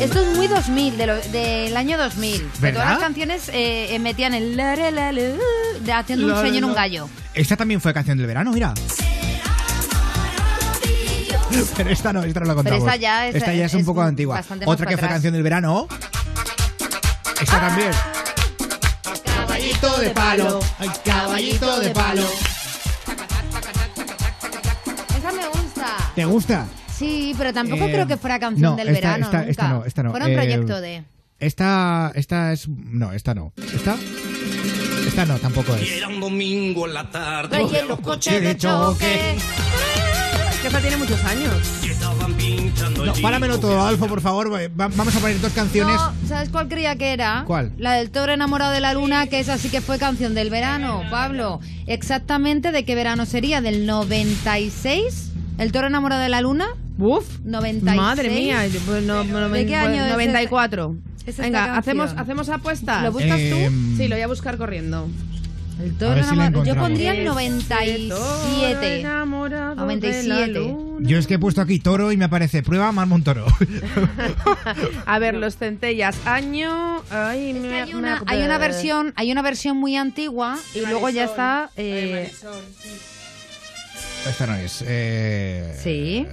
Esto 0.00 0.20
es 0.22 0.36
muy 0.36 0.46
2000, 0.48 0.96
de 0.96 1.06
lo- 1.06 1.20
del 1.20 1.76
año 1.76 1.98
2000. 1.98 2.38
De 2.38 2.48
¿Verdad? 2.60 2.80
todas 2.80 2.90
las 2.92 2.98
canciones 3.00 3.48
eh, 3.50 3.94
eh, 3.94 3.98
metían 3.98 4.32
el 4.34 4.56
la, 4.56 4.74
la, 4.74 4.90
la, 4.90 5.12
la, 5.12 5.20
de 5.80 5.92
haciendo 5.92 6.24
un 6.26 6.32
La, 6.32 6.40
sueño 6.40 6.58
en 6.58 6.64
un 6.64 6.74
gallo. 6.74 7.08
Esta 7.34 7.56
también 7.56 7.80
fue 7.80 7.92
canción 7.92 8.16
del 8.16 8.26
verano, 8.26 8.50
mira. 8.52 8.72
Pero 11.76 11.90
esta 11.90 12.12
no, 12.12 12.22
esta 12.22 12.40
no 12.40 12.46
la 12.46 12.54
contamos. 12.54 12.80
esta 12.80 12.96
ya 12.96 13.26
es- 13.28 13.34
Esta 13.34 13.52
ya 13.52 13.66
es 13.66 13.74
un 13.74 13.80
es 13.80 13.86
poco 13.86 14.00
antigua. 14.02 14.42
Otra 14.64 14.86
que 14.86 14.96
fue 14.96 15.04
atrás. 15.06 15.10
canción 15.12 15.34
del 15.34 15.42
verano. 15.42 15.86
Esta 17.40 17.60
también. 17.60 17.90
Caballito 19.24 19.98
de 19.98 20.10
palo. 20.10 20.60
Ay, 20.78 20.90
caballito 21.04 21.80
de 21.80 21.90
palo. 21.90 22.22
Esa 25.18 25.32
me 25.32 25.46
gusta. 25.48 25.96
¿Te 26.14 26.24
gusta? 26.24 26.66
Sí, 27.00 27.34
pero 27.38 27.52
tampoco 27.52 27.86
Eh, 27.86 27.92
creo 27.92 28.06
que 28.06 28.16
fuera 28.16 28.38
canción 28.38 28.72
no, 28.72 28.76
del 28.76 28.88
esta- 28.90 29.00
verano. 29.00 29.24
esta- 29.24 29.38
nunca. 29.38 29.50
esta 29.50 29.68
no, 29.68 29.84
esta 29.86 30.02
no. 30.04 30.10
Fuera 30.10 30.26
un 30.26 30.32
Eh, 30.32 30.34
proyecto 30.36 30.80
de. 30.80 31.02
Esta, 31.38 32.12
esta 32.14 32.52
es... 32.52 32.68
No, 32.68 33.12
esta 33.12 33.34
no. 33.34 33.52
¿Esta? 33.74 33.96
Esta 35.06 35.24
no, 35.24 35.38
tampoco 35.38 35.74
es. 35.74 35.90
Era 35.90 36.08
un 36.08 36.20
domingo 36.20 36.86
en 36.86 36.92
la 36.94 37.10
tarde. 37.10 37.58
Oye, 37.62 37.82
los 37.88 38.00
coches 38.00 38.42
de 38.42 38.56
choque. 38.58 39.36
Es 39.36 40.56
que 40.60 40.66
esta 40.66 40.80
tiene 40.80 40.98
muchos 40.98 41.24
años. 41.24 41.54
No, 42.96 43.04
el 43.14 43.22
páramelo 43.22 43.58
todo, 43.58 43.82
Alfo, 43.86 44.06
por 44.06 44.20
favor. 44.20 44.52
Va- 44.52 44.88
Vamos 44.88 45.16
a 45.16 45.20
poner 45.20 45.40
dos 45.40 45.52
canciones. 45.54 45.96
No, 45.96 46.12
¿sabes 46.28 46.50
cuál 46.50 46.68
creía 46.68 46.96
que 46.96 47.14
era? 47.14 47.44
¿Cuál? 47.46 47.72
La 47.78 47.94
del 47.94 48.10
toro 48.10 48.32
enamorado 48.32 48.72
de 48.72 48.80
la 48.80 48.92
luna, 48.92 49.26
que 49.28 49.40
esa 49.40 49.56
sí 49.56 49.70
que 49.70 49.80
fue 49.80 49.98
canción 49.98 50.34
del 50.34 50.50
verano, 50.50 51.02
Pablo. 51.10 51.60
Exactamente 51.86 52.72
de 52.72 52.84
qué 52.84 52.94
verano 52.94 53.24
sería, 53.24 53.62
del 53.62 53.86
96. 53.86 55.30
¿El 55.56 55.72
toro 55.72 55.86
enamorado 55.86 56.20
de 56.22 56.28
la 56.28 56.42
luna? 56.42 56.66
Uf, 57.00 57.40
96. 57.44 57.96
Madre 57.96 58.30
mía, 58.30 58.66
yo, 58.66 58.78
pues, 58.80 59.02
no, 59.02 59.24
no, 59.24 59.48
¿De 59.48 59.66
qué 59.66 59.74
año 59.76 60.04
es 60.04 60.12
94. 60.12 60.96
esta- 61.18 61.20
es 61.22 61.28
esta 61.28 61.42
Venga, 61.42 61.76
hacemos, 61.76 62.12
hacemos 62.16 62.48
apuestas. 62.48 63.02
¿Lo 63.02 63.12
buscas 63.12 63.38
tú? 63.38 63.56
Em, 63.56 63.96
Sí, 63.96 64.06
lo 64.08 64.14
voy 64.16 64.22
a 64.22 64.26
buscar 64.28 64.56
corriendo. 64.58 65.08
El 65.82 65.94
toro 65.96 66.22
si. 66.22 66.36
Yo 66.66 66.76
pondría 66.76 67.12
el 67.12 67.20
Ese 67.20 67.24
97. 67.24 69.00
enamorado 69.00 69.70
de 69.70 69.76
la 69.76 69.82
97. 69.82 70.48
luna. 70.60 71.08
Yo 71.08 71.16
es 71.16 71.26
que 71.26 71.34
he 71.34 71.38
puesto 71.38 71.62
aquí 71.62 71.78
toro 71.78 72.12
y 72.12 72.18
me 72.18 72.26
aparece 72.26 72.62
prueba 72.62 72.92
Mar 72.92 73.06
Montoro. 73.06 73.46
A 75.06 75.18
ver, 75.18 75.36
los 75.36 75.56
centellas. 75.56 76.16
Año. 76.26 77.02
Ay, 77.10 77.50
Es 77.50 77.54
que 77.56 77.60
me- 77.62 77.80
hay 77.80 77.92
me 77.94 77.98
una, 77.98 78.18
ac- 78.20 78.24
hay 78.26 78.42
una 78.42 78.58
versión, 78.58 79.14
hay 79.16 79.32
una 79.32 79.40
versión 79.40 79.78
muy 79.78 79.96
antigua 79.96 80.58
y 80.74 80.80
luego 80.80 81.08
ya 81.08 81.24
está. 81.24 81.70
eh, 81.78 82.30
esta 84.28 84.46
no 84.46 84.54
es. 84.56 84.84
Eh, 84.86 85.74
sí. 85.82 86.26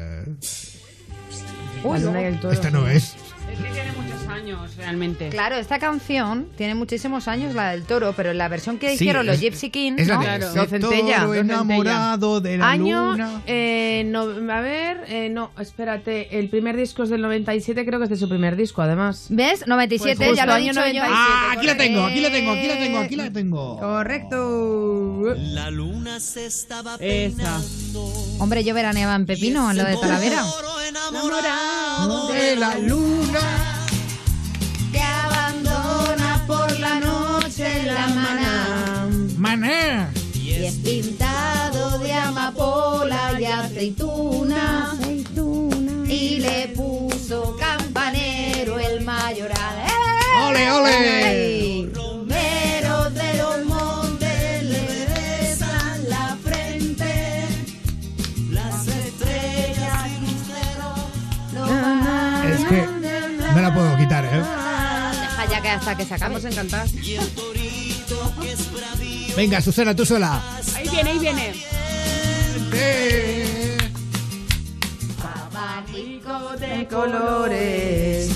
La 1.84 2.00
luna 2.00 2.22
y 2.22 2.26
el 2.26 2.40
toro. 2.40 2.54
Esta 2.54 2.72
no 2.72 2.88
es. 2.88 3.16
Es 3.58 3.64
que 3.64 3.72
tiene 3.72 3.92
muchos 3.94 4.28
años, 4.28 4.76
realmente. 4.78 5.30
Claro, 5.30 5.56
esta 5.56 5.80
canción 5.80 6.48
tiene 6.58 6.76
muchísimos 6.76 7.28
años, 7.28 7.56
la 7.56 7.72
del 7.72 7.84
toro, 7.84 8.14
pero 8.16 8.34
la 8.34 8.48
versión 8.48 8.78
que 8.78 8.90
Sí, 8.90 8.96
hicieron 8.96 9.26
los 9.26 9.36
es- 9.36 9.42
Gypsy 9.42 9.70
Kings, 9.72 10.00
Es 10.02 10.08
la 10.08 10.16
¿no? 10.16 10.20
de 10.22 10.26
Claro. 10.28 10.46
ese 10.48 10.56
Los 10.58 10.70
centella, 10.70 11.16
toro 11.22 11.28
los 11.34 11.38
enamorado 11.38 12.42
de 12.42 12.58
la 12.58 12.70
Año, 12.70 13.12
luna. 13.12 13.42
eh, 13.48 14.04
no- 14.08 14.22
a 14.54 14.62
ver, 14.62 15.04
eh, 15.08 15.30
no, 15.30 15.52
espérate, 15.60 16.38
el 16.40 16.50
primer 16.50 16.76
disco 16.78 17.04
es 17.04 17.10
del 17.10 17.22
97, 17.22 17.86
creo 17.86 18.00
que 18.00 18.04
es 18.06 18.10
de 18.12 18.18
su 18.18 18.30
primer 18.30 18.56
disco, 18.56 18.82
además. 18.82 19.26
¿Ves? 19.30 19.66
97, 19.66 20.26
Pues 20.26 20.38
ya 20.38 20.46
lo 20.46 20.56
he 20.56 20.62
justo 20.62 20.70
dicho 20.70 20.82
año 20.82 20.94
yo. 20.94 21.00
97, 21.02 21.14
Ah, 21.16 21.52
aquí 21.58 21.66
la 21.68 21.78
tengo, 21.78 22.06
aquí 22.06 22.22
la 22.22 22.32
tengo, 22.32 22.52
aquí 22.52 22.68
la 22.68 22.78
tengo, 22.78 23.00
aquí 23.00 23.16
la 23.16 23.32
tengo. 23.32 23.80
Correcto. 23.80 25.36
La 25.36 25.72
luna 25.72 26.20
se 26.20 26.46
estaba 26.46 26.96
Esa. 27.00 27.60
Hombre, 28.40 28.64
yo 28.64 28.74
veraneaba 28.74 29.16
en 29.16 29.26
Pepino, 29.26 29.70
en 29.72 29.78
lo 29.78 29.84
de 29.84 29.98
Talavera. 29.98 30.44
enamorado 30.88 32.28
De 32.28 32.56
la 32.56 32.78
luna. 32.78 33.40
Es 40.68 40.76
pintado 40.76 42.00
de 42.00 42.14
amapola 42.14 43.40
y 43.40 43.46
aceituna. 43.46 44.98
Y 46.10 46.40
le 46.40 46.74
puso 46.76 47.56
campanero 47.58 48.80
el 48.80 49.02
mayoral. 49.02 49.78
¡Eh! 49.86 50.48
¡Ole, 50.48 50.72
ole! 50.72 51.90
Romero 51.94 53.10
de 53.12 53.38
los 53.38 53.66
montes 53.66 54.64
le 54.64 55.06
besan 55.06 56.10
la 56.10 56.38
frente. 56.44 57.46
Las 58.52 58.88
estrellas 58.88 60.12
lucero 60.22 60.96
lo 61.54 61.62
van 61.62 62.52
Es 62.52 62.66
que 62.66 62.88
no 63.54 63.62
la 63.62 63.74
puedo 63.74 63.98
quitar, 63.98 64.26
¿eh? 64.26 64.44
Deja 65.22 65.46
ya 65.50 65.62
que 65.62 65.70
hasta 65.70 65.96
que 65.96 66.04
a 66.04 66.50
encantar. 66.50 66.88
Venga, 69.38 69.62
Susana, 69.62 69.96
tú 69.96 70.04
sola. 70.04 70.57
Viene, 70.98 71.12
ahí 71.12 71.20
viene. 71.20 71.54
Abanico 75.24 76.58
De 76.60 76.88
colores. 76.88 78.32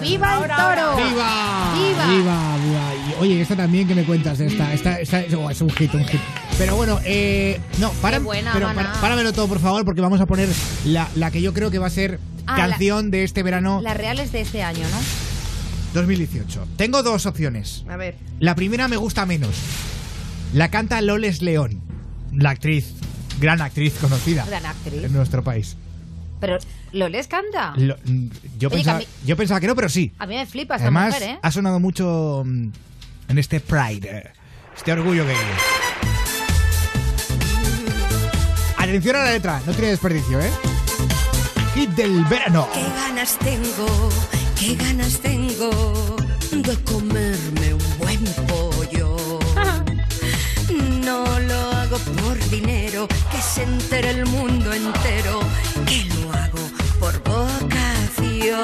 ¡Viva 0.00 0.38
el 0.38 0.48
toro! 0.48 0.96
¡Viva! 0.96 1.74
¡Viva! 1.74 2.06
¡Viva! 2.06 2.56
viva! 2.64 2.94
Y, 2.94 3.20
oye, 3.20 3.42
esta 3.42 3.56
también 3.56 3.86
que 3.86 3.94
me 3.94 4.04
cuentas, 4.04 4.40
esta, 4.40 4.72
esta, 4.72 4.98
esta 4.98 5.22
oh, 5.36 5.50
es 5.50 5.60
un 5.60 5.68
hit, 5.68 5.92
un 5.92 6.06
hit. 6.06 6.20
Pero 6.56 6.76
bueno, 6.76 6.98
eh, 7.04 7.60
no, 7.78 7.90
para, 8.00 8.18
buena, 8.18 8.54
pero 8.54 8.72
para- 8.72 8.98
páramelo 9.02 9.34
todo, 9.34 9.48
por 9.48 9.60
favor, 9.60 9.84
porque 9.84 10.00
vamos 10.00 10.18
a 10.22 10.24
poner 10.24 10.48
la, 10.86 11.10
la 11.14 11.30
que 11.30 11.42
yo 11.42 11.52
creo 11.52 11.70
que 11.70 11.78
va 11.78 11.88
a 11.88 11.90
ser 11.90 12.20
Ah, 12.46 12.56
canción 12.56 13.10
de 13.10 13.24
este 13.24 13.42
verano 13.42 13.82
Las 13.82 13.98
reales 13.98 14.32
de 14.32 14.40
este 14.40 14.62
año, 14.62 14.88
¿no? 14.88 14.96
2018. 15.92 16.68
Tengo 16.78 17.02
dos 17.02 17.26
opciones. 17.26 17.84
A 17.86 17.98
ver. 17.98 18.16
La 18.40 18.54
primera 18.54 18.88
me 18.88 18.96
gusta 18.96 19.26
menos. 19.26 19.54
La 20.54 20.70
canta 20.70 21.00
Loles 21.00 21.42
León, 21.42 21.80
la 22.32 22.50
actriz, 22.50 22.94
gran 23.40 23.60
actriz 23.60 23.94
conocida 24.00 24.44
Gran 24.46 24.64
actriz. 24.66 25.04
en 25.04 25.12
nuestro 25.12 25.44
país. 25.44 25.76
Pero 26.40 26.58
Loles 26.92 27.26
canta. 27.28 27.74
Lo- 27.76 27.96
mm, 28.04 28.28
yo, 28.58 28.68
Oye, 28.68 28.76
pensaba, 28.78 28.98
que 28.98 29.04
a 29.04 29.08
mí- 29.08 29.12
yo 29.26 29.36
pensaba 29.36 29.60
que 29.60 29.66
no, 29.66 29.74
pero 29.76 29.88
sí. 29.88 30.12
A 30.18 30.26
mí 30.26 30.36
me 30.36 30.46
flipa 30.46 30.76
esta 30.76 30.86
Además, 30.86 31.14
mujer, 31.14 31.28
¿eh? 31.30 31.38
ha 31.42 31.50
sonado 31.50 31.80
mucho 31.80 32.42
mm, 32.46 32.68
en 33.28 33.38
este 33.38 33.60
Pride, 33.60 34.08
eh, 34.10 34.30
este 34.76 34.92
orgullo 34.92 35.26
gay. 35.26 35.36
Atención 38.78 39.16
a 39.16 39.24
la 39.24 39.32
letra, 39.32 39.60
no 39.66 39.72
tiene 39.72 39.88
desperdicio, 39.88 40.40
¿eh? 40.40 40.50
Hit 41.74 41.90
del 41.90 42.24
verano. 42.24 42.66
Qué 42.72 42.80
ganas 42.82 43.38
tengo, 43.38 44.08
qué 44.58 44.74
ganas 44.76 45.18
tengo 45.20 46.16
de 46.52 46.74
comerme 46.84 47.74
un 47.74 47.98
buen 47.98 48.24
pollo. 48.46 48.67
No 51.08 51.24
lo 51.40 51.58
hago 51.72 51.96
por 52.20 52.38
dinero, 52.50 53.08
que 53.30 53.40
se 53.40 53.62
entere 53.62 54.10
el 54.10 54.26
mundo 54.26 54.70
entero, 54.74 55.40
que 55.86 56.04
lo 56.04 56.30
hago 56.34 56.58
por 57.00 57.18
vocación. 57.22 58.58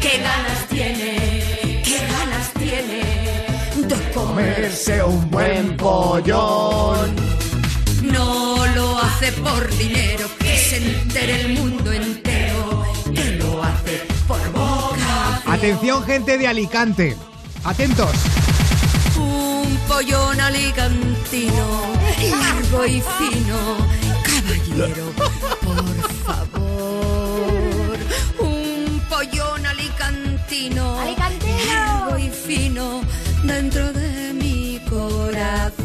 Qué 0.00 0.12
ganas 0.16 0.66
tiene, 0.70 1.82
qué 1.84 1.98
ganas 2.10 2.52
tiene 2.54 3.02
de 3.86 4.12
comerse 4.14 5.02
un 5.02 5.30
buen 5.30 5.76
pollón. 5.76 7.14
No 8.02 8.64
lo 8.74 8.96
hace 8.96 9.30
por 9.32 9.68
dinero, 9.76 10.26
que 10.38 10.56
se 10.56 10.76
entere 10.78 11.42
el 11.42 11.48
mundo 11.58 11.92
entero, 11.92 12.82
que 13.14 13.32
lo 13.32 13.62
hace 13.62 14.06
por 14.26 14.52
boca. 14.52 15.42
Atención, 15.44 16.02
gente 16.06 16.38
de 16.38 16.48
Alicante. 16.48 17.14
Atentos. 17.62 18.16
Un 19.82 19.88
pollón 19.88 20.40
alicantino, 20.40 21.66
largo 22.40 22.86
y 22.86 23.02
fino, 23.18 23.76
caballero, 24.24 25.12
por 25.60 26.10
favor. 26.24 27.98
Un 28.38 29.00
pollón 29.08 29.66
alicantino, 29.66 30.96
largo 31.66 32.18
y 32.18 32.30
fino, 32.30 33.02
dentro 33.44 33.92
de 33.92 34.32
mi 34.34 34.80
corazón. 34.88 35.82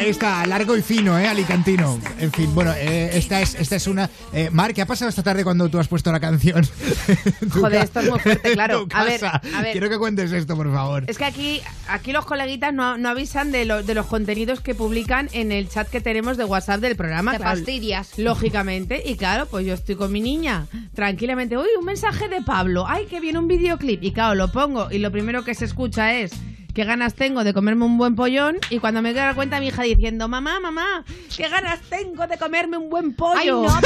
Ahí 0.00 0.08
está, 0.08 0.46
largo 0.46 0.76
y 0.78 0.82
fino, 0.82 1.18
¿eh? 1.18 1.26
Alicantino. 1.28 1.98
En 2.18 2.32
fin, 2.32 2.54
bueno, 2.54 2.72
eh, 2.74 3.10
esta, 3.12 3.42
es, 3.42 3.54
esta 3.54 3.76
es 3.76 3.86
una... 3.86 4.08
Eh, 4.32 4.48
Mar, 4.50 4.72
¿qué 4.72 4.80
ha 4.80 4.86
pasado 4.86 5.10
esta 5.10 5.22
tarde 5.22 5.44
cuando 5.44 5.68
tú 5.68 5.78
has 5.78 5.88
puesto 5.88 6.10
la 6.10 6.18
canción? 6.20 6.66
Joder, 7.50 7.82
esto 7.84 8.00
es 8.00 8.08
muy 8.10 8.18
fuerte, 8.18 8.52
claro. 8.52 8.86
A 8.94 9.04
ver, 9.04 9.20
casa. 9.20 9.42
a 9.54 9.60
ver. 9.60 9.72
Quiero 9.72 9.90
que 9.90 9.98
cuentes 9.98 10.32
esto, 10.32 10.56
por 10.56 10.72
favor. 10.72 11.04
Es 11.06 11.18
que 11.18 11.24
aquí, 11.26 11.60
aquí 11.86 12.12
los 12.12 12.24
coleguitas 12.24 12.72
no, 12.72 12.96
no 12.96 13.10
avisan 13.10 13.52
de, 13.52 13.66
lo- 13.66 13.82
de 13.82 13.94
los 13.94 14.06
contenidos 14.06 14.60
que 14.62 14.74
publican 14.74 15.28
en 15.32 15.52
el 15.52 15.68
chat 15.68 15.88
que 15.88 16.00
tenemos 16.00 16.38
de 16.38 16.44
WhatsApp 16.46 16.80
del 16.80 16.96
programa. 16.96 17.32
Te 17.32 17.38
claro. 17.38 17.56
fastidias. 17.56 18.18
Lógicamente. 18.18 19.02
Y 19.04 19.16
claro, 19.16 19.46
pues 19.46 19.66
yo 19.66 19.74
estoy 19.74 19.96
con 19.96 20.10
mi 20.10 20.22
niña 20.22 20.66
tranquilamente. 20.94 21.58
Uy, 21.58 21.68
un 21.78 21.84
mensaje 21.84 22.28
de 22.28 22.40
Pablo. 22.40 22.86
Ay, 22.88 23.04
que 23.04 23.20
viene 23.20 23.38
un 23.38 23.48
videoclip. 23.48 24.02
Y 24.02 24.12
claro, 24.12 24.34
lo 24.34 24.50
pongo 24.50 24.90
y 24.90 24.98
lo 24.98 25.12
primero 25.12 25.44
que 25.44 25.54
se 25.54 25.66
escucha 25.66 26.14
es 26.14 26.32
qué 26.74 26.84
ganas 26.84 27.14
tengo 27.14 27.44
de 27.44 27.52
comerme 27.54 27.84
un 27.84 27.98
buen 27.98 28.14
pollón. 28.16 28.56
Y 28.70 28.78
cuando 28.78 29.02
me 29.02 29.12
doy 29.12 29.34
cuenta 29.34 29.60
mi 29.60 29.68
hija 29.68 29.82
diciendo, 29.82 30.28
mamá, 30.28 30.60
mamá, 30.60 31.04
qué 31.36 31.48
ganas 31.48 31.80
tengo 31.88 32.26
de 32.26 32.36
comerme 32.38 32.76
un 32.76 32.88
buen 32.90 33.14
pollo. 33.14 33.66
Ay, 33.68 33.78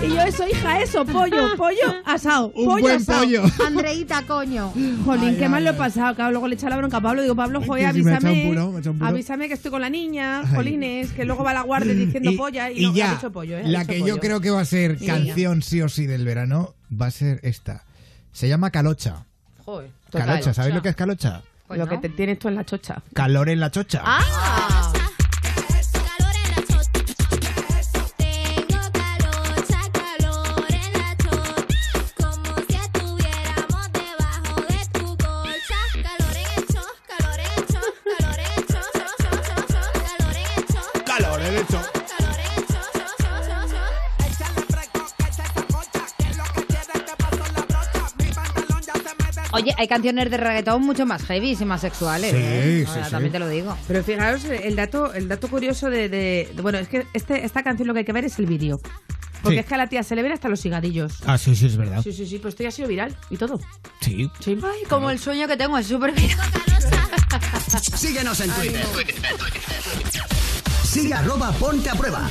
no, 0.00 0.04
y 0.04 0.08
yo, 0.14 0.20
eso, 0.22 0.46
hija, 0.46 0.80
eso, 0.82 1.04
pollo, 1.06 1.56
pollo 1.56 1.94
asado. 2.04 2.48
Un 2.54 2.66
pollo 2.66 2.82
buen 2.82 2.96
asado. 2.96 3.20
pollo. 3.20 3.42
Andreita, 3.66 4.22
coño. 4.26 4.72
Jolín, 5.04 5.30
Ay, 5.30 5.36
qué 5.38 5.48
mal 5.48 5.58
ay, 5.58 5.64
lo 5.64 5.70
he 5.70 5.74
pasado. 5.74 6.14
Claro, 6.14 6.30
luego 6.32 6.48
le 6.48 6.54
echa 6.56 6.68
la 6.68 6.76
bronca 6.76 6.98
a 6.98 7.00
Pablo. 7.00 7.22
Digo, 7.22 7.34
Pablo, 7.34 7.62
joder, 7.62 7.84
si 7.94 8.00
avísame. 8.00 8.42
un 8.44 8.48
puro, 8.48 8.70
me 8.70 8.76
ha 8.76 8.80
echado 8.80 8.92
un 8.92 8.98
puro. 8.98 9.08
Avísame 9.10 9.48
que 9.48 9.54
estoy 9.54 9.70
con 9.70 9.80
la 9.80 9.90
niña, 9.90 10.42
jolines, 10.54 11.12
que 11.12 11.24
luego 11.24 11.42
va 11.44 11.52
a 11.52 11.54
la 11.54 11.62
guardia 11.62 11.94
diciendo 11.94 12.30
Y- 12.34 12.36
polla 12.36 12.70
y, 12.70 12.78
y 12.80 12.86
no, 12.86 12.94
ya, 12.94 13.10
ha 13.12 13.14
dicho 13.14 13.32
pollo, 13.32 13.56
¿eh? 13.58 13.62
La 13.66 13.80
dicho 13.80 13.92
que 13.92 14.00
pollo. 14.00 14.14
yo 14.14 14.20
creo 14.20 14.40
que 14.40 14.50
va 14.50 14.60
a 14.60 14.64
ser 14.64 14.98
Sí. 14.98 15.06
canción 15.06 15.62
sí 15.62 15.80
o 15.82 15.88
sí 15.88 16.06
del 16.06 16.24
verano 16.24 16.74
va 16.92 17.06
a 17.06 17.10
ser 17.10 17.40
esta. 17.42 17.84
Se 18.32 18.48
llama 18.48 18.70
Calocha. 18.70 19.26
Joder, 19.64 19.90
total. 20.18 20.28
Calocha, 20.28 20.54
¿sabéis 20.54 20.74
lo 20.74 20.82
que 20.82 20.88
es 20.90 20.96
calocha? 20.96 21.42
lo 21.68 21.88
que 21.88 21.98
te 21.98 22.08
tienes 22.10 22.38
tú 22.38 22.48
en 22.48 22.54
la 22.56 22.64
chocha. 22.64 23.02
Calor 23.14 23.48
en 23.48 23.60
la 23.60 23.70
chocha. 23.70 24.02
¡Ah! 24.04 25.03
Oye, 49.54 49.74
hay 49.78 49.88
canciones 49.88 50.30
de 50.30 50.36
reggaetón 50.36 50.82
mucho 50.82 51.06
más 51.06 51.22
heavy 51.24 51.56
y 51.58 51.64
más 51.64 51.80
sexuales. 51.80 52.30
Sí, 52.32 52.36
¿eh? 52.40 52.82
sí, 52.84 52.90
Ahora, 52.90 53.04
sí. 53.06 53.10
También 53.10 53.32
te 53.32 53.38
lo 53.38 53.48
digo. 53.48 53.76
Pero 53.88 54.02
fijaros, 54.04 54.44
el 54.44 54.76
dato, 54.76 55.14
el 55.14 55.28
dato 55.28 55.48
curioso 55.48 55.88
de, 55.90 56.08
de- 56.08 56.50
de- 56.54 56.62
Bueno, 56.62 56.78
es 56.78 56.88
que 56.88 57.06
este, 57.14 57.44
esta 57.44 57.62
canción 57.62 57.86
lo 57.88 57.94
que 57.94 58.00
hay 58.00 58.04
que 58.04 58.12
ver 58.12 58.24
es 58.24 58.38
el 58.38 58.46
vídeo. 58.46 58.80
Porque 59.42 59.56
Sí. 59.56 59.60
es 59.60 59.66
que 59.66 59.74
a 59.74 59.78
la 59.78 59.86
tía 59.88 60.02
se 60.02 60.16
le 60.16 60.22
ven 60.22 60.32
hasta 60.32 60.48
los 60.48 60.60
cigarrillos. 60.60 61.18
Ah, 61.26 61.36
sí, 61.36 61.54
sí, 61.54 61.66
es 61.66 61.76
verdad. 61.76 62.02
Sí, 62.02 62.12
sí, 62.12 62.26
sí, 62.26 62.38
pues 62.38 62.52
esto 62.54 62.62
ya 62.62 62.70
ha 62.70 62.72
sido 62.72 62.88
viral 62.88 63.14
y 63.30 63.36
todo. 63.36 63.60
Sí. 64.00 64.30
Sí. 64.40 64.58
Ay, 64.62 64.84
como 64.88 65.10
el 65.10 65.18
sueño 65.18 65.46
que 65.46 65.56
tengo 65.56 65.76
es 65.78 65.86
súper 65.86 66.12
bien. 66.12 66.30
Síguenos 67.96 68.40
en 68.40 68.50
Twitter. 68.52 68.86
Sigue 70.94 71.12
arroba 71.12 71.50
ponte 71.58 71.90
a 71.90 71.94
prueba. 71.94 72.30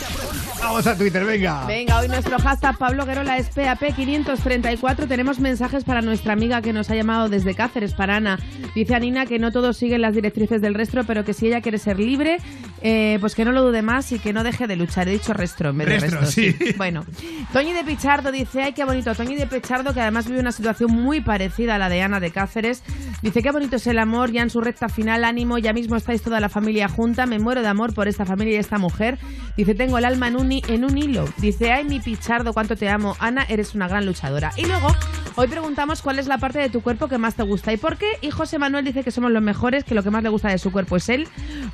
Vamos 0.61 0.87
a 0.87 0.97
Twitter, 0.97 1.25
venga. 1.25 1.65
Venga, 1.65 1.99
hoy 1.99 2.07
nuestro 2.07 2.39
hashtag 2.39 2.77
Pablo 2.77 3.05
Guerola 3.05 3.37
es 3.37 3.53
PAP534. 3.53 5.09
Tenemos 5.09 5.41
mensajes 5.41 5.83
para 5.83 6.01
nuestra 6.01 6.31
amiga 6.31 6.61
que 6.61 6.71
nos 6.71 6.89
ha 6.89 6.95
llamado 6.95 7.27
desde 7.27 7.53
Cáceres, 7.53 7.93
para 7.93 8.15
Ana. 8.15 8.39
Dice 8.73 8.95
Anina 8.95 9.25
que 9.25 9.37
no 9.37 9.51
todos 9.51 9.75
siguen 9.75 10.01
las 10.01 10.15
directrices 10.15 10.61
del 10.61 10.75
resto, 10.75 11.03
pero 11.03 11.25
que 11.25 11.33
si 11.33 11.47
ella 11.47 11.59
quiere 11.59 11.77
ser 11.77 11.99
libre, 11.99 12.37
eh, 12.81 13.17
pues 13.19 13.35
que 13.35 13.43
no 13.43 13.51
lo 13.51 13.61
dude 13.63 13.81
más 13.81 14.13
y 14.13 14.19
que 14.19 14.31
no 14.31 14.45
deje 14.45 14.65
de 14.65 14.77
luchar. 14.77 15.09
He 15.09 15.11
dicho 15.11 15.33
restro 15.33 15.71
en 15.71 15.79
vez 15.79 15.87
de 15.87 15.99
Restro, 15.99 16.21
resto. 16.21 16.31
sí. 16.31 16.55
Bueno, 16.77 17.05
Toñi 17.51 17.73
de 17.73 17.83
Pichardo 17.83 18.31
dice, 18.31 18.63
ay, 18.63 18.71
qué 18.71 18.85
bonito. 18.85 19.13
Toñi 19.13 19.35
de 19.35 19.47
Pichardo, 19.47 19.93
que 19.93 19.99
además 19.99 20.27
vive 20.27 20.39
una 20.39 20.53
situación 20.53 20.91
muy 20.91 21.19
parecida 21.19 21.75
a 21.75 21.77
la 21.77 21.89
de 21.89 22.01
Ana 22.01 22.21
de 22.21 22.31
Cáceres, 22.31 22.83
dice, 23.21 23.41
qué 23.41 23.51
bonito 23.51 23.75
es 23.75 23.87
el 23.87 23.99
amor, 23.99 24.31
ya 24.31 24.41
en 24.41 24.49
su 24.49 24.61
recta 24.61 24.87
final, 24.87 25.25
ánimo, 25.25 25.57
ya 25.57 25.73
mismo 25.73 25.97
estáis 25.97 26.21
toda 26.21 26.39
la 26.39 26.47
familia 26.47 26.87
junta, 26.87 27.25
me 27.25 27.37
muero 27.37 27.61
de 27.61 27.67
amor 27.67 27.93
por 27.93 28.07
esta 28.07 28.25
familia 28.25 28.52
y 28.53 28.57
esta 28.57 28.77
mujer. 28.77 29.17
Dice, 29.57 29.75
tengo 29.75 29.97
el 29.97 30.05
alma 30.05 30.27
en 30.27 30.35
un, 30.35 30.51
en 30.51 30.83
un 30.83 30.97
hilo. 30.97 31.25
Dice, 31.37 31.71
ay, 31.71 31.85
mi 31.85 31.99
Pichardo, 31.99 32.53
cuánto 32.53 32.75
te 32.75 32.89
amo. 32.89 33.15
Ana, 33.19 33.45
eres 33.49 33.75
una 33.75 33.87
gran 33.87 34.05
luchadora. 34.05 34.51
Y 34.57 34.65
luego, 34.65 34.87
hoy 35.35 35.47
preguntamos 35.47 36.01
cuál 36.01 36.19
es 36.19 36.27
la 36.27 36.37
parte 36.37 36.59
de 36.59 36.69
tu 36.69 36.81
cuerpo 36.81 37.07
que 37.07 37.17
más 37.17 37.35
te 37.35 37.43
gusta 37.43 37.71
y 37.73 37.77
por 37.77 37.97
qué. 37.97 38.07
Y 38.21 38.31
José 38.31 38.57
Manuel 38.57 38.85
dice 38.85 39.03
que 39.03 39.11
somos 39.11 39.31
los 39.31 39.43
mejores, 39.43 39.83
que 39.83 39.95
lo 39.95 40.03
que 40.03 40.09
más 40.09 40.23
le 40.23 40.29
gusta 40.29 40.49
de 40.49 40.57
su 40.57 40.71
cuerpo 40.71 40.97
es 40.97 41.09
él, 41.09 41.27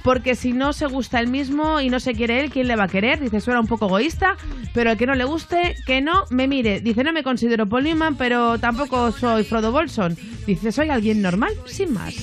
porque 0.03 0.35
si 0.35 0.53
no 0.53 0.73
se 0.73 0.87
gusta 0.87 1.19
él 1.19 1.27
mismo 1.27 1.79
y 1.79 1.89
no 1.89 1.99
se 1.99 2.13
quiere 2.13 2.41
él, 2.41 2.49
¿quién 2.49 2.67
le 2.67 2.75
va 2.75 2.85
a 2.85 2.87
querer? 2.89 3.19
Dice, 3.19 3.39
suena 3.39 3.59
un 3.59 3.67
poco 3.67 3.85
egoísta, 3.87 4.35
pero 4.73 4.91
el 4.91 4.97
que 4.97 5.05
no 5.07 5.15
le 5.15 5.23
guste, 5.23 5.75
que 5.85 6.01
no 6.01 6.25
me 6.29 6.47
mire. 6.47 6.81
Dice, 6.81 7.03
no 7.03 7.13
me 7.13 7.23
considero 7.23 7.67
Paul 7.67 7.83
Newman, 7.83 8.15
pero 8.15 8.59
tampoco 8.59 9.11
soy 9.11 9.43
Frodo 9.43 9.71
Bolson. 9.71 10.17
Dice, 10.45 10.71
soy 10.71 10.89
alguien 10.89 11.21
normal, 11.21 11.53
sin 11.65 11.93
más. 11.93 12.15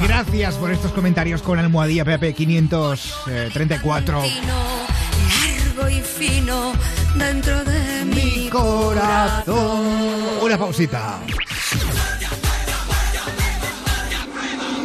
Gracias 0.00 0.54
por 0.56 0.70
estos 0.70 0.92
comentarios 0.92 1.42
con 1.42 1.58
almohadilla 1.58 2.04
PP 2.04 2.34
534. 2.34 4.22
largo 4.22 5.88
y 5.88 6.00
fino 6.00 6.72
dentro 7.14 7.64
de 7.64 8.04
mi 8.04 8.48
corazón. 8.48 10.38
Una 10.42 10.58
pausita. 10.58 11.20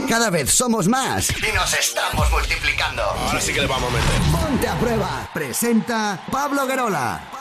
Cada 0.07 0.29
vez 0.29 0.49
somos 0.53 0.87
más 0.87 1.29
y 1.29 1.55
nos 1.55 1.73
estamos 1.73 2.29
multiplicando. 2.31 3.01
Ahora 3.01 3.39
sí 3.39 3.53
que 3.53 3.61
le 3.61 3.67
vamos 3.67 3.89
a 3.89 3.93
meter. 3.93 4.41
Ponte 4.41 4.67
a 4.67 4.75
prueba. 4.77 5.29
Presenta 5.33 6.21
Pablo 6.29 6.67
Guerola. 6.67 7.40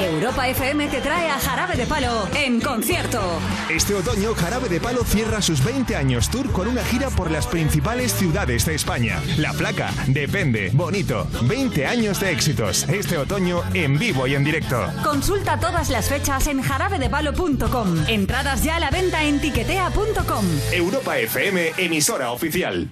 Europa 0.00 0.48
FM 0.48 0.88
te 0.88 1.00
trae 1.00 1.30
a 1.30 1.38
Jarabe 1.38 1.76
de 1.76 1.86
Palo 1.86 2.28
en 2.34 2.60
concierto. 2.60 3.20
Este 3.68 3.94
otoño, 3.94 4.34
Jarabe 4.34 4.68
de 4.68 4.80
Palo 4.80 5.04
cierra 5.04 5.40
sus 5.40 5.62
20 5.64 5.96
años 5.96 6.28
tour 6.28 6.50
con 6.52 6.68
una 6.68 6.82
gira 6.84 7.08
por 7.10 7.30
las 7.30 7.46
principales 7.46 8.12
ciudades 8.12 8.64
de 8.64 8.74
España. 8.74 9.22
La 9.36 9.52
placa, 9.52 9.92
depende, 10.06 10.70
bonito. 10.72 11.26
20 11.42 11.86
años 11.86 12.20
de 12.20 12.32
éxitos. 12.32 12.88
Este 12.88 13.16
otoño 13.16 13.62
en 13.74 13.98
vivo 13.98 14.26
y 14.26 14.34
en 14.34 14.44
directo. 14.44 14.84
Consulta 15.04 15.58
todas 15.60 15.88
las 15.90 16.08
fechas 16.08 16.46
en 16.46 16.62
jarabedepalo.com. 16.62 18.04
Entradas 18.08 18.64
ya 18.64 18.76
a 18.76 18.80
la 18.80 18.90
venta 18.90 19.22
en 19.24 19.40
tiquetea.com. 19.40 20.44
Europa 20.72 21.18
FM, 21.18 21.72
emisora 21.78 22.32
oficial. 22.32 22.90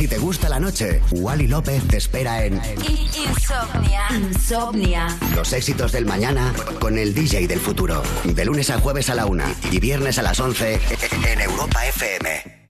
Si 0.00 0.08
te 0.08 0.16
gusta 0.16 0.48
la 0.48 0.58
noche, 0.58 1.02
Wally 1.10 1.46
López 1.46 1.86
te 1.86 1.98
espera 1.98 2.42
en 2.42 2.54
Insomnia. 2.54 4.08
Insomnia. 4.10 5.18
Los 5.36 5.52
éxitos 5.52 5.92
del 5.92 6.06
mañana 6.06 6.54
con 6.80 6.96
el 6.96 7.12
DJ 7.12 7.46
del 7.46 7.60
futuro. 7.60 8.02
De 8.24 8.46
lunes 8.46 8.70
a 8.70 8.80
jueves 8.80 9.10
a 9.10 9.14
la 9.14 9.26
una 9.26 9.54
y 9.70 9.78
viernes 9.78 10.18
a 10.18 10.22
las 10.22 10.40
11 10.40 10.80
en 11.30 11.40
Europa 11.42 11.84
FM. 11.84 12.68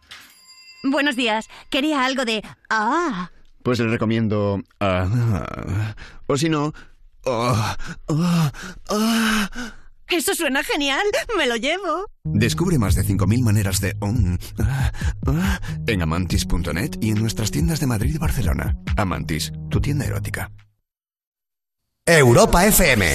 Buenos 0.82 1.14
días. 1.14 1.48
Quería 1.70 2.04
algo 2.04 2.24
de... 2.24 2.42
Ah. 2.68 3.30
Pues 3.62 3.78
le 3.78 3.86
recomiendo. 3.86 4.60
ah, 4.80 5.94
o 6.26 6.36
si 6.36 6.48
no. 6.48 6.74
ah, 7.26 7.76
ah, 8.08 8.52
ah. 8.88 9.79
Eso 10.10 10.34
suena 10.34 10.62
genial. 10.64 11.06
Me 11.36 11.46
lo 11.46 11.56
llevo. 11.56 12.06
Descubre 12.24 12.78
más 12.78 12.94
de 12.94 13.04
5.000 13.04 13.42
maneras 13.42 13.80
de... 13.80 13.96
ah, 14.58 14.92
ah, 15.26 15.60
en 15.86 16.02
amantis.net 16.02 16.96
y 17.00 17.10
en 17.10 17.20
nuestras 17.20 17.50
tiendas 17.50 17.80
de 17.80 17.86
Madrid 17.86 18.14
y 18.14 18.18
Barcelona. 18.18 18.76
Amantis, 18.96 19.52
tu 19.70 19.80
tienda 19.80 20.04
erótica. 20.04 20.50
Europa 22.06 22.66
FM. 22.66 23.06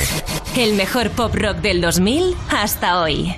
El 0.58 0.76
mejor 0.76 1.10
pop 1.12 1.36
rock 1.36 1.58
del 1.58 1.82
2000 1.82 2.34
hasta 2.50 3.02
hoy. 3.02 3.36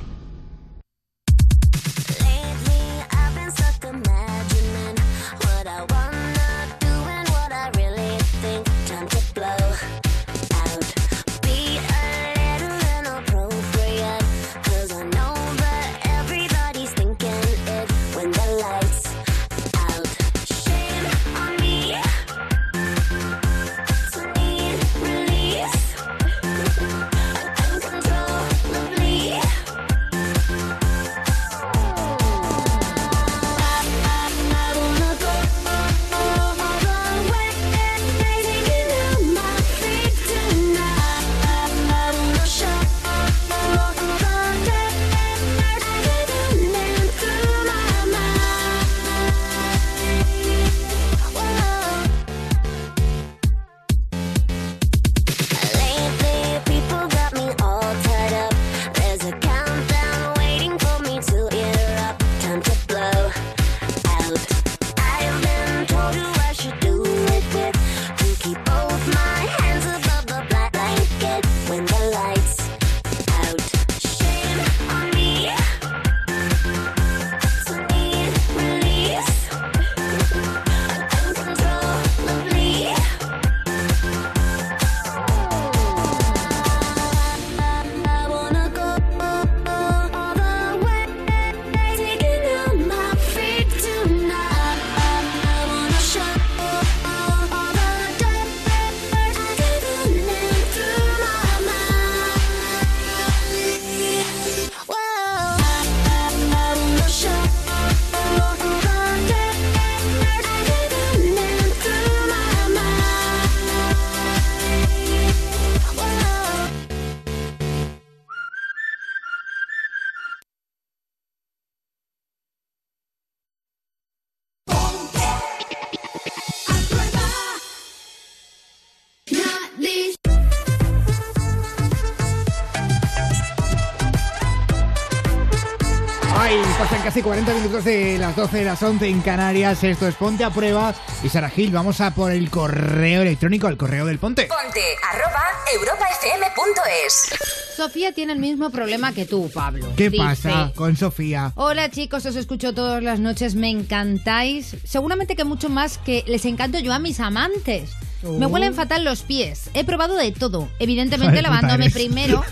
Pasan 137.17 137.21
casi 137.21 137.21
40 137.21 137.53
minutos 137.53 137.83
de 137.85 138.17
las 138.17 138.35
12 138.35 138.57
de 138.57 138.65
las 138.65 138.81
11 138.83 139.07
en 139.07 139.21
Canarias. 139.21 139.83
Esto 139.83 140.07
es 140.07 140.15
Ponte 140.15 140.43
a 140.43 140.49
Prueba. 140.49 140.93
Y 141.23 141.29
Sara 141.29 141.49
Gil, 141.49 141.71
vamos 141.71 142.01
a 142.01 142.13
por 142.13 142.31
el 142.31 142.49
correo 142.49 143.21
electrónico, 143.21 143.67
el 143.67 143.77
correo 143.77 144.05
del 144.05 144.19
Ponte. 144.19 144.47
Ponte 144.47 144.81
arroba 145.11 145.43
europafm.es. 145.73 147.29
Sofía 147.75 148.11
tiene 148.13 148.33
el 148.33 148.39
mismo 148.39 148.69
problema 148.71 149.13
que 149.13 149.25
tú, 149.25 149.49
Pablo. 149.53 149.87
¿Qué 149.95 150.09
Dice, 150.09 150.23
pasa 150.23 150.71
con 150.75 150.95
Sofía? 150.95 151.51
Hola 151.55 151.89
chicos, 151.89 152.25
os 152.25 152.35
escucho 152.35 152.73
todas 152.73 153.03
las 153.03 153.19
noches, 153.19 153.55
me 153.55 153.69
encantáis. 153.69 154.75
Seguramente 154.83 155.35
que 155.35 155.43
mucho 155.43 155.69
más 155.69 155.97
que 155.99 156.23
les 156.27 156.45
encanto 156.45 156.79
yo 156.79 156.93
a 156.93 156.99
mis 156.99 157.19
amantes. 157.19 157.91
Me 158.23 158.47
Oh. 158.47 158.49
huelen 158.49 158.73
fatal 158.73 159.03
los 159.03 159.21
pies. 159.21 159.69
He 159.75 159.83
probado 159.83 160.15
de 160.15 160.31
todo. 160.31 160.69
Evidentemente 160.79 161.41
lavándome 161.43 161.91
primero, 161.91 162.43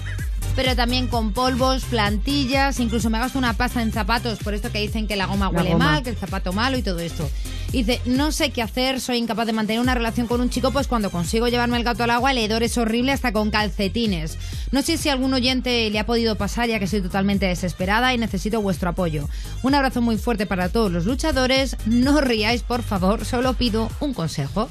pero 0.55 0.75
también 0.75 1.07
con 1.07 1.33
polvos, 1.33 1.83
plantillas, 1.85 2.79
incluso 2.79 3.09
me 3.09 3.19
gasto 3.19 3.37
una 3.37 3.53
pasta 3.53 3.81
en 3.81 3.91
zapatos, 3.91 4.39
por 4.39 4.53
esto 4.53 4.71
que 4.71 4.79
dicen 4.79 5.07
que 5.07 5.15
la 5.15 5.25
goma 5.25 5.51
La 5.51 5.57
huele 5.57 5.73
goma. 5.73 5.85
mal, 5.85 6.03
que 6.03 6.09
el 6.11 6.15
zapato 6.15 6.53
malo 6.53 6.77
y 6.77 6.81
todo 6.81 6.99
esto. 6.99 7.29
Dice, 7.71 7.99
no 8.05 8.31
sé 8.31 8.51
qué 8.51 8.61
hacer, 8.61 9.01
soy 9.01 9.17
incapaz 9.17 9.47
de 9.47 9.53
mantener 9.53 9.81
una 9.81 9.95
relación 9.95 10.27
con 10.27 10.39
un 10.39 10.49
chico, 10.49 10.71
pues 10.71 10.87
cuando 10.87 11.09
consigo 11.11 11.47
llevarme 11.49 11.77
el 11.77 11.83
gato 11.83 12.03
al 12.03 12.09
agua, 12.11 12.31
el 12.31 12.37
hedor 12.37 12.63
es 12.63 12.77
horrible 12.77 13.11
hasta 13.11 13.33
con 13.33 13.51
calcetines. 13.51 14.37
No 14.71 14.81
sé 14.81 14.97
si 14.97 15.09
a 15.09 15.13
algún 15.13 15.33
oyente 15.33 15.89
le 15.89 15.99
ha 15.99 16.05
podido 16.05 16.35
pasar, 16.37 16.69
ya 16.69 16.79
que 16.79 16.87
soy 16.87 17.01
totalmente 17.01 17.45
desesperada 17.47 18.13
y 18.13 18.17
necesito 18.17 18.61
vuestro 18.61 18.89
apoyo. 18.89 19.27
Un 19.61 19.75
abrazo 19.75 20.01
muy 20.01 20.17
fuerte 20.17 20.45
para 20.45 20.69
todos 20.69 20.89
los 20.91 21.05
luchadores. 21.05 21.75
No 21.85 22.21
ríais, 22.21 22.63
por 22.63 22.81
favor, 22.81 23.25
solo 23.25 23.53
pido 23.55 23.89
un 23.99 24.13
consejo. 24.13 24.69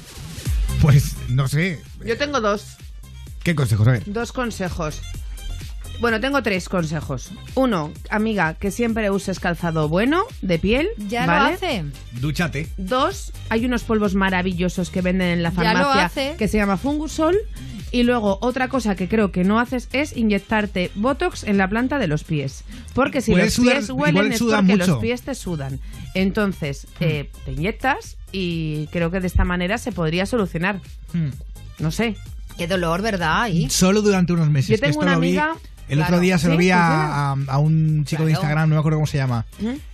Pues 0.81 1.15
no 1.29 1.47
sé. 1.47 1.81
Yo 2.03 2.17
tengo 2.17 2.41
dos, 2.41 2.65
¿Qué 3.43 3.53
consejos? 3.53 3.87
A 3.87 3.91
ver. 3.91 4.03
dos 4.07 4.31
consejos. 4.31 5.01
Bueno, 5.99 6.19
tengo 6.19 6.43
tres 6.43 6.67
consejos. 6.69 7.29
Uno, 7.55 7.91
amiga, 8.09 8.53
que 8.55 8.69
siempre 8.71 9.09
uses 9.11 9.39
calzado 9.39 9.87
bueno, 9.89 10.23
de 10.41 10.59
piel. 10.59 10.89
Ya 10.97 11.25
¿vale? 11.25 11.51
lo 11.51 11.55
hace. 11.55 11.85
Dúchate. 12.19 12.67
Dos, 12.77 13.31
hay 13.49 13.65
unos 13.65 13.83
polvos 13.83 14.13
maravillosos 14.15 14.89
que 14.89 15.01
venden 15.01 15.29
en 15.29 15.43
la 15.43 15.51
Ya 15.51 15.73
lo 15.73 15.79
farmacia 15.79 16.05
hace. 16.05 16.35
que 16.37 16.47
se 16.47 16.57
llama 16.57 16.77
Fungusol. 16.77 17.35
Y 17.91 18.03
luego, 18.03 18.39
otra 18.41 18.67
cosa 18.67 18.95
que 18.95 19.07
creo 19.07 19.31
que 19.31 19.45
no 19.45 19.57
haces 19.59 19.87
es 19.93 20.17
inyectarte 20.17 20.91
Botox 20.95 21.43
en 21.45 21.57
la 21.57 21.69
planta 21.69 21.97
de 21.97 22.07
los 22.07 22.25
pies. 22.25 22.65
Porque 22.93 23.21
si 23.21 23.33
los 23.33 23.53
sudar- 23.53 23.77
pies 23.77 23.89
huelen 23.89 24.33
es 24.33 24.41
porque 24.41 24.61
mucho. 24.63 24.87
los 24.87 24.97
pies 24.99 25.21
te 25.21 25.33
sudan. 25.33 25.79
Entonces, 26.13 26.87
eh, 26.99 27.29
te 27.45 27.53
inyectas 27.53 28.17
y 28.33 28.87
creo 28.87 29.11
que 29.11 29.21
de 29.21 29.27
esta 29.27 29.45
manera 29.45 29.77
se 29.77 29.91
podría 29.93 30.25
solucionar. 30.25 30.81
Hmm. 31.13 31.29
No 31.79 31.91
sé. 31.91 32.15
Qué 32.57 32.67
dolor, 32.67 33.01
¿verdad? 33.01 33.43
Ahí. 33.43 33.69
Solo 33.69 34.01
durante 34.01 34.33
unos 34.33 34.49
meses. 34.49 34.69
Yo 34.71 34.75
que 34.75 34.81
tengo 34.81 34.91
esto 34.91 35.01
una 35.03 35.13
lo 35.15 35.19
vi- 35.21 35.27
amiga- 35.37 35.55
El 35.87 36.01
otro 36.01 36.19
día 36.19 36.37
se 36.37 36.47
lo 36.49 36.57
vi 36.57 36.71
a, 36.71 37.31
a- 37.31 37.35
a 37.47 37.57
un 37.59 38.03
chico 38.05 38.23
de. 38.25 38.31
Instagram, 38.31 38.69
no 38.69 38.75
me 38.75 38.79
acuerdo 38.79 38.97
cómo 38.97 39.07
se 39.07 39.17
llama, 39.17 39.45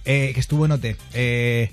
eh, 0.06 0.32
que 0.34 0.40
estuvo 0.40 0.66
en 0.66 0.72
OT. 0.72 0.96
Eh, 1.14 1.72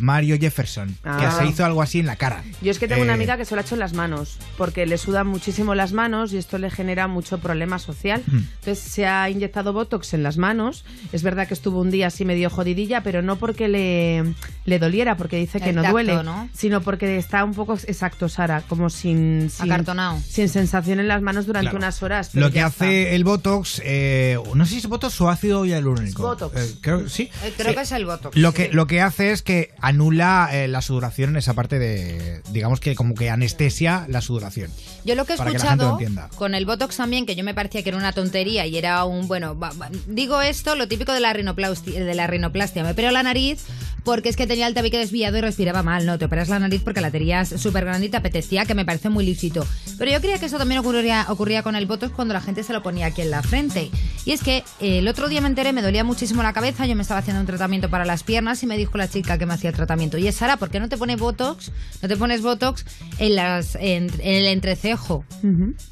Mario 0.00 0.36
Jefferson, 0.40 0.88
que 1.02 1.08
Ah. 1.08 1.34
se 1.38 1.46
hizo 1.46 1.64
algo 1.64 1.82
así 1.82 2.00
en 2.00 2.06
la 2.06 2.16
cara. 2.16 2.42
Yo 2.62 2.70
es 2.70 2.78
que 2.78 2.88
tengo 2.88 3.02
una 3.02 3.12
Eh, 3.12 3.14
amiga 3.14 3.36
que 3.36 3.44
se 3.44 3.54
lo 3.54 3.60
ha 3.60 3.64
hecho 3.64 3.74
en 3.74 3.80
las 3.80 3.92
manos, 3.92 4.38
porque 4.56 4.86
le 4.86 4.98
sudan 4.98 5.26
muchísimo 5.26 5.74
las 5.74 5.92
manos 5.92 6.32
y 6.32 6.38
esto 6.38 6.58
le 6.58 6.70
genera 6.70 7.06
mucho 7.08 7.38
problema 7.38 7.78
social. 7.78 8.22
Mm. 8.26 8.36
Entonces 8.36 8.78
se 8.78 9.06
ha 9.06 9.28
inyectado 9.30 9.72
Botox 9.72 10.14
en 10.14 10.22
las 10.22 10.36
manos. 10.36 10.84
Es 11.12 11.22
verdad 11.22 11.46
que 11.48 11.54
estuvo 11.54 11.80
un 11.80 11.90
día 11.90 12.08
así 12.08 12.24
medio 12.24 12.50
jodidilla, 12.50 13.02
pero 13.02 13.22
no 13.22 13.36
porque 13.36 13.68
le, 13.68 14.34
le 14.64 14.78
doliera, 14.78 15.16
porque 15.16 15.36
dice 15.36 15.60
que 15.60 15.72
no 15.72 15.82
tacto, 15.82 15.92
duele, 15.92 16.22
¿no? 16.22 16.48
sino 16.54 16.80
porque 16.80 17.16
está 17.16 17.44
un 17.44 17.54
poco 17.54 17.74
exacto, 17.74 18.28
Sara, 18.28 18.62
como 18.68 18.90
sin, 18.90 19.50
sin, 19.50 19.70
Acartonado. 19.72 20.18
sin 20.26 20.48
sensación 20.48 21.00
en 21.00 21.08
las 21.08 21.22
manos 21.22 21.46
durante 21.46 21.70
Claro. 21.70 21.78
unas 21.78 22.02
horas. 22.02 22.34
Lo 22.34 22.50
que 22.50 22.60
hace 22.60 23.14
el 23.14 23.24
Botox, 23.24 23.80
eh, 23.84 24.38
no 24.54 24.64
sé 24.64 24.72
si 24.72 24.78
es 24.78 24.86
Botox 24.86 25.20
o 25.20 25.28
ácido 25.28 25.64
hialurónico. 25.64 26.22
Botox. 26.22 26.56
Eh, 26.56 26.74
creo 26.80 27.08
sí. 27.08 27.30
Eh, 27.44 27.52
creo 27.56 27.74
que 27.74 27.80
es 27.82 27.92
el 27.92 28.06
Botox. 28.06 28.36
Lo 28.36 28.52
que, 28.54 28.68
lo 28.72 28.86
que 28.86 29.00
hace 29.00 29.32
es 29.32 29.42
que 29.42 29.72
anula 29.90 30.48
eh, 30.52 30.66
la 30.68 30.80
sudoración 30.82 31.30
en 31.30 31.36
esa 31.36 31.54
parte 31.54 31.78
de, 31.78 32.40
digamos 32.50 32.80
que 32.80 32.94
como 32.94 33.14
que 33.14 33.28
anestesia 33.30 34.06
la 34.08 34.20
sudoración. 34.20 34.70
Yo 35.04 35.14
lo 35.14 35.24
que 35.26 35.34
he 35.34 35.36
Para 35.36 35.50
que 35.52 35.58
la 35.58 35.64
gente 35.70 35.84
lo 35.84 35.98
escuchado 36.00 36.28
con 36.36 36.54
el 36.54 36.64
Botox 36.66 36.96
también, 36.96 37.26
que 37.26 37.36
yo 37.36 37.44
me 37.44 37.54
parecía 37.54 37.82
que 37.82 37.88
era 37.90 37.98
una 37.98 38.12
tontería 38.12 38.66
y 38.66 38.76
era 38.78 39.04
un, 39.04 39.28
bueno, 39.28 39.58
va- 39.58 39.72
va- 39.72 39.90
digo 40.06 40.40
esto, 40.40 40.74
lo 40.76 40.88
típico 40.88 41.12
de 41.12 41.20
la 41.20 41.32
rinoplastia, 41.32 42.02
de 42.04 42.14
la 42.14 42.26
rinoplastia. 42.26 42.82
Me 42.82 42.92
operó 42.92 43.10
la 43.10 43.22
nariz 43.22 43.64
porque 44.04 44.30
es 44.30 44.36
que 44.36 44.46
tenía 44.46 44.66
el 44.66 44.74
tabique 44.74 44.96
desviado 44.98 45.36
y 45.36 45.40
respiraba 45.42 45.82
mal. 45.82 46.06
No, 46.06 46.18
te 46.18 46.24
operas 46.24 46.48
la 46.48 46.58
nariz 46.58 46.80
porque 46.82 47.00
la 47.02 47.10
tenías 47.10 47.48
súper 47.50 47.84
grande 47.84 48.06
y 48.06 48.08
te 48.08 48.16
apetecía, 48.16 48.64
que 48.64 48.74
me 48.74 48.84
parece 48.84 49.08
muy 49.10 49.24
lícito. 49.26 49.66
Pero 49.98 50.10
yo 50.10 50.20
creía 50.20 50.38
que 50.38 50.46
eso 50.46 50.56
también 50.58 50.80
ocurría, 50.80 51.26
ocurría 51.28 51.62
con 51.62 51.76
el 51.76 51.86
Botox 51.86 52.12
cuando 52.12 52.32
la 52.34 52.40
gente 52.40 52.62
se 52.62 52.72
lo 52.72 52.82
ponía 52.82 53.06
aquí 53.06 53.20
en 53.22 53.30
la 53.30 53.42
frente. 53.42 53.90
Y 54.24 54.32
es 54.32 54.42
que 54.42 54.58
eh, 54.80 54.98
el 55.00 55.08
otro 55.08 55.28
día 55.28 55.40
me 55.40 55.48
enteré, 55.48 55.72
me 55.72 55.82
dolía 55.82 56.04
muchísimo 56.04 56.42
la 56.42 56.52
cabeza, 56.52 56.86
yo 56.86 56.94
me 56.96 57.02
estaba 57.02 57.20
haciendo 57.20 57.40
un 57.40 57.46
tratamiento 57.46 57.90
para 57.90 58.04
las 58.04 58.22
piernas 58.22 58.62
y 58.62 58.66
me 58.66 58.76
dijo 58.78 58.96
la 58.96 59.08
chica 59.08 59.36
que 59.38 59.44
me 59.46 59.54
hacía 59.54 59.69
el 59.70 59.76
tratamiento. 59.76 60.18
Y 60.18 60.26
es 60.28 60.36
Sara, 60.36 60.56
¿por 60.58 60.70
qué 60.70 60.78
no 60.80 60.88
te 60.88 60.96
pones 60.96 61.18
Botox? 61.18 61.72
No 62.02 62.08
te 62.08 62.16
pones 62.16 62.42
Botox 62.42 62.84
en, 63.18 63.34
las, 63.36 63.74
en, 63.76 64.08
en 64.20 64.34
el 64.34 64.46
entrecejo. 64.46 65.24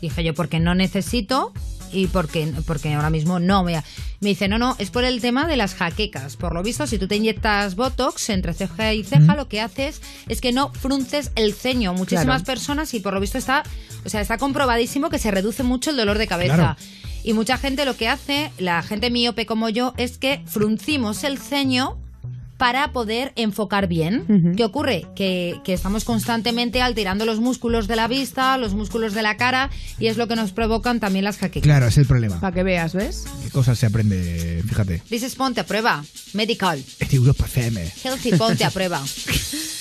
Dije 0.00 0.22
yo, 0.24 0.34
porque 0.34 0.60
no 0.60 0.74
necesito 0.74 1.52
y 1.90 2.06
porque, 2.09 2.52
porque 2.66 2.92
ahora 2.92 3.09
mismo 3.10 3.38
no. 3.40 3.64
Me, 3.64 3.82
me 4.20 4.28
dice, 4.28 4.46
no, 4.48 4.59
no, 4.59 4.76
es 4.78 4.90
por 4.90 5.05
el 5.05 5.20
tema 5.22 5.46
de 5.46 5.56
las 5.56 5.74
jaquecas. 5.74 6.36
Por 6.36 6.52
lo 6.55 6.62
visto, 6.62 6.86
si 6.86 6.98
tú 6.98 7.09
te 7.09 7.16
inyectas 7.16 7.76
Botox 7.76 8.28
entre 8.30 8.52
ceja 8.52 8.92
y 8.92 9.05
ceja, 9.05 9.32
Mm. 9.32 9.36
lo 9.36 9.48
que 9.48 9.60
haces 9.62 10.02
es 10.28 10.40
que 10.42 10.52
no 10.52 10.70
frunces 10.74 11.30
el 11.34 11.55
ceño. 11.55 11.94
Muchísimas 11.94 12.42
Claro. 12.42 12.44
personas 12.44 12.92
y 12.94 13.00
por 13.00 13.14
lo 13.14 13.20
visto 13.20 13.38
está, 13.38 13.62
o 14.05 14.09
sea, 14.10 14.20
está 14.20 14.36
comprobadísimo 14.36 15.09
que 15.09 15.18
se 15.18 15.30
reduce 15.30 15.62
mucho 15.62 15.90
el 15.90 15.96
dolor 15.96 16.18
de 16.18 16.26
cabeza. 16.26 16.55
Claro. 16.56 16.76
Y 17.24 17.32
mucha 17.32 17.59
gente 17.59 17.84
lo 17.84 17.96
que 17.96 18.09
hace, 18.09 18.52
la 18.59 18.82
gente 18.82 19.10
miope 19.10 19.44
como 19.46 19.68
yo, 19.68 19.92
es 19.96 20.18
que 20.18 20.40
fruncimos 20.46 21.24
el 21.24 21.36
ceño 21.38 21.98
para 22.59 22.93
poder 22.93 23.32
enfocar 23.36 23.86
bien. 23.86 24.55
¿Qué 24.56 24.64
ocurre? 24.64 25.06
Que, 25.16 25.60
que 25.64 25.72
estamos 25.72 26.05
constantemente 26.05 26.82
alterando 26.82 27.24
los 27.24 27.40
músculos 27.40 27.86
de 27.89 27.97
la 27.97 28.09
vista, 28.09 28.59
los 28.59 28.74
músculos 28.74 29.14
de 29.14 29.22
la 29.22 29.36
cara, 29.36 29.70
y 29.98 30.09
es 30.09 30.16
lo 30.16 30.26
que 30.28 30.36
nos 30.36 30.52
provocan 30.52 31.01
también 31.01 31.24
las 31.24 31.39
jaquecas. 31.39 31.62
Claro, 31.62 31.86
es 31.86 31.97
el 31.98 32.06
problema. 32.06 32.40
Para 32.40 32.52
que 32.55 32.62
veas, 32.64 32.93
¿ves? 32.94 33.24
¿Qué 33.44 33.51
cosas 33.51 33.78
se 33.78 33.86
aprende? 33.86 34.62
Fíjate. 34.68 35.02
Dices 35.09 35.35
ponte 35.36 35.60
a 35.60 35.64
prueba. 35.66 36.05
Medical. 36.35 36.85
Es 36.98 37.09
de 37.09 37.16
Europa 37.16 37.47
FM. 37.47 37.90
Healthy, 38.05 38.32
ponte 38.32 38.64
a 38.64 38.70
prueba. 38.70 39.01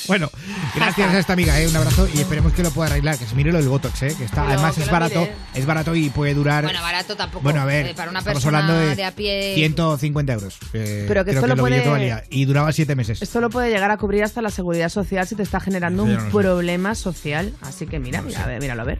Bueno, 0.07 0.31
gracias 0.73 1.13
a 1.13 1.19
esta 1.19 1.33
amiga, 1.33 1.59
¿eh? 1.59 1.67
un 1.67 1.75
abrazo 1.75 2.07
y 2.15 2.19
esperemos 2.21 2.53
que 2.53 2.63
lo 2.63 2.71
pueda 2.71 2.89
arreglar, 2.89 3.17
que 3.19 3.25
se 3.25 3.35
mire 3.35 3.51
lo 3.51 3.57
del 3.57 3.67
Botox, 3.67 4.03
¿eh? 4.03 4.15
que 4.17 4.23
está, 4.23 4.43
lo- 4.45 4.51
además 4.53 4.75
que 4.75 4.83
es 4.83 4.89
barato, 4.89 5.19
mire. 5.19 5.33
es 5.53 5.65
barato 5.65 5.93
y 5.95 6.09
puede 6.09 6.33
durar. 6.33 6.63
Bueno, 6.63 6.81
barato 6.81 7.17
tampoco. 7.17 7.43
Bueno, 7.43 7.59
a 7.59 7.65
ver, 7.65 7.87
Eh, 7.87 7.93
para 7.93 8.09
una 8.11 8.19
estamos 8.19 8.41
persona 8.41 8.59
hablando 8.59 8.87
de, 8.87 8.95
de 8.95 9.03
a 9.03 9.13
pie- 9.13 9.55
150 9.55 10.31
euros. 10.31 10.55
eh, 10.71 11.03
Pero 11.09 11.25
que 11.25 11.31
creo 11.31 11.41
esto 11.41 11.41
que 11.41 11.47
lo 11.47 11.53
es 11.55 11.57
lo 11.59 11.65
que 11.65 11.83
yo 11.83 11.89
puede- 11.91 12.09
valía. 12.11 12.23
Y 12.29 12.45
duraba 12.45 12.66
7 12.75 12.95
meses. 12.95 13.21
Esto 13.21 13.41
lo 13.41 13.49
puede 13.49 13.69
llegar 13.69 13.91
a 13.91 13.97
cubrir 13.97 14.23
hasta 14.23 14.41
la 14.41 14.49
seguridad 14.49 14.89
social 14.89 15.27
si 15.27 15.35
te 15.35 15.43
está 15.43 15.59
generando 15.59 16.03
un 16.03 16.19
sé. 16.19 16.29
problema 16.31 16.95
social. 16.95 17.53
Así 17.61 17.85
que 17.87 17.99
mira, 17.99 18.21
mira, 18.21 18.43
a 18.43 18.47
ver, 18.47 18.61
míralo 18.61 18.81
a 18.81 18.85
ver. 18.85 18.99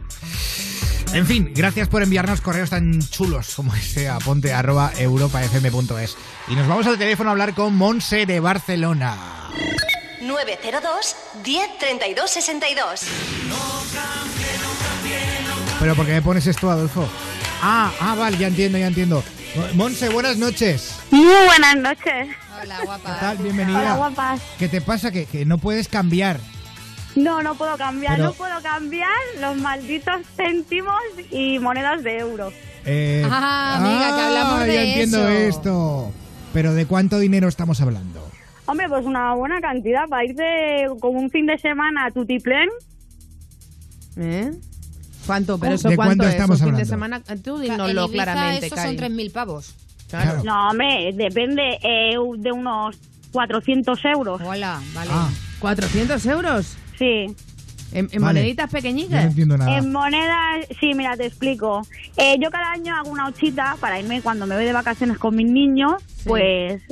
En 1.14 1.26
fin, 1.26 1.52
gracias 1.54 1.88
por 1.88 2.02
enviarnos 2.02 2.40
correos 2.42 2.70
tan 2.70 3.00
chulos 3.00 3.54
como 3.54 3.74
ese 3.74 4.08
a 4.08 4.18
ponte 4.18 4.52
arroba 4.52 4.92
europafm.es. 4.98 6.16
Y 6.48 6.54
nos 6.54 6.68
vamos 6.68 6.86
al 6.86 6.98
teléfono 6.98 7.30
a 7.30 7.32
hablar 7.32 7.54
con 7.54 7.74
Monse 7.76 8.26
de 8.26 8.40
Barcelona. 8.40 9.16
902 10.20 11.16
10 11.44 11.78
32 11.78 12.30
62. 12.30 13.00
Pero 15.80 15.94
¿por 15.94 16.06
qué 16.06 16.12
me 16.12 16.22
pones 16.22 16.46
esto, 16.46 16.70
Adolfo? 16.70 17.08
Ah, 17.62 17.90
ah, 18.00 18.14
vale, 18.14 18.36
ya 18.36 18.48
entiendo, 18.48 18.78
ya 18.78 18.88
entiendo. 18.88 19.22
Monse, 19.74 20.08
buenas 20.10 20.36
noches. 20.36 20.94
Muy 21.10 21.46
buenas 21.46 21.76
noches. 21.76 22.28
Hola, 22.62 22.78
guapa. 22.84 23.14
¿Qué 23.14 23.20
tal? 23.20 23.36
Bienvenida. 23.38 23.78
Hola, 23.80 23.96
guapas. 23.96 24.40
¿Qué 24.58 24.68
te 24.68 24.80
pasa? 24.80 25.10
Que, 25.10 25.26
que 25.26 25.44
no 25.44 25.58
puedes 25.58 25.88
cambiar. 25.88 26.40
No, 27.16 27.42
no 27.42 27.54
puedo 27.56 27.76
cambiar, 27.76 28.16
Pero- 28.16 28.28
no 28.28 28.32
puedo 28.34 28.60
cambiar 28.62 29.08
los 29.40 29.56
malditos 29.56 30.20
céntimos 30.36 30.94
y 31.30 31.58
monedas 31.58 32.02
de 32.04 32.18
euro. 32.18 32.52
Eh, 32.84 33.26
Ah, 33.28 33.76
amiga, 33.78 34.14
que 34.16 34.22
hablamos 34.22 34.60
ah, 34.60 34.64
de 34.64 34.74
ya 34.74 34.82
entiendo 34.84 35.28
eso. 35.28 35.56
esto. 35.58 36.12
Pero 36.52 36.74
¿de 36.74 36.86
cuánto 36.86 37.18
dinero 37.18 37.48
estamos 37.48 37.80
hablando? 37.80 38.26
Hombre, 38.66 38.88
pues 38.88 39.04
una 39.04 39.34
buena 39.34 39.60
cantidad 39.60 40.06
para 40.08 40.24
irte 40.24 40.86
como 41.00 41.18
un 41.18 41.30
fin 41.30 41.46
de 41.46 41.58
semana 41.58 42.06
a 42.06 42.10
Tutiplén. 42.10 42.68
¿Eh? 44.16 44.52
¿Cuánto? 45.26 45.58
¿Pero 45.58 45.74
eso 45.74 45.88
¿De 45.88 45.96
cuánto 45.96 46.08
cuánto 46.18 46.24
es? 46.24 46.30
estamos 46.30 46.60
¿Un 46.60 46.66
fin 46.68 46.76
de 46.76 46.82
hablando? 46.82 47.20
semana? 47.24 47.42
Tú 47.42 47.56
En 47.56 47.62
dínoslo 47.62 48.04
Ibiza 48.06 48.12
claramente, 48.24 48.66
estos 48.66 48.78
Cari. 48.78 48.98
son 48.98 49.10
3.000 49.12 49.32
pavos. 49.32 49.74
Claro. 50.08 50.42
No, 50.44 50.70
hombre, 50.70 51.12
depende 51.14 51.78
eh, 51.82 52.14
de 52.38 52.52
unos 52.52 52.96
400 53.32 54.04
euros. 54.06 54.40
Hola, 54.44 54.80
vale. 54.94 55.10
Ah. 55.12 55.30
¿400 55.60 56.30
euros? 56.30 56.76
Sí. 56.98 57.26
¿En, 57.90 58.06
en 58.12 58.20
Vale. 58.20 58.40
moneditas 58.40 58.66
Yo 58.70 58.72
pequeñitas? 58.76 59.22
no 59.24 59.30
entiendo 59.30 59.56
nada. 59.56 59.78
En 59.78 59.90
monedas, 59.92 60.66
sí, 60.78 60.92
mira, 60.94 61.16
te 61.16 61.24
explico. 61.26 61.86
Eh, 62.18 62.36
yo 62.40 62.50
cada 62.50 62.72
año 62.72 62.94
hago 62.94 63.10
una 63.10 63.26
ochita 63.26 63.76
para 63.80 63.98
irme 63.98 64.20
cuando 64.20 64.46
me 64.46 64.54
voy 64.56 64.64
de 64.66 64.72
vacaciones 64.74 65.16
con 65.18 65.34
mis 65.34 65.46
niños, 65.50 65.94
pues 66.24 66.82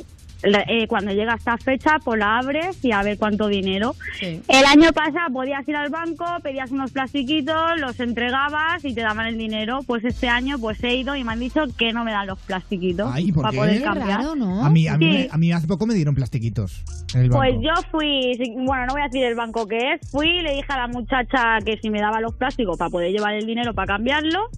eh, 0.67 0.87
cuando 0.87 1.11
llega 1.11 1.33
esta 1.35 1.57
fecha, 1.57 1.97
pues 2.03 2.19
la 2.19 2.37
abres 2.39 2.83
y 2.83 2.91
a 2.91 3.01
ver 3.03 3.17
cuánto 3.17 3.47
dinero. 3.47 3.95
Sí. 4.19 4.41
El 4.47 4.65
año 4.65 4.91
pasado 4.93 5.31
podías 5.33 5.67
ir 5.67 5.75
al 5.75 5.89
banco, 5.89 6.25
pedías 6.43 6.71
unos 6.71 6.91
plastiquitos, 6.91 7.79
los 7.79 7.99
entregabas 7.99 8.83
y 8.85 8.93
te 8.93 9.01
daban 9.01 9.27
el 9.27 9.37
dinero. 9.37 9.79
Pues 9.85 10.03
este 10.05 10.29
año 10.29 10.57
pues 10.59 10.83
he 10.83 10.95
ido 10.95 11.15
y 11.15 11.23
me 11.23 11.33
han 11.33 11.39
dicho 11.39 11.61
que 11.77 11.93
no 11.93 12.03
me 12.03 12.11
dan 12.11 12.27
los 12.27 12.39
plastiquitos 12.39 13.09
Ay, 13.13 13.31
¿por 13.31 13.43
para 13.43 13.51
qué? 13.51 13.57
poder 13.57 13.81
cambiar. 13.83 14.21
A 14.21 14.69
mí, 14.69 14.87
a, 14.87 14.97
mí, 14.97 15.07
Sí. 15.17 15.27
a 15.31 15.37
mí 15.37 15.51
hace 15.51 15.67
poco 15.67 15.85
me 15.85 15.93
dieron 15.93 16.15
plastiquitos 16.15 16.83
en 17.13 17.21
el 17.21 17.29
banco. 17.29 17.43
Pues 17.43 17.55
yo 17.61 17.81
fui, 17.91 18.33
bueno, 18.65 18.85
no 18.87 18.93
voy 18.93 19.01
a 19.01 19.05
decir 19.05 19.23
el 19.23 19.35
banco 19.35 19.67
que 19.67 19.93
es, 19.93 20.09
fui 20.11 20.27
y 20.27 20.41
le 20.41 20.53
dije 20.53 20.65
a 20.69 20.77
la 20.77 20.87
muchacha 20.87 21.59
que 21.65 21.77
si 21.77 21.89
me 21.89 21.99
daba 22.01 22.19
los 22.21 22.35
plásticos 22.35 22.77
para 22.77 22.89
poder 22.89 23.11
llevar 23.11 23.33
el 23.33 23.45
dinero 23.45 23.73
para 23.73 23.87
cambiarlo 23.87 24.49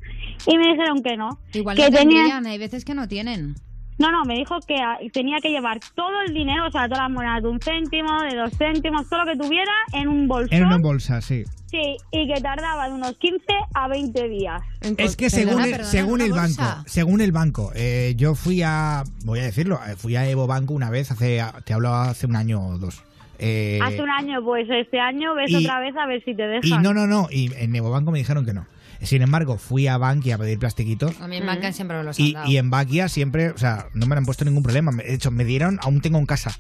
y 0.47 0.57
me 0.57 0.67
dijeron 0.71 1.01
que 1.03 1.17
no. 1.17 1.39
Igual 1.53 1.75
que 1.75 1.89
no 1.89 1.97
tenía... 1.97 2.37
hay 2.37 2.57
veces 2.57 2.85
que 2.85 2.93
no 2.93 3.07
tienen. 3.07 3.55
No, 3.99 4.11
no, 4.11 4.23
me 4.26 4.35
dijo 4.35 4.59
que 4.61 4.76
ah, 4.77 4.97
tenía 5.11 5.39
que 5.41 5.49
llevar 5.49 5.80
todo 5.93 6.21
el 6.26 6.34
dinero, 6.34 6.67
o 6.67 6.71
sea, 6.71 6.85
todas 6.88 7.03
las 7.03 7.11
monedas 7.11 7.43
de 7.43 7.49
un 7.49 7.59
céntimo, 7.59 8.21
de 8.23 8.35
dos 8.38 8.51
céntimos, 8.57 9.07
todo 9.09 9.26
lo 9.26 9.31
que 9.34 9.38
tuviera 9.38 9.71
en 9.93 10.07
un 10.07 10.27
bolsón. 10.27 10.57
En 10.57 10.65
una 10.65 10.77
bolsa, 10.77 11.21
sí. 11.21 11.43
Sí, 11.69 11.97
y 12.11 12.34
que 12.34 12.41
tardaba 12.41 12.88
de 12.88 12.95
unos 12.95 13.15
15 13.17 13.43
a 13.76 13.88
20 13.88 14.27
días. 14.30 14.61
Es 14.97 15.15
que 15.15 15.30
según, 15.30 15.61
el, 15.61 15.85
según 15.85 16.21
el 16.21 16.31
banco, 16.31 16.63
según 16.88 17.21
el 17.21 17.31
banco, 17.31 17.71
eh, 17.76 18.13
yo 18.17 18.34
fui 18.34 18.63
a, 18.63 19.03
voy 19.23 19.39
a 19.39 19.43
decirlo, 19.43 19.80
eh, 19.88 19.95
fui 19.95 20.15
a 20.15 20.27
Evo 20.27 20.47
Banco 20.47 20.73
una 20.73 20.89
vez 20.89 21.11
hace, 21.11 21.43
te 21.65 21.73
hablo 21.73 21.93
hace 21.93 22.26
un 22.26 22.35
año 22.35 22.65
o 22.65 22.77
dos. 22.80 23.03
Eh, 23.38 23.80
Hace 23.81 24.01
un 24.01 24.09
año, 24.09 24.43
pues 24.43 24.67
este 24.69 24.99
año 24.99 25.34
ves 25.35 25.49
y- 25.51 25.55
otra 25.57 25.80
vez 25.80 25.95
a 25.95 26.05
ver 26.07 26.23
si 26.26 26.34
te 26.35 26.43
y 26.43 26.47
dejan. 26.47 26.81
no, 26.84 26.93
no, 26.93 27.05
no, 27.07 27.27
y 27.31 27.53
en 27.55 27.73
Evo 27.76 27.89
Banco 27.89 28.11
me 28.11 28.17
dijeron 28.19 28.45
que 28.45 28.53
no. 28.53 28.65
Sin 29.01 29.21
embargo, 29.21 29.57
fui 29.57 29.88
a 29.88 29.97
Bankia 29.97 30.35
a 30.35 30.38
pedir 30.38 30.59
plastiquitos 30.59 31.19
A 31.21 31.27
mí 31.27 31.38
en 31.38 31.45
Banca 31.45 31.71
siempre 31.71 31.97
me 31.97 32.03
los 32.03 32.19
han 32.19 32.26
y, 32.26 32.34
dado. 32.34 32.51
y 32.51 32.57
en 32.57 32.69
Bankia 32.69 33.07
siempre, 33.07 33.49
o 33.51 33.57
sea, 33.57 33.88
no 33.93 34.05
me 34.05 34.15
han 34.15 34.26
puesto 34.26 34.45
ningún 34.45 34.63
problema. 34.63 34.91
De 34.91 35.13
hecho, 35.13 35.31
me 35.31 35.45
dieron, 35.45 35.80
aún 35.81 36.01
tengo 36.01 36.17
en 36.17 36.26
casa. 36.26 36.57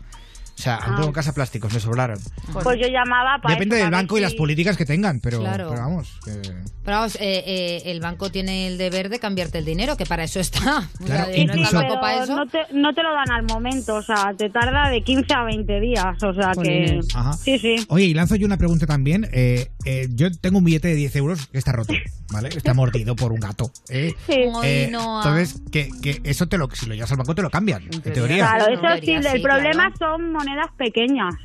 O 0.59 0.61
sea, 0.61 0.75
aún 0.75 0.91
Ah. 0.91 0.95
tengo 0.97 1.07
en 1.07 1.13
casa 1.13 1.33
plásticos, 1.33 1.73
me 1.73 1.79
sobraron. 1.79 2.19
Pues 2.51 2.77
yo 2.81 2.87
llamaba 2.89 3.39
para 3.41 3.55
Depende 3.55 3.77
eso, 3.77 3.85
del 3.85 3.91
para 3.91 4.01
banco 4.01 4.17
y 4.17 4.21
las 4.21 4.33
políticas 4.33 4.75
que 4.75 4.85
tengan, 4.85 5.21
pero, 5.21 5.39
Claro. 5.39 5.69
pero 5.69 5.81
vamos. 5.83 6.19
que- 6.25 6.41
Pero 6.83 6.97
vamos, 6.97 7.15
eh, 7.15 7.43
eh, 7.45 7.81
el 7.85 8.01
banco 8.01 8.29
tiene 8.29 8.67
el 8.67 8.77
deber 8.77 9.07
de 9.09 9.19
cambiarte 9.19 9.57
el 9.59 9.63
dinero, 9.65 9.95
que 9.95 10.05
para 10.05 10.23
eso 10.25 10.39
está. 10.41 10.89
O 10.99 11.05
Claro, 11.05 11.25
sea, 11.25 11.33
Sí, 11.33 11.45
no 11.45 11.53
sí, 11.53 11.61
está 11.61 11.77
pero 11.79 11.89
loco 11.89 12.01
para 12.01 12.23
eso. 12.23 12.35
no 12.35 12.45
te, 12.47 12.57
no 12.73 12.93
te 12.93 13.03
lo 13.03 13.13
dan 13.13 13.31
al 13.31 13.43
momento, 13.43 13.95
o 13.95 14.01
sea, 14.01 14.33
te 14.37 14.49
tarda 14.49 14.89
de 14.89 15.01
15 15.01 15.33
a 15.33 15.43
20 15.43 15.79
días, 15.79 16.21
o 16.23 16.33
sea 16.33 16.51
que... 16.61 16.99
Ajá. 17.13 17.33
Sí, 17.33 17.57
sí. 17.57 17.75
Oye, 17.87 18.05
y 18.05 18.13
lanzo 18.13 18.35
yo 18.35 18.45
una 18.45 18.57
pregunta 18.57 18.85
también. 18.85 19.29
Eh, 19.31 19.69
eh, 19.85 20.07
yo 20.11 20.29
tengo 20.31 20.57
un 20.57 20.65
billete 20.65 20.89
de 20.89 20.95
10 20.95 21.15
euros 21.15 21.47
que 21.47 21.57
está 21.57 21.71
roto, 21.71 21.93
¿vale? 22.33 22.49
Está 22.49 22.73
mordido 22.73 23.15
por 23.15 23.31
un 23.31 23.39
gato. 23.39 23.71
¿eh? 23.89 24.13
Sí. 24.27 24.35
Eh, 24.63 24.89
no. 24.91 25.21
entonces, 25.23 25.61
que, 25.71 25.89
que 26.01 26.19
eso 26.25 26.47
te 26.47 26.57
lo, 26.57 26.69
si 26.71 26.85
lo 26.87 26.95
llevas 26.95 27.11
al 27.11 27.17
banco 27.17 27.33
te 27.35 27.41
lo 27.43 27.49
cambian, 27.49 27.83
en 27.83 28.01
teoría. 28.01 28.49
Claro, 28.55 28.67
eso 28.73 29.05
sí, 29.05 29.11
el 29.11 29.23
sí, 29.23 29.39
problema 29.39 29.93
son 29.97 30.31
monedas 30.33 30.48
pequeñas, 30.77 31.35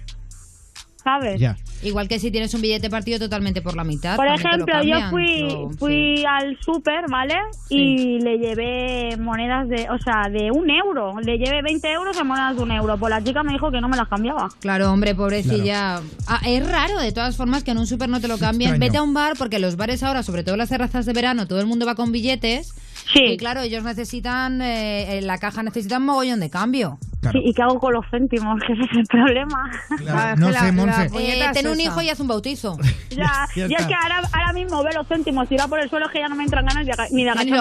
¿sabes? 1.03 1.41
Ya. 1.41 1.57
Igual 1.83 2.09
que 2.09 2.19
si 2.19 2.31
tienes 2.31 2.55
un 2.55 2.63
billete 2.63 2.89
partido 2.89 3.19
totalmente 3.19 3.61
por 3.61 3.77
la 3.77 3.85
mitad. 3.85 4.17
Por 4.17 4.27
ejemplo, 4.27 4.83
yo 4.83 5.11
fui 5.11 5.69
fui 5.79 6.25
al 6.25 6.57
súper, 6.61 7.11
¿vale? 7.11 7.35
Y 7.69 8.21
le 8.21 8.39
llevé 8.39 9.17
monedas 9.19 9.69
de, 9.69 9.87
o 9.91 9.99
sea, 9.99 10.31
de 10.31 10.51
un 10.51 10.71
euro. 10.71 11.21
Le 11.21 11.37
llevé 11.37 11.61
20 11.63 11.93
euros 11.93 12.19
en 12.19 12.27
monedas 12.27 12.57
de 12.57 12.63
un 12.63 12.71
euro. 12.71 12.97
Pues 12.97 13.11
la 13.11 13.23
chica 13.23 13.43
me 13.43 13.53
dijo 13.53 13.71
que 13.71 13.83
no 13.83 13.89
me 13.89 13.99
las 13.99 14.09
cambiaba. 14.09 14.49
Claro, 14.61 14.91
hombre, 14.91 15.15
pobrecilla. 15.15 16.01
Ah, 16.27 16.41
es 16.47 16.67
raro, 16.67 16.99
de 16.99 17.13
todas 17.13 17.37
formas, 17.37 17.65
que 17.65 17.73
en 17.73 17.79
un 17.79 17.87
súper 17.87 18.09
no 18.09 18.21
te 18.21 18.29
lo 18.29 18.39
cambien. 18.39 18.71
extraño. 18.71 18.91
Vete 18.91 18.97
a 18.97 19.03
un 19.03 19.13
bar, 19.13 19.35
porque 19.37 19.59
los 19.59 19.77
bares 19.77 20.03
ahora, 20.03 20.23
sobre 20.23 20.43
todo 20.43 20.57
las 20.57 20.71
terrazas 20.71 21.05
de 21.05 21.13
verano, 21.13 21.47
todo 21.47 21.61
el 21.61 21.67
mundo 21.67 21.85
va 21.85 21.97
con 21.97 22.13
billetes. 22.13 22.73
Y 23.15 23.37
claro, 23.37 23.61
ellos 23.61 23.85
necesitan, 23.85 24.61
eh, 24.63 25.19
en 25.19 25.27
la 25.27 25.39
caja 25.39 25.63
necesitan 25.63 26.03
mogollón 26.05 26.41
de 26.41 26.51
cambio. 26.51 26.99
Sí, 27.33 27.39
¿Y 27.43 27.55
qué 27.55 27.63
hago 27.63 27.79
con 27.79 27.95
los 27.95 28.05
céntimos? 28.11 28.61
Que 28.67 28.75
ese 28.75 28.83
es 28.83 28.99
el 28.99 29.07
problema. 29.07 29.71
Claro, 29.97 30.41
no 30.41 30.53
sé, 30.53 30.73
Monse. 30.73 31.07
Eh, 31.19 31.47
ten 31.55 31.69
un 31.69 31.81
hijo 31.81 32.03
y 32.03 32.11
haz 32.11 32.21
un 32.21 32.29
bautizo. 32.29 32.77
Ya, 33.15 33.47
Ya 33.55 33.67
y 33.69 33.75
es 33.75 33.87
que 33.87 33.95
ahora, 33.95 34.29
ahora 34.33 34.53
mismo 34.53 34.83
ve 34.83 34.91
los 34.93 35.07
céntimos 35.07 35.49
tirar 35.49 35.69
por 35.69 35.79
el 35.79 35.89
suelo 35.89 36.07
que 36.13 36.19
ya 36.19 36.27
no 36.27 36.35
me 36.35 36.43
entran 36.43 36.67
ganas 36.67 36.85
ni 37.13 37.23
de 37.23 37.31
agacharme 37.31 37.59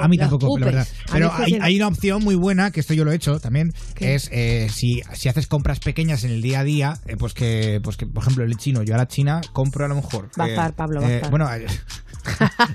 a 0.00 0.08
mí 0.08 0.16
tampoco, 0.16 0.58
la 0.58 0.64
verdad. 0.64 0.86
Pero 1.12 1.30
hay, 1.30 1.52
sí. 1.52 1.58
hay 1.60 1.76
una 1.76 1.88
opción 1.88 2.24
muy 2.24 2.36
buena, 2.36 2.70
que 2.70 2.80
esto 2.80 2.94
yo 2.94 3.04
lo 3.04 3.12
he 3.12 3.14
hecho 3.14 3.38
también, 3.38 3.72
que 3.94 4.14
es 4.14 4.30
eh, 4.32 4.68
si, 4.70 5.02
si 5.12 5.28
haces 5.28 5.46
compras 5.46 5.80
pequeñas 5.80 6.24
en 6.24 6.30
el 6.30 6.40
día 6.40 6.60
a 6.60 6.64
día, 6.64 6.94
eh, 7.06 7.16
pues, 7.18 7.34
que, 7.34 7.80
pues 7.82 7.98
que, 7.98 8.06
por 8.06 8.22
ejemplo, 8.22 8.44
el 8.44 8.56
chino, 8.56 8.82
yo 8.82 8.94
a 8.94 8.98
la 8.98 9.08
China 9.08 9.42
compro 9.52 9.84
a 9.84 9.88
lo 9.88 9.96
mejor. 9.96 10.30
Bazar, 10.36 10.70
eh, 10.70 10.74
Pablo, 10.74 11.02
eh, 11.02 11.16
bazar. 11.16 11.30
bueno, 11.30 11.52
eh, 11.52 11.66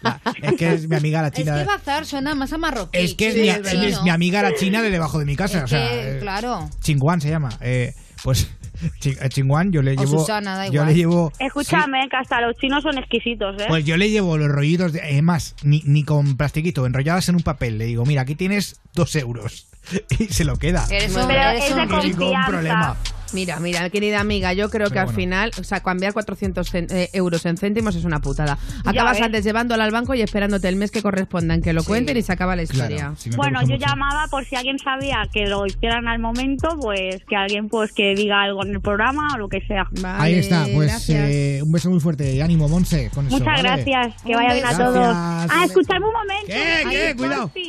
la- 0.04 0.20
es 0.42 0.54
que 0.54 0.74
es 0.74 0.88
mi 0.88 0.96
amiga 0.96 1.22
la 1.22 1.28
Es 1.30 1.34
China. 1.34 1.58
que 1.58 1.66
bazar 1.66 2.06
suena 2.06 2.36
más 2.36 2.54
a 2.54 2.58
marroquí. 2.58 2.98
Es 2.98 3.14
que 3.16 3.28
es, 3.30 3.34
Sí, 3.34 3.42
mi, 3.42 3.50
es 3.88 3.98
amiga 4.12 4.42
la 4.42 4.54
China 4.56 4.82
de 4.82 4.90
debajo 4.90 5.20
de 5.20 5.26
mi 5.26 5.36
casa. 5.36 5.60
Es 5.60 5.64
o 5.66 5.68
sea, 5.68 5.90
que, 5.90 6.18
eh, 6.18 6.20
claro. 6.20 6.70
Chinguan 6.82 7.22
se 7.22 7.30
llama. 7.30 7.50
Eh, 7.62 7.94
pues 8.24 8.50
Chi- 9.00 9.18
a 9.22 9.28
Chinguan 9.30 9.72
yo 9.72 9.82
le 9.82 9.92
O 9.92 9.96
llevo. 9.96 10.20
Susana, 10.20 10.56
da 10.56 10.66
yo 10.68 10.74
igual. 10.74 10.88
le 10.88 10.96
llevo. 10.96 11.34
Escúchame, 11.40 12.08
que 12.10 12.16
hasta 12.18 12.40
los 12.42 12.56
chinos 12.58 12.82
son 12.84 12.98
exquisitos, 12.98 13.62
¿eh? 13.62 13.66
Pues 13.68 13.84
yo 13.86 13.98
le 13.98 14.10
llevo 14.10 14.38
los 14.38 14.48
rollitos, 14.50 14.94
de, 14.94 15.00
eh, 15.18 15.22
más, 15.22 15.56
ni, 15.64 15.82
ni 15.86 16.04
con 16.04 16.38
plastiquito, 16.38 16.86
enrolladas 16.86 17.28
en 17.30 17.36
un 17.36 17.42
papel. 17.44 17.78
Le 17.78 17.86
digo, 17.86 18.06
mira, 18.06 18.22
aquí 18.22 18.36
tienes 18.36 18.80
dos 18.94 19.16
euros. 19.16 19.68
Y 20.20 20.26
se 20.28 20.44
lo 20.44 20.56
queda. 20.58 20.86
Eres 20.92 21.14
Pero 21.14 21.30
es 21.32 21.62
de 21.62 21.68
Sin 21.68 21.78
ningún 21.78 22.00
confianza. 22.00 22.48
problema. 22.48 22.98
Mira, 23.34 23.60
mira, 23.60 23.90
querida 23.90 24.20
amiga, 24.20 24.54
yo 24.54 24.70
creo 24.70 24.90
que 24.90 25.00
al 25.00 25.06
bueno. 25.06 25.16
final, 25.20 25.52
o 25.60 25.64
sea, 25.64 25.82
cambiar 25.82 26.14
400 26.14 26.74
cen- 26.74 26.92
eh, 26.92 27.10
euros 27.14 27.46
en 27.46 27.58
céntimos 27.58 27.96
es 27.96 28.06
una 28.06 28.20
putada. 28.20 28.58
Acabas 28.86 29.22
antes 29.22 29.44
llevándola 29.44 29.84
al 29.84 29.92
banco 29.92 30.14
y 30.16 30.22
esperándote 30.22 30.68
el 30.68 30.76
mes 30.76 30.92
que 30.92 31.02
corresponda 31.02 31.54
en 31.54 31.62
que 31.62 31.74
lo 31.74 31.84
cuenten 31.84 32.18
y 32.18 32.22
se 32.22 32.32
acaba 32.34 32.56
la 32.56 32.64
historia. 32.64 33.14
Bueno, 33.36 33.60
yo 33.68 33.76
llamaba 33.76 34.26
por 34.30 34.46
si 34.46 34.56
alguien 34.56 34.78
sabía 34.80 35.28
que 35.32 35.46
lo 35.48 35.66
hicieran 35.66 36.08
al 36.08 36.20
momento, 36.20 36.70
pues 36.82 37.24
que 37.28 37.36
alguien 37.36 37.70
pues 37.70 37.92
que 37.94 38.16
diga 38.16 38.42
algo 38.42 38.64
en 38.66 38.72
el 38.72 38.82
programa 38.82 39.28
o 39.36 39.38
lo 39.38 39.50
que 39.50 39.62
sea. 39.62 39.88
Ahí 40.04 40.36
está, 40.36 40.66
pues 40.74 41.10
eh, 41.10 41.62
un 41.64 41.72
beso 41.72 41.90
muy 41.90 42.00
fuerte 42.00 42.34
y 42.34 42.42
ánimo, 42.42 42.68
Monse, 42.68 43.10
con 43.14 43.28
eso. 43.28 43.38
Muchas 43.38 43.62
¿vale? 43.64 43.84
gracias, 43.84 44.22
que 44.24 44.36
vaya 44.36 44.54
bien 44.54 44.66
a 44.66 44.78
todos. 44.78 44.94
Gracias. 44.96 45.52
Ah, 45.54 45.66
escuchadme 45.66 46.06
un 46.08 46.14
momento. 46.14 46.46
¿Qué? 46.48 46.90
¿Qué? 46.90 47.08
Ay, 47.10 47.14
Cuidado. 47.16 47.52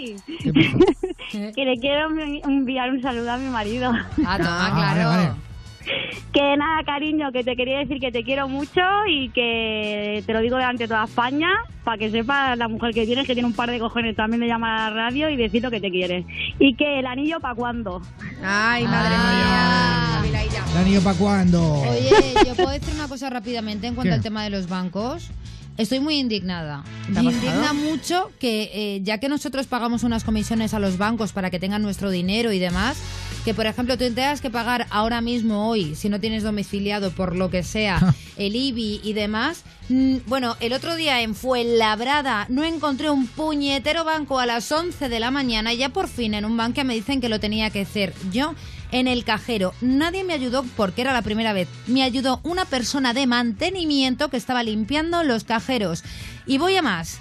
Que 1.55 1.65
le 1.65 1.77
quiero 1.79 2.11
envi- 2.11 2.41
enviar 2.45 2.91
un 2.91 3.01
saludo 3.03 3.31
a 3.33 3.37
mi 3.37 3.49
marido. 3.51 3.93
Ah, 4.27 4.37
toma, 4.39 4.67
Ah, 4.67 4.73
vale, 4.75 5.05
vale. 5.05 5.31
Que 6.33 6.57
nada, 6.57 6.85
cariño, 6.85 7.33
que 7.33 7.43
te 7.43 7.57
quería 7.57 7.79
decir 7.79 7.99
que 7.99 8.13
te 8.13 8.23
quiero 8.23 8.49
mucho 8.49 8.81
y 9.09 9.31
que 9.31 10.23
te 10.27 10.33
lo 10.33 10.41
digo 10.41 10.57
delante 10.57 10.85
de 10.85 10.89
toda 10.89 11.05
España 11.05 11.49
para 11.85 11.99
que 11.99 12.11
sepas 12.11 12.57
la 12.57 12.69
mujer 12.69 12.93
que 12.93 13.07
tienes, 13.07 13.27
que 13.27 13.35
tiene 13.35 13.49
un 13.49 13.55
par 13.55 13.71
de 13.71 13.79
cojones 13.79 14.15
también 14.15 14.41
de 14.41 14.47
llamar 14.47 14.79
a 14.79 14.91
la 14.91 14.97
radio 14.97 15.29
y 15.31 15.37
decir 15.37 15.63
lo 15.63 15.71
que 15.71 15.81
te 15.81 15.91
quiere. 15.91 16.25
Y 16.59 16.77
que 16.77 17.01
el 17.01 17.07
anillo 17.07 17.41
para 17.41 17.55
cuándo. 17.55 18.03
Ay, 18.45 18.85
madre 18.85 19.17
mía. 19.17 20.01
¿El 20.73 20.77
anillo 20.77 21.03
para 21.03 21.19
cuándo? 21.19 21.81
Oye, 21.81 22.35
yo 22.47 22.55
puedo 22.55 22.71
decir 22.71 22.95
una 22.95 23.09
cosa 23.09 23.29
rápidamente 23.29 23.87
en 23.87 23.95
cuanto 23.95 24.11
¿Qué? 24.11 24.15
al 24.15 24.23
tema 24.23 24.45
de 24.45 24.51
los 24.51 24.69
bancos. 24.69 25.31
Estoy 25.77 25.99
muy 25.99 26.17
indignada. 26.17 26.85
¿Te 27.07 27.23
Me 27.23 27.33
indigna 27.33 27.73
mucho 27.73 28.31
que 28.39 28.71
eh, 28.73 29.01
ya 29.03 29.19
que 29.19 29.29
nosotros 29.29 29.67
pagamos 29.67 30.05
unas 30.05 30.25
comisiones 30.25 30.75
a 30.75 30.79
los 30.79 30.99
bancos 30.99 31.33
para 31.33 31.51
que 31.51 31.59
tengan 31.59 31.83
nuestro 31.83 32.11
dinero 32.11 32.53
y 32.53 32.59
demás, 32.59 32.99
que 33.45 33.55
por 33.55 33.67
ejemplo 33.67 33.97
tú 33.97 34.05
tengas 34.13 34.41
que 34.41 34.51
pagar 34.51 34.87
ahora 34.91 35.21
mismo 35.21 35.69
hoy, 35.69 35.95
si 35.95 36.09
no 36.09 36.21
tienes 36.21 36.43
domiciliado 36.43 37.11
por 37.11 37.37
lo 37.37 37.51
que 37.51 37.63
sea, 37.63 38.15
el 38.37 38.57
IBI 38.57 39.01
y 39.03 39.13
demás. 39.13 39.65
Mm, 39.89 40.19
Bueno, 40.27 40.57
el 40.61 40.73
otro 40.73 40.97
día 40.97 41.23
en 41.23 41.35
Fuenlabrada 41.35 42.47
no 42.49 42.65
encontré 42.65 43.11
un 43.11 43.27
puñetero 43.27 44.05
banco 44.05 44.39
a 44.39 44.47
las 44.47 44.71
11 44.71 45.09
de 45.09 45.21
la 45.21 45.31
mañana 45.31 45.73
y 45.73 45.79
ya 45.79 45.89
por 45.89 46.09
fin 46.09 46.35
en 46.35 46.45
un 46.45 46.57
banco 46.57 46.85
me 46.85 46.95
dicen 46.95 47.21
que 47.21 47.29
lo 47.29 47.41
tenía 47.41 47.71
que 47.71 47.83
hacer 47.83 48.15
yo 48.31 48.55
en 48.93 49.09
el 49.09 49.25
cajero. 49.25 49.75
Nadie 49.81 50.25
me 50.25 50.35
ayudó 50.35 50.65
porque 50.77 51.03
era 51.03 51.13
la 51.13 51.23
primera 51.23 51.53
vez. 51.53 51.69
Me 51.87 52.03
ayudó 52.03 52.41
una 52.43 52.65
persona 52.65 53.15
de 53.15 53.27
mantenimiento 53.27 54.29
que 54.29 54.37
estaba 54.37 54.63
limpiando 54.63 55.23
los 55.23 55.45
cajeros. 55.45 56.05
Y 56.47 56.59
voy 56.59 56.77
a 56.77 56.83
más. 56.83 57.19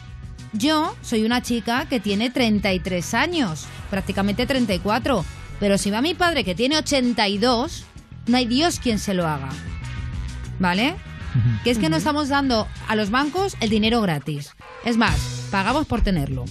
Yo 0.54 0.96
soy 1.02 1.26
una 1.26 1.42
chica 1.44 1.86
que 1.88 2.00
tiene 2.00 2.32
33 2.32 3.14
años, 3.14 3.66
prácticamente 3.90 4.48
34. 4.48 5.24
Pero 5.60 5.78
si 5.78 5.92
va 5.92 6.02
mi 6.02 6.14
padre 6.14 6.44
que 6.44 6.56
tiene 6.56 6.78
82, 6.78 7.84
no 8.28 8.38
hay 8.38 8.46
Dios 8.46 8.80
quien 8.80 9.00
se 9.00 9.14
lo 9.14 9.28
haga. 9.28 9.50
¿Vale? 10.60 10.96
Que 11.64 11.70
es 11.70 11.78
que 11.78 11.90
no 11.90 11.98
estamos 11.98 12.28
dando 12.30 12.68
a 12.88 12.96
los 12.96 13.12
bancos 13.12 13.56
el 13.60 13.70
dinero 13.70 14.02
gratis. 14.02 14.54
Es 14.84 14.98
más, 14.98 15.48
pagamos 15.52 15.86
por 15.86 16.02
tenerlo. 16.02 16.46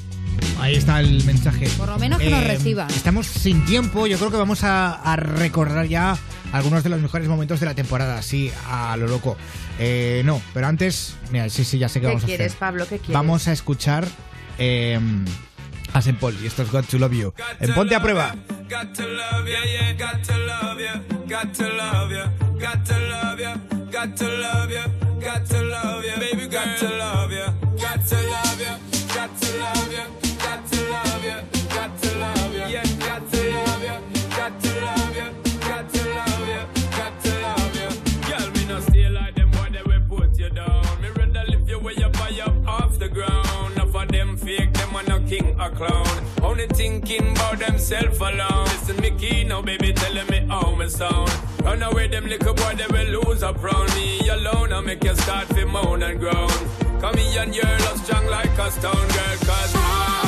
Ahí 0.60 0.76
está 0.76 1.00
el 1.00 1.24
mensaje. 1.24 1.66
Eh, 1.66 1.70
Por 1.76 1.88
lo 1.88 1.98
menos 1.98 2.20
que 2.20 2.30
nos 2.30 2.44
reciban. 2.44 2.88
Estamos 2.90 3.26
sin 3.26 3.64
tiempo. 3.64 4.06
Yo 4.06 4.18
creo 4.18 4.30
que 4.30 4.36
vamos 4.36 4.62
a, 4.62 4.92
a 4.92 5.16
recordar 5.16 5.86
ya 5.86 6.16
algunos 6.52 6.84
de 6.84 6.90
los 6.90 7.00
mejores 7.00 7.26
momentos 7.28 7.58
de 7.58 7.66
la 7.66 7.74
temporada, 7.74 8.18
así, 8.18 8.52
a 8.68 8.96
lo 8.96 9.08
loco. 9.08 9.36
Eh, 9.80 10.22
no, 10.24 10.40
pero 10.54 10.68
antes, 10.68 11.16
mira, 11.32 11.48
sí, 11.48 11.64
sí, 11.64 11.78
ya 11.78 11.88
sé 11.88 12.00
qué 12.00 12.06
¿Qué 12.06 12.12
vamos 12.12 12.24
quieres, 12.24 12.44
a 12.44 12.46
hacer. 12.46 12.58
Pablo? 12.58 12.84
¿Qué 12.84 12.98
quieres? 12.98 13.14
Vamos 13.14 13.48
a 13.48 13.52
escuchar 13.52 14.06
eh, 14.58 14.98
a 15.92 15.98
St. 15.98 16.16
Paul 16.20 16.36
y 16.40 16.46
esto 16.46 16.62
es 16.62 16.70
Got 16.70 16.86
to 16.86 16.98
Love 16.98 17.12
You. 17.14 17.34
En 17.58 17.74
Ponte 17.74 17.96
a 17.96 18.00
Prueba. 18.02 18.36
Got 18.68 18.94
to 18.96 19.06
love 19.06 19.48
ya, 19.48 19.60
yeah, 19.64 19.92
got 19.94 20.22
to 20.24 20.36
love 20.46 20.78
ya, 20.78 20.98
got 21.26 21.54
to 21.54 21.72
love 21.72 22.12
ya, 22.12 22.28
got 22.58 22.84
to 22.84 22.98
love 23.08 23.40
ya, 23.40 23.56
got 23.90 24.14
to 24.14 24.28
love 24.28 24.70
ya, 24.70 24.86
got 25.18 25.46
to 25.46 25.62
love 25.64 26.04
ya, 26.04 26.18
baby, 26.18 26.46
got 26.48 26.76
to 26.76 26.88
love 26.98 27.32
ya, 27.32 27.50
got 27.80 28.06
to 28.06 28.16
love 28.28 28.60
ya, 28.60 28.78
got 29.14 29.40
to 29.40 29.58
love 29.58 29.92
ya, 29.92 30.04
got 30.38 30.70
to 30.70 30.90
love 30.90 31.24
ya, 31.24 31.40
got 31.74 32.02
to 32.02 32.18
love 32.18 32.54
yeah, 32.54 32.84
got 32.98 33.30
to 33.30 33.50
love 33.50 33.82
ya, 33.82 34.00
got 34.36 34.60
to 34.60 34.80
love 34.84 35.16
ya, 35.16 35.32
got 35.66 35.90
to 37.22 37.40
love 37.40 37.74
ya, 37.74 37.88
got 38.28 38.54
me 38.54 38.64
no 38.66 38.80
stay 38.80 39.08
like 39.08 39.34
them 39.34 39.50
boy, 39.50 39.68
they 39.72 39.82
will 39.82 40.02
put 40.08 40.38
you 40.38 40.50
down. 40.50 40.84
Me 41.00 41.08
rather 41.16 41.44
lift 41.48 41.68
you 41.68 41.78
way 41.78 41.94
up 42.02 42.20
off 42.68 42.98
the 42.98 43.08
ground. 43.08 43.72
Enough 43.72 43.94
of 43.94 44.08
them 44.08 44.36
fake, 44.36 44.74
them 44.74 44.94
are 44.94 45.20
king 45.26 45.58
or 45.58 45.70
clown. 45.70 46.27
Only 46.42 46.66
thinking 46.68 47.32
about 47.32 47.58
themself 47.58 48.20
alone. 48.20 48.64
Listen, 48.64 48.96
me 49.00 49.10
key 49.10 49.44
now, 49.44 49.62
baby, 49.62 49.92
telling 49.92 50.26
me 50.28 50.46
how 50.48 50.74
me 50.74 50.88
sound. 50.88 51.30
Run 51.62 51.82
away, 51.82 52.08
them 52.08 52.26
little 52.26 52.54
boy, 52.54 52.74
they 52.76 52.86
will 52.86 53.20
lose 53.20 53.42
up 53.42 53.62
round 53.62 53.94
me 53.94 54.28
alone. 54.28 54.72
I 54.72 54.80
make 54.80 55.04
you 55.04 55.14
start 55.16 55.48
to 55.50 55.66
moan 55.66 56.02
and 56.02 56.18
groan. 56.18 56.48
Come 57.00 57.16
here 57.16 57.42
and 57.42 57.54
you're 57.54 57.64
love 57.64 58.04
strong 58.04 58.26
like 58.26 58.58
a 58.58 58.70
stone 58.70 58.92
girl, 58.94 59.36
cause 59.46 59.72
I, 59.74 60.27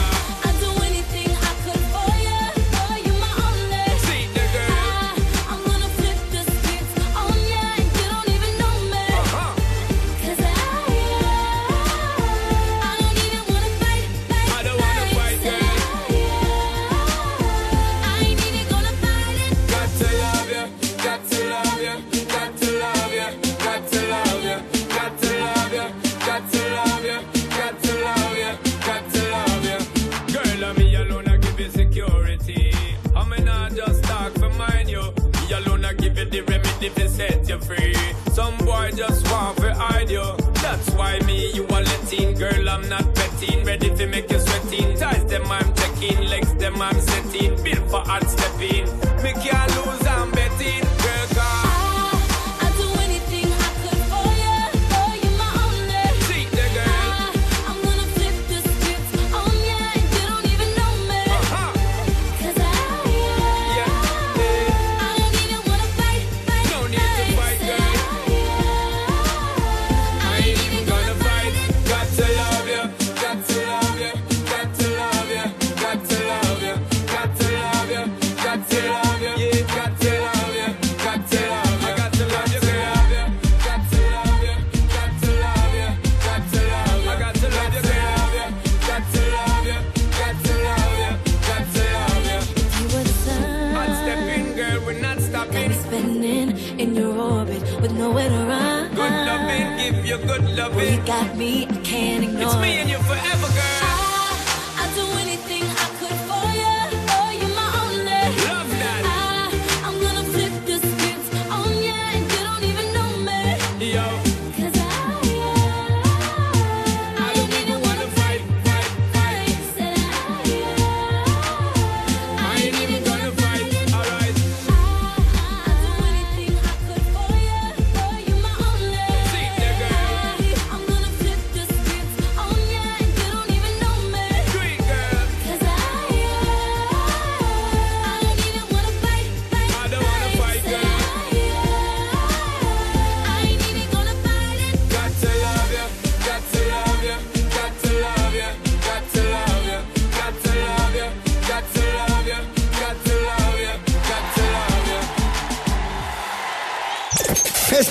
them, 46.01 46.27
Legs 46.27 46.53
them, 46.55 46.81
I'm 46.81 46.99
setting. 47.01 47.63
Built 47.63 47.91
for 47.91 48.01
hard 48.01 48.27
stepping. 48.29 48.87
Me 49.23 49.33
can't 49.33 49.80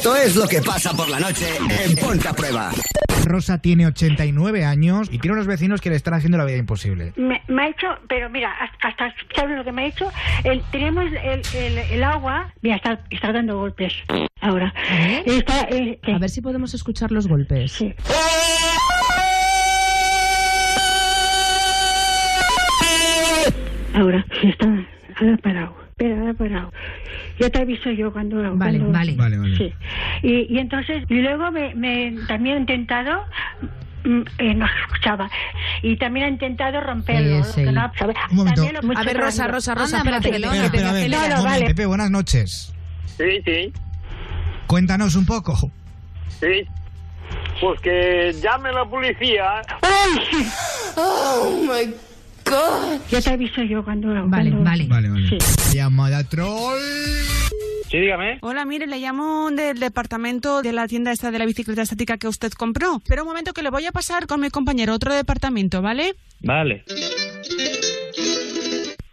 Esto 0.10 0.24
es 0.24 0.36
lo 0.36 0.48
que 0.48 0.60
pasa 0.64 0.92
por 0.98 1.08
la 1.08 1.20
noche 1.20 1.46
en 1.86 1.96
Ponte 1.96 2.28
a 2.28 2.34
Prueba. 2.34 2.72
Rosa 3.26 3.60
tiene 3.60 3.86
89 3.86 4.66
años 4.66 5.08
y 5.12 5.20
tiene 5.20 5.36
unos 5.36 5.46
vecinos 5.46 5.82
que 5.82 5.92
le 5.92 5.98
están 5.98 6.16
haciendo 6.16 6.36
la 6.40 6.46
vida 6.46 6.58
imposible. 6.58 7.14
Me, 7.16 7.44
me 7.48 7.62
ha 7.62 7.68
hecho, 7.68 7.86
pero 8.08 8.28
mira, 8.28 8.52
hasta, 8.82 9.14
¿sabes 9.36 9.56
lo 9.56 9.64
que 9.64 9.72
me 9.72 9.84
ha 9.84 9.86
hecho? 9.86 10.12
El, 10.44 10.64
tenemos 10.72 11.06
el, 11.06 11.42
el, 11.54 11.78
el 11.78 12.04
agua, 12.04 12.52
mira, 12.64 12.78
está, 12.78 13.06
está 13.12 13.32
dando 13.32 13.60
golpes 13.60 13.94
ahora. 14.42 14.74
Está, 15.28 15.68
eh, 15.70 16.00
A 16.12 16.18
ver 16.18 16.30
si 16.32 16.42
podemos 16.42 16.74
escuchar 16.74 17.12
los 17.12 17.28
golpes. 17.28 17.80
ahora, 23.94 24.26
está, 24.44 24.66
ahora 25.20 25.34
ha 25.34 25.38
parado, 25.38 25.76
ha 26.06 26.34
parado. 26.34 26.72
Ya 27.40 27.50
te 27.50 27.60
aviso 27.62 27.92
yo 27.92 28.12
cuando... 28.14 28.38
Vale, 28.56 28.78
cuando- 28.80 28.92
vale. 28.92 29.16
Vale, 29.16 29.38
vale. 29.38 29.58
Sí. 29.58 29.74
Y, 30.24 30.54
y 30.54 30.60
entonces, 30.60 31.04
y 31.10 31.16
luego 31.16 31.52
me, 31.52 31.74
me 31.76 32.16
también 32.28 32.58
he 32.58 32.60
intentado... 32.62 33.24
mm, 34.06 34.22
eh, 34.38 34.54
no 34.56 34.66
escuchaba 34.66 35.30
y 35.82 35.98
también 35.98 36.26
ha 36.26 36.30
intentado 36.30 36.80
romperlo 36.82 37.44
Sí, 37.44 37.52
sí. 37.56 37.64
que 37.66 37.72
no, 37.72 37.92
¿sabe? 37.98 38.14
Un 38.32 38.36
momento. 38.38 38.62
También 38.62 38.76
lo- 38.82 38.88
mucho 38.88 39.00
A 39.00 39.04
ver, 39.04 39.18
Rosa. 39.18 39.48
Rosa, 39.48 39.76
Rosa, 39.76 40.00
Anda, 40.00 40.18
espérate, 40.18 40.32
que 40.32 40.46
Barcelona. 40.46 40.54
tengo- 40.54 40.66
Espera, 40.66 41.00
espera, 41.00 41.18
a 41.18 41.22
ver, 41.22 41.32
No, 41.32 41.38
no, 41.38 41.44
vale. 41.44 41.66
Pepe, 41.66 41.86
buenas 41.86 42.12
noches. 42.12 42.74
Sí, 43.18 43.42
sí, 43.46 43.74
Cuéntanos 44.68 45.16
un 45.16 45.26
poco. 45.26 45.56
sí. 46.40 46.66
Pues 47.62 47.80
que 47.82 48.34
llame 48.42 48.72
la 48.72 48.86
policía. 48.86 49.62
Oh 50.96 51.62
my 51.68 51.94
God. 52.50 53.00
Ya 53.10 53.22
te 53.22 53.30
aviso 53.32 53.62
yo 53.64 53.84
cuando. 53.84 54.08
Vale, 54.10 54.28
cuando- 54.52 54.64
vale. 54.64 54.88
Vale, 54.88 55.10
vale. 55.10 55.30
Sí. 55.30 55.38
Llamada 55.78 56.24
troll. 56.24 56.80
Sí, 57.90 57.98
dígame. 58.00 58.38
Hola, 58.42 58.66
mire, 58.66 58.86
le 58.86 59.00
llamo 59.00 59.50
del 59.52 59.80
departamento 59.80 60.62
de 60.62 60.74
la 60.74 60.88
tienda 60.88 61.12
esta 61.12 61.32
de 61.32 61.40
la 61.40 61.46
bicicleta 61.46 61.82
estática 61.82 62.18
que 62.18 62.28
usted 62.28 62.52
compró. 62.52 63.02
Pero 63.08 63.24
un 63.24 63.28
momento 63.30 63.52
que 63.54 63.64
le 63.64 63.72
voy 63.72 63.86
a 63.88 63.92
pasar 63.92 64.28
con 64.28 64.42
mi 64.42 64.50
compañero, 64.52 64.94
otro 64.94 65.14
departamento, 65.14 65.82
¿vale? 65.82 66.14
Vale. 66.42 66.84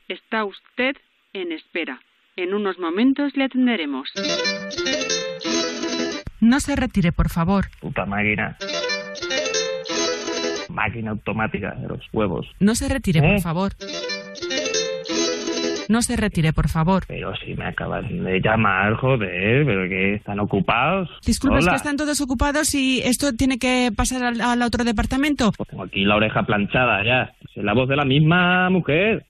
Está 0.09 0.45
usted 0.45 0.95
en 1.33 1.53
espera. 1.53 2.01
En 2.37 2.53
unos 2.53 2.79
momentos 2.79 3.33
le 3.35 3.45
atenderemos. 3.45 4.11
No 6.41 6.61
se 6.61 6.77
retire, 6.77 7.13
por 7.13 7.31
favor. 7.31 7.69
Puta 7.81 8.05
máquina. 8.05 8.59
Máquina 10.69 11.11
automática 11.13 11.75
de 11.75 11.89
los 11.89 12.01
huevos. 12.13 12.47
No 12.61 12.75
se 12.75 12.89
retire, 12.89 13.21
¿Eh? 13.21 13.33
por 13.33 13.41
favor. 13.41 13.73
No 15.89 16.03
se 16.03 16.17
retire, 16.17 16.53
por 16.53 16.69
favor. 16.69 17.05
Pero 17.07 17.33
si 17.37 17.55
me 17.55 17.67
acaban 17.67 18.25
de 18.25 18.41
llamar, 18.41 18.95
joder, 18.95 19.65
pero 19.65 19.89
que 19.89 20.15
están 20.15 20.41
ocupados. 20.41 21.09
Disculpe, 21.25 21.59
es 21.59 21.69
que 21.69 21.77
están 21.77 21.97
todos 21.97 22.21
ocupados 22.21 22.75
y 22.75 23.01
esto 23.05 23.33
tiene 23.35 23.59
que 23.59 23.91
pasar 23.97 24.25
al, 24.25 24.41
al 24.41 24.63
otro 24.63 24.83
departamento. 24.85 25.53
Tengo 25.69 25.85
aquí 25.85 26.05
la 26.05 26.17
oreja 26.17 26.43
planchada 26.43 27.05
ya. 27.05 27.33
Es 27.55 27.63
la 27.63 27.73
voz 27.73 27.89
de 27.89 27.97
la 27.97 28.05
misma 28.05 28.69
mujer. 28.71 29.25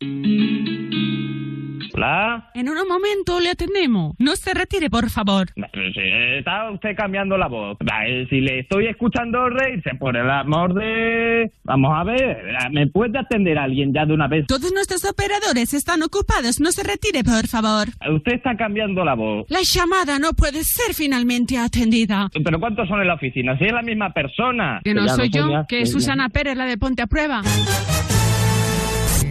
Hola. 1.97 2.51
En 2.55 2.69
un 2.69 2.77
momento 2.87 3.41
le 3.41 3.51
atendemos. 3.51 4.15
No 4.19 4.37
se 4.37 4.53
retire, 4.53 4.91
por 4.91 5.09
favor. 5.09 5.47
Pero 5.55 5.93
si 5.95 6.01
está 6.39 6.71
usted 6.71 6.95
cambiando 6.95 7.39
la 7.39 7.49
voz. 7.49 7.79
Eh, 8.07 8.27
Si 8.29 8.41
le 8.41 8.61
estoy 8.61 8.87
escuchando 8.87 9.49
reírse 9.49 9.95
por 9.99 10.15
el 10.17 10.29
amor 10.31 10.75
de... 10.75 11.51
Vamos 11.65 11.93
a 11.97 12.05
ver, 12.05 12.37
¿me 12.71 12.87
puede 12.87 13.19
atender 13.19 13.59
alguien 13.59 13.95
ya 13.95 14.05
de 14.05 14.13
una 14.13 14.29
vez? 14.29 14.47
Todos 14.47 14.73
nuestros 14.75 15.05
operadores 15.07 15.73
están 15.73 16.03
ocupados. 16.03 16.61
No 16.61 16.71
se 16.71 16.83
retire, 16.83 17.25
por 17.25 17.47
favor. 17.47 17.89
Usted 18.15 18.33
está 18.35 18.57
cambiando 18.57 19.03
la 19.05 19.15
voz. 19.15 19.47
La 19.49 19.61
llamada 19.63 20.19
no 20.19 20.33
puede 20.35 20.65
ser 20.65 20.95
finalmente 20.95 21.57
atendida. 21.57 22.29
¿Pero 22.45 22.61
cuántos 22.61 22.89
son 22.89 23.01
en 23.01 23.09
la 23.09 23.15
oficina? 23.15 23.57
Si 23.59 23.65
es 23.65 23.73
la 23.73 23.83
misma 23.83 24.13
persona. 24.13 24.81
Que 24.85 24.93
no 24.93 25.09
soy 25.09 25.31
yo, 25.31 25.65
que 25.67 25.81
es 25.83 25.93
Susana 25.93 26.29
Pérez, 26.29 26.57
la 26.57 26.67
de 26.67 26.77
Ponte 26.77 27.03
a 27.03 27.07
Prueba. 27.07 27.41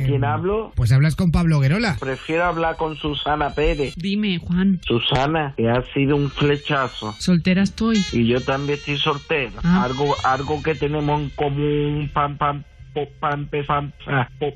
¿Quién 0.06 0.24
hablo? 0.24 0.72
Pues 0.76 0.92
hablas 0.92 1.16
con 1.16 1.32
Pablo 1.32 1.60
Guerola. 1.60 1.98
Prefiero 2.00 2.46
hablar 2.46 2.78
con 2.78 2.96
Susana 2.96 3.54
Pérez. 3.54 3.96
Dime, 3.96 4.40
Juan. 4.40 4.80
Susana, 4.86 5.54
que 5.58 5.70
ha 5.70 5.84
sido 5.94 6.16
un 6.16 6.30
flechazo. 6.30 7.14
Soltera 7.20 7.64
estoy. 7.64 7.98
Y 8.12 8.28
yo 8.28 8.42
también 8.42 8.80
estoy 8.80 8.98
soltero. 8.98 9.54
Ah. 9.64 9.84
Algo, 9.84 10.16
algo 10.24 10.62
que 10.64 10.76
tenemos 10.76 11.22
en 11.22 11.30
común. 11.32 12.10
Pam, 12.14 12.38
pam, 12.38 12.64
pop, 12.94 13.10
pam, 13.20 13.48
pe, 13.48 13.64
pam, 13.64 13.92
ah, 14.08 14.30
pop. 14.40 14.56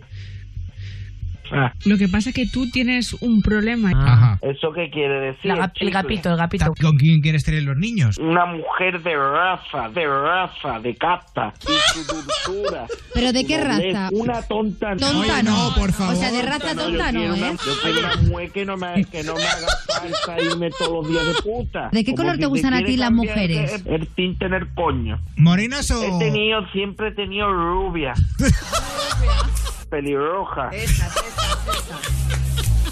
Ah. 1.51 1.73
Lo 1.85 1.97
que 1.97 2.07
pasa 2.07 2.29
es 2.29 2.35
que 2.35 2.45
tú 2.47 2.69
tienes 2.69 3.13
un 3.21 3.41
problema. 3.41 3.91
Ajá. 3.95 4.39
¿Eso 4.41 4.71
qué 4.73 4.89
quiere 4.89 5.19
decir? 5.19 5.45
La- 5.55 5.71
el 5.79 5.91
gapito, 5.91 6.29
el 6.29 6.37
gapito. 6.37 6.73
¿Con 6.81 6.97
quién 6.97 7.21
quieres 7.21 7.43
tener 7.43 7.63
los 7.63 7.77
niños? 7.77 8.17
Una 8.17 8.45
mujer 8.45 9.01
de 9.01 9.15
raza, 9.15 9.89
de 9.89 10.05
raza, 10.07 10.79
de 10.79 10.95
capa. 10.95 11.53
Y 11.61 11.73
su 11.93 12.03
dulzura. 12.13 12.85
¿Pero 13.13 13.33
de 13.33 13.45
qué 13.45 13.61
raza? 13.63 14.09
Una 14.11 14.41
tonta. 14.41 14.95
Tonta 14.95 15.43
no. 15.43 15.73
por 15.77 15.91
favor. 15.91 16.13
O 16.13 16.17
sea, 16.17 16.31
de 16.31 16.41
raza 16.41 16.73
No, 16.73 16.83
tonta 16.83 17.11
yo 17.11 17.19
no, 17.19 17.19
quiero 17.19 17.33
una- 17.35 17.47
¿eh? 17.49 17.57
Yo 17.65 17.73
quiero 17.81 17.99
una 17.99 18.15
mujer 18.29 18.51
que 18.51 18.65
no 18.65 18.77
me, 18.77 19.05
que 19.05 19.23
no 19.23 19.35
me 19.35 19.43
haga 19.43 19.67
falta 19.87 20.41
irme 20.43 20.69
todos 20.77 20.91
los 21.03 21.09
días 21.09 21.25
de 21.27 21.33
puta. 21.41 21.89
¿De 21.91 22.03
qué 22.03 22.11
Como 22.11 22.17
color 22.23 22.35
si 22.35 22.41
te 22.41 22.45
gustan 22.47 22.73
a 22.73 22.83
ti 22.83 22.97
las 22.97 23.11
mujeres? 23.11 23.83
El, 23.85 23.93
el 23.93 24.07
tinte 24.09 24.45
en 24.45 24.53
el 24.53 24.73
coño. 24.73 25.19
¿Morenas 25.37 25.89
o...? 25.91 26.03
He 26.03 26.19
tenido, 26.19 26.65
siempre 26.71 27.09
he 27.09 27.11
tenido 27.11 27.51
rubia. 27.51 28.13
Pelirroja. 29.89 30.69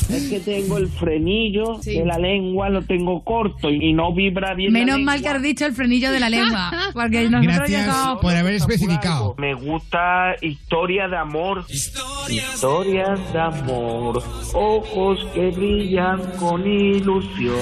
Es 0.09 0.29
que 0.29 0.39
tengo 0.39 0.77
el 0.77 0.87
frenillo 0.87 1.79
de 1.83 2.05
la 2.05 2.17
lengua, 2.17 2.69
lo 2.69 2.81
tengo 2.81 3.23
corto 3.23 3.69
y 3.69 3.93
no 3.93 4.13
vibra 4.13 4.53
bien. 4.53 4.71
Menos 4.71 4.99
mal 5.01 5.21
que 5.21 5.27
has 5.29 5.41
dicho 5.41 5.65
el 5.65 5.73
frenillo 5.73 6.11
de 6.11 6.19
la 6.19 6.29
lengua. 6.29 6.71
Porque 6.93 7.29
nosotros 7.29 7.55
Gracias 7.57 7.81
llegamos- 7.87 8.21
por 8.21 8.35
haber 8.35 8.53
especificado. 8.55 9.35
Me 9.37 9.53
gusta 9.53 10.35
historia 10.41 11.07
de 11.07 11.17
amor. 11.17 11.65
Historias 11.69 13.19
de 13.33 13.39
amor. 13.39 14.23
Ojos 14.53 15.19
que 15.33 15.49
brillan 15.51 16.19
con 16.39 16.65
ilusión. 16.65 17.55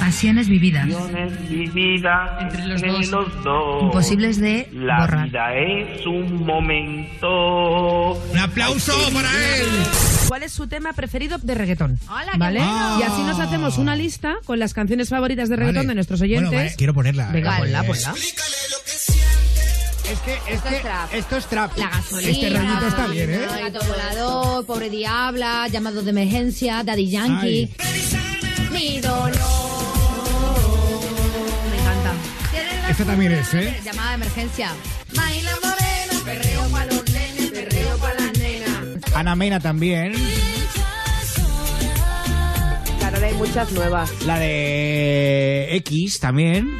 Pasiones 0.00 0.48
vividas. 0.48 0.86
Pasiones 0.88 1.48
vividas 1.48 2.42
entre 2.42 2.66
los 2.66 2.80
dos. 2.82 3.10
los 3.10 3.44
dos. 3.44 3.82
Imposibles 3.82 4.40
de 4.40 4.68
La 4.72 5.00
borrar. 5.00 5.26
vida 5.28 5.54
es 5.56 6.06
un 6.06 6.44
momento. 6.44 8.12
¡Un 8.32 8.38
aplauso 8.38 8.92
para 9.12 9.28
él! 9.56 9.66
¿Cuál 10.28 10.42
es 10.42 10.52
su 10.52 10.66
tema 10.66 10.92
preferido 10.92 11.38
de 11.38 11.54
reggaetón? 11.66 11.98
qué 11.98 12.38
¿Vale? 12.38 12.58
bueno. 12.60 12.98
Y 13.00 13.02
así 13.02 13.22
nos 13.22 13.38
hacemos 13.40 13.78
una 13.78 13.96
lista 13.96 14.36
con 14.44 14.58
las 14.58 14.72
canciones 14.74 15.08
favoritas 15.08 15.48
de 15.48 15.56
reggaetón 15.56 15.76
Vale. 15.82 15.88
de 15.88 15.94
nuestros 15.94 16.20
Bueno, 16.20 16.34
oyentes. 16.36 16.58
vale, 16.58 16.74
quiero 16.76 16.94
ponerla. 16.94 17.28
Venga, 17.32 17.58
ponla, 17.58 17.82
ponla. 17.84 18.14
Es 20.06 20.20
que, 20.20 20.34
es 20.34 20.40
Esto 20.54 20.68
que 20.68 20.76
es 20.76 20.82
trap. 20.82 21.14
esto 21.14 21.36
es 21.36 21.46
trap. 21.46 21.76
La 21.78 21.88
gasolina. 21.90 22.30
Este 22.30 22.50
rollito 22.50 22.86
está 22.86 23.06
bien, 23.08 23.30
¿eh? 23.34 23.40
Gato 23.60 23.84
volador, 23.86 24.64
pobre 24.66 24.88
diabla, 24.88 25.66
llamado 25.68 26.02
de 26.02 26.10
emergencia, 26.10 26.84
Daddy 26.84 27.10
Yankee. 27.10 27.70
Mi 28.70 29.00
dolor. 29.00 29.32
Me 31.70 31.76
encanta. 31.80 32.12
Esta 32.88 33.04
también 33.04 33.32
es, 33.32 33.52
¿eh? 33.54 33.80
Llamada 33.84 34.10
de 34.10 34.14
emergencia. 34.14 34.70
Baila 35.14 35.50
morena, 35.56 36.24
perreo 36.24 36.62
pa' 36.70 36.86
los 36.86 37.04
nenes, 37.10 37.50
perreo 37.50 37.96
pa' 37.98 38.14
las 38.14 38.38
nenas. 38.38 39.12
Ana 39.14 39.34
Mena 39.34 39.58
también. 39.58 40.12
Ahora 43.16 43.28
hay 43.28 43.34
muchas 43.34 43.72
nuevas. 43.72 44.10
La 44.26 44.38
de 44.38 45.68
X 45.76 46.20
también. 46.20 46.78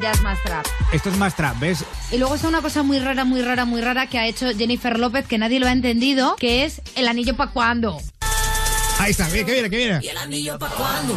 ya 0.00 0.12
es 0.12 0.22
más 0.22 0.40
trap. 0.44 0.64
Esto 0.92 1.08
es 1.08 1.16
más 1.16 1.34
trap, 1.34 1.58
¿ves? 1.58 1.84
Y 2.12 2.18
luego 2.18 2.36
está 2.36 2.46
una 2.46 2.62
cosa 2.62 2.84
muy 2.84 3.00
rara, 3.00 3.24
muy 3.24 3.42
rara, 3.42 3.64
muy 3.64 3.80
rara 3.80 4.06
que 4.06 4.20
ha 4.20 4.28
hecho 4.28 4.46
Jennifer 4.56 5.00
López 5.00 5.26
que 5.26 5.38
nadie 5.38 5.58
lo 5.58 5.66
ha 5.66 5.72
entendido, 5.72 6.36
que 6.36 6.64
es 6.64 6.80
el 6.94 7.08
anillo 7.08 7.34
pa' 7.36 7.48
cuando. 7.50 8.00
Ahí 9.00 9.10
está, 9.10 9.28
bien, 9.30 9.44
que 9.44 9.52
viene, 9.52 9.68
que 9.68 9.76
viene. 9.78 9.98
¿Y 10.00 10.08
el 10.10 10.16
anillo 10.16 10.56
pa' 10.60 10.68
cuándo? 10.68 11.16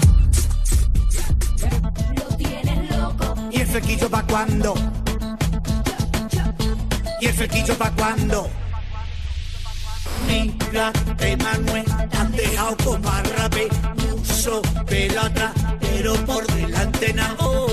¿Y 3.52 3.60
el 3.60 3.68
flequillo 3.68 4.10
pa' 4.10 4.24
cuándo? 4.24 4.74
¿Y 7.22 7.28
el 7.28 7.34
flequillo 7.36 7.78
pa' 7.78 7.92
cuándo? 7.92 8.50
Mírate, 10.28 11.38
Manuel, 11.38 11.86
han 12.18 12.32
dejado 12.32 12.76
como 12.84 13.10
arrape, 13.10 13.68
mucho 14.28 14.62
pelo 14.86 15.22
atrás, 15.22 15.54
pero 15.80 16.14
por 16.26 16.46
delante 16.48 17.14
nada. 17.14 17.36
Oh, 17.40 17.68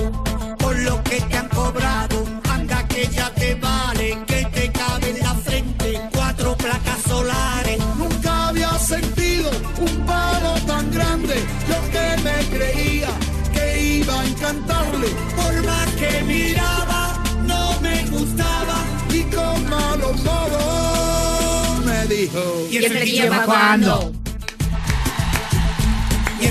por 0.58 0.78
lo 0.78 1.02
que 1.04 1.20
te 1.20 1.36
han 1.36 1.48
cobrado, 1.48 2.24
anda 2.50 2.86
que 2.88 3.06
ya 3.08 3.30
te 3.34 3.54
vale, 3.54 4.18
que 4.26 4.44
te 4.46 4.70
cabe 4.72 5.10
en 5.10 5.20
la 5.20 5.34
frente 5.34 6.00
cuatro 6.14 6.56
placas 6.56 7.02
solares. 7.06 7.78
Nunca 7.96 8.48
había 8.48 8.78
sentido 8.78 9.50
un 9.80 10.06
palo 10.06 10.54
tan 10.66 10.90
grande, 10.90 11.34
lo 11.68 11.80
que 11.90 12.22
me 12.22 12.56
creía 12.56 13.08
que 13.52 13.82
iba 13.98 14.20
a 14.20 14.26
encantarle, 14.26 15.08
por 15.36 15.64
más 15.64 15.88
que 15.96 16.22
miraba, 16.22 17.22
no 17.46 17.80
me 17.80 18.04
gustaba 18.06 18.76
y 19.10 19.22
con 19.24 19.70
malos 19.70 20.22
modos 20.22 21.84
me 21.84 22.06
dijo. 22.06 22.68
¿Y 22.70 22.76
el 22.76 22.90
flequillo 22.90 23.28
pa' 23.30 23.44
cuándo? 23.44 24.21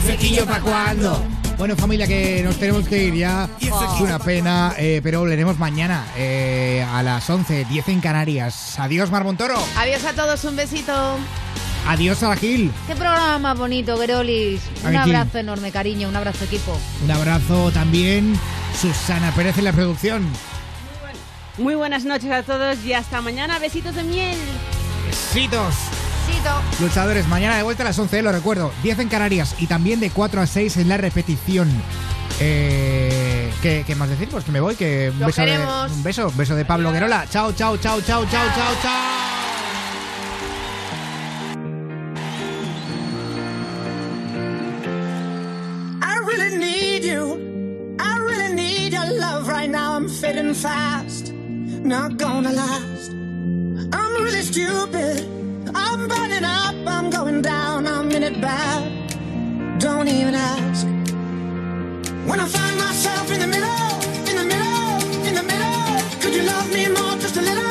¿Y 0.01 0.09
el 0.09 0.17
flequillo 0.17 0.45
pa' 0.45 0.59
cuándo? 0.61 1.23
Bueno, 1.57 1.75
familia, 1.75 2.07
que 2.07 2.41
nos 2.43 2.57
tenemos 2.57 2.87
que 2.87 3.03
ir 3.03 3.13
ya. 3.13 3.47
Es 3.59 4.01
una 4.01 4.17
pena, 4.17 4.73
eh, 4.77 4.99
pero 5.03 5.19
volveremos 5.19 5.59
mañana 5.59 6.05
eh, 6.17 6.85
a 6.91 7.03
las 7.03 7.29
11, 7.29 7.65
10 7.65 7.89
en 7.89 8.01
Canarias. 8.01 8.79
Adiós, 8.79 9.11
Marmontoro. 9.11 9.55
Adiós 9.77 10.03
a 10.05 10.13
todos, 10.13 10.43
un 10.45 10.55
besito. 10.55 10.91
Adiós 11.87 12.23
a 12.23 12.29
la 12.29 12.35
Gil. 12.35 12.71
Qué 12.87 12.95
programa 12.95 13.37
más 13.37 13.57
bonito, 13.57 13.95
Gerolis. 13.97 14.61
Un 14.83 14.95
abrazo 14.95 15.37
enorme, 15.37 15.71
cariño, 15.71 16.09
un 16.09 16.15
abrazo 16.15 16.45
equipo. 16.45 16.77
Un 17.03 17.11
abrazo 17.11 17.71
también. 17.71 18.39
Susana 18.79 19.31
Pérez 19.35 19.57
en 19.59 19.65
la 19.65 19.73
producción. 19.73 20.27
Muy 21.57 21.75
buenas 21.75 22.05
noches 22.05 22.31
a 22.31 22.41
todos 22.41 22.83
y 22.85 22.93
hasta 22.93 23.21
mañana. 23.21 23.59
Besitos 23.59 23.93
de 23.93 24.03
miel. 24.03 24.37
Besitos. 25.05 25.75
Besito. 26.31 26.49
Luchadores, 26.79 27.27
mañana 27.27 27.57
de 27.57 27.63
vuelta 27.63 27.83
a 27.83 27.85
las 27.85 27.99
11, 27.99 28.21
lo 28.21 28.31
recuerdo. 28.31 28.71
10 28.83 28.99
en 28.99 29.09
Canarias 29.09 29.55
y 29.59 29.67
también 29.67 29.99
de 29.99 30.09
4 30.09 30.41
a 30.41 30.47
6 30.47 30.77
en 30.77 30.89
la 30.89 30.97
repetición. 30.97 31.69
Eh, 32.39 33.51
¿qué, 33.61 33.83
qué 33.85 33.95
más 33.95 34.09
decir? 34.09 34.29
Pues 34.29 34.43
que 34.45 34.51
me 34.51 34.59
voy, 34.59 34.75
que 34.75 35.11
un 35.11 35.19
beso, 35.19 35.41
de, 35.43 35.59
un 35.59 36.03
beso, 36.03 36.31
beso 36.35 36.55
de 36.55 36.65
Pablo 36.65 36.91
Guerola. 36.91 37.25
Chao, 37.29 37.53
chao, 37.53 37.77
chao, 37.77 38.01
chao, 38.01 38.25
chao, 38.25 38.47
chao, 38.55 38.73
chao. 38.81 39.21
I 46.01 46.17
really 46.25 46.57
need 46.57 47.03
you. 47.03 47.95
I 47.99 48.17
really 48.17 48.55
need 48.55 48.93
your 48.93 49.05
love 49.19 49.47
right 49.47 49.69
now. 49.69 49.93
I'm 49.95 50.09
fading 50.09 50.53
fast. 50.53 51.31
Not 51.33 52.17
gonna 52.17 52.53
last. 52.53 53.11
I'm 53.11 54.23
really 54.23 54.41
stupid. 54.41 55.40
I'm 55.75 56.07
burning 56.07 56.43
up. 56.43 56.75
I'm 56.87 57.09
going 57.09 57.41
down. 57.41 57.87
I'm 57.87 58.11
in 58.11 58.23
it 58.23 58.41
bad. 58.41 59.79
Don't 59.79 60.07
even 60.07 60.35
ask. 60.35 60.85
When 62.29 62.39
I 62.39 62.47
find 62.47 62.77
myself 62.77 63.31
in 63.31 63.39
the 63.39 63.47
middle, 63.47 63.91
in 64.29 64.35
the 64.41 64.45
middle, 64.53 65.27
in 65.27 65.33
the 65.35 65.43
middle, 65.43 66.21
could 66.21 66.33
you 66.35 66.43
love 66.43 66.67
me 66.71 66.87
more? 66.87 67.17
Just 67.19 67.37
a 67.37 67.41
little, 67.41 67.70